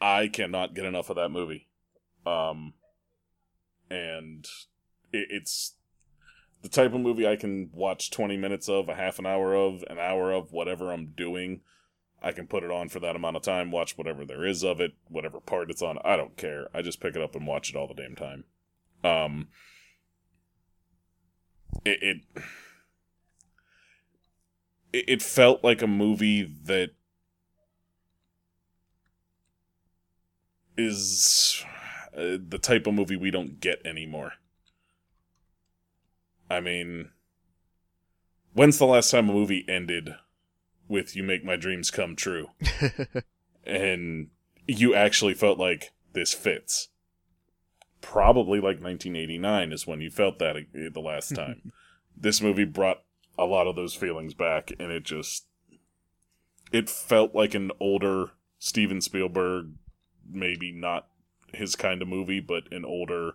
[0.00, 1.66] i cannot get enough of that movie
[2.26, 2.74] um
[3.90, 4.46] and
[5.12, 5.74] it, it's
[6.62, 9.82] the type of movie i can watch 20 minutes of a half an hour of
[9.90, 11.60] an hour of whatever i'm doing
[12.20, 14.80] I can put it on for that amount of time, watch whatever there is of
[14.80, 15.98] it, whatever part it's on.
[16.04, 16.68] I don't care.
[16.74, 18.44] I just pick it up and watch it all the damn time.
[19.04, 19.48] Um,
[21.84, 22.44] it it
[24.92, 26.90] it, felt like a movie that
[30.76, 31.64] is
[32.16, 34.32] uh, the type of movie we don't get anymore.
[36.50, 37.10] I mean,
[38.54, 40.16] when's the last time a movie ended
[40.88, 42.48] with "You Make My Dreams Come True"?
[43.64, 44.28] and
[44.66, 46.88] you actually felt like this fits.
[48.00, 51.72] Probably like 1989 is when you felt that the last time.
[52.16, 53.02] this movie brought
[53.38, 55.46] a lot of those feelings back, and it just
[56.72, 59.72] it felt like an older Steven Spielberg,
[60.28, 61.06] maybe not
[61.54, 63.32] his kind of movie, but an older,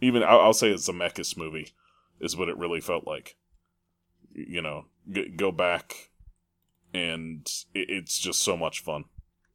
[0.00, 1.72] even I'll, I'll say it's a Zemeckis movie
[2.20, 3.36] is what it really felt like.
[4.32, 6.09] You know, g- go back,
[6.94, 9.04] and it's just so much fun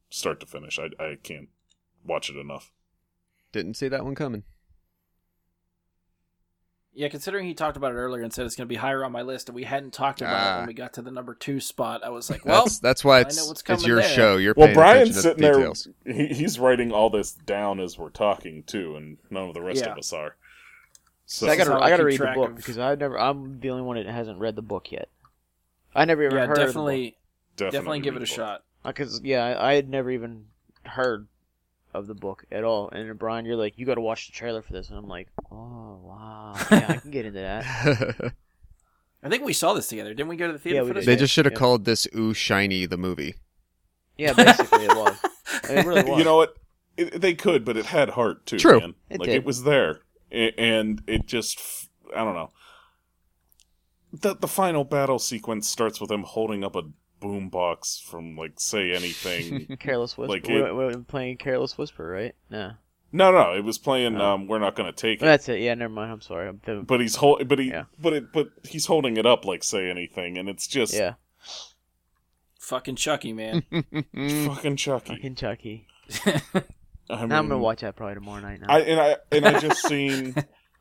[0.09, 0.79] start to finish.
[0.79, 1.49] I I can't
[2.05, 2.71] watch it enough.
[3.51, 4.43] Didn't see that one coming.
[6.97, 9.11] Yeah, considering he talked about it earlier and said it's going to be higher on
[9.11, 10.57] my list, and we hadn't talked about it Ah.
[10.59, 13.17] when we got to the number two spot, I was like, well, that's that's why
[13.17, 14.07] I it's know what's it's your there.
[14.09, 14.37] show.
[14.37, 16.27] You're Well, paying Brian's attention to sitting the there.
[16.27, 19.81] He, he's writing all this down as we're talking too, and none of the rest
[19.83, 19.91] Yeah.
[19.91, 20.37] of us are.
[21.25, 23.19] So So I This gotta, I I gotta read the book of- because I've never.
[23.19, 25.09] I'm the only one that hasn't read the book yet.
[25.93, 27.17] I never even yeah, heard definitely,
[27.55, 28.63] definitely, definitely give it a shot.
[28.83, 30.45] Because yeah, I, I had never even
[30.85, 31.27] heard
[31.93, 32.89] of the book at all.
[32.89, 35.29] And Brian, you're like, you got to watch the trailer for this, and I'm like,
[35.51, 38.33] oh wow, yeah, I can get into that.
[39.23, 40.13] I think we saw this together.
[40.13, 41.05] Didn't we go to the theater Yeah, for we this?
[41.05, 41.59] they just should have Yeah.
[41.59, 43.35] called this "Ooh Shiny" the movie.
[44.17, 45.17] Yeah, basically it was.
[45.69, 46.19] It really was.
[46.19, 46.55] You know what?
[46.97, 48.57] It, they could, but it had heart too.
[48.57, 48.79] True.
[48.79, 48.95] man.
[49.09, 49.35] It like did.
[49.37, 50.01] it was there,
[50.31, 51.59] and it just
[52.15, 52.51] I don't know.
[54.11, 56.83] The the final battle sequence starts with him holding up a
[57.25, 59.77] boombox from like say anything.
[59.79, 60.31] Careless Whisper.
[60.33, 62.35] Like we, it- we were playing Careless Whisper, right?
[62.49, 62.73] No.
[63.11, 64.15] no, no, it was playing.
[64.19, 64.33] Oh.
[64.33, 65.25] Um, we're not gonna take it.
[65.25, 65.59] that's it.
[65.61, 66.11] Yeah, never mind.
[66.11, 66.47] I'm sorry.
[66.47, 67.85] I'm th- But he's hold, but he, Yeah.
[67.99, 71.13] but it, but he's holding it up like say anything, and it's just yeah,
[72.59, 73.63] Fucking Chucky, man.
[73.71, 75.13] fucking Chucky.
[75.15, 75.87] fucking Chucky.
[76.25, 78.61] I mean, Now I'm gonna watch that probably tomorrow night.
[78.61, 78.67] Now.
[78.69, 80.33] I and I and I just seen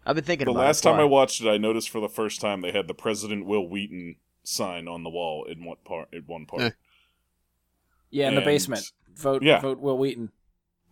[0.06, 0.89] I've been thinking the about last it.
[0.89, 1.48] time I watched it.
[1.48, 5.10] I noticed for the first time they had the President Wil Wheaton sign on the
[5.10, 6.08] wall in one part.
[6.12, 6.70] In one part, Eh.
[8.10, 8.84] yeah, in the basement.
[9.16, 9.60] Vote, Yeah.
[9.60, 10.31] vote Wil Wheaton.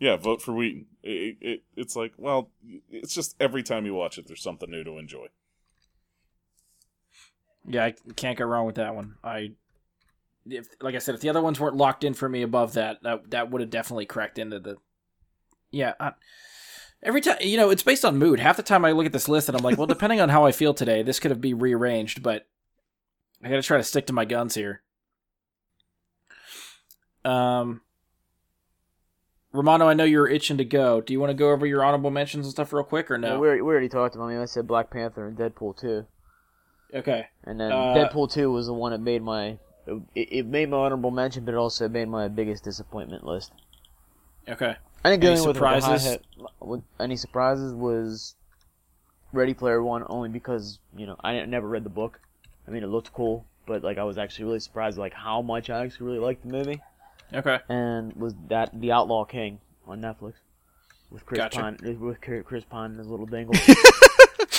[0.00, 0.86] yeah, vote for Wheaton.
[1.02, 2.50] It, it, it's like, well,
[2.90, 5.26] it's just every time you watch it, there's something new to enjoy.
[7.66, 9.16] Yeah, I can't go wrong with that one.
[9.22, 9.52] I,
[10.46, 13.02] if like I said, if the other ones weren't locked in for me above that,
[13.02, 14.76] that that would have definitely cracked into the.
[15.70, 16.12] Yeah, I,
[17.02, 18.40] every time you know it's based on mood.
[18.40, 20.44] Half the time I look at this list and I'm like, well, depending on how
[20.44, 22.48] I feel today, this could have been rearranged, but
[23.42, 24.82] I got to try to stick to my guns here.
[27.24, 27.82] Um.
[29.52, 31.02] Romano, I know you're itching to go.
[31.02, 33.38] Do you want to go over your honorable mentions and stuff real quick, or no?
[33.38, 34.24] We, already, we already talked about.
[34.24, 36.06] I mean, I said Black Panther and Deadpool two,
[36.94, 37.26] okay.
[37.44, 40.78] and then Uh, Deadpool two was the one that made my it, it made my
[40.78, 43.52] honorable mention, but it also made my biggest disappointment list.
[44.48, 44.74] Okay.
[45.04, 46.18] I think Any going with, a surprises?
[46.60, 48.36] with any surprises was
[49.32, 52.20] Ready Player One, only because you know I never read the book.
[52.66, 55.70] I mean, it looked cool, but like I was actually really surprised like how much
[55.70, 56.80] I actually really liked the movie.
[57.32, 57.58] Okay.
[57.68, 60.34] And was that The Outlaw King on Netflix
[61.10, 61.60] with Chris Gotcha.
[61.60, 63.54] Pine with Chris Pine and his little dingle.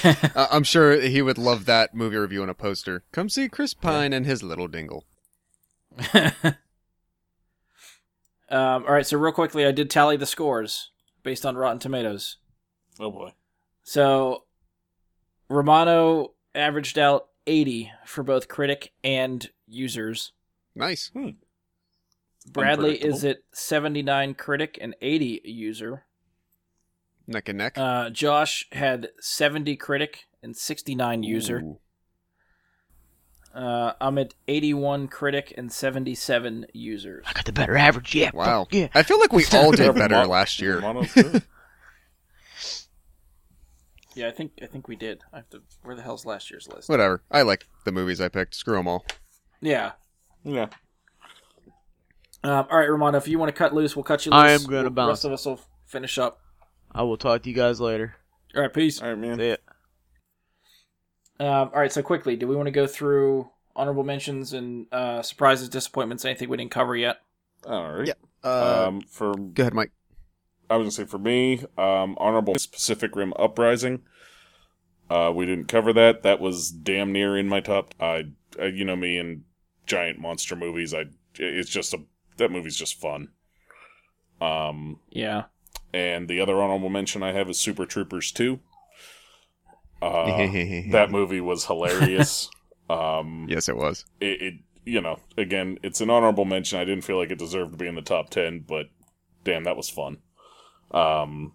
[0.36, 3.04] Uh, I'm sure he would love that movie review on a poster.
[3.14, 5.06] Come see Chris Pine and his little dingle.
[6.14, 6.44] um,
[8.50, 9.06] all right.
[9.06, 10.92] So real quickly, I did tally the scores
[11.24, 12.38] based on Rotten Tomatoes.
[13.00, 13.32] Oh boy.
[13.84, 14.44] So
[15.48, 20.32] Romano averaged out 80 for both critic and users.
[20.76, 21.12] Nice.
[22.52, 23.30] Bradley is Unpredictable.
[23.52, 26.06] at 79 critic and 80 user.
[27.28, 27.78] Neck and neck.
[27.78, 31.60] Uh, Josh had 70 critic and 69 user.
[31.60, 31.80] Ooh.
[33.56, 37.24] Uh, I'm at 81 critic and 77 users.
[37.28, 38.16] I got the better average.
[38.16, 38.32] Yeah.
[38.34, 38.68] Wow.
[38.72, 38.88] yeah.
[38.96, 40.82] I feel like we all did better last year.
[44.14, 44.20] Romano's good.
[44.22, 45.22] Yeah, I think I think we did.
[45.32, 45.62] I have to.
[45.84, 46.90] Where the hell's last year's list?
[46.90, 47.24] Whatever.
[47.32, 48.56] I like the movies I picked.
[48.56, 49.06] Screw them all.
[49.62, 49.94] Yeah.
[50.44, 50.68] yeah.
[52.44, 54.40] Um, all right, Romano, if you want to cut loose, we'll cut you loose.
[54.40, 56.42] I am gonna The rest of us will finish up.
[56.92, 58.16] I will talk to you guys later.
[58.56, 59.02] All right, peace.
[59.02, 59.40] All right, man.
[59.40, 59.56] See ya.
[61.40, 65.22] Um, all right, so quickly, do we want to go through honorable mentions and uh,
[65.22, 67.22] surprises, disappointments, anything we didn't cover yet?
[67.66, 68.08] All right.
[68.08, 68.14] Yeah.
[68.44, 69.92] Uh, um, for go ahead, Mike.
[70.70, 74.02] I was gonna say for me, um, honorable Pacific Rim Uprising.
[75.10, 76.24] Uh, we didn't cover that.
[76.24, 77.94] That was damn near in my top.
[78.00, 78.26] I,
[78.60, 79.44] uh, you know me and
[79.86, 80.94] giant monster movies.
[80.94, 81.06] I,
[81.38, 82.00] it's just a
[82.38, 83.30] that movie's just fun.
[84.42, 85.44] Um, Yeah.
[85.94, 88.60] and the other honorable mention I have is Super Troopers two.
[90.02, 90.38] Uh,
[90.92, 92.50] that movie was hilarious.
[92.90, 94.06] um, yes, it was.
[94.20, 94.54] it, it
[94.86, 97.88] you know again it's an honorable mention i didn't feel like it deserved to be
[97.88, 98.88] in the top 10 but
[99.46, 100.18] damn that was fun
[100.94, 101.54] um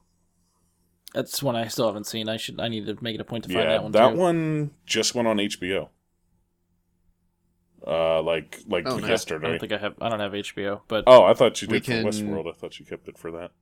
[1.14, 2.28] That's one I still haven't seen.
[2.28, 2.60] I should.
[2.60, 3.92] I need to make it a point to find yeah that one.
[3.92, 4.16] that too.
[4.16, 5.88] one just went on hbo
[7.86, 9.30] uh like like Oh, nice.
[9.30, 9.94] I don't think I have.
[10.00, 12.52] I don't have HBO, but oh i thought you We did for can- westworld i
[12.52, 13.52] thought you kept it for that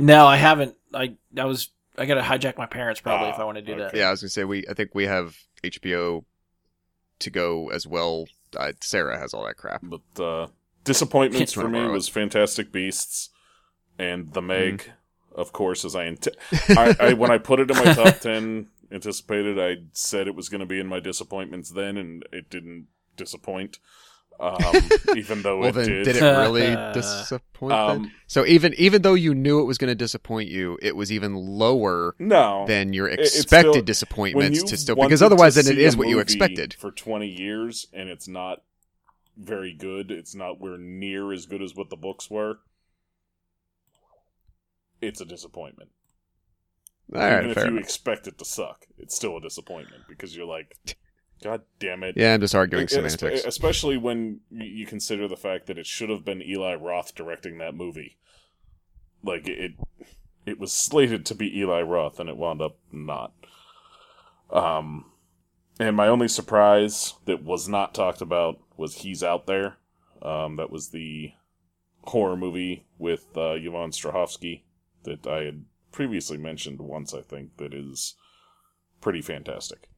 [0.00, 0.76] no, I haven't.
[0.94, 1.70] I I was.
[1.98, 3.96] I got to hijack my parents probably Ah, if I want to do that.
[3.96, 4.64] Yeah, I was gonna say we.
[4.70, 6.24] I think we have HBO
[7.18, 8.26] to go as well.
[8.56, 9.82] Uh, Sarah has all that crap.
[9.82, 10.46] but uh
[10.84, 13.30] disappointments for me was fantastic beasts
[13.98, 15.40] and the meg Mm-hmm.
[15.40, 16.28] of course as i, int-
[16.70, 20.48] I, I when i put it in my top 10 anticipated i said it was
[20.48, 22.86] going to be in my disappointments then and it didn't
[23.16, 23.78] disappoint
[24.40, 24.56] um,
[25.16, 27.70] even though well, it then did, did it really disappoint?
[27.70, 27.90] then?
[27.90, 31.10] um, So even even though you knew it was going to disappoint you, it was
[31.10, 35.82] even lower no than your expected still- disappointments to still because otherwise then it see
[35.82, 36.74] is a what you expected.
[36.74, 38.62] for 20 years and it's not
[39.36, 42.60] very good it's not we're near as good as what the books were
[45.00, 45.90] it's a disappointment
[47.14, 47.82] All right, even if you enough.
[47.84, 50.76] expect it to suck, it's still a disappointment because you're like,
[51.42, 52.16] God damn it.
[52.16, 53.44] Yeah, I'm just arguing espe- semantics.
[53.44, 57.74] Especially when you consider the fact that it should have been Eli Roth directing that
[57.74, 58.16] movie.
[59.22, 59.72] Like it,
[60.46, 63.32] it was slated to be Eli Roth, and it wound up not.
[64.50, 65.06] Um,
[65.78, 69.76] and my only surprise that was not talked about was He's Out There.
[70.22, 71.32] Um, that was the
[72.04, 74.62] horror movie with uh, Yvonne Strahovski
[75.04, 77.14] that I had previously mentioned once.
[77.14, 78.14] I think that is
[79.00, 79.88] pretty fantastic.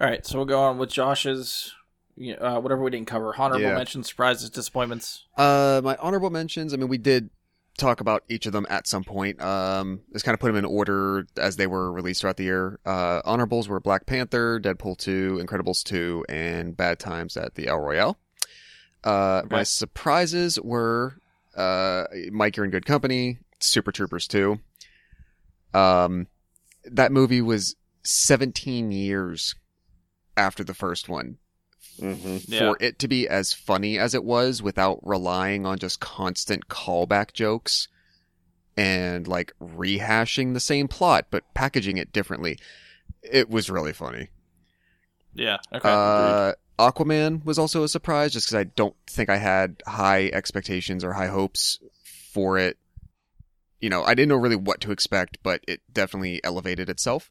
[0.00, 1.72] All right, so we'll go on with Josh's.
[2.18, 3.34] you know, Uh, whatever we didn't cover.
[3.36, 3.74] Honorable Yeah.
[3.74, 5.26] mentions, surprises, disappointments.
[5.36, 6.72] Uh, my honorable mentions.
[6.72, 7.28] I mean, we did
[7.76, 9.38] talk about each of them at some point.
[9.42, 12.80] Um, just kind of put them in order as they were released throughout the year.
[12.86, 17.80] Uh, honorables were Black Panther, Deadpool 2, Incredibles 2, and Bad Times at the El
[17.80, 18.16] Royale.
[19.04, 19.56] Uh, Okay.
[19.56, 21.18] my surprises were
[21.54, 23.38] uh, Mike, you're in good company.
[23.60, 24.58] Super Troopers 2.
[25.74, 26.26] Um,
[26.84, 29.54] that movie was 17 years
[30.36, 31.38] after the first one
[31.98, 32.52] Mm-hmm.
[32.52, 32.58] Yeah.
[32.58, 37.32] for it to be as funny as it was without relying on just constant callback
[37.32, 37.88] jokes
[38.76, 42.58] and like rehashing the same plot but packaging it differently.
[43.22, 44.28] It was really funny.
[45.32, 45.56] Yeah.
[45.72, 45.88] Okay.
[45.88, 51.02] Uh, Aquaman was also a surprise just because I don't think I had high expectations
[51.02, 51.78] or high hopes
[52.30, 52.76] for it.
[53.80, 57.30] You know, I didn't know really what to expect, but it definitely elevated itself.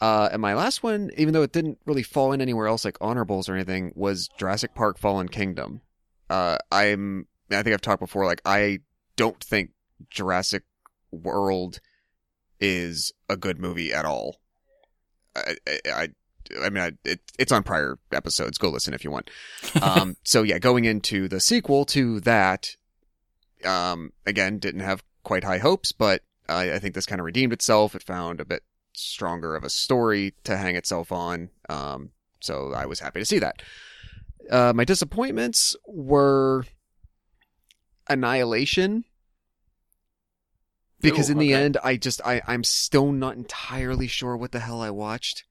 [0.00, 2.96] Uh, and my last one, even though it didn't really fall in anywhere else like
[3.00, 5.82] honorables or anything, was Jurassic Park Fallen Kingdom.
[6.30, 8.78] Uh, I'm, I think I've talked before, like, I
[9.16, 9.70] don't think
[10.08, 10.62] Jurassic
[11.10, 11.80] World
[12.60, 14.40] is a good movie at all.
[15.36, 16.08] I, I,
[16.62, 18.58] I, mean, I, it, it's on prior episodes.
[18.58, 19.30] Go listen if you want.
[19.82, 22.76] Um, so yeah, going into the sequel to that,
[23.64, 27.52] um, again, didn't have quite high hopes, but I, I think this kind of redeemed
[27.52, 27.94] itself.
[27.94, 31.50] It found a bit stronger of a story to hang itself on.
[31.68, 33.62] Um, so I was happy to see that.
[34.50, 36.64] Uh, my disappointments were
[38.08, 39.04] Annihilation.
[41.00, 41.64] Because Ooh, in the okay.
[41.64, 45.44] end, I just I I'm still not entirely sure what the hell I watched.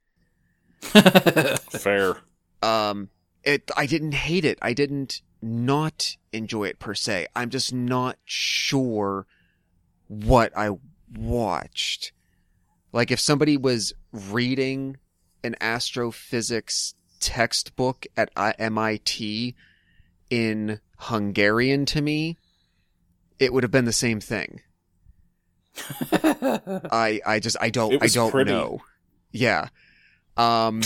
[0.82, 2.16] Fair.
[2.64, 3.10] um
[3.44, 8.18] it i didn't hate it i didn't not enjoy it per se i'm just not
[8.24, 9.26] sure
[10.10, 10.72] what i
[11.16, 12.12] watched.
[12.92, 14.98] Like if somebody was reading
[15.44, 19.56] an astrophysics textbook at mit
[20.30, 22.38] in hungarian to me
[23.40, 24.62] it would have been the same thing.
[26.12, 28.52] I i just i don't i don't pretty.
[28.52, 28.82] know.
[29.32, 29.70] Yeah.
[30.36, 30.82] Um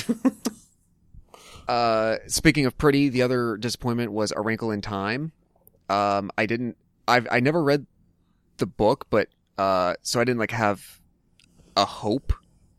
[1.67, 5.31] uh speaking of pretty the other disappointment was a wrinkle in time.
[5.89, 6.77] Um i didn't
[7.07, 7.85] i've i never read
[8.57, 10.99] the book but uh so i didn't like have
[11.75, 12.33] a hope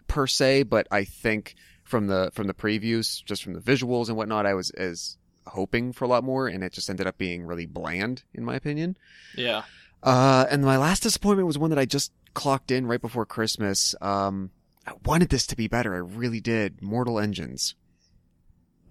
[0.06, 4.16] per se but i think from the from the previews just from the visuals and
[4.16, 7.44] whatnot i was as hoping for a lot more and it just ended up being
[7.44, 8.96] really bland in my opinion
[9.36, 9.62] yeah.
[10.02, 13.94] uh, and my last disappointment was one that I just clocked in right before Christmas.
[14.00, 14.50] Um,
[14.86, 15.94] I wanted this to be better.
[15.94, 16.82] I really did.
[16.82, 17.74] Mortal Engines.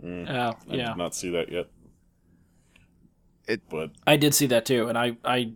[0.04, 0.30] Mm.
[0.30, 0.88] Oh, I yeah.
[0.88, 1.68] did not see that yet.
[3.48, 5.54] It- but I did see that too, and I I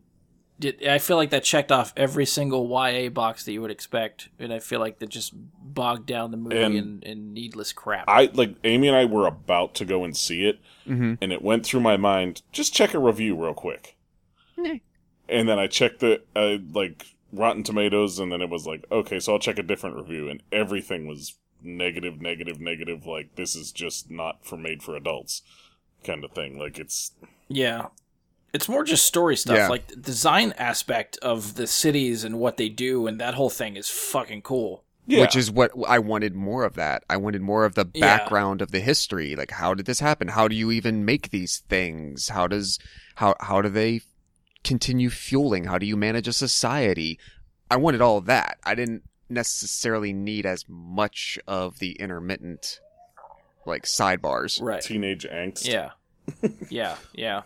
[0.60, 0.86] did.
[0.88, 4.52] I feel like that checked off every single YA box that you would expect, and
[4.54, 8.06] I feel like that just bogged down the movie And- in, in needless crap.
[8.08, 11.16] I like Amy and I were about to go and see it, Mm-hmm.
[11.22, 12.42] and it went through my mind.
[12.54, 13.98] Just check a review real quick,
[14.56, 14.76] Nah.
[15.30, 19.20] and then I checked the uh, like Rotten Tomatoes, and then it was like, okay,
[19.20, 23.06] so I'll check a different review, and everything was negative, negative, negative.
[23.06, 25.42] Like this is just not for made for adults,
[26.06, 26.58] kind of thing.
[26.58, 27.12] Like it's
[27.50, 27.88] yeah,
[28.54, 29.58] it's more just story stuff.
[29.58, 29.68] Yeah.
[29.68, 33.76] Like the design aspect of the cities and what they do, and that whole thing
[33.78, 34.84] is fucking cool.
[35.06, 37.04] yeah, Which is what I wanted more of that.
[37.10, 38.18] I wanted more of the Yeah.
[38.18, 39.36] background of the history.
[39.36, 40.30] Like, how did this happen?
[40.30, 42.30] How do you even make these things?
[42.30, 42.78] How does,
[43.16, 44.02] how, how do they
[44.64, 45.64] continue fueling?
[45.66, 47.18] How do you manage a society?
[47.72, 48.58] I wanted all of that.
[48.66, 52.80] I didn't necessarily need as much of the intermittent,
[53.66, 54.62] like, sidebars.
[54.62, 54.82] Right.
[54.82, 55.66] teenage angst.
[55.68, 55.92] Yeah.
[56.70, 57.44] yeah, yeah.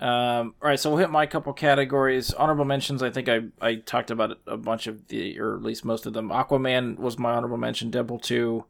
[0.00, 2.32] Um, all right, so we'll hit my couple categories.
[2.32, 3.02] Honorable mentions.
[3.02, 6.14] I think I, I talked about a bunch of the, or at least most of
[6.14, 6.30] them.
[6.30, 7.90] Aquaman was my honorable mention.
[7.90, 8.64] Deadpool two.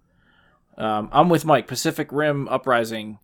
[0.77, 1.69] Um, I'm with Mike.
[1.69, 3.19] Pacific Rim Uprising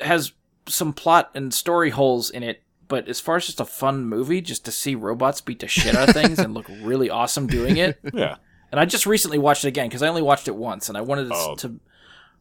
[0.00, 0.32] has
[0.66, 4.40] some plot and story holes in it, but as far as just a fun movie,
[4.40, 7.76] just to see robots beat the shit out of things and look really awesome doing
[7.76, 8.36] it, yeah.
[8.72, 11.02] and I just recently watched it again because I only watched it once, and I
[11.02, 11.54] wanted to, Oh.
[11.56, 11.78] to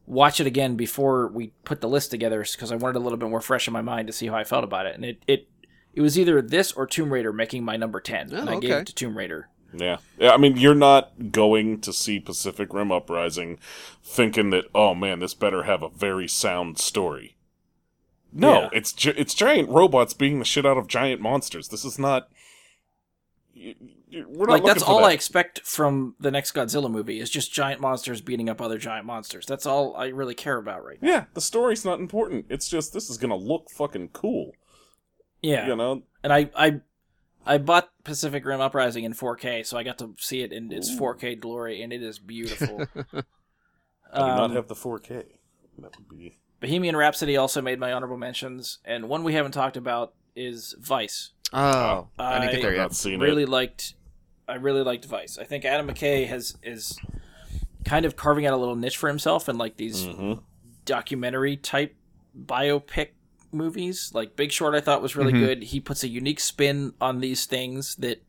[0.06, 3.30] watch it again before we put the list together because I wanted a little bit
[3.30, 4.96] more fresh in my mind to see how I felt about it.
[4.96, 5.48] And it it,
[5.94, 8.72] it was either this or Tomb Raider making my number ten, and Oh, I gave
[8.72, 9.50] it to Tomb Raider.
[9.76, 9.98] Yeah.
[10.20, 13.58] Yeah, I mean, you're not going to see Pacific Rim Uprising
[14.04, 17.36] thinking that, oh man, this better have a very sound story.
[18.32, 18.70] No, Yeah.
[18.74, 21.70] it's gi- it's giant robots beating the shit out of giant monsters.
[21.70, 22.30] This is not.
[24.14, 25.06] Y- y- We're not Like that's for all that.
[25.08, 29.06] I expect from the next Godzilla movie is just giant monsters beating up other giant
[29.06, 29.46] monsters.
[29.46, 31.10] That's all I really care about right now.
[31.10, 32.46] Yeah, the story's not important.
[32.50, 34.52] It's just this is gonna look fucking cool.
[35.42, 36.04] Yeah, You know?
[36.24, 36.82] and I I
[37.46, 40.90] I bought Pacific Rim Uprising in 4K, so I got to see it in its
[40.96, 42.88] 4K glory, and it is beautiful.
[43.14, 45.26] I do not Um, have the 4K.
[45.80, 46.38] That would be.
[46.62, 51.32] Bohemian Rhapsody also made my honorable mentions, and one we haven't talked about is Vice.
[51.52, 52.82] Oh, I didn't get there I've yet.
[52.84, 53.50] not seen really it.
[53.50, 53.96] liked,
[54.54, 55.40] I really liked Vice.
[55.40, 57.00] I think Adam McKay has is
[57.86, 60.34] kind of carving out a little niche for himself in like these hmm
[60.86, 61.96] documentary type
[62.38, 63.10] biopic
[63.54, 64.12] movies.
[64.14, 65.40] Like Big Short, I thought was really Mhm.
[65.40, 65.64] good.
[65.64, 68.22] He puts a unique spin on these things that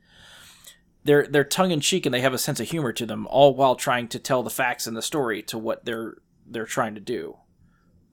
[1.02, 3.54] they're they're tongue in cheek and they have a sense of humor to them, all
[3.54, 6.14] while trying to tell the facts and the story to what they're
[6.46, 7.36] they're trying to do.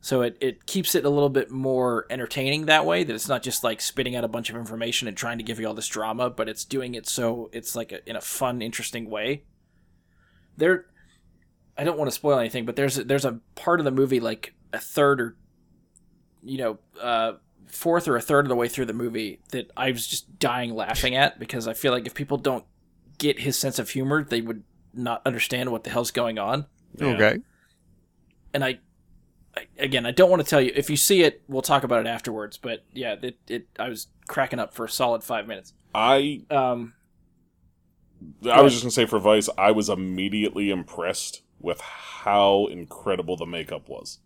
[0.03, 3.03] So it, it keeps it a little bit more entertaining that way.
[3.03, 5.59] That it's not just like spitting out a bunch of information and trying to give
[5.59, 8.63] you all this drama, but it's doing it so it's like a, in a fun,
[8.63, 9.43] interesting way.
[10.57, 10.87] There,
[11.77, 14.55] I don't want to spoil anything, but there's there's a part of the movie like
[14.73, 15.35] a third or
[16.43, 17.33] you know uh,
[17.67, 20.73] fourth or a third of the way through the movie that I was just dying
[20.73, 22.65] laughing at because I feel like if people don't
[23.19, 24.63] get his sense of humor, they would
[24.95, 26.65] not understand what the hell's going on.
[26.97, 27.07] Yeah.
[27.09, 27.37] Okay.
[28.51, 28.79] And I I,
[29.77, 30.71] again, I don't want to tell you.
[30.75, 32.57] If you see it, we'll talk about it afterwards.
[32.57, 35.73] But yeah, it, it I was cracking up for a solid five minutes.
[35.93, 36.93] I Um,
[38.49, 43.45] I was just gonna say for Vice, I was immediately impressed with how incredible the
[43.45, 44.19] makeup was.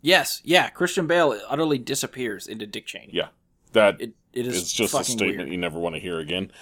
[0.00, 3.10] yes, yeah, Christian Bale utterly disappears into Dick Cheney.
[3.12, 3.28] Yeah,
[3.72, 5.48] that It it is it's just a statement weird.
[5.50, 6.52] you never want to hear again.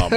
[0.00, 0.12] Um,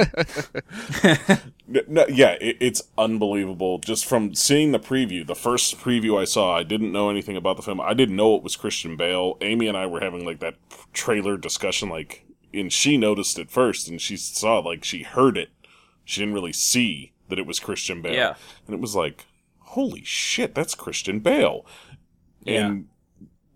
[1.88, 3.78] no, yeah, it, it's unbelievable.
[3.78, 7.56] Just from seeing the preview, the first preview I saw, I didn't know anything about
[7.56, 7.80] the film.
[7.80, 9.36] I didn't know it was Christian Bale.
[9.40, 10.54] Amy and I were having like that
[10.92, 12.24] trailer discussion, like,
[12.54, 15.50] and she noticed it first, and she saw like she heard it.
[16.04, 18.34] She didn't really see that it was Christian Bale, Yeah.
[18.66, 19.26] and it was like,
[19.58, 21.64] holy shit, that's Christian Bale.
[22.42, 22.66] Yeah.
[22.66, 22.88] And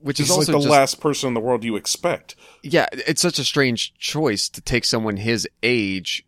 [0.05, 2.36] Which he's is like the just, last person in the world you expect.
[2.62, 6.26] yeah, it's such a strange choice to take someone his age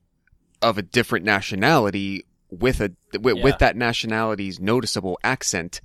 [0.63, 2.91] of a different nationality with a
[3.21, 3.43] with, Yeah.
[3.45, 5.83] with that nationality's noticeable accent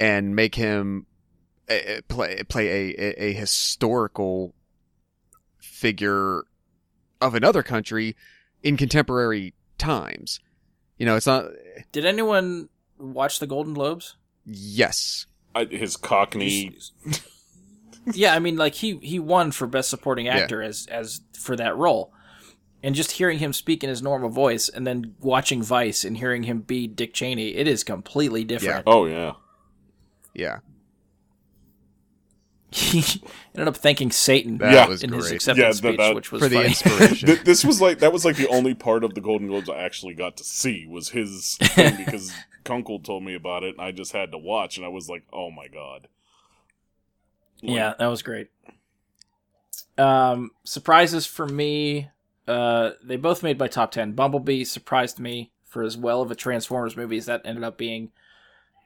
[0.00, 1.04] and make him
[1.70, 4.54] uh, uh, play play a, a, a historical
[5.58, 6.44] figure
[7.20, 8.16] of another country
[8.62, 10.40] in contemporary times.
[10.96, 11.46] You know, it's not
[11.92, 12.68] Did anyone
[12.98, 14.16] watch the Golden Globes?
[14.46, 15.26] yes.
[15.54, 16.76] I, his Cockney
[18.14, 20.36] yeah, I mean, like he he won for best supporting Yeah.
[20.38, 22.12] actor as as for that role,
[22.82, 26.44] and just hearing him speak in his normal voice, and then watching Vice and hearing
[26.44, 28.84] him be Dick Cheney, it is completely different.
[28.86, 29.32] Oh yeah.
[30.34, 30.58] Yeah.
[32.74, 33.00] He
[33.54, 34.86] ended up thanking Satan That Yeah.
[34.88, 37.38] was in his acceptance Yeah, that- speech, that- which was For the inspiration.
[37.44, 40.14] This was like that was like the only part of the Golden Globes I actually
[40.14, 42.32] got to see was his thing because
[42.64, 45.24] Kunkel told me about it and I just had to watch and I was like,
[45.32, 46.08] oh my god.
[47.62, 48.48] Like, Yeah, that was great.
[49.98, 52.08] Um, surprises for me.
[52.48, 54.12] Uh, they both made my top ten.
[54.12, 58.10] Bumblebee surprised me for as well of a Transformers movie as that ended up being,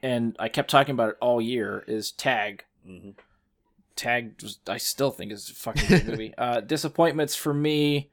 [0.03, 1.83] and I kept talking about it all year.
[1.87, 2.65] Is Tag.
[2.87, 3.15] mhm.
[3.95, 6.33] Tag, was, I still think is a fucking great movie.
[6.37, 8.11] Uh, disappointments for me.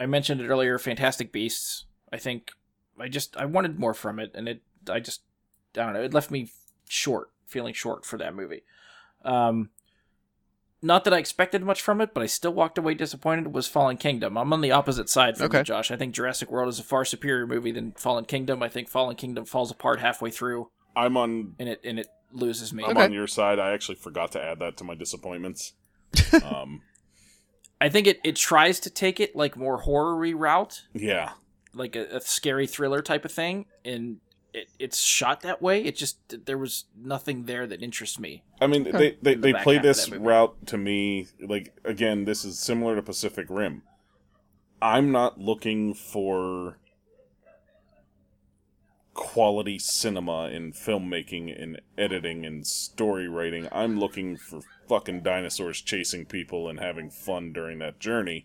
[0.00, 0.78] I mentioned it earlier.
[0.78, 1.84] Fantastic Beasts.
[2.10, 2.52] I think
[3.00, 5.20] I just I wanted more from it, and it I just
[5.76, 6.02] I don't know.
[6.02, 6.50] It left me
[6.88, 8.62] short, feeling short for that movie.
[9.24, 9.70] Um,
[10.82, 13.52] not that I expected much from it, but I still walked away disappointed.
[13.52, 14.36] Was Fallen Kingdom?
[14.36, 15.58] I'm on the opposite side from Okay.
[15.58, 15.90] you, Josh.
[15.90, 18.62] I think Jurassic World is a far superior movie than Fallen Kingdom.
[18.62, 22.72] I think Fallen Kingdom falls apart halfway through, I'm on and it and it loses
[22.72, 22.84] me.
[22.84, 23.04] I'm Okay.
[23.04, 23.58] on your side.
[23.58, 25.72] I actually forgot to add that to my disappointments.
[26.42, 26.82] um
[27.80, 31.32] I think it, it tries to take it like more horror route, yeah.
[31.76, 34.18] Like a, a scary thriller type of thing, and
[34.52, 35.84] it, it's shot that way.
[35.84, 38.42] It just there was nothing there that interests me.
[38.60, 42.24] I mean, they they, the they play this route to me like again.
[42.24, 43.82] This is similar to Pacific Rim.
[44.80, 46.78] I'm not looking for
[49.14, 53.66] quality cinema in filmmaking and editing and story writing.
[53.72, 58.44] I'm looking for fucking dinosaurs chasing people and having fun during that journey.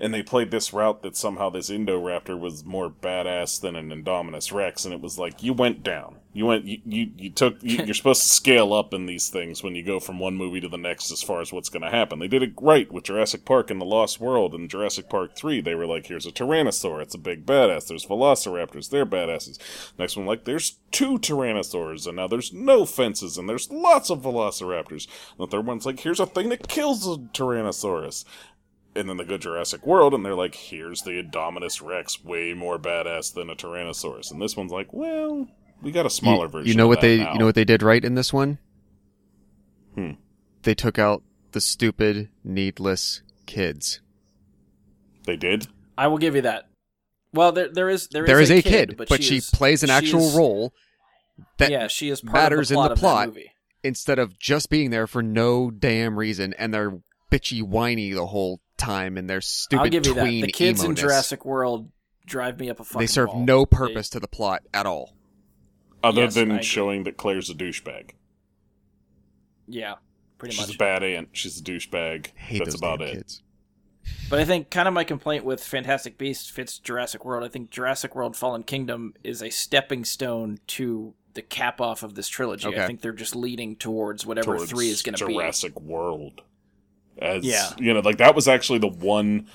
[0.00, 4.52] And they played this route that somehow this Indoraptor was more badass than an Indominus
[4.52, 6.16] Rex, and it was like you went down.
[6.34, 6.64] You went.
[6.64, 7.62] You you, you took.
[7.62, 10.60] You, you're supposed to scale up in these things when you go from one movie
[10.60, 12.18] to the next, as far as what's going to happen.
[12.18, 15.60] They did it right with Jurassic Park and the Lost World and Jurassic Park Three.
[15.60, 17.00] They were like, "Here's a Tyrannosaur.
[17.00, 17.86] It's a big badass.
[17.86, 18.90] There's Velociraptors.
[18.90, 19.58] They're badasses."
[19.96, 24.22] Next one, like, "There's two Tyrannosaurs, and now there's no fences, and there's lots of
[24.22, 25.06] Velociraptors."
[25.38, 28.24] And the third one's like, "Here's a thing that kills a Tyrannosaurus."
[28.96, 32.78] And then they go Jurassic World, and they're like, "Here's the Indominus Rex, way more
[32.78, 35.48] badass than a Tyrannosaurus." And this one's like, "Well,
[35.82, 37.32] we got a smaller you, version." You know of what that they now.
[37.32, 38.58] you know what they did right in this one?
[39.94, 40.12] Hmm.
[40.62, 44.00] They took out the stupid, needless kids.
[45.26, 45.66] they did.
[45.96, 46.68] I will give you that.
[47.32, 49.50] Well, there there is there is there is a, a kid, but, but, she, is-
[49.50, 50.72] plays an she actual is- role
[51.58, 53.28] that yeah, she is part matters of in the the plot, plot.
[53.28, 53.52] Of that movie.
[53.82, 57.00] instead of just being there for no damn reason and they're
[57.32, 60.20] bitchy whiny the whole time and their stupid I'll give you that.
[60.22, 61.00] tween The kids in emo-ness.
[61.02, 61.90] Jurassic World
[62.26, 63.00] drive me up a fucking.
[63.00, 63.44] they serve wall.
[63.44, 65.14] no purpose to the plot at all.
[66.02, 66.62] Other Yes, I than agree.
[66.64, 68.10] showing that Claire's a douchebag.
[69.66, 69.94] Yeah,
[70.38, 70.66] pretty She's much.
[70.68, 71.28] She's a bad aunt.
[71.32, 72.28] She's a douchebag.
[72.36, 73.12] Hate That's those about damn it.
[73.14, 73.42] kids.
[74.28, 77.42] But I think kind of my complaint with Fantastic Beasts fits Jurassic World.
[77.42, 82.14] I think Jurassic World Fallen Kingdom is a stepping stone to the cap off of
[82.14, 82.68] this trilogy.
[82.68, 82.82] Okay.
[82.82, 85.32] I think they're just leading towards whatever Towards three is going to be.
[85.32, 86.42] Jurassic World.
[87.18, 87.72] As Yeah.
[87.78, 89.46] you know, like that was actually the one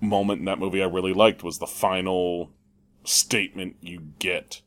[0.00, 2.52] moment in that movie I really liked was the final
[3.04, 4.62] statement you get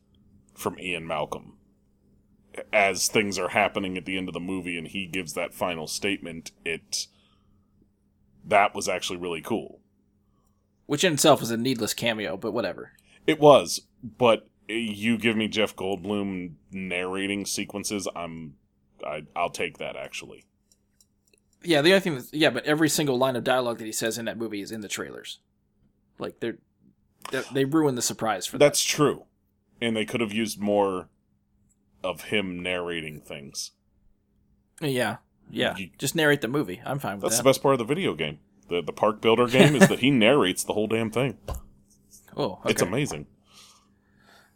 [0.54, 1.54] from Ian Malcolm.
[2.72, 5.86] As things are happening at the end of the movie and he gives that final
[5.86, 7.06] statement, it
[8.44, 9.80] that was actually really cool.
[10.86, 12.92] Which in itself is a needless cameo, but whatever.
[13.26, 18.54] It was, but you give me Jeff Goldblum narrating sequences, I'm
[19.06, 20.44] I, I'll take that actually.
[21.62, 24.16] Yeah, the only thing that's, yeah, but every single line of dialogue that he says
[24.18, 25.38] in that movie is in the trailers.
[26.18, 26.58] Like they're,
[27.30, 28.64] they they ruin the surprise for that.
[28.64, 29.24] That's true,
[29.80, 31.08] and they could have used more
[32.02, 33.72] of him narrating things.
[34.80, 35.16] Yeah,
[35.50, 35.76] yeah.
[35.76, 36.80] You- Just narrate the movie.
[36.84, 37.42] I'm fine with That's that.
[37.42, 38.38] the best part of the video game.
[38.68, 41.36] The the park builder game is that he narrates the whole damn thing.
[42.36, 42.70] Oh, okay.
[42.70, 43.26] It's amazing.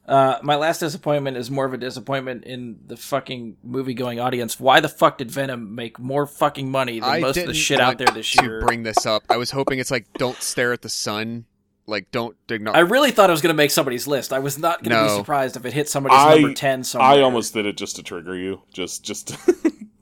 [0.06, 4.60] Uh, my last disappointment is more of a disappointment in the fucking movie going audience.
[4.60, 7.80] Why the fuck did Venom make more fucking money than I most of the shit
[7.80, 8.60] out there this year?
[8.60, 9.22] to bring this up.
[9.30, 11.46] I was hoping it's like don't stare at the sun,
[11.86, 12.76] like don't ignore.
[12.76, 14.32] I really thought it was going to make somebody's list.
[14.34, 17.08] I was not going to be surprised if it hit somebody's I- number 10 somewhere.
[17.08, 18.60] I almost did it just to trigger you.
[18.72, 19.34] Just just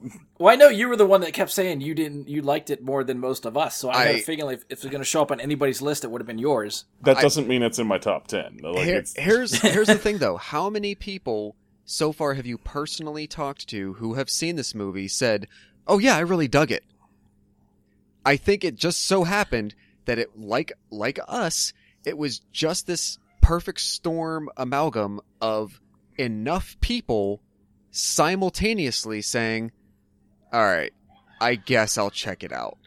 [0.43, 2.83] Well, I know you were the one that kept saying you didn't you liked it
[2.83, 3.77] more than most of us.
[3.77, 5.39] So I, had a I- feeling if, if it was going to show up on
[5.41, 6.85] anybody's list, it would have been yours.
[7.03, 8.59] that I- doesn't mean it's in my top ten.
[8.61, 10.39] Like Here- it's, here's here's the thing though.
[10.39, 11.55] How many people
[11.85, 15.47] so far have you personally talked to who have seen this movie said,
[15.87, 16.83] "Oh yeah, I really dug it."
[18.27, 21.73] I think it just so happened that it like like us,
[22.05, 25.81] it was just this perfect storm amalgam of
[26.19, 27.41] enough people
[27.93, 29.71] simultaneously saying,
[30.53, 30.93] "All right,
[31.41, 32.79] I guess I'll check it out."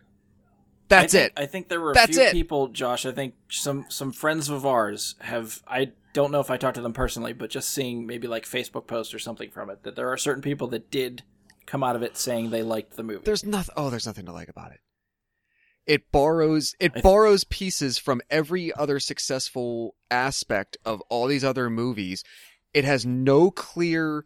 [0.87, 1.41] That's I think, it.
[1.41, 2.31] I think there were a That's few it.
[2.31, 3.05] people, Josh.
[3.05, 5.63] I think some some friends of ours have.
[5.67, 8.87] I don't know if I talked to them personally, but just seeing maybe like Facebook
[8.87, 11.23] posts or something from it, that there are certain people that did
[11.65, 13.23] come out of it saying they liked the movie.
[13.25, 13.73] There's nothing.
[13.75, 14.79] Oh, there's nothing to like about it.
[15.87, 21.69] It borrows it th- borrows pieces from every other successful aspect of all these other
[21.69, 22.23] movies.
[22.73, 24.25] It has no clear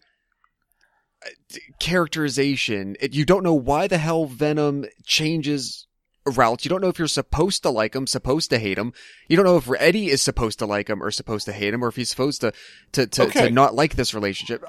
[1.79, 2.95] characterization.
[2.99, 5.87] It, you don't know why the hell Venom changes
[6.25, 6.63] routes.
[6.65, 8.93] You don't know if you're supposed to like him, supposed to hate him.
[9.27, 11.83] You don't know if Eddie is supposed to like him or supposed to hate him,
[11.83, 12.53] or if he's supposed to
[12.93, 13.47] to to, Okay.
[13.47, 14.63] to not like this relationship.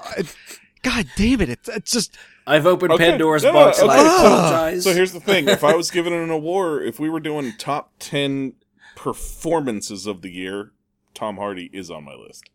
[0.83, 1.49] God damn it!
[1.49, 4.83] It's, it's just I've opened Okay, Pandora's no, no, box, and I okay, so- apologize.
[4.83, 7.91] So here's the thing: if I was given an award, if we were doing top
[7.99, 8.53] ten
[8.95, 10.71] performances of the year,
[11.13, 12.45] Tom Hardy is on my list.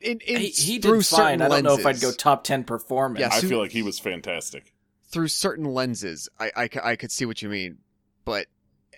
[0.00, 1.38] In, in, he, he through did fine.
[1.38, 3.20] certain I don't know if I'd go top ten performance.
[3.20, 4.72] Yeah, I feel like he was fantastic.
[5.08, 7.78] through certain lenses, I I could see what you mean.
[8.24, 8.46] But,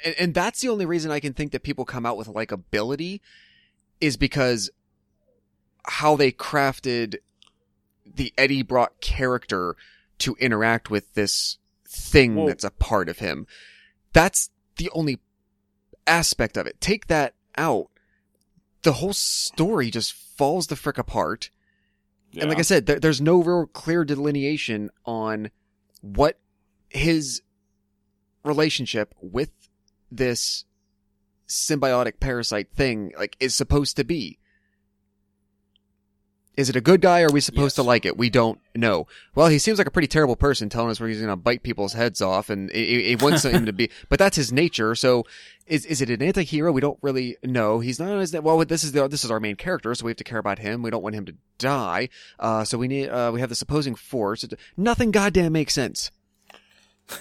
[0.05, 3.21] and, and that's the only reason I can think that people come out with likability
[4.01, 4.71] is because
[5.85, 7.17] how they crafted
[8.05, 9.77] the Eddie Brock character
[10.19, 11.59] to interact with this
[11.89, 13.47] thing Well- that's a part of him.
[14.13, 15.19] That's the only
[16.07, 16.81] aspect of it.
[16.81, 17.89] Take that out.
[18.83, 21.51] The whole story just falls the frick apart.
[22.39, 25.51] And like I said, there, there's no real clear delineation on
[26.03, 26.39] what
[26.89, 27.43] his
[28.45, 29.51] relationship with
[30.11, 30.65] this
[31.49, 34.39] symbiotic parasite thing like is supposed to be.
[36.57, 38.17] Is it a good guy or are we supposed to like it?
[38.17, 39.07] We don't know.
[39.35, 41.63] Well, he seems like a pretty terrible person telling us where he's going to bite
[41.63, 44.95] people's heads off and he, he wants him to be, but that's his nature.
[44.95, 45.25] So
[45.67, 46.73] is, is it an anti-hero?
[46.73, 47.81] We don't really know.
[47.81, 50.11] He's not as that, well, this is the, this is our main character, so we
[50.13, 50.83] have to care about him.
[50.83, 52.09] We don't want him to die.
[52.39, 54.43] Uh, so we need, uh, we have this opposing force.
[54.79, 56.11] Nothing goddamn makes sense.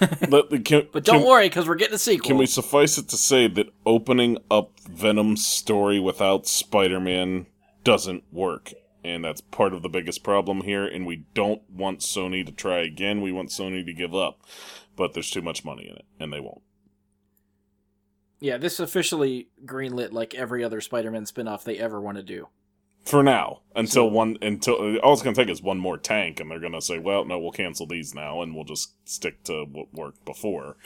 [0.28, 2.28] Let- can- but don't can- worry, because we're getting a sequel.
[2.28, 7.46] Can we suffice it to say that opening up Venom's story without Spider-Man
[7.84, 8.72] doesn't work?
[9.06, 12.78] And that's part of the biggest problem here, and we don't want Sony to try
[12.78, 13.20] again.
[13.22, 14.40] We want Sony to give up.
[14.96, 16.62] But there's too much money in it, and they won't.
[18.40, 22.48] Yeah, this officially greenlit like every other Spider-Man spin-off they ever want to do.
[23.04, 23.60] For now.
[23.76, 26.98] Until one until all it's gonna take is one more tank and they're gonna say,
[26.98, 30.76] Well, no, we'll cancel these now and we'll just stick to what worked before.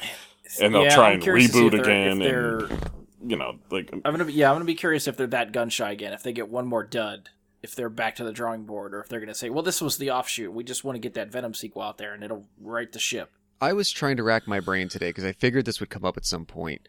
[0.60, 3.36] And they'll Yeah, try I'm and curious to see reboot they're- again they're- and you
[3.36, 5.92] know, like I'm gonna be yeah, I'm gonna be curious if they're that gun shy
[5.92, 6.12] again.
[6.12, 7.30] If they get one more dud,
[7.62, 9.98] if they're back to the drawing board, or if they're gonna say, "Well, this was
[9.98, 10.52] the offshoot.
[10.52, 13.30] We just want to get that Venom sequel out there, and it'll right the ship."
[13.60, 16.16] I was trying to rack my brain today because I figured this would come up
[16.16, 16.88] at some point.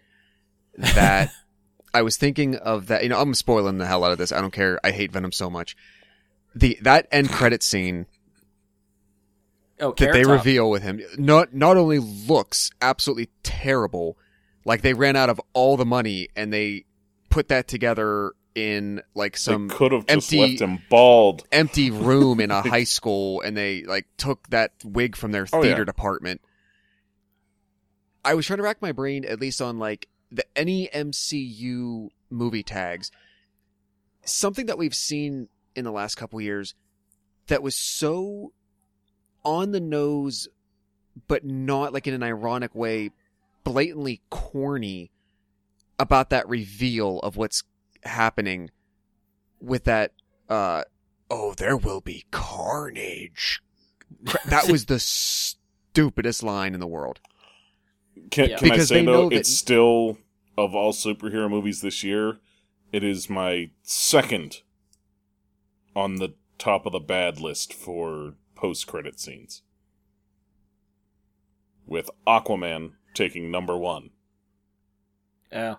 [0.77, 1.31] That
[1.93, 3.03] I was thinking of that.
[3.03, 4.31] You know, I'm spoiling the hell out of this.
[4.31, 4.79] I don't care.
[4.83, 5.75] I hate Venom so much.
[6.55, 8.05] The that end credit scene
[9.81, 10.31] Oh, that they Top.
[10.31, 14.15] reveal with him not not only looks absolutely terrible,
[14.63, 16.85] like they ran out of all the money and they
[17.29, 21.43] put that together in like some they could have just empty- left him bald.
[21.51, 25.61] empty room in a high school and they like took that wig from their Oh,
[25.61, 25.85] theater yeah.
[25.85, 26.41] department.
[28.23, 32.63] I was trying to rack my brain at least on like the any MCU movie
[32.63, 33.11] tags.
[34.25, 36.75] Something that we've seen in the last couple years
[37.47, 38.53] that was so
[39.43, 40.47] on the nose
[41.27, 43.09] but not like in an ironic way
[43.63, 45.09] blatantly corny
[45.97, 47.63] about that reveal of what's
[48.03, 48.69] happening
[49.59, 50.13] with that
[50.49, 50.83] uh
[51.29, 53.61] oh there will be carnage
[54.45, 57.19] that was the stupidest line in the world
[58.31, 58.57] Can, Yeah.
[58.57, 60.17] can I say they know though, that- it's still
[60.57, 62.37] of all superhero movies this year,
[62.91, 64.61] it is my second
[65.95, 69.61] on the top of the bad list for post credit scenes.
[71.87, 74.11] With Aquaman taking number one.
[75.51, 75.75] Yeah.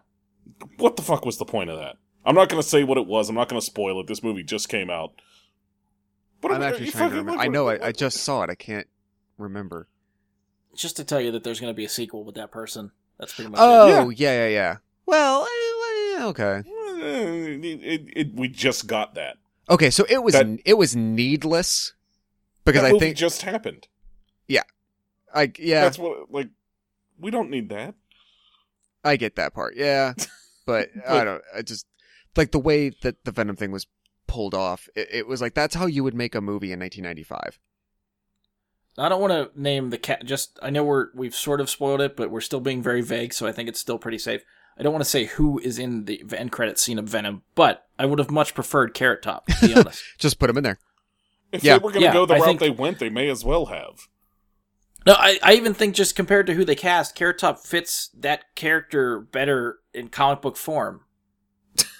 [0.78, 1.97] What the fuck was the point of that?
[2.25, 3.28] I'm not gonna say what it was.
[3.28, 4.07] I'm not gonna spoil it.
[4.07, 5.12] This movie just came out.
[6.41, 8.57] But i'm I- actually trying to remember i know I, I just saw it i
[8.57, 8.89] can't
[9.39, 9.86] remember
[10.75, 12.91] Just to tell you that there's going to be a sequel with that person.
[13.17, 14.76] That's pretty much oh yeah yeah yeah
[15.07, 19.36] well eh, well, okay Eh, it- it- it- we just got that.
[19.70, 21.92] okay so it was That- it was needless
[22.65, 23.86] because that i think just happened.
[24.49, 24.62] Yeah,
[25.33, 26.49] I yeah That's what like
[27.20, 27.94] we don't need that.
[29.05, 30.15] I get that part, yeah,
[30.67, 31.42] but I don't.
[31.57, 31.86] I just
[32.36, 33.86] like the way that the Venom thing was
[34.27, 34.89] pulled off.
[34.94, 37.59] It, it was like that's how you would make a movie in 1995.
[38.99, 40.25] I don't want to name the cat.
[40.25, 43.33] Just I know we're we've sort of spoiled it, but we're still being very vague,
[43.33, 44.43] so I think it's still pretty safe.
[44.78, 47.86] I don't want to say who is in the end credit scene of Venom, but
[47.99, 49.47] I would have much preferred Carrot Top.
[49.47, 50.78] To be honest, Just put him in there.
[51.52, 51.75] If Yeah.
[51.78, 53.44] they were going to Yeah, go the I route think- they went, they may as
[53.44, 54.09] well have.
[55.07, 58.55] no, I, I even think just compared to who they cast, Carrot Top fits that
[58.55, 61.02] character better in comic book form.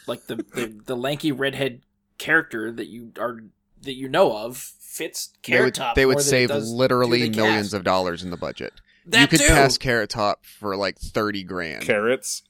[0.07, 1.83] Like the, the, the lanky redhead
[2.19, 3.41] character that you are
[3.83, 5.95] that you know of fits Carrot Top.
[5.97, 7.75] they more would than it save does literally millions cast.
[7.75, 8.73] of dollars in the budget.
[9.07, 9.49] That you could too.
[9.49, 11.83] cast Carrot Top for like 30 grand.
[11.85, 12.43] Carrots.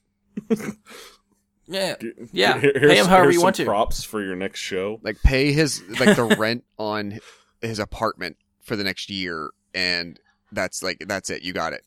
[1.67, 1.95] yeah,
[2.31, 3.65] Yeah, here- pay him however here's you some want to.
[3.65, 4.99] Props for your next show.
[5.03, 7.19] like pay his like the rent on
[7.61, 10.19] his apartment for the next year, and
[10.51, 11.41] that's like that's it.
[11.43, 11.83] You got it.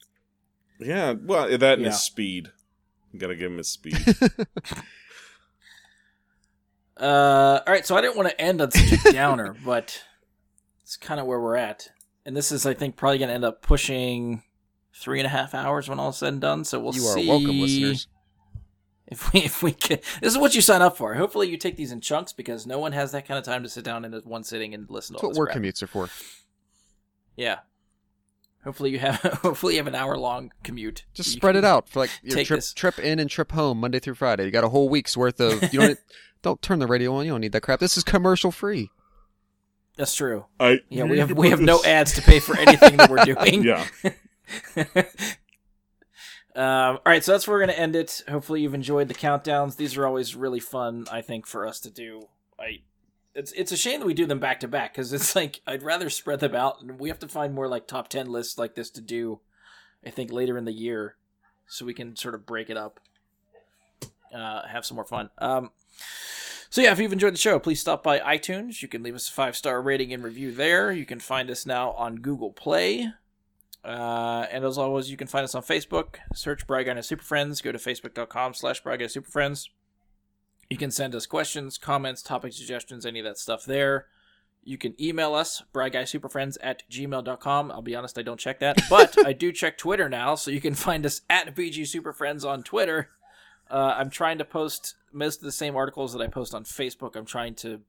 [0.80, 1.88] Yeah, well, that and Yeah.
[1.90, 2.50] his speed.
[3.12, 3.96] You gotta give him his speed.
[6.98, 10.02] Uh, all right, so I didn't want to end on such a downer, but
[10.82, 11.88] it's kind of where we're at.
[12.24, 14.42] And this is, I think, probably going to end up pushing
[14.94, 16.64] three and a half hours when all is said and done.
[16.64, 17.26] So we'll you see.
[17.26, 18.08] are welcome, listeners.
[19.06, 21.14] If we, if we can, this is what you sign up for.
[21.14, 23.68] Hopefully, you take these in chunks because no one has that kind of time to
[23.68, 25.62] sit down in one sitting and listen to all what work crap.
[25.62, 26.08] commutes are for.
[27.36, 27.58] Yeah.
[28.66, 29.16] Hopefully you have.
[29.42, 31.04] Hopefully you have an hour long commute.
[31.14, 32.72] Just spread it out for like your trip this.
[32.72, 34.44] trip in and trip home Monday through Friday.
[34.44, 35.98] You got a whole week's worth of you don't
[36.42, 37.24] don't turn the radio on.
[37.24, 37.78] You don't need that crap.
[37.78, 38.90] This is commercial free.
[39.96, 40.46] That's true.
[40.58, 43.24] I Yeah, we have we put have no ads to pay for anything that we're
[43.24, 43.62] doing.
[43.62, 43.86] Yeah,
[46.56, 48.22] um, all right, so that's where we're going to end it.
[48.28, 49.76] Hopefully, you've enjoyed the countdowns.
[49.76, 52.28] These are always really fun, I think, for us to do.
[52.58, 52.80] I,
[53.36, 55.82] it's it's a shame that we do them back to back because it's like I'd
[55.82, 58.74] rather spread them out, and we have to find more like top ten lists like
[58.74, 59.40] this to do.
[60.04, 61.16] I think later in the year,
[61.66, 63.00] so we can sort of break it up,
[64.34, 65.30] uh, have some more fun.
[65.38, 65.70] Um,
[66.70, 68.82] so yeah, if you've enjoyed the show, please stop by iTunes.
[68.82, 70.92] You can leave us a five star rating and review there.
[70.92, 73.08] You can find us now on Google Play.
[73.84, 76.16] Uh, and as always, you can find us on Facebook.
[76.34, 77.60] Search Bry and Super Friends.
[77.60, 79.70] Go to facebook.com slash Bry Guy Super Friends.
[80.68, 84.06] You can send us questions, comments, topic suggestions, any of that stuff there.
[84.64, 87.70] You can email us, bryguysuperfriends at gmail.com.
[87.70, 90.60] I'll be honest, I don't check that, but I do check Twitter now, so you
[90.60, 93.10] can find us at BG Superfriends on Twitter.
[93.70, 97.14] Uh, I'm trying to post most of the same articles that I post on Facebook.
[97.14, 97.80] I'm trying to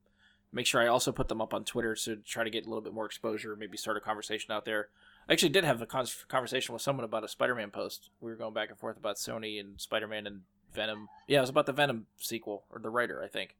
[0.52, 2.82] make sure I also put them up on Twitter to try to get a little
[2.82, 4.88] bit more exposure, maybe start a conversation out there.
[5.28, 8.10] I actually did have a con- conversation with someone about a Spider-Man post.
[8.20, 10.40] We were going back and forth about Sony and Spider-Man and
[10.72, 11.08] Venom.
[11.26, 13.54] Yeah, it was about the Venom sequel or the writer, I think.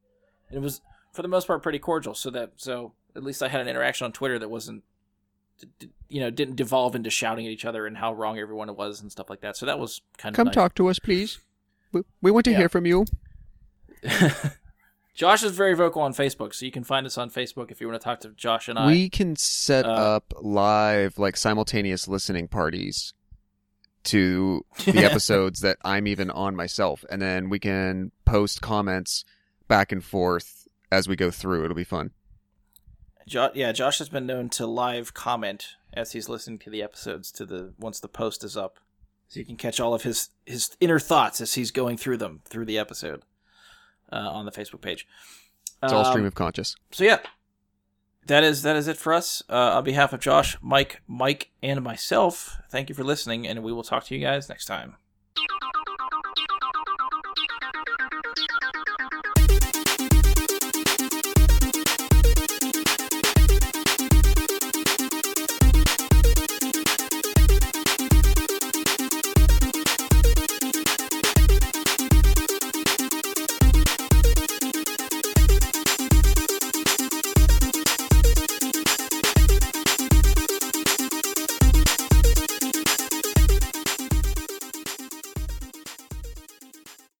[0.49, 0.81] And it was
[1.13, 2.13] for the most part pretty cordial.
[2.15, 4.83] So that so at least I had an interaction on Twitter that wasn't,
[6.09, 9.11] you know, didn't devolve into shouting at each other and how wrong everyone was and
[9.11, 9.57] stuff like that.
[9.57, 10.55] So that was kind of Come nice.
[10.55, 11.39] talk to us, please.
[11.91, 12.57] We, we want to Yeah.
[12.57, 13.05] hear from you.
[15.13, 17.87] Josh is very vocal on Facebook, so you can find us on Facebook if you
[17.89, 18.87] want to talk to Josh and I.
[18.87, 23.13] We can set Uh, up live, like simultaneous listening parties
[24.09, 29.25] to the episodes that I'm even on myself, and then we can post comments
[29.67, 31.63] back and forth as we go through.
[31.63, 32.11] It'll be fun.
[33.27, 37.31] Jo- yeah, Josh has been known to live comment as he's listening to the episodes
[37.33, 38.79] to the once the post is up,
[39.27, 42.41] so you can catch all of his his inner thoughts as he's going through them
[42.45, 43.21] through the episode
[44.11, 45.05] uh, on the Facebook page.
[45.83, 46.75] It's all Um, stream of conscious.
[46.91, 47.19] So yeah,
[48.29, 49.43] that is that is it for us.
[49.49, 53.73] Uh, on behalf of Josh, Mike, Mike, and myself, thank you for listening, and we
[53.73, 54.95] will talk to you guys next time.